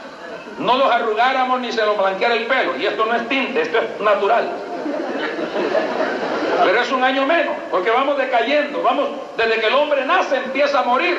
no 0.61 0.77
los 0.77 0.91
arrugáramos 0.91 1.59
ni 1.59 1.71
se 1.71 1.85
los 1.85 1.97
blanqueara 1.97 2.35
el 2.35 2.45
pelo. 2.45 2.77
Y 2.77 2.85
esto 2.85 3.05
no 3.05 3.15
es 3.15 3.27
tinte, 3.27 3.61
esto 3.61 3.77
es 3.79 3.99
natural. 4.01 4.51
Pero 6.63 6.81
es 6.81 6.91
un 6.91 7.03
año 7.03 7.25
menos, 7.25 7.55
porque 7.71 7.89
vamos 7.89 8.17
decayendo, 8.17 8.83
vamos, 8.83 9.09
desde 9.35 9.59
que 9.59 9.67
el 9.67 9.73
hombre 9.73 10.05
nace 10.05 10.37
empieza 10.37 10.79
a 10.79 10.83
morir. 10.83 11.17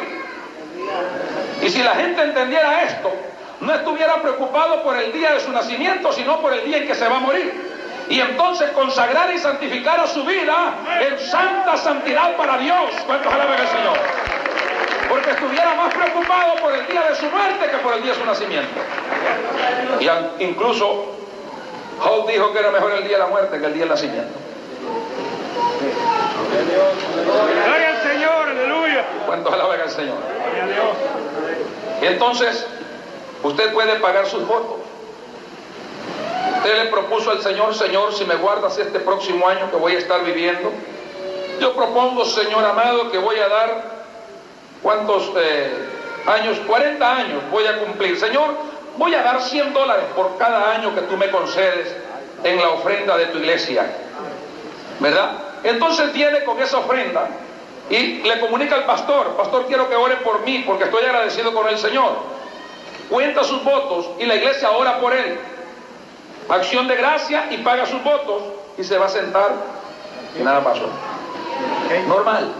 Y 1.60 1.68
si 1.68 1.82
la 1.82 1.94
gente 1.96 2.22
entendiera 2.22 2.82
esto, 2.82 3.12
no 3.60 3.74
estuviera 3.74 4.16
preocupado 4.22 4.82
por 4.82 4.96
el 4.96 5.12
día 5.12 5.32
de 5.32 5.40
su 5.40 5.52
nacimiento, 5.52 6.12
sino 6.12 6.40
por 6.40 6.52
el 6.52 6.64
día 6.64 6.78
en 6.78 6.86
que 6.86 6.94
se 6.94 7.08
va 7.08 7.16
a 7.16 7.20
morir. 7.20 7.52
Y 8.08 8.20
entonces 8.20 8.70
consagrar 8.72 9.32
y 9.32 9.38
santificar 9.38 10.00
a 10.00 10.06
su 10.06 10.24
vida 10.24 10.74
en 11.00 11.18
santa 11.18 11.76
santidad 11.76 12.36
para 12.36 12.58
Dios. 12.58 12.90
¿Cuántos 13.06 13.32
alaban 13.32 13.60
al 13.60 13.68
Señor? 13.68 13.98
Porque 15.08 15.30
estuviera 15.30 15.74
más 15.74 15.94
preocupado 15.94 16.56
por 16.56 16.74
el 16.74 16.86
día 16.86 17.02
de 17.08 17.16
su 17.16 17.26
muerte 17.26 17.70
que 17.70 17.76
por 17.78 17.94
el 17.94 18.02
día 18.02 18.12
de 18.12 18.18
su 18.18 18.24
nacimiento. 18.24 18.80
Y 20.00 20.44
incluso 20.44 21.06
Holt 22.04 22.28
dijo 22.28 22.52
que 22.52 22.58
era 22.58 22.70
mejor 22.70 22.92
el 22.92 23.04
día 23.04 23.18
de 23.18 23.22
la 23.22 23.28
muerte 23.28 23.58
que 23.58 23.66
el 23.66 23.74
día 23.74 23.82
del 23.82 23.90
nacimiento. 23.90 24.32
Gloria 27.64 27.90
al 27.90 28.02
Señor, 28.02 28.48
aleluya. 28.48 29.04
¿Cuántos 29.26 29.52
alaban 29.52 29.80
al 29.80 29.90
Señor? 29.90 30.16
Entonces, 32.00 32.66
usted 33.42 33.72
puede 33.72 33.96
pagar 33.96 34.26
sus 34.26 34.46
votos. 34.46 34.80
Usted 36.56 36.84
le 36.84 36.90
propuso 36.90 37.30
al 37.30 37.42
Señor, 37.42 37.74
Señor, 37.74 38.14
si 38.14 38.24
me 38.24 38.36
guardas 38.36 38.78
este 38.78 39.00
próximo 39.00 39.48
año 39.48 39.70
que 39.70 39.76
voy 39.76 39.96
a 39.96 39.98
estar 39.98 40.24
viviendo, 40.24 40.72
yo 41.60 41.74
propongo, 41.74 42.24
Señor 42.24 42.64
amado, 42.64 43.10
que 43.10 43.18
voy 43.18 43.38
a 43.38 43.48
dar, 43.48 43.91
¿cuántos 44.82 45.30
eh, 45.36 45.72
años? 46.26 46.58
40 46.66 47.16
años 47.16 47.42
voy 47.50 47.66
a 47.66 47.78
cumplir. 47.78 48.18
Señor, 48.18 48.54
voy 48.96 49.14
a 49.14 49.22
dar 49.22 49.40
100 49.40 49.72
dólares 49.72 50.04
por 50.14 50.36
cada 50.38 50.72
año 50.72 50.94
que 50.94 51.02
tú 51.02 51.16
me 51.16 51.30
concedes 51.30 51.94
en 52.44 52.56
la 52.58 52.70
ofrenda 52.70 53.16
de 53.16 53.26
tu 53.26 53.38
iglesia. 53.38 53.90
¿Verdad? 55.00 55.32
Entonces 55.64 56.12
viene 56.12 56.44
con 56.44 56.60
esa 56.60 56.78
ofrenda 56.78 57.28
y 57.90 58.22
le 58.22 58.40
comunica 58.40 58.74
al 58.74 58.84
pastor, 58.84 59.36
pastor 59.36 59.66
quiero 59.66 59.88
que 59.88 59.96
ore 59.96 60.16
por 60.16 60.40
mí 60.40 60.64
porque 60.66 60.84
estoy 60.84 61.04
agradecido 61.04 61.52
con 61.52 61.68
el 61.68 61.78
Señor. 61.78 62.12
Cuenta 63.08 63.44
sus 63.44 63.62
votos 63.64 64.10
y 64.18 64.24
la 64.24 64.36
iglesia 64.36 64.70
ora 64.70 64.98
por 64.98 65.12
él. 65.12 65.38
Acción 66.48 66.88
de 66.88 66.96
gracia 66.96 67.46
y 67.50 67.58
paga 67.58 67.86
sus 67.86 68.02
votos 68.02 68.42
y 68.78 68.84
se 68.84 68.98
va 68.98 69.06
a 69.06 69.08
sentar 69.08 69.52
y 70.38 70.42
nada 70.42 70.62
pasó. 70.62 70.88
Normal. 72.08 72.52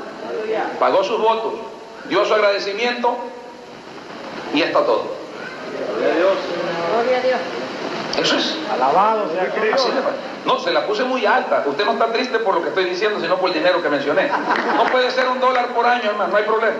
Pagó 0.78 1.02
sus 1.02 1.18
votos, 1.18 1.54
dio 2.12 2.26
su 2.26 2.34
agradecimiento 2.34 3.16
y 4.52 4.60
está 4.60 4.80
todo. 4.84 5.04
Gloria 5.96 7.16
a 7.16 7.20
Dios. 7.22 7.40
Eso 8.20 8.36
es. 8.36 8.58
Alabado 8.70 9.30
sea 9.32 9.46
Cristo. 9.46 9.88
No, 10.44 10.58
se 10.58 10.72
la 10.72 10.86
puse 10.86 11.04
muy 11.04 11.24
alta. 11.24 11.64
Usted 11.64 11.86
no 11.86 11.92
está 11.92 12.12
triste 12.12 12.38
por 12.40 12.56
lo 12.56 12.62
que 12.62 12.68
estoy 12.68 12.84
diciendo, 12.84 13.18
sino 13.18 13.38
por 13.38 13.48
el 13.48 13.54
dinero 13.54 13.82
que 13.82 13.88
mencioné. 13.88 14.30
No 14.76 14.84
puede 14.92 15.10
ser 15.10 15.26
un 15.26 15.40
dólar 15.40 15.68
por 15.68 15.86
año, 15.86 16.10
hermano, 16.10 16.32
no 16.32 16.36
hay 16.36 16.44
problema. 16.44 16.76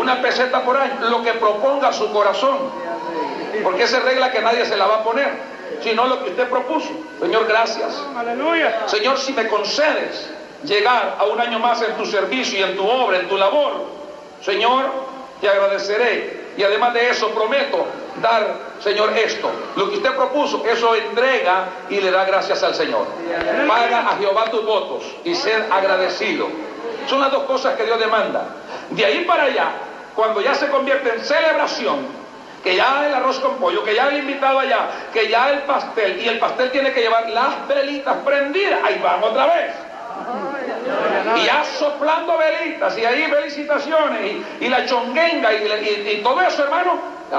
Una 0.00 0.22
peseta 0.22 0.62
por 0.62 0.76
año, 0.76 0.94
lo 1.10 1.24
que 1.24 1.32
proponga 1.32 1.92
su 1.92 2.12
corazón. 2.12 2.58
Porque 3.64 3.82
esa 3.82 3.98
regla 3.98 4.30
que 4.30 4.42
nadie 4.42 4.64
se 4.64 4.76
la 4.76 4.86
va 4.86 4.98
a 4.98 5.02
poner, 5.02 5.28
sino 5.82 6.06
lo 6.06 6.22
que 6.22 6.30
usted 6.30 6.48
propuso. 6.48 6.90
Señor, 7.20 7.48
gracias. 7.48 8.00
Aleluya. 8.16 8.86
Señor, 8.86 9.18
si 9.18 9.32
me 9.32 9.48
concedes 9.48 10.30
llegar 10.62 11.16
a 11.18 11.24
un 11.24 11.40
año 11.40 11.58
más 11.58 11.82
en 11.82 11.96
tu 11.96 12.06
servicio 12.06 12.60
y 12.60 12.62
en 12.62 12.76
tu 12.76 12.88
obra, 12.88 13.18
en 13.18 13.28
tu 13.28 13.36
labor, 13.36 13.96
Señor, 14.42 14.86
te 15.40 15.48
agradeceré. 15.48 16.46
Y 16.56 16.62
además 16.62 16.94
de 16.94 17.10
eso, 17.10 17.30
prometo 17.30 17.86
dar, 18.22 18.54
Señor, 18.80 19.12
esto. 19.16 19.50
Lo 19.76 19.90
que 19.90 19.96
usted 19.96 20.14
propuso, 20.14 20.64
eso 20.66 20.94
entrega 20.94 21.66
y 21.90 22.00
le 22.00 22.10
da 22.10 22.24
gracias 22.24 22.62
al 22.62 22.74
Señor. 22.74 23.06
Paga 23.68 24.08
a 24.10 24.16
Jehová 24.16 24.50
tus 24.50 24.64
votos 24.64 25.02
y 25.24 25.34
ser 25.34 25.66
agradecido. 25.70 26.48
Son 27.08 27.20
las 27.20 27.30
dos 27.30 27.44
cosas 27.44 27.76
que 27.76 27.84
Dios 27.84 27.98
demanda. 27.98 28.46
De 28.90 29.04
ahí 29.04 29.24
para 29.24 29.44
allá, 29.44 29.70
cuando 30.14 30.40
ya 30.40 30.54
se 30.54 30.68
convierte 30.68 31.12
en 31.12 31.20
celebración, 31.20 32.06
que 32.64 32.74
ya 32.74 33.06
el 33.06 33.14
arroz 33.14 33.38
con 33.38 33.58
pollo, 33.58 33.84
que 33.84 33.94
ya 33.94 34.08
el 34.08 34.16
invitado 34.16 34.58
allá, 34.58 34.88
que 35.12 35.28
ya 35.28 35.50
el 35.50 35.60
pastel, 35.60 36.20
y 36.20 36.28
el 36.28 36.38
pastel 36.38 36.70
tiene 36.72 36.92
que 36.92 37.00
llevar 37.00 37.28
las 37.30 37.68
velitas 37.68 38.16
prendidas, 38.24 38.80
ahí 38.82 38.98
van 38.98 39.22
otra 39.22 39.46
vez. 39.46 39.72
Y 41.36 41.44
ya 41.44 41.64
soplando 41.64 42.38
velitas, 42.38 42.96
y 42.96 43.04
ahí 43.04 43.24
felicitaciones, 43.24 44.36
y, 44.60 44.68
la 44.68 44.86
chonguenga, 44.86 45.52
y, 45.52 46.20
todo 46.22 46.40
eso, 46.40 46.64
hermano, 46.64 46.98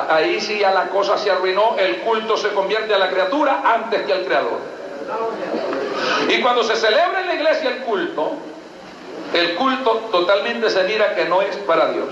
ahí 0.10 0.40
sí 0.42 0.60
ya 0.60 0.72
la 0.72 0.90
cosa 0.90 1.18
se 1.18 1.32
arruinó, 1.32 1.76
el 1.78 1.98
culto 1.98 2.38
se 2.38 2.50
convierte 2.50 2.94
a 2.94 2.98
la 2.98 3.10
criatura 3.10 3.62
antes 3.64 4.02
que 4.04 4.14
al 4.14 4.26
creador. 4.26 4.60
Y 6.30 6.42
cuando 6.42 6.64
se 6.64 6.76
celebra 6.76 7.22
en 7.22 7.28
la 7.28 7.34
iglesia 7.36 7.70
el 7.70 7.78
culto, 7.80 8.34
el 9.34 9.56
culto 9.56 9.92
totalmente 10.12 10.70
se 10.70 10.84
mira 10.84 11.16
que 11.16 11.26
no 11.26 11.42
es 11.42 11.56
para 11.58 11.92
Dios. 11.92 12.08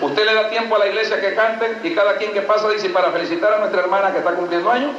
Usted 0.00 0.26
le 0.26 0.34
da 0.34 0.50
tiempo 0.50 0.76
a 0.76 0.80
la 0.80 0.86
iglesia 0.86 1.20
que 1.20 1.34
canten 1.34 1.80
y 1.82 1.94
cada 1.94 2.16
quien 2.16 2.32
que 2.32 2.42
pasa 2.42 2.68
dice, 2.68 2.90
para 2.90 3.10
felicitar 3.10 3.54
a 3.54 3.58
nuestra 3.58 3.80
hermana 3.80 4.12
que 4.12 4.18
está 4.18 4.32
cumpliendo 4.32 4.70
años, 4.70 4.90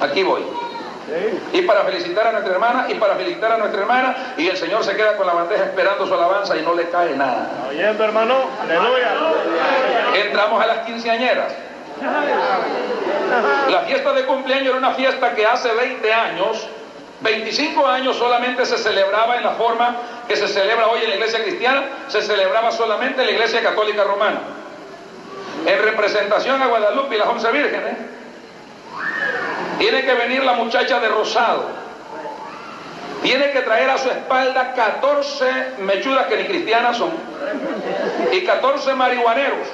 aquí 0.00 0.22
voy. 0.22 0.42
Y 1.52 1.62
para 1.62 1.82
felicitar 1.82 2.26
a 2.28 2.32
nuestra 2.32 2.52
hermana, 2.52 2.86
y 2.88 2.94
para 2.94 3.16
felicitar 3.16 3.52
a 3.52 3.58
nuestra 3.58 3.80
hermana, 3.80 4.34
y 4.36 4.48
el 4.48 4.56
Señor 4.56 4.84
se 4.84 4.94
queda 4.94 5.16
con 5.16 5.26
la 5.26 5.34
bandeja 5.34 5.64
esperando 5.64 6.06
su 6.06 6.14
alabanza 6.14 6.56
y 6.56 6.62
no 6.62 6.74
le 6.74 6.88
cae 6.88 7.16
nada. 7.16 7.50
Oyendo, 7.68 8.04
hermano, 8.04 8.34
aleluya. 8.62 9.14
Entramos 10.14 10.62
a 10.62 10.66
las 10.66 10.78
quinceañeras. 10.86 11.52
La 13.70 13.80
fiesta 13.80 14.12
de 14.12 14.24
cumpleaños 14.26 14.68
era 14.68 14.76
una 14.76 14.92
fiesta 14.92 15.34
que 15.34 15.46
hace 15.46 15.72
20 15.72 16.12
años, 16.12 16.68
25 17.20 17.86
años 17.86 18.16
solamente 18.16 18.66
se 18.66 18.78
celebraba 18.78 19.36
en 19.36 19.44
la 19.44 19.52
forma 19.52 19.96
que 20.26 20.36
se 20.36 20.48
celebra 20.48 20.88
hoy 20.88 21.02
en 21.02 21.10
la 21.10 21.16
iglesia 21.16 21.42
cristiana, 21.42 21.84
se 22.08 22.22
celebraba 22.22 22.72
solamente 22.72 23.20
en 23.20 23.26
la 23.26 23.32
iglesia 23.32 23.62
católica 23.62 24.04
romana. 24.04 24.40
En 25.66 25.82
representación 25.82 26.60
a 26.60 26.66
Guadalupe 26.66 27.14
y 27.14 27.18
las 27.18 27.28
once 27.28 27.50
vírgenes, 27.52 27.96
tiene 29.82 30.04
que 30.04 30.14
venir 30.14 30.44
la 30.44 30.52
muchacha 30.52 31.00
de 31.00 31.08
rosado. 31.08 31.64
Tiene 33.20 33.50
que 33.50 33.62
traer 33.62 33.90
a 33.90 33.98
su 33.98 34.08
espalda 34.08 34.74
14 34.74 35.78
mechudas 35.78 36.26
que 36.26 36.36
ni 36.36 36.44
cristianas 36.44 36.98
son. 36.98 37.10
Y 38.30 38.44
14 38.44 38.94
marihuaneros. 38.94 39.66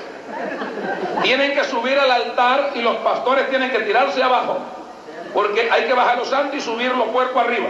Tienen 1.22 1.52
que 1.52 1.62
subir 1.64 1.98
al 1.98 2.10
altar 2.10 2.70
y 2.74 2.80
los 2.80 2.96
pastores 2.96 3.50
tienen 3.50 3.70
que 3.70 3.80
tirarse 3.80 4.22
abajo. 4.22 4.60
Porque 5.34 5.70
hay 5.70 5.84
que 5.84 5.92
bajar 5.92 6.16
los 6.16 6.28
santos 6.28 6.56
y 6.56 6.62
subir 6.62 6.90
los 6.92 7.08
puercos 7.08 7.44
arriba. 7.44 7.68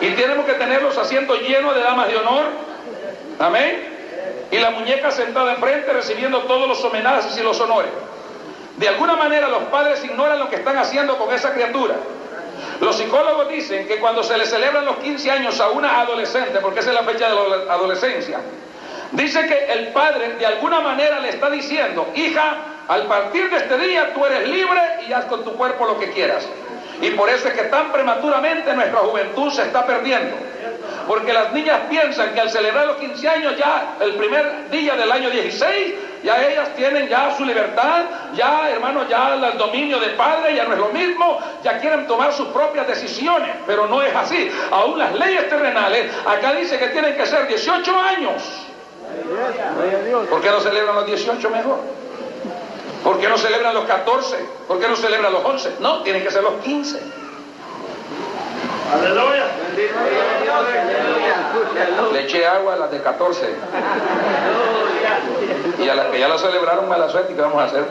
Y 0.00 0.10
tenemos 0.10 0.46
que 0.46 0.54
tener 0.54 0.80
los 0.82 0.96
asientos 0.98 1.40
llenos 1.40 1.74
de 1.74 1.80
damas 1.80 2.06
de 2.06 2.16
honor. 2.16 2.44
Amén. 3.40 3.88
Y 4.52 4.58
la 4.58 4.70
muñeca 4.70 5.10
sentada 5.10 5.54
enfrente 5.54 5.92
recibiendo 5.92 6.42
todos 6.42 6.68
los 6.68 6.84
homenajes 6.84 7.36
y 7.36 7.42
los 7.42 7.58
honores. 7.58 7.90
De 8.80 8.88
alguna 8.88 9.14
manera 9.14 9.46
los 9.46 9.64
padres 9.64 10.02
ignoran 10.02 10.38
lo 10.38 10.48
que 10.48 10.56
están 10.56 10.78
haciendo 10.78 11.18
con 11.18 11.34
esa 11.34 11.52
criatura. 11.52 11.96
Los 12.80 12.96
psicólogos 12.96 13.50
dicen 13.50 13.86
que 13.86 13.98
cuando 13.98 14.22
se 14.22 14.38
le 14.38 14.46
celebran 14.46 14.86
los 14.86 14.96
15 14.96 15.30
años 15.30 15.60
a 15.60 15.68
una 15.68 16.00
adolescente, 16.00 16.60
porque 16.60 16.80
esa 16.80 16.88
es 16.88 16.94
la 16.94 17.02
fecha 17.02 17.28
de 17.28 17.34
la 17.66 17.74
adolescencia, 17.74 18.40
dice 19.12 19.46
que 19.46 19.70
el 19.70 19.88
padre 19.88 20.36
de 20.38 20.46
alguna 20.46 20.80
manera 20.80 21.20
le 21.20 21.28
está 21.28 21.50
diciendo, 21.50 22.08
hija, 22.14 22.56
al 22.88 23.02
partir 23.02 23.50
de 23.50 23.58
este 23.58 23.76
día 23.76 24.14
tú 24.14 24.24
eres 24.24 24.48
libre 24.48 24.80
y 25.06 25.12
haz 25.12 25.26
con 25.26 25.44
tu 25.44 25.52
cuerpo 25.56 25.84
lo 25.84 25.98
que 25.98 26.10
quieras. 26.12 26.48
Y 27.02 27.10
por 27.10 27.28
eso 27.28 27.48
es 27.48 27.54
que 27.54 27.64
tan 27.64 27.92
prematuramente 27.92 28.72
nuestra 28.72 29.00
juventud 29.00 29.52
se 29.52 29.60
está 29.60 29.84
perdiendo. 29.84 30.36
Porque 31.10 31.32
las 31.32 31.52
niñas 31.52 31.80
piensan 31.90 32.32
que 32.34 32.40
al 32.40 32.50
celebrar 32.50 32.86
los 32.86 32.98
15 32.98 33.28
años 33.28 33.56
ya, 33.58 33.96
el 33.98 34.14
primer 34.14 34.70
día 34.70 34.94
del 34.94 35.10
año 35.10 35.28
16, 35.28 35.94
ya 36.22 36.48
ellas 36.48 36.68
tienen 36.76 37.08
ya 37.08 37.34
su 37.36 37.44
libertad, 37.44 38.04
ya 38.32 38.70
hermano, 38.70 39.08
ya 39.08 39.34
el 39.34 39.58
dominio 39.58 39.98
de 39.98 40.10
padre 40.10 40.54
ya 40.54 40.66
no 40.66 40.74
es 40.74 40.78
lo 40.78 40.90
mismo, 40.90 41.40
ya 41.64 41.80
quieren 41.80 42.06
tomar 42.06 42.32
sus 42.32 42.46
propias 42.50 42.86
decisiones, 42.86 43.56
pero 43.66 43.88
no 43.88 44.00
es 44.02 44.14
así. 44.14 44.52
Aún 44.70 45.00
las 45.00 45.12
leyes 45.16 45.48
terrenales, 45.48 46.12
acá 46.24 46.52
dice 46.52 46.78
que 46.78 46.86
tienen 46.90 47.16
que 47.16 47.26
ser 47.26 47.48
18 47.48 47.98
años. 47.98 48.44
¿Por 50.30 50.40
qué 50.40 50.50
no 50.50 50.60
celebran 50.60 50.94
los 50.94 51.06
18 51.06 51.50
mejor? 51.50 51.80
¿Por 53.02 53.18
qué 53.18 53.28
no 53.28 53.36
celebran 53.36 53.74
los 53.74 53.84
14? 53.84 54.36
¿Por 54.68 54.78
qué 54.78 54.86
no 54.86 54.94
celebran 54.94 55.32
los 55.32 55.44
11? 55.44 55.72
No, 55.80 56.04
tienen 56.04 56.22
que 56.22 56.30
ser 56.30 56.44
los 56.44 56.54
15. 56.62 57.19
Aleluya. 58.92 59.44
Le 62.12 62.20
eché 62.20 62.46
agua 62.46 62.74
a 62.74 62.76
las 62.76 62.90
de 62.90 63.00
14. 63.00 63.54
Y 65.78 65.88
a 65.88 65.94
las 65.94 66.06
que 66.06 66.18
ya 66.18 66.28
lo 66.28 66.38
celebraron 66.38 66.88
mala 66.88 67.08
suerte, 67.08 67.34
¿qué 67.34 67.40
vamos 67.40 67.60
a 67.60 67.64
hacer? 67.64 67.84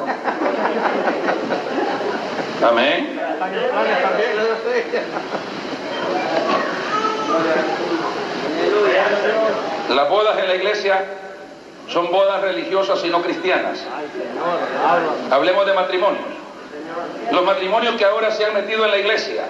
Amén. 2.68 3.20
Las 9.90 10.10
bodas 10.10 10.38
en 10.38 10.48
la 10.48 10.56
iglesia 10.56 11.06
son 11.88 12.12
bodas 12.12 12.42
religiosas 12.42 13.04
y 13.04 13.10
no 13.10 13.22
cristianas. 13.22 13.80
Hablemos 15.32 15.66
de 15.66 15.74
matrimonios. 15.74 16.26
Los 17.32 17.44
matrimonios 17.46 17.96
que 17.96 18.06
ahora 18.06 18.32
se 18.32 18.46
han 18.46 18.54
metido 18.54 18.86
en 18.86 18.92
la 18.92 18.98
iglesia. 18.98 19.46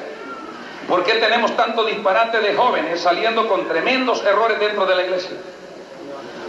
¿Por 0.89 1.03
qué 1.03 1.13
tenemos 1.13 1.55
tanto 1.55 1.85
disparate 1.85 2.39
de 2.39 2.55
jóvenes 2.55 2.99
saliendo 2.99 3.47
con 3.47 3.67
tremendos 3.67 4.25
errores 4.25 4.59
dentro 4.59 4.87
de 4.87 4.95
la 4.95 5.03
iglesia? 5.03 5.37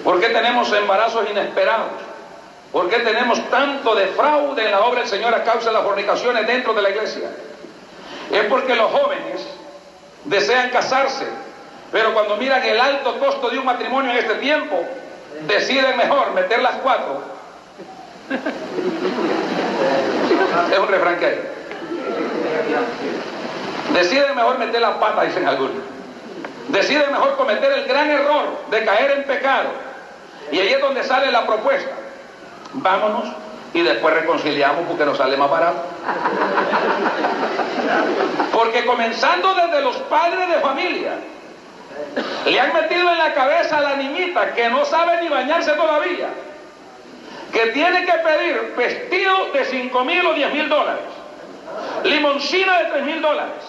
¿Por 0.02 0.18
qué 0.18 0.30
tenemos 0.30 0.72
embarazos 0.72 1.28
inesperados? 1.30 1.88
¿Por 2.72 2.88
qué 2.88 3.00
tenemos 3.00 3.38
tanto 3.50 3.94
de 3.94 4.06
fraude 4.06 4.64
en 4.64 4.70
la 4.70 4.80
obra 4.80 5.00
del 5.00 5.08
Señor 5.08 5.34
a 5.34 5.44
causa 5.44 5.68
de 5.68 5.74
las 5.74 5.84
fornicaciones 5.84 6.46
dentro 6.46 6.72
de 6.72 6.80
la 6.80 6.88
iglesia? 6.88 7.30
Es 8.32 8.44
porque 8.44 8.74
los 8.74 8.90
jóvenes 8.90 9.46
desean 10.24 10.70
casarse, 10.70 11.26
pero 11.92 12.14
cuando 12.14 12.38
miran 12.38 12.62
el 12.62 12.80
alto 12.80 13.18
costo 13.18 13.50
de 13.50 13.58
un 13.58 13.66
matrimonio 13.66 14.12
en 14.12 14.18
este 14.18 14.36
tiempo, 14.36 14.82
deciden 15.46 15.98
mejor 15.98 16.32
meter 16.32 16.62
las 16.62 16.76
cuatro. 16.76 17.20
Es 20.70 20.78
un 20.78 20.88
refrán 20.88 21.18
que. 21.18 21.40
Deciden 23.92 24.34
mejor 24.36 24.58
meter 24.58 24.80
la 24.80 24.98
pata, 24.98 25.22
dicen 25.22 25.46
algunos. 25.46 25.82
Deciden 26.68 27.10
mejor 27.10 27.36
cometer 27.36 27.72
el 27.72 27.84
gran 27.84 28.10
error 28.10 28.44
de 28.70 28.84
caer 28.84 29.10
en 29.12 29.24
pecado. 29.24 29.70
Y 30.52 30.58
ahí 30.58 30.68
es 30.68 30.80
donde 30.80 31.02
sale 31.02 31.30
la 31.30 31.46
propuesta. 31.46 31.94
Vámonos 32.72 33.24
y 33.72 33.82
después 33.82 34.14
reconciliamos 34.14 34.86
porque 34.86 35.04
nos 35.04 35.18
sale 35.18 35.36
más 35.36 35.50
barato. 35.50 35.84
Porque 38.52 38.84
comenzando 38.84 39.54
desde 39.54 39.80
los 39.80 39.96
padres 39.96 40.48
de 40.48 40.60
familia, 40.60 41.12
le 42.46 42.60
han 42.60 42.72
metido 42.72 43.10
en 43.10 43.18
la 43.18 43.34
cabeza 43.34 43.78
a 43.78 43.80
la 43.80 43.96
niñita 43.96 44.54
que 44.54 44.68
no 44.68 44.84
sabe 44.84 45.22
ni 45.22 45.28
bañarse 45.28 45.72
todavía, 45.72 46.28
que 47.52 47.66
tiene 47.68 48.04
que 48.04 48.12
pedir 48.12 48.74
vestido 48.76 49.52
de 49.52 49.64
5 49.64 50.04
mil 50.04 50.26
o 50.26 50.34
10 50.34 50.52
mil 50.52 50.68
dólares, 50.68 51.04
limoncina 52.04 52.78
de 52.78 52.84
3 52.86 53.04
mil 53.04 53.22
dólares, 53.22 53.64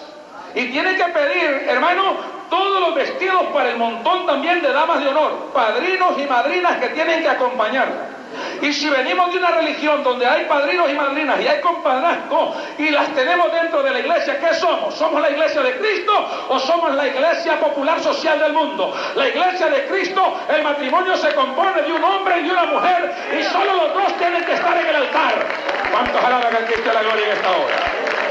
y 0.54 0.66
tiene 0.66 0.96
que 0.96 1.04
pedir, 1.04 1.66
hermano, 1.68 2.16
todos 2.50 2.80
los 2.80 2.94
vestidos 2.94 3.44
para 3.52 3.70
el 3.70 3.76
montón 3.76 4.26
también 4.26 4.60
de 4.60 4.72
damas 4.72 5.00
de 5.00 5.08
honor, 5.08 5.50
padrinos 5.54 6.18
y 6.18 6.26
madrinas 6.26 6.76
que 6.78 6.88
tienen 6.90 7.22
que 7.22 7.28
acompañarla. 7.28 8.12
Y 8.60 8.72
si 8.72 8.88
venimos 8.88 9.32
de 9.32 9.38
una 9.38 9.50
religión 9.50 10.02
donde 10.02 10.26
hay 10.26 10.44
padrinos 10.44 10.90
y 10.90 10.94
madrinas 10.94 11.40
y 11.40 11.48
hay 11.48 11.60
compadrazgo 11.60 12.54
y 12.78 12.90
las 12.90 13.08
tenemos 13.14 13.52
dentro 13.52 13.82
de 13.82 13.90
la 13.90 14.00
iglesia, 14.00 14.38
¿qué 14.38 14.54
somos? 14.54 14.94
¿Somos 14.94 15.20
la 15.20 15.30
iglesia 15.30 15.62
de 15.62 15.76
Cristo 15.78 16.12
o 16.48 16.58
somos 16.58 16.94
la 16.94 17.08
iglesia 17.08 17.58
popular 17.58 18.00
social 18.00 18.38
del 18.38 18.52
mundo? 18.52 18.94
La 19.16 19.28
iglesia 19.28 19.68
de 19.68 19.86
Cristo, 19.86 20.38
el 20.54 20.62
matrimonio 20.62 21.16
se 21.16 21.34
compone 21.34 21.82
de 21.82 21.92
un 21.92 22.04
hombre 22.04 22.40
y 22.40 22.44
de 22.44 22.52
una 22.52 22.64
mujer 22.64 23.14
y 23.38 23.42
solo 23.44 23.74
los 23.74 23.94
dos 23.94 24.18
tienen 24.18 24.44
que 24.44 24.54
estar 24.54 24.76
en 24.78 24.86
el 24.86 24.96
altar. 24.96 25.46
¿Cuántos 25.90 26.24
alaban 26.24 26.46
a 26.46 26.92
la 26.92 27.02
gloria 27.02 27.26
en 27.26 27.32
esta 27.32 27.50
hora? 27.50 28.21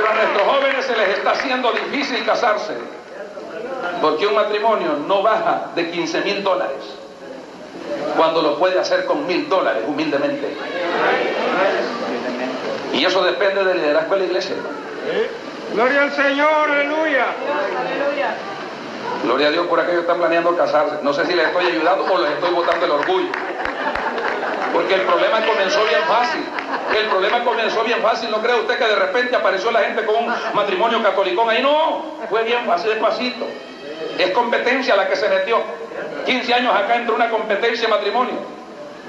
Pero 0.00 0.12
a 0.12 0.14
nuestros 0.14 0.42
jóvenes 0.48 0.86
se 0.86 0.96
les 0.96 1.18
está 1.18 1.32
haciendo 1.32 1.72
difícil 1.72 2.24
casarse, 2.24 2.72
porque 4.00 4.26
un 4.26 4.34
matrimonio 4.34 4.96
no 5.06 5.22
baja 5.22 5.66
de 5.74 5.90
15 5.90 6.22
mil 6.22 6.42
dólares 6.42 6.78
cuando 8.16 8.40
lo 8.40 8.58
puede 8.58 8.78
hacer 8.78 9.04
con 9.04 9.26
mil 9.26 9.46
dólares, 9.50 9.82
humildemente. 9.86 10.56
Y 12.94 13.04
eso 13.04 13.22
depende 13.22 13.62
del 13.62 13.76
liderazgo 13.76 14.14
de 14.14 14.20
la 14.20 14.26
iglesia. 14.26 14.56
Gloria 15.74 16.02
al 16.04 16.12
Señor, 16.12 16.70
aleluya. 16.70 17.26
Gloria 19.22 19.48
a 19.48 19.50
Dios 19.50 19.66
por 19.66 19.80
aquellos 19.80 19.96
que 19.96 20.06
están 20.06 20.18
planeando 20.18 20.56
casarse. 20.56 20.96
No 21.02 21.12
sé 21.12 21.26
si 21.26 21.34
les 21.34 21.46
estoy 21.46 21.66
ayudando 21.66 22.06
o 22.10 22.18
les 22.22 22.32
estoy 22.32 22.54
botando 22.54 22.86
el 22.86 22.92
orgullo. 22.92 23.28
Porque 24.72 24.94
el 24.94 25.02
problema 25.02 25.44
comenzó 25.44 25.84
bien 25.84 26.02
fácil. 26.06 26.44
El 26.96 27.06
problema 27.06 27.44
comenzó 27.44 27.82
bien 27.84 28.00
fácil. 28.02 28.30
¿No 28.30 28.38
cree 28.38 28.56
usted 28.56 28.78
que 28.78 28.84
de 28.84 28.96
repente 28.96 29.36
apareció 29.36 29.70
la 29.70 29.80
gente 29.80 30.04
con 30.04 30.24
un 30.24 30.34
matrimonio 30.54 31.02
catolicón? 31.02 31.48
Ahí 31.48 31.62
no, 31.62 32.16
fue 32.28 32.44
bien 32.44 32.64
fácil, 32.66 32.90
despacito. 32.90 33.46
Es 34.18 34.30
competencia 34.32 34.96
la 34.96 35.08
que 35.08 35.16
se 35.16 35.28
metió. 35.28 35.62
15 36.26 36.54
años 36.54 36.74
acá 36.74 36.96
entró 36.96 37.14
una 37.14 37.30
competencia 37.30 37.88
de 37.88 37.94
matrimonio. 37.94 38.60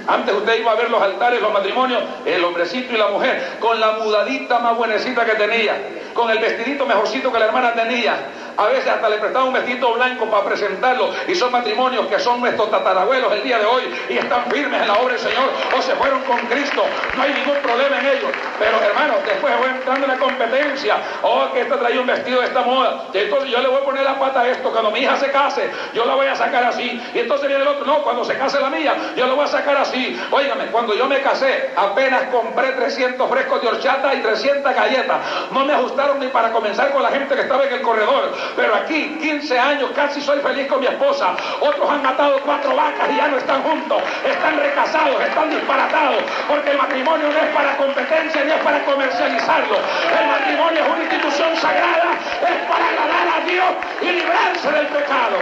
Antes 0.07 0.33
usted 0.33 0.59
iba 0.59 0.71
a 0.71 0.75
ver 0.75 0.89
los 0.89 1.01
altares, 1.01 1.41
los 1.41 1.53
matrimonios, 1.53 2.01
el 2.25 2.43
hombrecito 2.43 2.93
y 2.93 2.97
la 2.97 3.07
mujer, 3.07 3.57
con 3.59 3.79
la 3.79 3.91
mudadita 3.93 4.59
más 4.59 4.75
buenecita 4.75 5.25
que 5.25 5.33
tenía, 5.33 5.75
con 6.13 6.29
el 6.31 6.39
vestidito 6.39 6.85
mejorcito 6.85 7.31
que 7.31 7.39
la 7.39 7.45
hermana 7.45 7.73
tenía. 7.73 8.15
A 8.61 8.67
veces 8.67 8.87
hasta 8.87 9.09
le 9.09 9.17
prestaba 9.17 9.45
un 9.45 9.53
vestido 9.53 9.91
blanco 9.95 10.29
para 10.29 10.43
presentarlo. 10.43 11.09
Y 11.27 11.33
son 11.33 11.51
matrimonios 11.51 12.05
que 12.05 12.19
son 12.19 12.39
nuestros 12.41 12.69
tatarabuelos 12.69 13.33
el 13.33 13.41
día 13.41 13.57
de 13.57 13.65
hoy 13.65 13.81
y 14.07 14.19
están 14.19 14.45
firmes 14.51 14.79
en 14.79 14.87
la 14.87 14.93
obra 14.99 15.15
del 15.15 15.19
Señor 15.19 15.49
o 15.75 15.81
se 15.81 15.95
fueron 15.95 16.21
con 16.25 16.37
Cristo. 16.41 16.83
No 17.17 17.23
hay 17.23 17.33
ningún 17.33 17.57
problema 17.63 17.97
en 17.99 18.05
ellos. 18.05 18.29
Pero 18.59 18.79
hermanos, 18.79 19.17
después 19.25 19.57
voy 19.57 19.69
entrando 19.69 20.05
en 20.05 20.11
la 20.11 20.19
competencia. 20.19 20.97
Oh, 21.23 21.51
que 21.51 21.61
esta 21.61 21.79
trae 21.79 21.97
un 21.97 22.05
vestido 22.05 22.39
de 22.39 22.45
esta 22.45 22.61
moda. 22.61 23.05
entonces 23.11 23.49
yo 23.49 23.61
le 23.61 23.67
voy 23.67 23.77
a 23.77 23.83
poner 23.83 24.03
la 24.03 24.19
pata 24.19 24.41
a 24.41 24.47
esto. 24.47 24.69
Cuando 24.69 24.91
mi 24.91 24.99
hija 24.99 25.17
se 25.17 25.31
case, 25.31 25.67
yo 25.95 26.05
la 26.05 26.13
voy 26.13 26.27
a 26.27 26.35
sacar 26.35 26.63
así. 26.65 27.01
Y 27.15 27.17
entonces 27.17 27.47
viene 27.47 27.63
el 27.63 27.67
otro. 27.67 27.83
No, 27.87 28.03
cuando 28.03 28.23
se 28.23 28.37
case 28.37 28.59
la 28.59 28.69
mía, 28.69 28.93
yo 29.15 29.25
la 29.25 29.33
voy 29.33 29.45
a 29.45 29.47
sacar 29.47 29.77
así. 29.77 30.21
Óigame, 30.29 30.67
cuando 30.67 30.93
yo 30.93 31.07
me 31.07 31.19
casé, 31.21 31.71
apenas 31.75 32.25
compré 32.25 32.73
300 32.73 33.27
frescos 33.27 33.59
de 33.59 33.69
horchata 33.69 34.13
y 34.13 34.21
300 34.21 34.75
galletas. 34.75 35.17
No 35.49 35.65
me 35.65 35.73
ajustaron 35.73 36.19
ni 36.19 36.27
para 36.27 36.51
comenzar 36.51 36.91
con 36.91 37.01
la 37.01 37.09
gente 37.09 37.33
que 37.33 37.41
estaba 37.41 37.65
en 37.65 37.73
el 37.73 37.81
corredor. 37.81 38.50
Pero 38.55 38.75
aquí, 38.75 39.17
15 39.21 39.59
años, 39.59 39.91
casi 39.95 40.21
soy 40.21 40.39
feliz 40.39 40.67
con 40.67 40.79
mi 40.79 40.87
esposa. 40.87 41.35
Otros 41.59 41.89
han 41.89 42.03
matado 42.03 42.39
cuatro 42.45 42.75
vacas 42.75 43.09
y 43.11 43.17
ya 43.17 43.27
no 43.27 43.37
están 43.37 43.63
juntos. 43.63 44.01
Están 44.25 44.59
recasados, 44.59 45.21
están 45.21 45.49
disparatados. 45.49 46.23
Porque 46.47 46.71
el 46.71 46.77
matrimonio 46.77 47.27
no 47.27 47.37
es 47.37 47.53
para 47.53 47.77
competencia 47.77 48.43
ni 48.43 48.51
es 48.51 48.59
para 48.59 48.83
comercializarlo. 48.85 49.75
El 49.75 50.27
matrimonio 50.27 50.83
es 50.83 50.89
una 50.89 51.03
institución 51.03 51.55
sagrada, 51.57 52.11
es 52.41 52.67
para 52.69 52.87
agradar 52.89 53.27
a 53.41 53.45
Dios 53.45 53.69
y 54.01 54.05
librarse 54.05 54.71
del 54.71 54.87
pecado. 54.87 55.37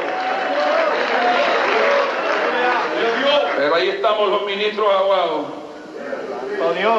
Pero 3.57 3.75
ahí 3.75 3.89
estamos 3.89 4.29
los 4.29 4.45
ministros 4.45 4.87
aguados. 4.93 5.45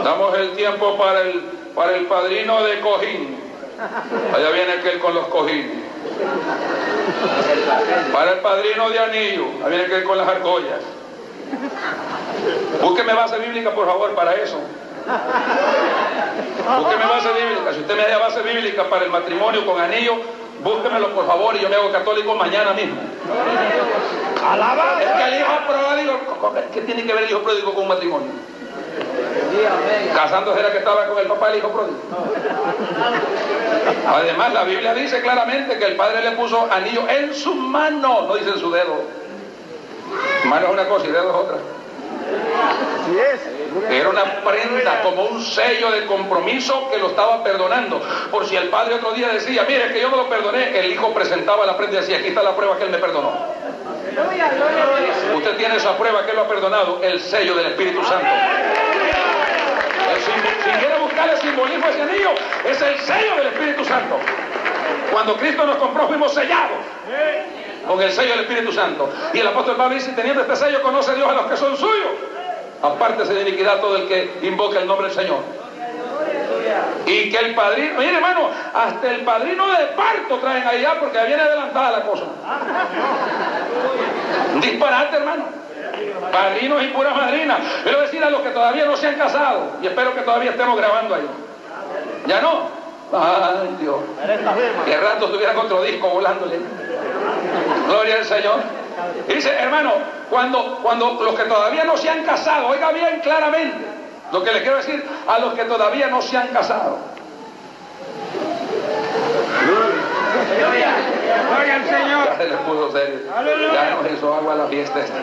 Damos 0.05 0.39
el 0.39 0.53
tiempo 0.57 0.97
para 0.97 1.21
el, 1.21 1.41
para 1.75 1.97
el 1.97 2.07
padrino 2.07 2.63
de 2.63 2.81
cojín. 2.81 3.37
Allá 4.35 4.51
viene 4.51 4.73
aquel 4.73 4.99
con 4.99 5.15
los 5.15 5.27
cojines. 5.29 5.91
Para 8.13 8.33
el 8.33 8.39
padrino 8.41 8.91
de 8.91 8.99
anillo. 8.99 9.47
Allá 9.61 9.69
viene 9.69 9.85
aquel 9.85 10.05
con 10.05 10.19
las 10.19 10.29
argollas. 10.29 10.81
Búsqueme 12.83 13.13
base 13.13 13.39
bíblica, 13.39 13.71
por 13.71 13.87
favor, 13.87 14.15
para 14.15 14.33
eso. 14.35 14.59
Búsqueme 16.79 17.07
base 17.07 17.29
bíblica. 17.33 17.73
Si 17.75 17.81
usted 17.81 17.97
me 17.97 18.09
da 18.09 18.19
base 18.19 18.43
bíblica 18.43 18.85
para 18.85 19.05
el 19.05 19.11
matrimonio 19.11 19.67
con 19.67 19.81
anillo, 19.81 20.17
búsquemelo, 20.63 21.15
por 21.15 21.27
favor, 21.27 21.57
y 21.57 21.61
yo 21.61 21.69
me 21.69 21.77
hago 21.77 21.91
católico 21.93 22.35
mañana 22.35 22.73
mismo. 22.73 23.01
Alaba. 24.47 25.01
Es 25.01 25.11
que 25.11 25.23
el 25.23 25.41
hijo 25.41 25.53
pródigo, 25.67 26.21
¿qué 26.73 26.81
tiene 26.83 27.05
que 27.05 27.13
ver 27.13 27.25
el 27.25 27.31
hijo 27.31 27.41
pródigo 27.41 27.75
con 27.75 27.83
un 27.83 27.89
matrimonio? 27.89 28.50
Casándose 30.15 30.61
era 30.61 30.73
que 30.73 30.79
estaba 30.79 31.07
con 31.07 31.19
el 31.19 31.27
papá 31.27 31.49
del 31.49 31.59
hijo 31.59 31.69
pródigo. 31.69 31.99
Además, 34.07 34.53
la 34.53 34.65
Biblia 34.65 34.95
dice 34.95 35.21
claramente 35.21 35.79
que 35.79 35.85
el 35.87 35.97
padre 35.97 36.23
le 36.23 36.33
puso 36.33 36.69
anillo 36.71 37.09
en 37.09 37.35
su 37.35 37.55
mano, 37.55 38.27
no 38.27 38.37
dice 38.37 38.51
en 38.51 38.59
su 38.59 38.71
dedo. 38.71 39.03
Mano 40.45 40.67
es 40.67 40.73
una 40.73 40.89
cosa 40.89 41.07
y 41.07 41.11
dedo 41.11 41.31
es 41.31 41.37
otra. 41.37 41.57
Era 43.91 44.09
una 44.09 44.25
prenda, 44.43 45.03
como 45.03 45.25
un 45.25 45.43
sello 45.43 45.91
de 45.91 46.07
compromiso 46.07 46.89
que 46.91 46.99
lo 46.99 47.09
estaba 47.09 47.43
perdonando. 47.45 48.01
Por 48.31 48.47
si 48.47 48.57
el 48.57 48.69
padre 48.69 48.95
otro 48.95 49.13
día 49.13 49.29
decía, 49.29 49.65
mire 49.69 49.93
que 49.93 50.01
yo 50.01 50.09
no 50.09 50.17
lo 50.17 50.29
perdoné, 50.29 50.79
el 50.79 50.93
hijo 50.93 51.13
presentaba 51.15 51.65
la 51.67 51.77
prenda 51.77 51.99
y 51.99 52.01
decía, 52.01 52.19
aquí 52.19 52.29
está 52.29 52.43
la 52.43 52.57
prueba 52.57 52.77
que 52.77 52.85
él 52.85 52.91
me 52.91 52.99
perdonó. 52.99 53.33
Usted 55.37 55.57
tiene 55.57 55.77
esa 55.77 55.97
prueba 55.97 56.25
que 56.25 56.31
él 56.31 56.37
lo 56.37 56.43
ha 56.43 56.49
perdonado, 56.49 57.01
el 57.03 57.21
sello 57.21 57.55
del 57.55 57.67
Espíritu 57.67 58.03
Santo. 58.05 58.29
si 60.65 60.71
quiere 60.79 60.99
buscar 60.99 61.29
el 61.29 61.39
simbolismo 61.39 61.87
ese 61.87 62.03
anillo, 62.03 62.31
es 62.65 62.83
el 62.83 62.99
sello 62.99 63.37
del 63.37 63.47
Espíritu 63.49 63.85
Santo. 63.85 64.17
Cuando 65.13 65.37
Cristo 65.37 65.65
nos 65.65 65.77
compró 65.77 66.09
fuimos 66.09 66.35
sellados 66.35 66.79
con 67.87 68.01
el 68.01 68.13
sello 68.13 68.31
del 68.31 68.41
Espíritu 68.41 68.73
Santo. 68.73 69.11
Y 69.33 69.39
el 69.39 69.47
apóstol 69.47 69.77
Pablo 69.77 69.95
dice, 69.95 70.13
teniendo 70.13 70.43
este 70.43 70.57
sello, 70.57 70.83
conoce 70.83 71.15
Dios 71.15 71.29
a 71.29 71.33
los 71.33 71.47
que 71.47 71.57
son 71.57 71.77
suyos. 71.77 72.40
Apártese 72.83 73.35
de 73.35 73.43
iniquidad 73.43 73.81
todo 73.81 73.97
el 73.97 74.09
que 74.09 74.39
invoca 74.43 74.79
el 74.79 74.87
nombre 74.87 75.09
del 75.09 75.17
Señor. 75.17 75.39
Y 77.07 77.31
que 77.31 77.37
el 77.39 77.55
padrino, 77.55 77.99
mire 77.99 78.15
hermano, 78.15 78.49
hasta 78.73 79.11
el 79.11 79.23
padrino 79.23 79.69
de 79.71 79.87
parto 79.97 80.39
traen 80.39 80.67
allá 80.67 81.01
porque 81.01 81.19
viene 81.25 81.43
adelantada 81.43 81.99
la 81.99 82.03
cosa. 82.05 82.25
Un 84.55 84.61
disparate, 84.61 85.17
hermano. 85.17 85.45
Padrinos 86.33 86.83
y 86.83 86.87
puras 86.89 87.17
madrinas. 87.17 87.59
Quiero 87.83 88.03
decir 88.03 88.23
a 88.23 88.31
los 88.31 88.41
que 88.43 88.51
todavía 88.51 88.85
no 88.85 88.97
se 88.97 89.09
han 89.09 89.17
casado, 89.17 89.73
y 89.83 89.87
espero 89.87 90.15
que 90.15 90.21
todavía 90.21 90.51
estemos 90.53 90.77
grabando 90.77 91.15
ahí. 91.15 91.29
¿Ya 92.27 92.41
no? 92.41 92.81
Ay, 93.13 93.77
Dios. 93.81 93.97
Que 94.85 94.97
rato 94.97 95.29
tuviera 95.29 95.59
otro 95.59 95.83
disco 95.83 96.09
volándole. 96.09 96.59
Gloria 97.87 98.17
al 98.17 98.25
Señor. 98.25 98.61
Dice, 99.29 99.51
hermano, 99.51 99.93
cuando, 100.29 100.79
cuando 100.83 101.19
los 101.23 101.35
que 101.35 101.45
todavía 101.45 101.85
no 101.85 101.97
se 101.97 102.09
han 102.09 102.25
casado, 102.25 102.69
oiga 102.69 102.93
bien 102.93 103.21
claramente 103.21 104.01
lo 104.33 104.45
que 104.45 104.53
les 104.53 104.63
quiero 104.63 104.77
decir 104.77 105.05
a 105.27 105.39
los 105.39 105.55
que 105.55 105.65
todavía 105.65 106.09
no 106.09 106.23
se 106.23 106.37
han 106.37 106.49
casado. 106.49 106.99
Gloria 111.49 111.75
al 111.75 111.85
Señor. 111.85 112.25
Ya 112.27 112.37
se 112.37 112.49
les 112.49 112.59
puso 112.59 112.93
serio. 112.93 113.19
Ya 113.73 113.97
nos 113.97 114.13
hizo 114.13 114.35
agua 114.35 114.55
la 114.55 114.67
fiesta 114.67 115.01
esta. 115.01 115.19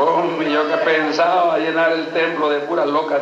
Hombre, 0.00 0.50
yo 0.50 0.68
que 0.68 0.76
pensaba 0.78 1.58
llenar 1.58 1.92
el 1.92 2.08
templo 2.08 2.48
de 2.50 2.60
puras 2.60 2.86
locas. 2.86 3.20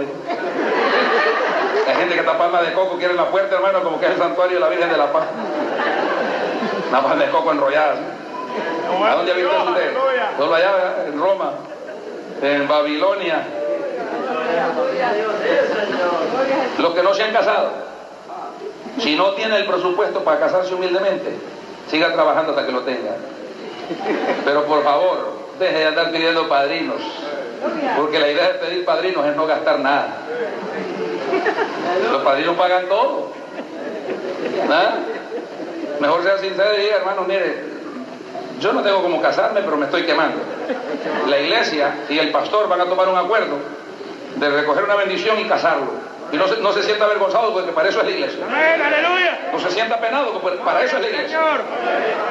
Hay 1.86 1.94
gente 1.96 2.14
que 2.14 2.20
está 2.20 2.38
palma 2.38 2.62
de 2.62 2.72
coco 2.72 2.96
quiere 2.96 3.14
la 3.14 3.26
puerta, 3.26 3.56
hermano, 3.56 3.82
como 3.82 4.00
que 4.00 4.06
es 4.06 4.12
el 4.12 4.18
santuario 4.18 4.54
de 4.54 4.60
la 4.60 4.68
Virgen 4.68 4.90
de 4.90 4.96
la 4.96 5.12
Paz. 5.12 5.24
Una 6.88 7.02
palma 7.02 7.24
de 7.24 7.30
coco 7.30 7.52
enrollada. 7.52 7.96
¿A 9.04 9.14
dónde 9.16 9.32
ha 9.32 9.34
visto 9.34 9.64
usted? 9.70 9.92
Solo 10.38 10.54
allá, 10.54 11.04
en 11.06 11.20
Roma, 11.20 11.52
en 12.42 12.68
Babilonia. 12.68 13.42
Los 16.78 16.94
que 16.94 17.02
no 17.02 17.14
se 17.14 17.22
han 17.24 17.32
casado. 17.32 17.70
Si 18.98 19.16
no 19.16 19.32
tiene 19.32 19.56
el 19.56 19.66
presupuesto 19.66 20.22
para 20.22 20.40
casarse 20.40 20.74
humildemente, 20.74 21.36
siga 21.88 22.12
trabajando 22.12 22.52
hasta 22.52 22.66
que 22.66 22.72
lo 22.72 22.82
tenga. 22.82 23.16
Pero 24.44 24.64
por 24.64 24.82
favor, 24.84 25.32
deje 25.58 25.78
de 25.78 25.86
andar 25.86 26.10
pidiendo 26.10 26.48
padrinos. 26.48 27.00
Porque 27.96 28.18
la 28.18 28.28
idea 28.28 28.48
de 28.48 28.54
pedir 28.54 28.84
padrinos 28.84 29.26
es 29.26 29.36
no 29.36 29.46
gastar 29.46 29.80
nada. 29.80 30.18
Los 32.12 32.22
padrinos 32.22 32.56
pagan 32.56 32.86
todo. 32.86 33.32
¿Ah? 34.70 34.94
Mejor 36.00 36.22
sea 36.22 36.38
sincero 36.38 36.70
y 36.76 36.82
diga, 36.82 36.96
hermano, 36.96 37.22
mire, 37.22 37.73
yo 38.60 38.72
no 38.72 38.82
tengo 38.82 39.02
como 39.02 39.20
casarme, 39.20 39.60
pero 39.62 39.76
me 39.76 39.86
estoy 39.86 40.04
quemando. 40.04 40.38
La 41.28 41.38
iglesia 41.38 41.94
y 42.08 42.18
el 42.18 42.30
pastor 42.30 42.68
van 42.68 42.80
a 42.80 42.84
tomar 42.84 43.08
un 43.08 43.16
acuerdo 43.16 43.58
de 44.36 44.50
recoger 44.50 44.84
una 44.84 44.94
bendición 44.94 45.38
y 45.40 45.44
casarlo. 45.44 46.14
Y 46.32 46.36
no 46.36 46.48
se, 46.48 46.56
no 46.56 46.72
se 46.72 46.82
sienta 46.82 47.04
avergonzado 47.04 47.52
porque 47.52 47.70
para 47.72 47.88
eso 47.88 48.00
es 48.00 48.06
la 48.06 48.10
iglesia. 48.10 48.44
Aleluya. 48.44 49.50
No 49.52 49.58
se 49.60 49.70
sienta 49.70 50.00
penado 50.00 50.40
porque 50.40 50.58
para 50.58 50.82
eso 50.82 50.96
es 50.96 51.02
la 51.02 51.08
iglesia. 51.08 51.40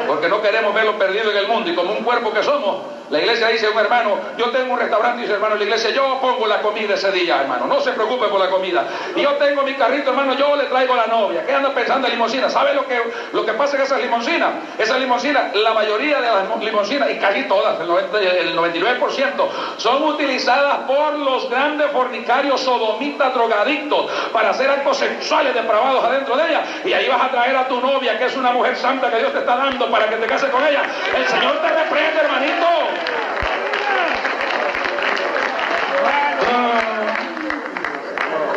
Porque 0.08 0.28
no 0.28 0.42
queremos 0.42 0.74
verlo 0.74 0.98
perdido 0.98 1.32
en 1.32 1.38
el 1.38 1.48
mundo 1.48 1.70
y 1.70 1.76
como 1.76 1.94
un 1.94 2.04
cuerpo 2.04 2.32
que 2.34 2.44
somos, 2.44 2.78
la 3.10 3.20
iglesia 3.20 3.48
dice 3.50 3.70
un 3.70 3.78
hermano, 3.78 4.18
yo 4.38 4.50
tengo 4.50 4.74
un 4.74 4.80
restaurante, 4.80 5.22
dice 5.22 5.34
hermano, 5.34 5.56
la 5.56 5.64
iglesia, 5.64 5.92
yo 5.92 6.20
pongo 6.22 6.48
la 6.48 6.62
comida 6.62 6.96
ese 6.96 7.12
día, 7.12 7.42
hermano, 7.42 7.68
no 7.68 7.82
se 7.82 7.92
preocupe 7.92 8.28
por 8.28 8.40
la 8.40 8.50
comida. 8.50 8.86
Y 9.16 9.22
yo 9.22 9.34
tengo 9.34 9.64
mi 9.64 9.74
carrito, 9.76 10.12
hermano, 10.12 10.34
yo 10.36 10.56
le 10.56 10.66
traigo 10.66 10.96
la 10.96 11.08
novia. 11.08 11.46
¿Qué 11.46 11.54
anda 11.54 11.74
pensando 11.74 12.08
en 12.08 12.14
limosina? 12.14 12.50
¿Sabe 12.50 12.74
lo 12.74 12.88
que, 12.88 13.00
lo 13.34 13.46
que 13.46 13.54
pasa 13.54 13.76
en 13.76 13.84
esas 13.84 14.02
limosinas? 14.02 14.50
Esas 14.78 15.00
limosinas, 15.00 15.56
la 15.56 15.74
mayoría 15.74 16.22
de 16.22 16.28
las 16.28 16.60
limosinas, 16.60 17.10
y 17.12 17.18
casi 17.18 17.44
todas, 17.44 17.80
el, 17.80 17.88
90, 17.88 18.20
el 18.20 18.58
99%, 18.58 19.48
son 19.78 20.04
utilizadas 20.04 20.78
por 20.88 21.14
los 21.20 21.50
grandes 21.50 21.92
fornicarios 21.92 22.62
sodomitas 22.62 23.34
drogadictos 23.34 24.12
para 24.32 24.50
hacer 24.50 24.70
actos 24.70 24.98
sexuales 24.98 25.54
depravados 25.54 26.04
adentro 26.04 26.36
de 26.38 26.48
ella. 26.48 26.64
Y 26.86 26.94
ahí 26.94 27.08
vas 27.08 27.22
a 27.22 27.32
traer 27.32 27.56
a 27.56 27.68
tu 27.68 27.80
novia, 27.82 28.18
que 28.18 28.26
es 28.26 28.36
una 28.36 28.52
mujer 28.52 28.76
santa 28.78 29.10
que 29.12 29.18
Dios 29.18 29.34
te 29.34 29.40
está 29.40 29.56
dando 29.56 29.90
para 29.92 30.10
que 30.10 30.16
te 30.16 30.26
cases 30.26 30.50
con 30.50 30.66
ella. 30.66 30.84
El 31.16 31.28
Señor 31.28 31.58
te 31.58 31.68
reprende, 31.68 32.22
hermanito. 32.22 32.93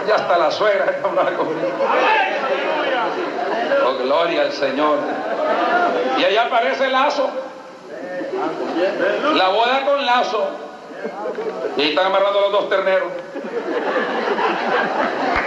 Ya 0.07 0.15
hasta 0.15 0.39
la 0.39 0.51
suegra 0.51 0.85
está 0.91 1.09
Oh, 3.85 3.95
gloria 4.03 4.43
al 4.43 4.53
Señor. 4.53 4.99
Y 6.19 6.25
allá 6.25 6.47
aparece 6.47 6.85
el 6.87 6.93
lazo. 6.93 7.31
La 9.35 9.49
boda 9.49 9.85
con 9.85 10.07
lazo. 10.07 10.49
Y 11.77 11.83
ahí 11.83 11.89
están 11.91 12.07
amarrando 12.07 12.41
los 12.41 12.53
dos 12.53 12.69
terneros. 12.69 13.09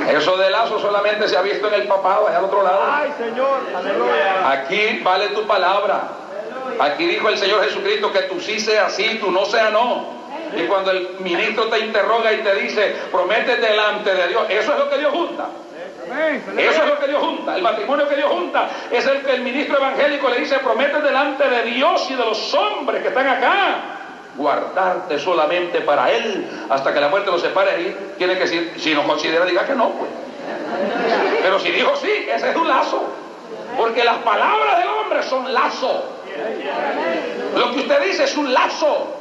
Eso 0.10 0.38
de 0.38 0.50
lazo 0.50 0.80
solamente 0.80 1.28
se 1.28 1.38
ha 1.38 1.42
visto 1.42 1.68
en 1.68 1.74
el 1.76 1.88
papado, 1.88 2.28
allá 2.28 2.40
al 2.40 2.46
otro 2.46 2.64
lado. 2.64 2.82
Ay, 2.92 3.14
Señor. 3.18 3.60
Aquí 4.46 5.02
vale 5.04 5.28
tu 5.30 5.46
palabra. 5.46 6.02
Aquí 6.80 7.06
dijo 7.06 7.30
el 7.30 7.38
Señor 7.38 7.64
Jesucristo 7.64 8.12
que 8.12 8.24
tú 8.24 8.40
sí 8.40 8.60
sea 8.60 8.90
sí, 8.90 9.18
tú 9.20 9.32
no 9.32 9.46
sea 9.46 9.70
no. 9.70 10.20
Y 10.56 10.64
cuando 10.64 10.92
el 10.92 11.10
ministro 11.20 11.66
te 11.66 11.80
interroga 11.80 12.34
y 12.34 12.38
te 12.38 12.56
dice, 12.56 12.96
promete 13.12 13.58
delante 13.58 14.14
de 14.14 14.28
Dios, 14.28 14.44
eso 14.50 14.74
es 14.74 14.80
lo 14.80 14.90
que 14.90 14.98
Dios 14.98 15.12
junta. 15.12 15.48
Eso 16.58 16.84
es 16.84 16.90
lo 16.90 17.00
que 17.00 17.08
Dios 17.08 17.22
junta. 17.22 17.56
El 17.56 17.62
matrimonio 17.62 18.08
que 18.08 18.16
Dios 18.16 18.30
junta 18.32 18.70
es 18.92 19.06
el 19.06 19.22
que 19.22 19.34
el 19.34 19.42
ministro 19.42 19.78
evangélico 19.78 20.30
le 20.30 20.40
dice, 20.40 20.58
promete 20.60 21.02
delante 21.02 21.48
de 21.48 21.64
Dios 21.64 22.10
y 22.10 22.16
de 22.16 22.26
los 22.26 22.54
hombres 22.54 23.02
que 23.02 23.10
están 23.10 23.28
acá 23.28 23.98
guardarte 24.36 25.20
solamente 25.20 25.82
para 25.82 26.12
Él 26.12 26.48
hasta 26.70 26.94
que 26.94 27.02
la 27.02 27.10
muerte 27.10 27.30
los 27.30 27.42
separe. 27.42 27.82
Y 27.82 28.16
tiene 28.18 28.34
que 28.34 28.42
decir, 28.42 28.74
si 28.78 28.94
no 28.96 29.04
considera, 29.04 29.46
diga 29.46 29.66
que 29.66 29.76
no, 29.76 29.90
pues. 29.90 30.10
Pero 31.42 31.60
si 31.60 31.72
dijo 31.72 31.96
sí, 31.96 32.28
ese 32.34 32.50
es 32.50 32.56
un 32.56 32.68
lazo. 32.68 33.04
Porque 33.78 34.04
las 34.04 34.18
palabras 34.20 34.80
del 34.80 34.88
hombre 34.88 35.24
son 35.24 35.54
lazo. 35.54 36.04
Lo 37.56 37.72
que 37.74 37.80
usted 37.80 38.02
dice 38.04 38.24
es 38.24 38.38
un 38.38 38.54
lazo. 38.54 39.16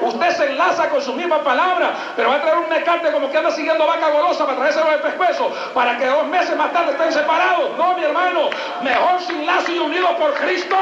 Usted 0.00 0.30
se 0.30 0.46
enlaza 0.46 0.90
con 0.90 1.00
su 1.00 1.14
misma 1.14 1.42
palabra, 1.42 1.92
pero 2.14 2.28
va 2.28 2.36
a 2.36 2.42
traer 2.42 2.58
un 2.58 2.68
mecate 2.68 3.10
como 3.12 3.30
que 3.30 3.38
anda 3.38 3.50
siguiendo 3.50 3.86
vaca 3.86 4.10
golosa 4.10 4.44
para 4.44 4.58
traerse 4.58 4.80
el 4.80 5.00
pescuezo, 5.00 5.50
para 5.72 5.96
que 5.96 6.06
dos 6.06 6.26
meses 6.26 6.54
más 6.56 6.72
tarde 6.72 6.92
estén 6.92 7.12
separados. 7.12 7.76
No, 7.78 7.94
mi 7.94 8.04
hermano, 8.04 8.50
mejor 8.82 9.20
sin 9.20 9.46
lazo 9.46 9.72
y 9.72 9.78
unido 9.78 10.16
por 10.18 10.34
Cristo. 10.34 10.76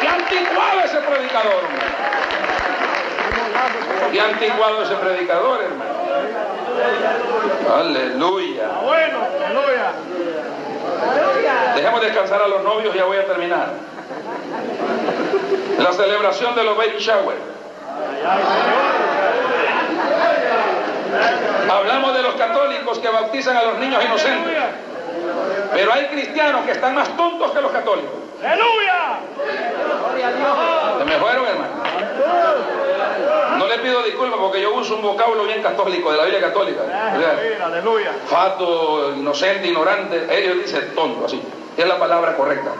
¡Qué 0.00 0.08
anticuado 0.08 0.80
ese 0.84 0.98
predicador! 0.98 1.62
¡Qué 4.12 4.20
anticuado 4.20 4.82
ese 4.82 4.94
predicador, 4.96 5.62
hermano! 5.62 5.98
Aleluya. 7.74 8.68
Bueno, 8.82 9.18
aleluya. 9.46 9.92
Dejemos 11.74 12.00
descansar 12.00 12.42
a 12.42 12.48
los 12.48 12.62
novios 12.62 12.94
y 12.94 12.98
ya 12.98 13.04
voy 13.04 13.18
a 13.18 13.26
terminar. 13.26 13.68
La 15.78 15.92
celebración 15.92 16.54
de 16.54 16.64
los 16.64 16.76
baby 16.76 16.98
shower. 16.98 17.36
Hablamos 21.70 22.14
de 22.14 22.22
los 22.22 22.34
católicos 22.34 22.98
que 22.98 23.08
bautizan 23.08 23.56
a 23.56 23.62
los 23.62 23.78
niños 23.78 24.04
inocentes. 24.04 24.54
Pero 25.72 25.92
hay 25.92 26.06
cristianos 26.06 26.64
que 26.64 26.72
están 26.72 26.94
más 26.94 27.08
tontos 27.16 27.52
que 27.52 27.60
los 27.60 27.70
católicos. 27.70 28.10
¡Aleluya! 28.42 29.18
Se 30.98 31.04
me 31.04 31.16
fueron, 31.18 31.46
hermano. 31.46 32.77
No 33.56 33.66
le 33.66 33.78
pido 33.78 34.02
disculpas 34.02 34.38
porque 34.38 34.60
yo 34.60 34.74
uso 34.74 34.96
un 34.96 35.02
vocablo 35.02 35.44
bien 35.44 35.62
católico, 35.62 36.10
de 36.10 36.16
la 36.16 36.24
Biblia 36.24 36.40
católica. 36.40 36.80
Aleluya. 37.64 38.12
Fato, 38.26 39.14
inocente, 39.16 39.68
ignorante. 39.68 40.26
Ellos 40.30 40.58
dicen 40.64 40.94
tonto, 40.94 41.26
así. 41.26 41.42
Es 41.76 41.86
la 41.86 41.98
palabra 41.98 42.36
correcta. 42.36 42.70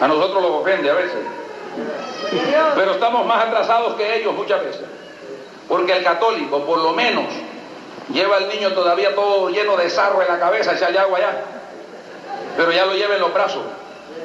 A 0.00 0.08
nosotros 0.08 0.42
los 0.42 0.50
ofende 0.52 0.90
a 0.90 0.94
veces. 0.94 1.18
Pero 2.74 2.92
estamos 2.92 3.26
más 3.26 3.44
atrasados 3.44 3.94
que 3.94 4.16
ellos 4.16 4.34
muchas 4.34 4.64
veces. 4.64 4.82
Porque 5.68 5.96
el 5.96 6.04
católico, 6.04 6.64
por 6.64 6.78
lo 6.78 6.92
menos, 6.92 7.26
lleva 8.12 8.36
al 8.36 8.48
niño 8.48 8.72
todavía 8.72 9.14
todo 9.14 9.48
lleno 9.50 9.76
de 9.76 9.90
sarro 9.90 10.22
en 10.22 10.28
la 10.28 10.38
cabeza, 10.38 10.74
echarle 10.74 10.98
agua 10.98 11.18
allá. 11.18 11.42
Pero 12.56 12.72
ya 12.72 12.86
lo 12.86 12.94
lleva 12.94 13.14
en 13.14 13.20
los 13.20 13.34
brazos. 13.34 13.62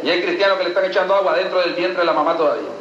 Y 0.04 0.10
hay 0.10 0.22
cristianos 0.22 0.58
que 0.58 0.64
le 0.64 0.70
están 0.70 0.86
echando 0.86 1.16
agua 1.16 1.36
dentro 1.36 1.60
del 1.60 1.74
vientre 1.74 2.00
de 2.02 2.06
la 2.06 2.14
mamá 2.14 2.38
todavía. 2.38 2.81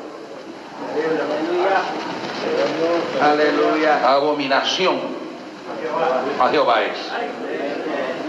Aleluya. 3.20 4.12
Abominación 4.12 4.98
a 6.40 6.48
Jehová 6.48 6.82
es. 6.82 6.98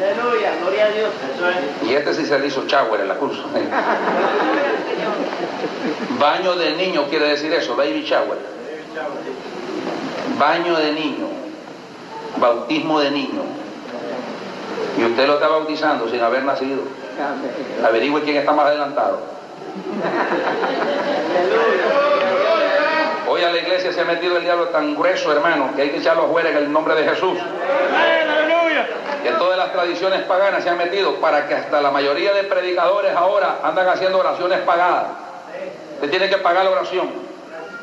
Aleluya, 0.01 0.53
gloria 0.61 0.85
a 0.85 0.89
Dios. 0.89 1.09
Y 1.87 1.93
este 1.93 2.13
sí 2.13 2.25
se 2.25 2.39
le 2.39 2.47
hizo 2.47 2.65
shower 2.65 3.01
en 3.01 3.07
la 3.07 3.15
cruz. 3.15 3.39
Baño 6.19 6.55
de 6.55 6.75
niño 6.75 7.07
quiere 7.09 7.29
decir 7.29 7.53
eso, 7.53 7.75
baby 7.75 8.01
shower. 8.03 8.39
Baño 10.39 10.75
de 10.77 10.93
niño, 10.93 11.27
bautismo 12.37 12.99
de 12.99 13.11
niño. 13.11 13.43
Y 14.97 15.05
usted 15.05 15.27
lo 15.27 15.35
está 15.35 15.47
bautizando 15.47 16.09
sin 16.09 16.21
haber 16.21 16.43
nacido. 16.43 16.81
Averigüe 17.85 18.23
quién 18.23 18.37
está 18.37 18.51
más 18.51 18.65
adelantado. 18.67 19.19
Hoy 23.31 23.41
a 23.43 23.49
la 23.49 23.59
iglesia 23.59 23.93
se 23.93 24.01
ha 24.01 24.03
metido 24.03 24.35
el 24.35 24.43
diablo 24.43 24.67
tan 24.67 24.93
grueso, 24.93 25.31
hermano, 25.31 25.69
que 25.73 25.83
hay 25.83 25.89
que 25.91 25.99
echarlo 25.99 26.23
afuera 26.23 26.49
en 26.49 26.57
el 26.57 26.69
nombre 26.69 26.95
de 26.95 27.05
Jesús. 27.05 27.37
Que 29.23 29.31
todas 29.31 29.57
las 29.57 29.71
tradiciones 29.71 30.23
paganas 30.23 30.61
se 30.61 30.69
han 30.69 30.77
metido 30.77 31.15
para 31.15 31.47
que 31.47 31.55
hasta 31.55 31.79
la 31.79 31.91
mayoría 31.91 32.33
de 32.33 32.43
predicadores 32.43 33.15
ahora 33.15 33.59
andan 33.63 33.87
haciendo 33.87 34.19
oraciones 34.19 34.59
pagadas. 34.59 35.05
Se 36.01 36.09
tiene 36.09 36.27
que 36.27 36.39
pagar 36.39 36.65
la 36.65 36.71
oración. 36.71 37.09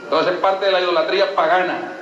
Entonces 0.03 0.35
es 0.35 0.39
parte 0.41 0.67
de 0.67 0.73
la 0.73 0.83
idolatría 0.83 1.35
pagana 1.35 1.93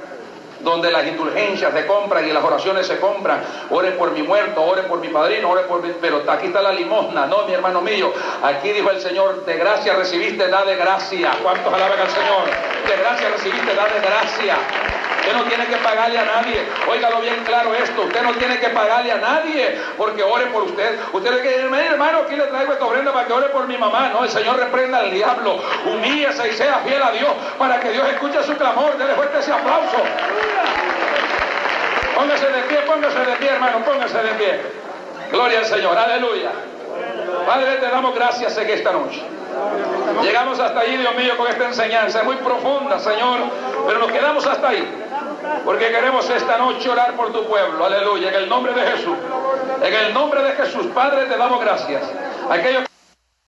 donde 0.61 0.91
las 0.91 1.07
indulgencias 1.07 1.73
se 1.73 1.87
compran 1.87 2.29
y 2.29 2.33
las 2.33 2.43
oraciones 2.43 2.87
se 2.87 2.99
compran. 2.99 3.43
Ore 3.71 3.93
por 3.93 4.13
mi 4.13 4.23
muerto, 4.23 4.63
ore 4.63 4.83
por 4.83 5.01
mi 5.01 5.09
padrino, 5.09 5.51
ore 5.51 5.63
por 5.63 5.83
mi... 5.83 5.93
Pero 6.01 6.23
aquí 6.29 6.49
está 6.49 6.63
la 6.63 6.73
limosna, 6.73 7.27
no, 7.27 7.47
mi 7.47 7.55
hermano 7.55 7.81
mío. 7.81 8.13
Aquí 8.43 8.73
dijo 8.73 8.91
el 8.91 9.01
Señor, 9.01 9.45
de 9.45 9.57
gracia 9.57 9.95
recibiste, 9.95 10.49
da 10.49 10.65
de 10.65 10.77
gracia. 10.77 11.33
¿Cuántos 11.43 11.73
alaban 11.73 12.01
al 12.01 12.11
Señor? 12.11 12.45
De 12.89 12.97
gracia 12.97 13.29
recibiste, 13.31 13.75
da 13.75 13.87
de 13.87 14.01
gracia. 14.01 14.57
Usted 15.27 15.39
no 15.39 15.45
tiene 15.47 15.67
que 15.67 15.77
pagarle 15.79 16.19
a 16.21 16.25
nadie. 16.25 16.65
Óigalo 16.89 17.21
bien 17.21 17.43
claro 17.45 17.75
esto. 17.75 18.03
Usted 18.03 18.23
no 18.23 18.33
tiene 18.35 18.61
que 18.61 18.69
pagarle 18.69 19.11
a 19.11 19.17
nadie 19.17 19.77
porque 19.99 20.23
ore 20.23 20.47
por 20.47 20.63
usted. 20.63 21.01
Usted 21.13 21.31
le 21.33 21.43
decir, 21.43 21.69
hermano, 21.91 22.19
aquí 22.19 22.37
le 22.37 22.45
traigo 22.45 22.73
esta 22.73 22.85
ofrenda 22.85 23.13
para 23.13 23.27
que 23.27 23.33
ore 23.33 23.49
por 23.49 23.67
mi 23.67 23.77
mamá. 23.77 24.11
No, 24.11 24.23
el 24.23 24.31
Señor 24.31 24.57
reprenda 24.57 25.01
al 25.01 25.11
diablo. 25.11 25.61
Humíllese 25.85 26.49
y 26.49 26.53
sea 26.53 26.79
fiel 26.79 27.03
a 27.03 27.11
Dios 27.11 27.33
para 27.59 27.81
que 27.81 27.91
Dios 27.91 28.09
escuche 28.09 28.41
su 28.45 28.57
clamor. 28.57 28.97
Dele 28.99 29.15
fuerte 29.15 29.41
ese 29.41 29.53
aplauso. 29.53 29.97
Póngase 32.15 32.47
de 32.47 32.63
pie, 32.63 32.79
póngase 32.87 33.19
de 33.19 33.37
pie, 33.37 33.51
hermano, 33.51 33.85
póngase 33.85 34.23
de 34.23 34.33
pie. 34.35 34.61
Gloria 35.33 35.59
al 35.59 35.67
Señor, 35.67 35.99
aleluya. 35.99 36.53
Padre, 37.45 37.79
te 37.79 37.87
damos 37.87 38.15
gracias 38.15 38.57
en 38.59 38.71
esta 38.71 38.93
noche. 38.93 39.23
Llegamos 40.23 40.59
hasta 40.59 40.81
ahí, 40.81 40.97
Dios 40.97 41.15
mío, 41.15 41.37
con 41.37 41.47
esta 41.49 41.67
enseñanza. 41.67 42.21
Es 42.21 42.25
muy 42.25 42.37
profunda, 42.37 42.99
Señor, 42.99 43.41
pero 43.87 43.99
nos 43.99 44.11
quedamos 44.11 44.47
hasta 44.47 44.69
ahí. 44.69 45.05
Porque 45.65 45.91
queremos 45.91 46.29
esta 46.31 46.59
noche 46.59 46.89
orar 46.89 47.15
por 47.15 47.33
tu 47.33 47.45
pueblo. 47.45 47.85
Aleluya. 47.85 48.29
En 48.29 48.35
el 48.35 48.49
nombre 48.49 48.73
de 48.73 48.83
Jesús. 48.83 49.17
En 49.83 49.95
el 49.95 50.15
nombre 50.15 50.43
de 50.43 50.53
Jesús, 50.53 50.87
Padre, 50.95 51.27
te 51.27 51.37
damos 51.37 51.61
gracias. 51.61 52.03
Aquellos 52.51 52.85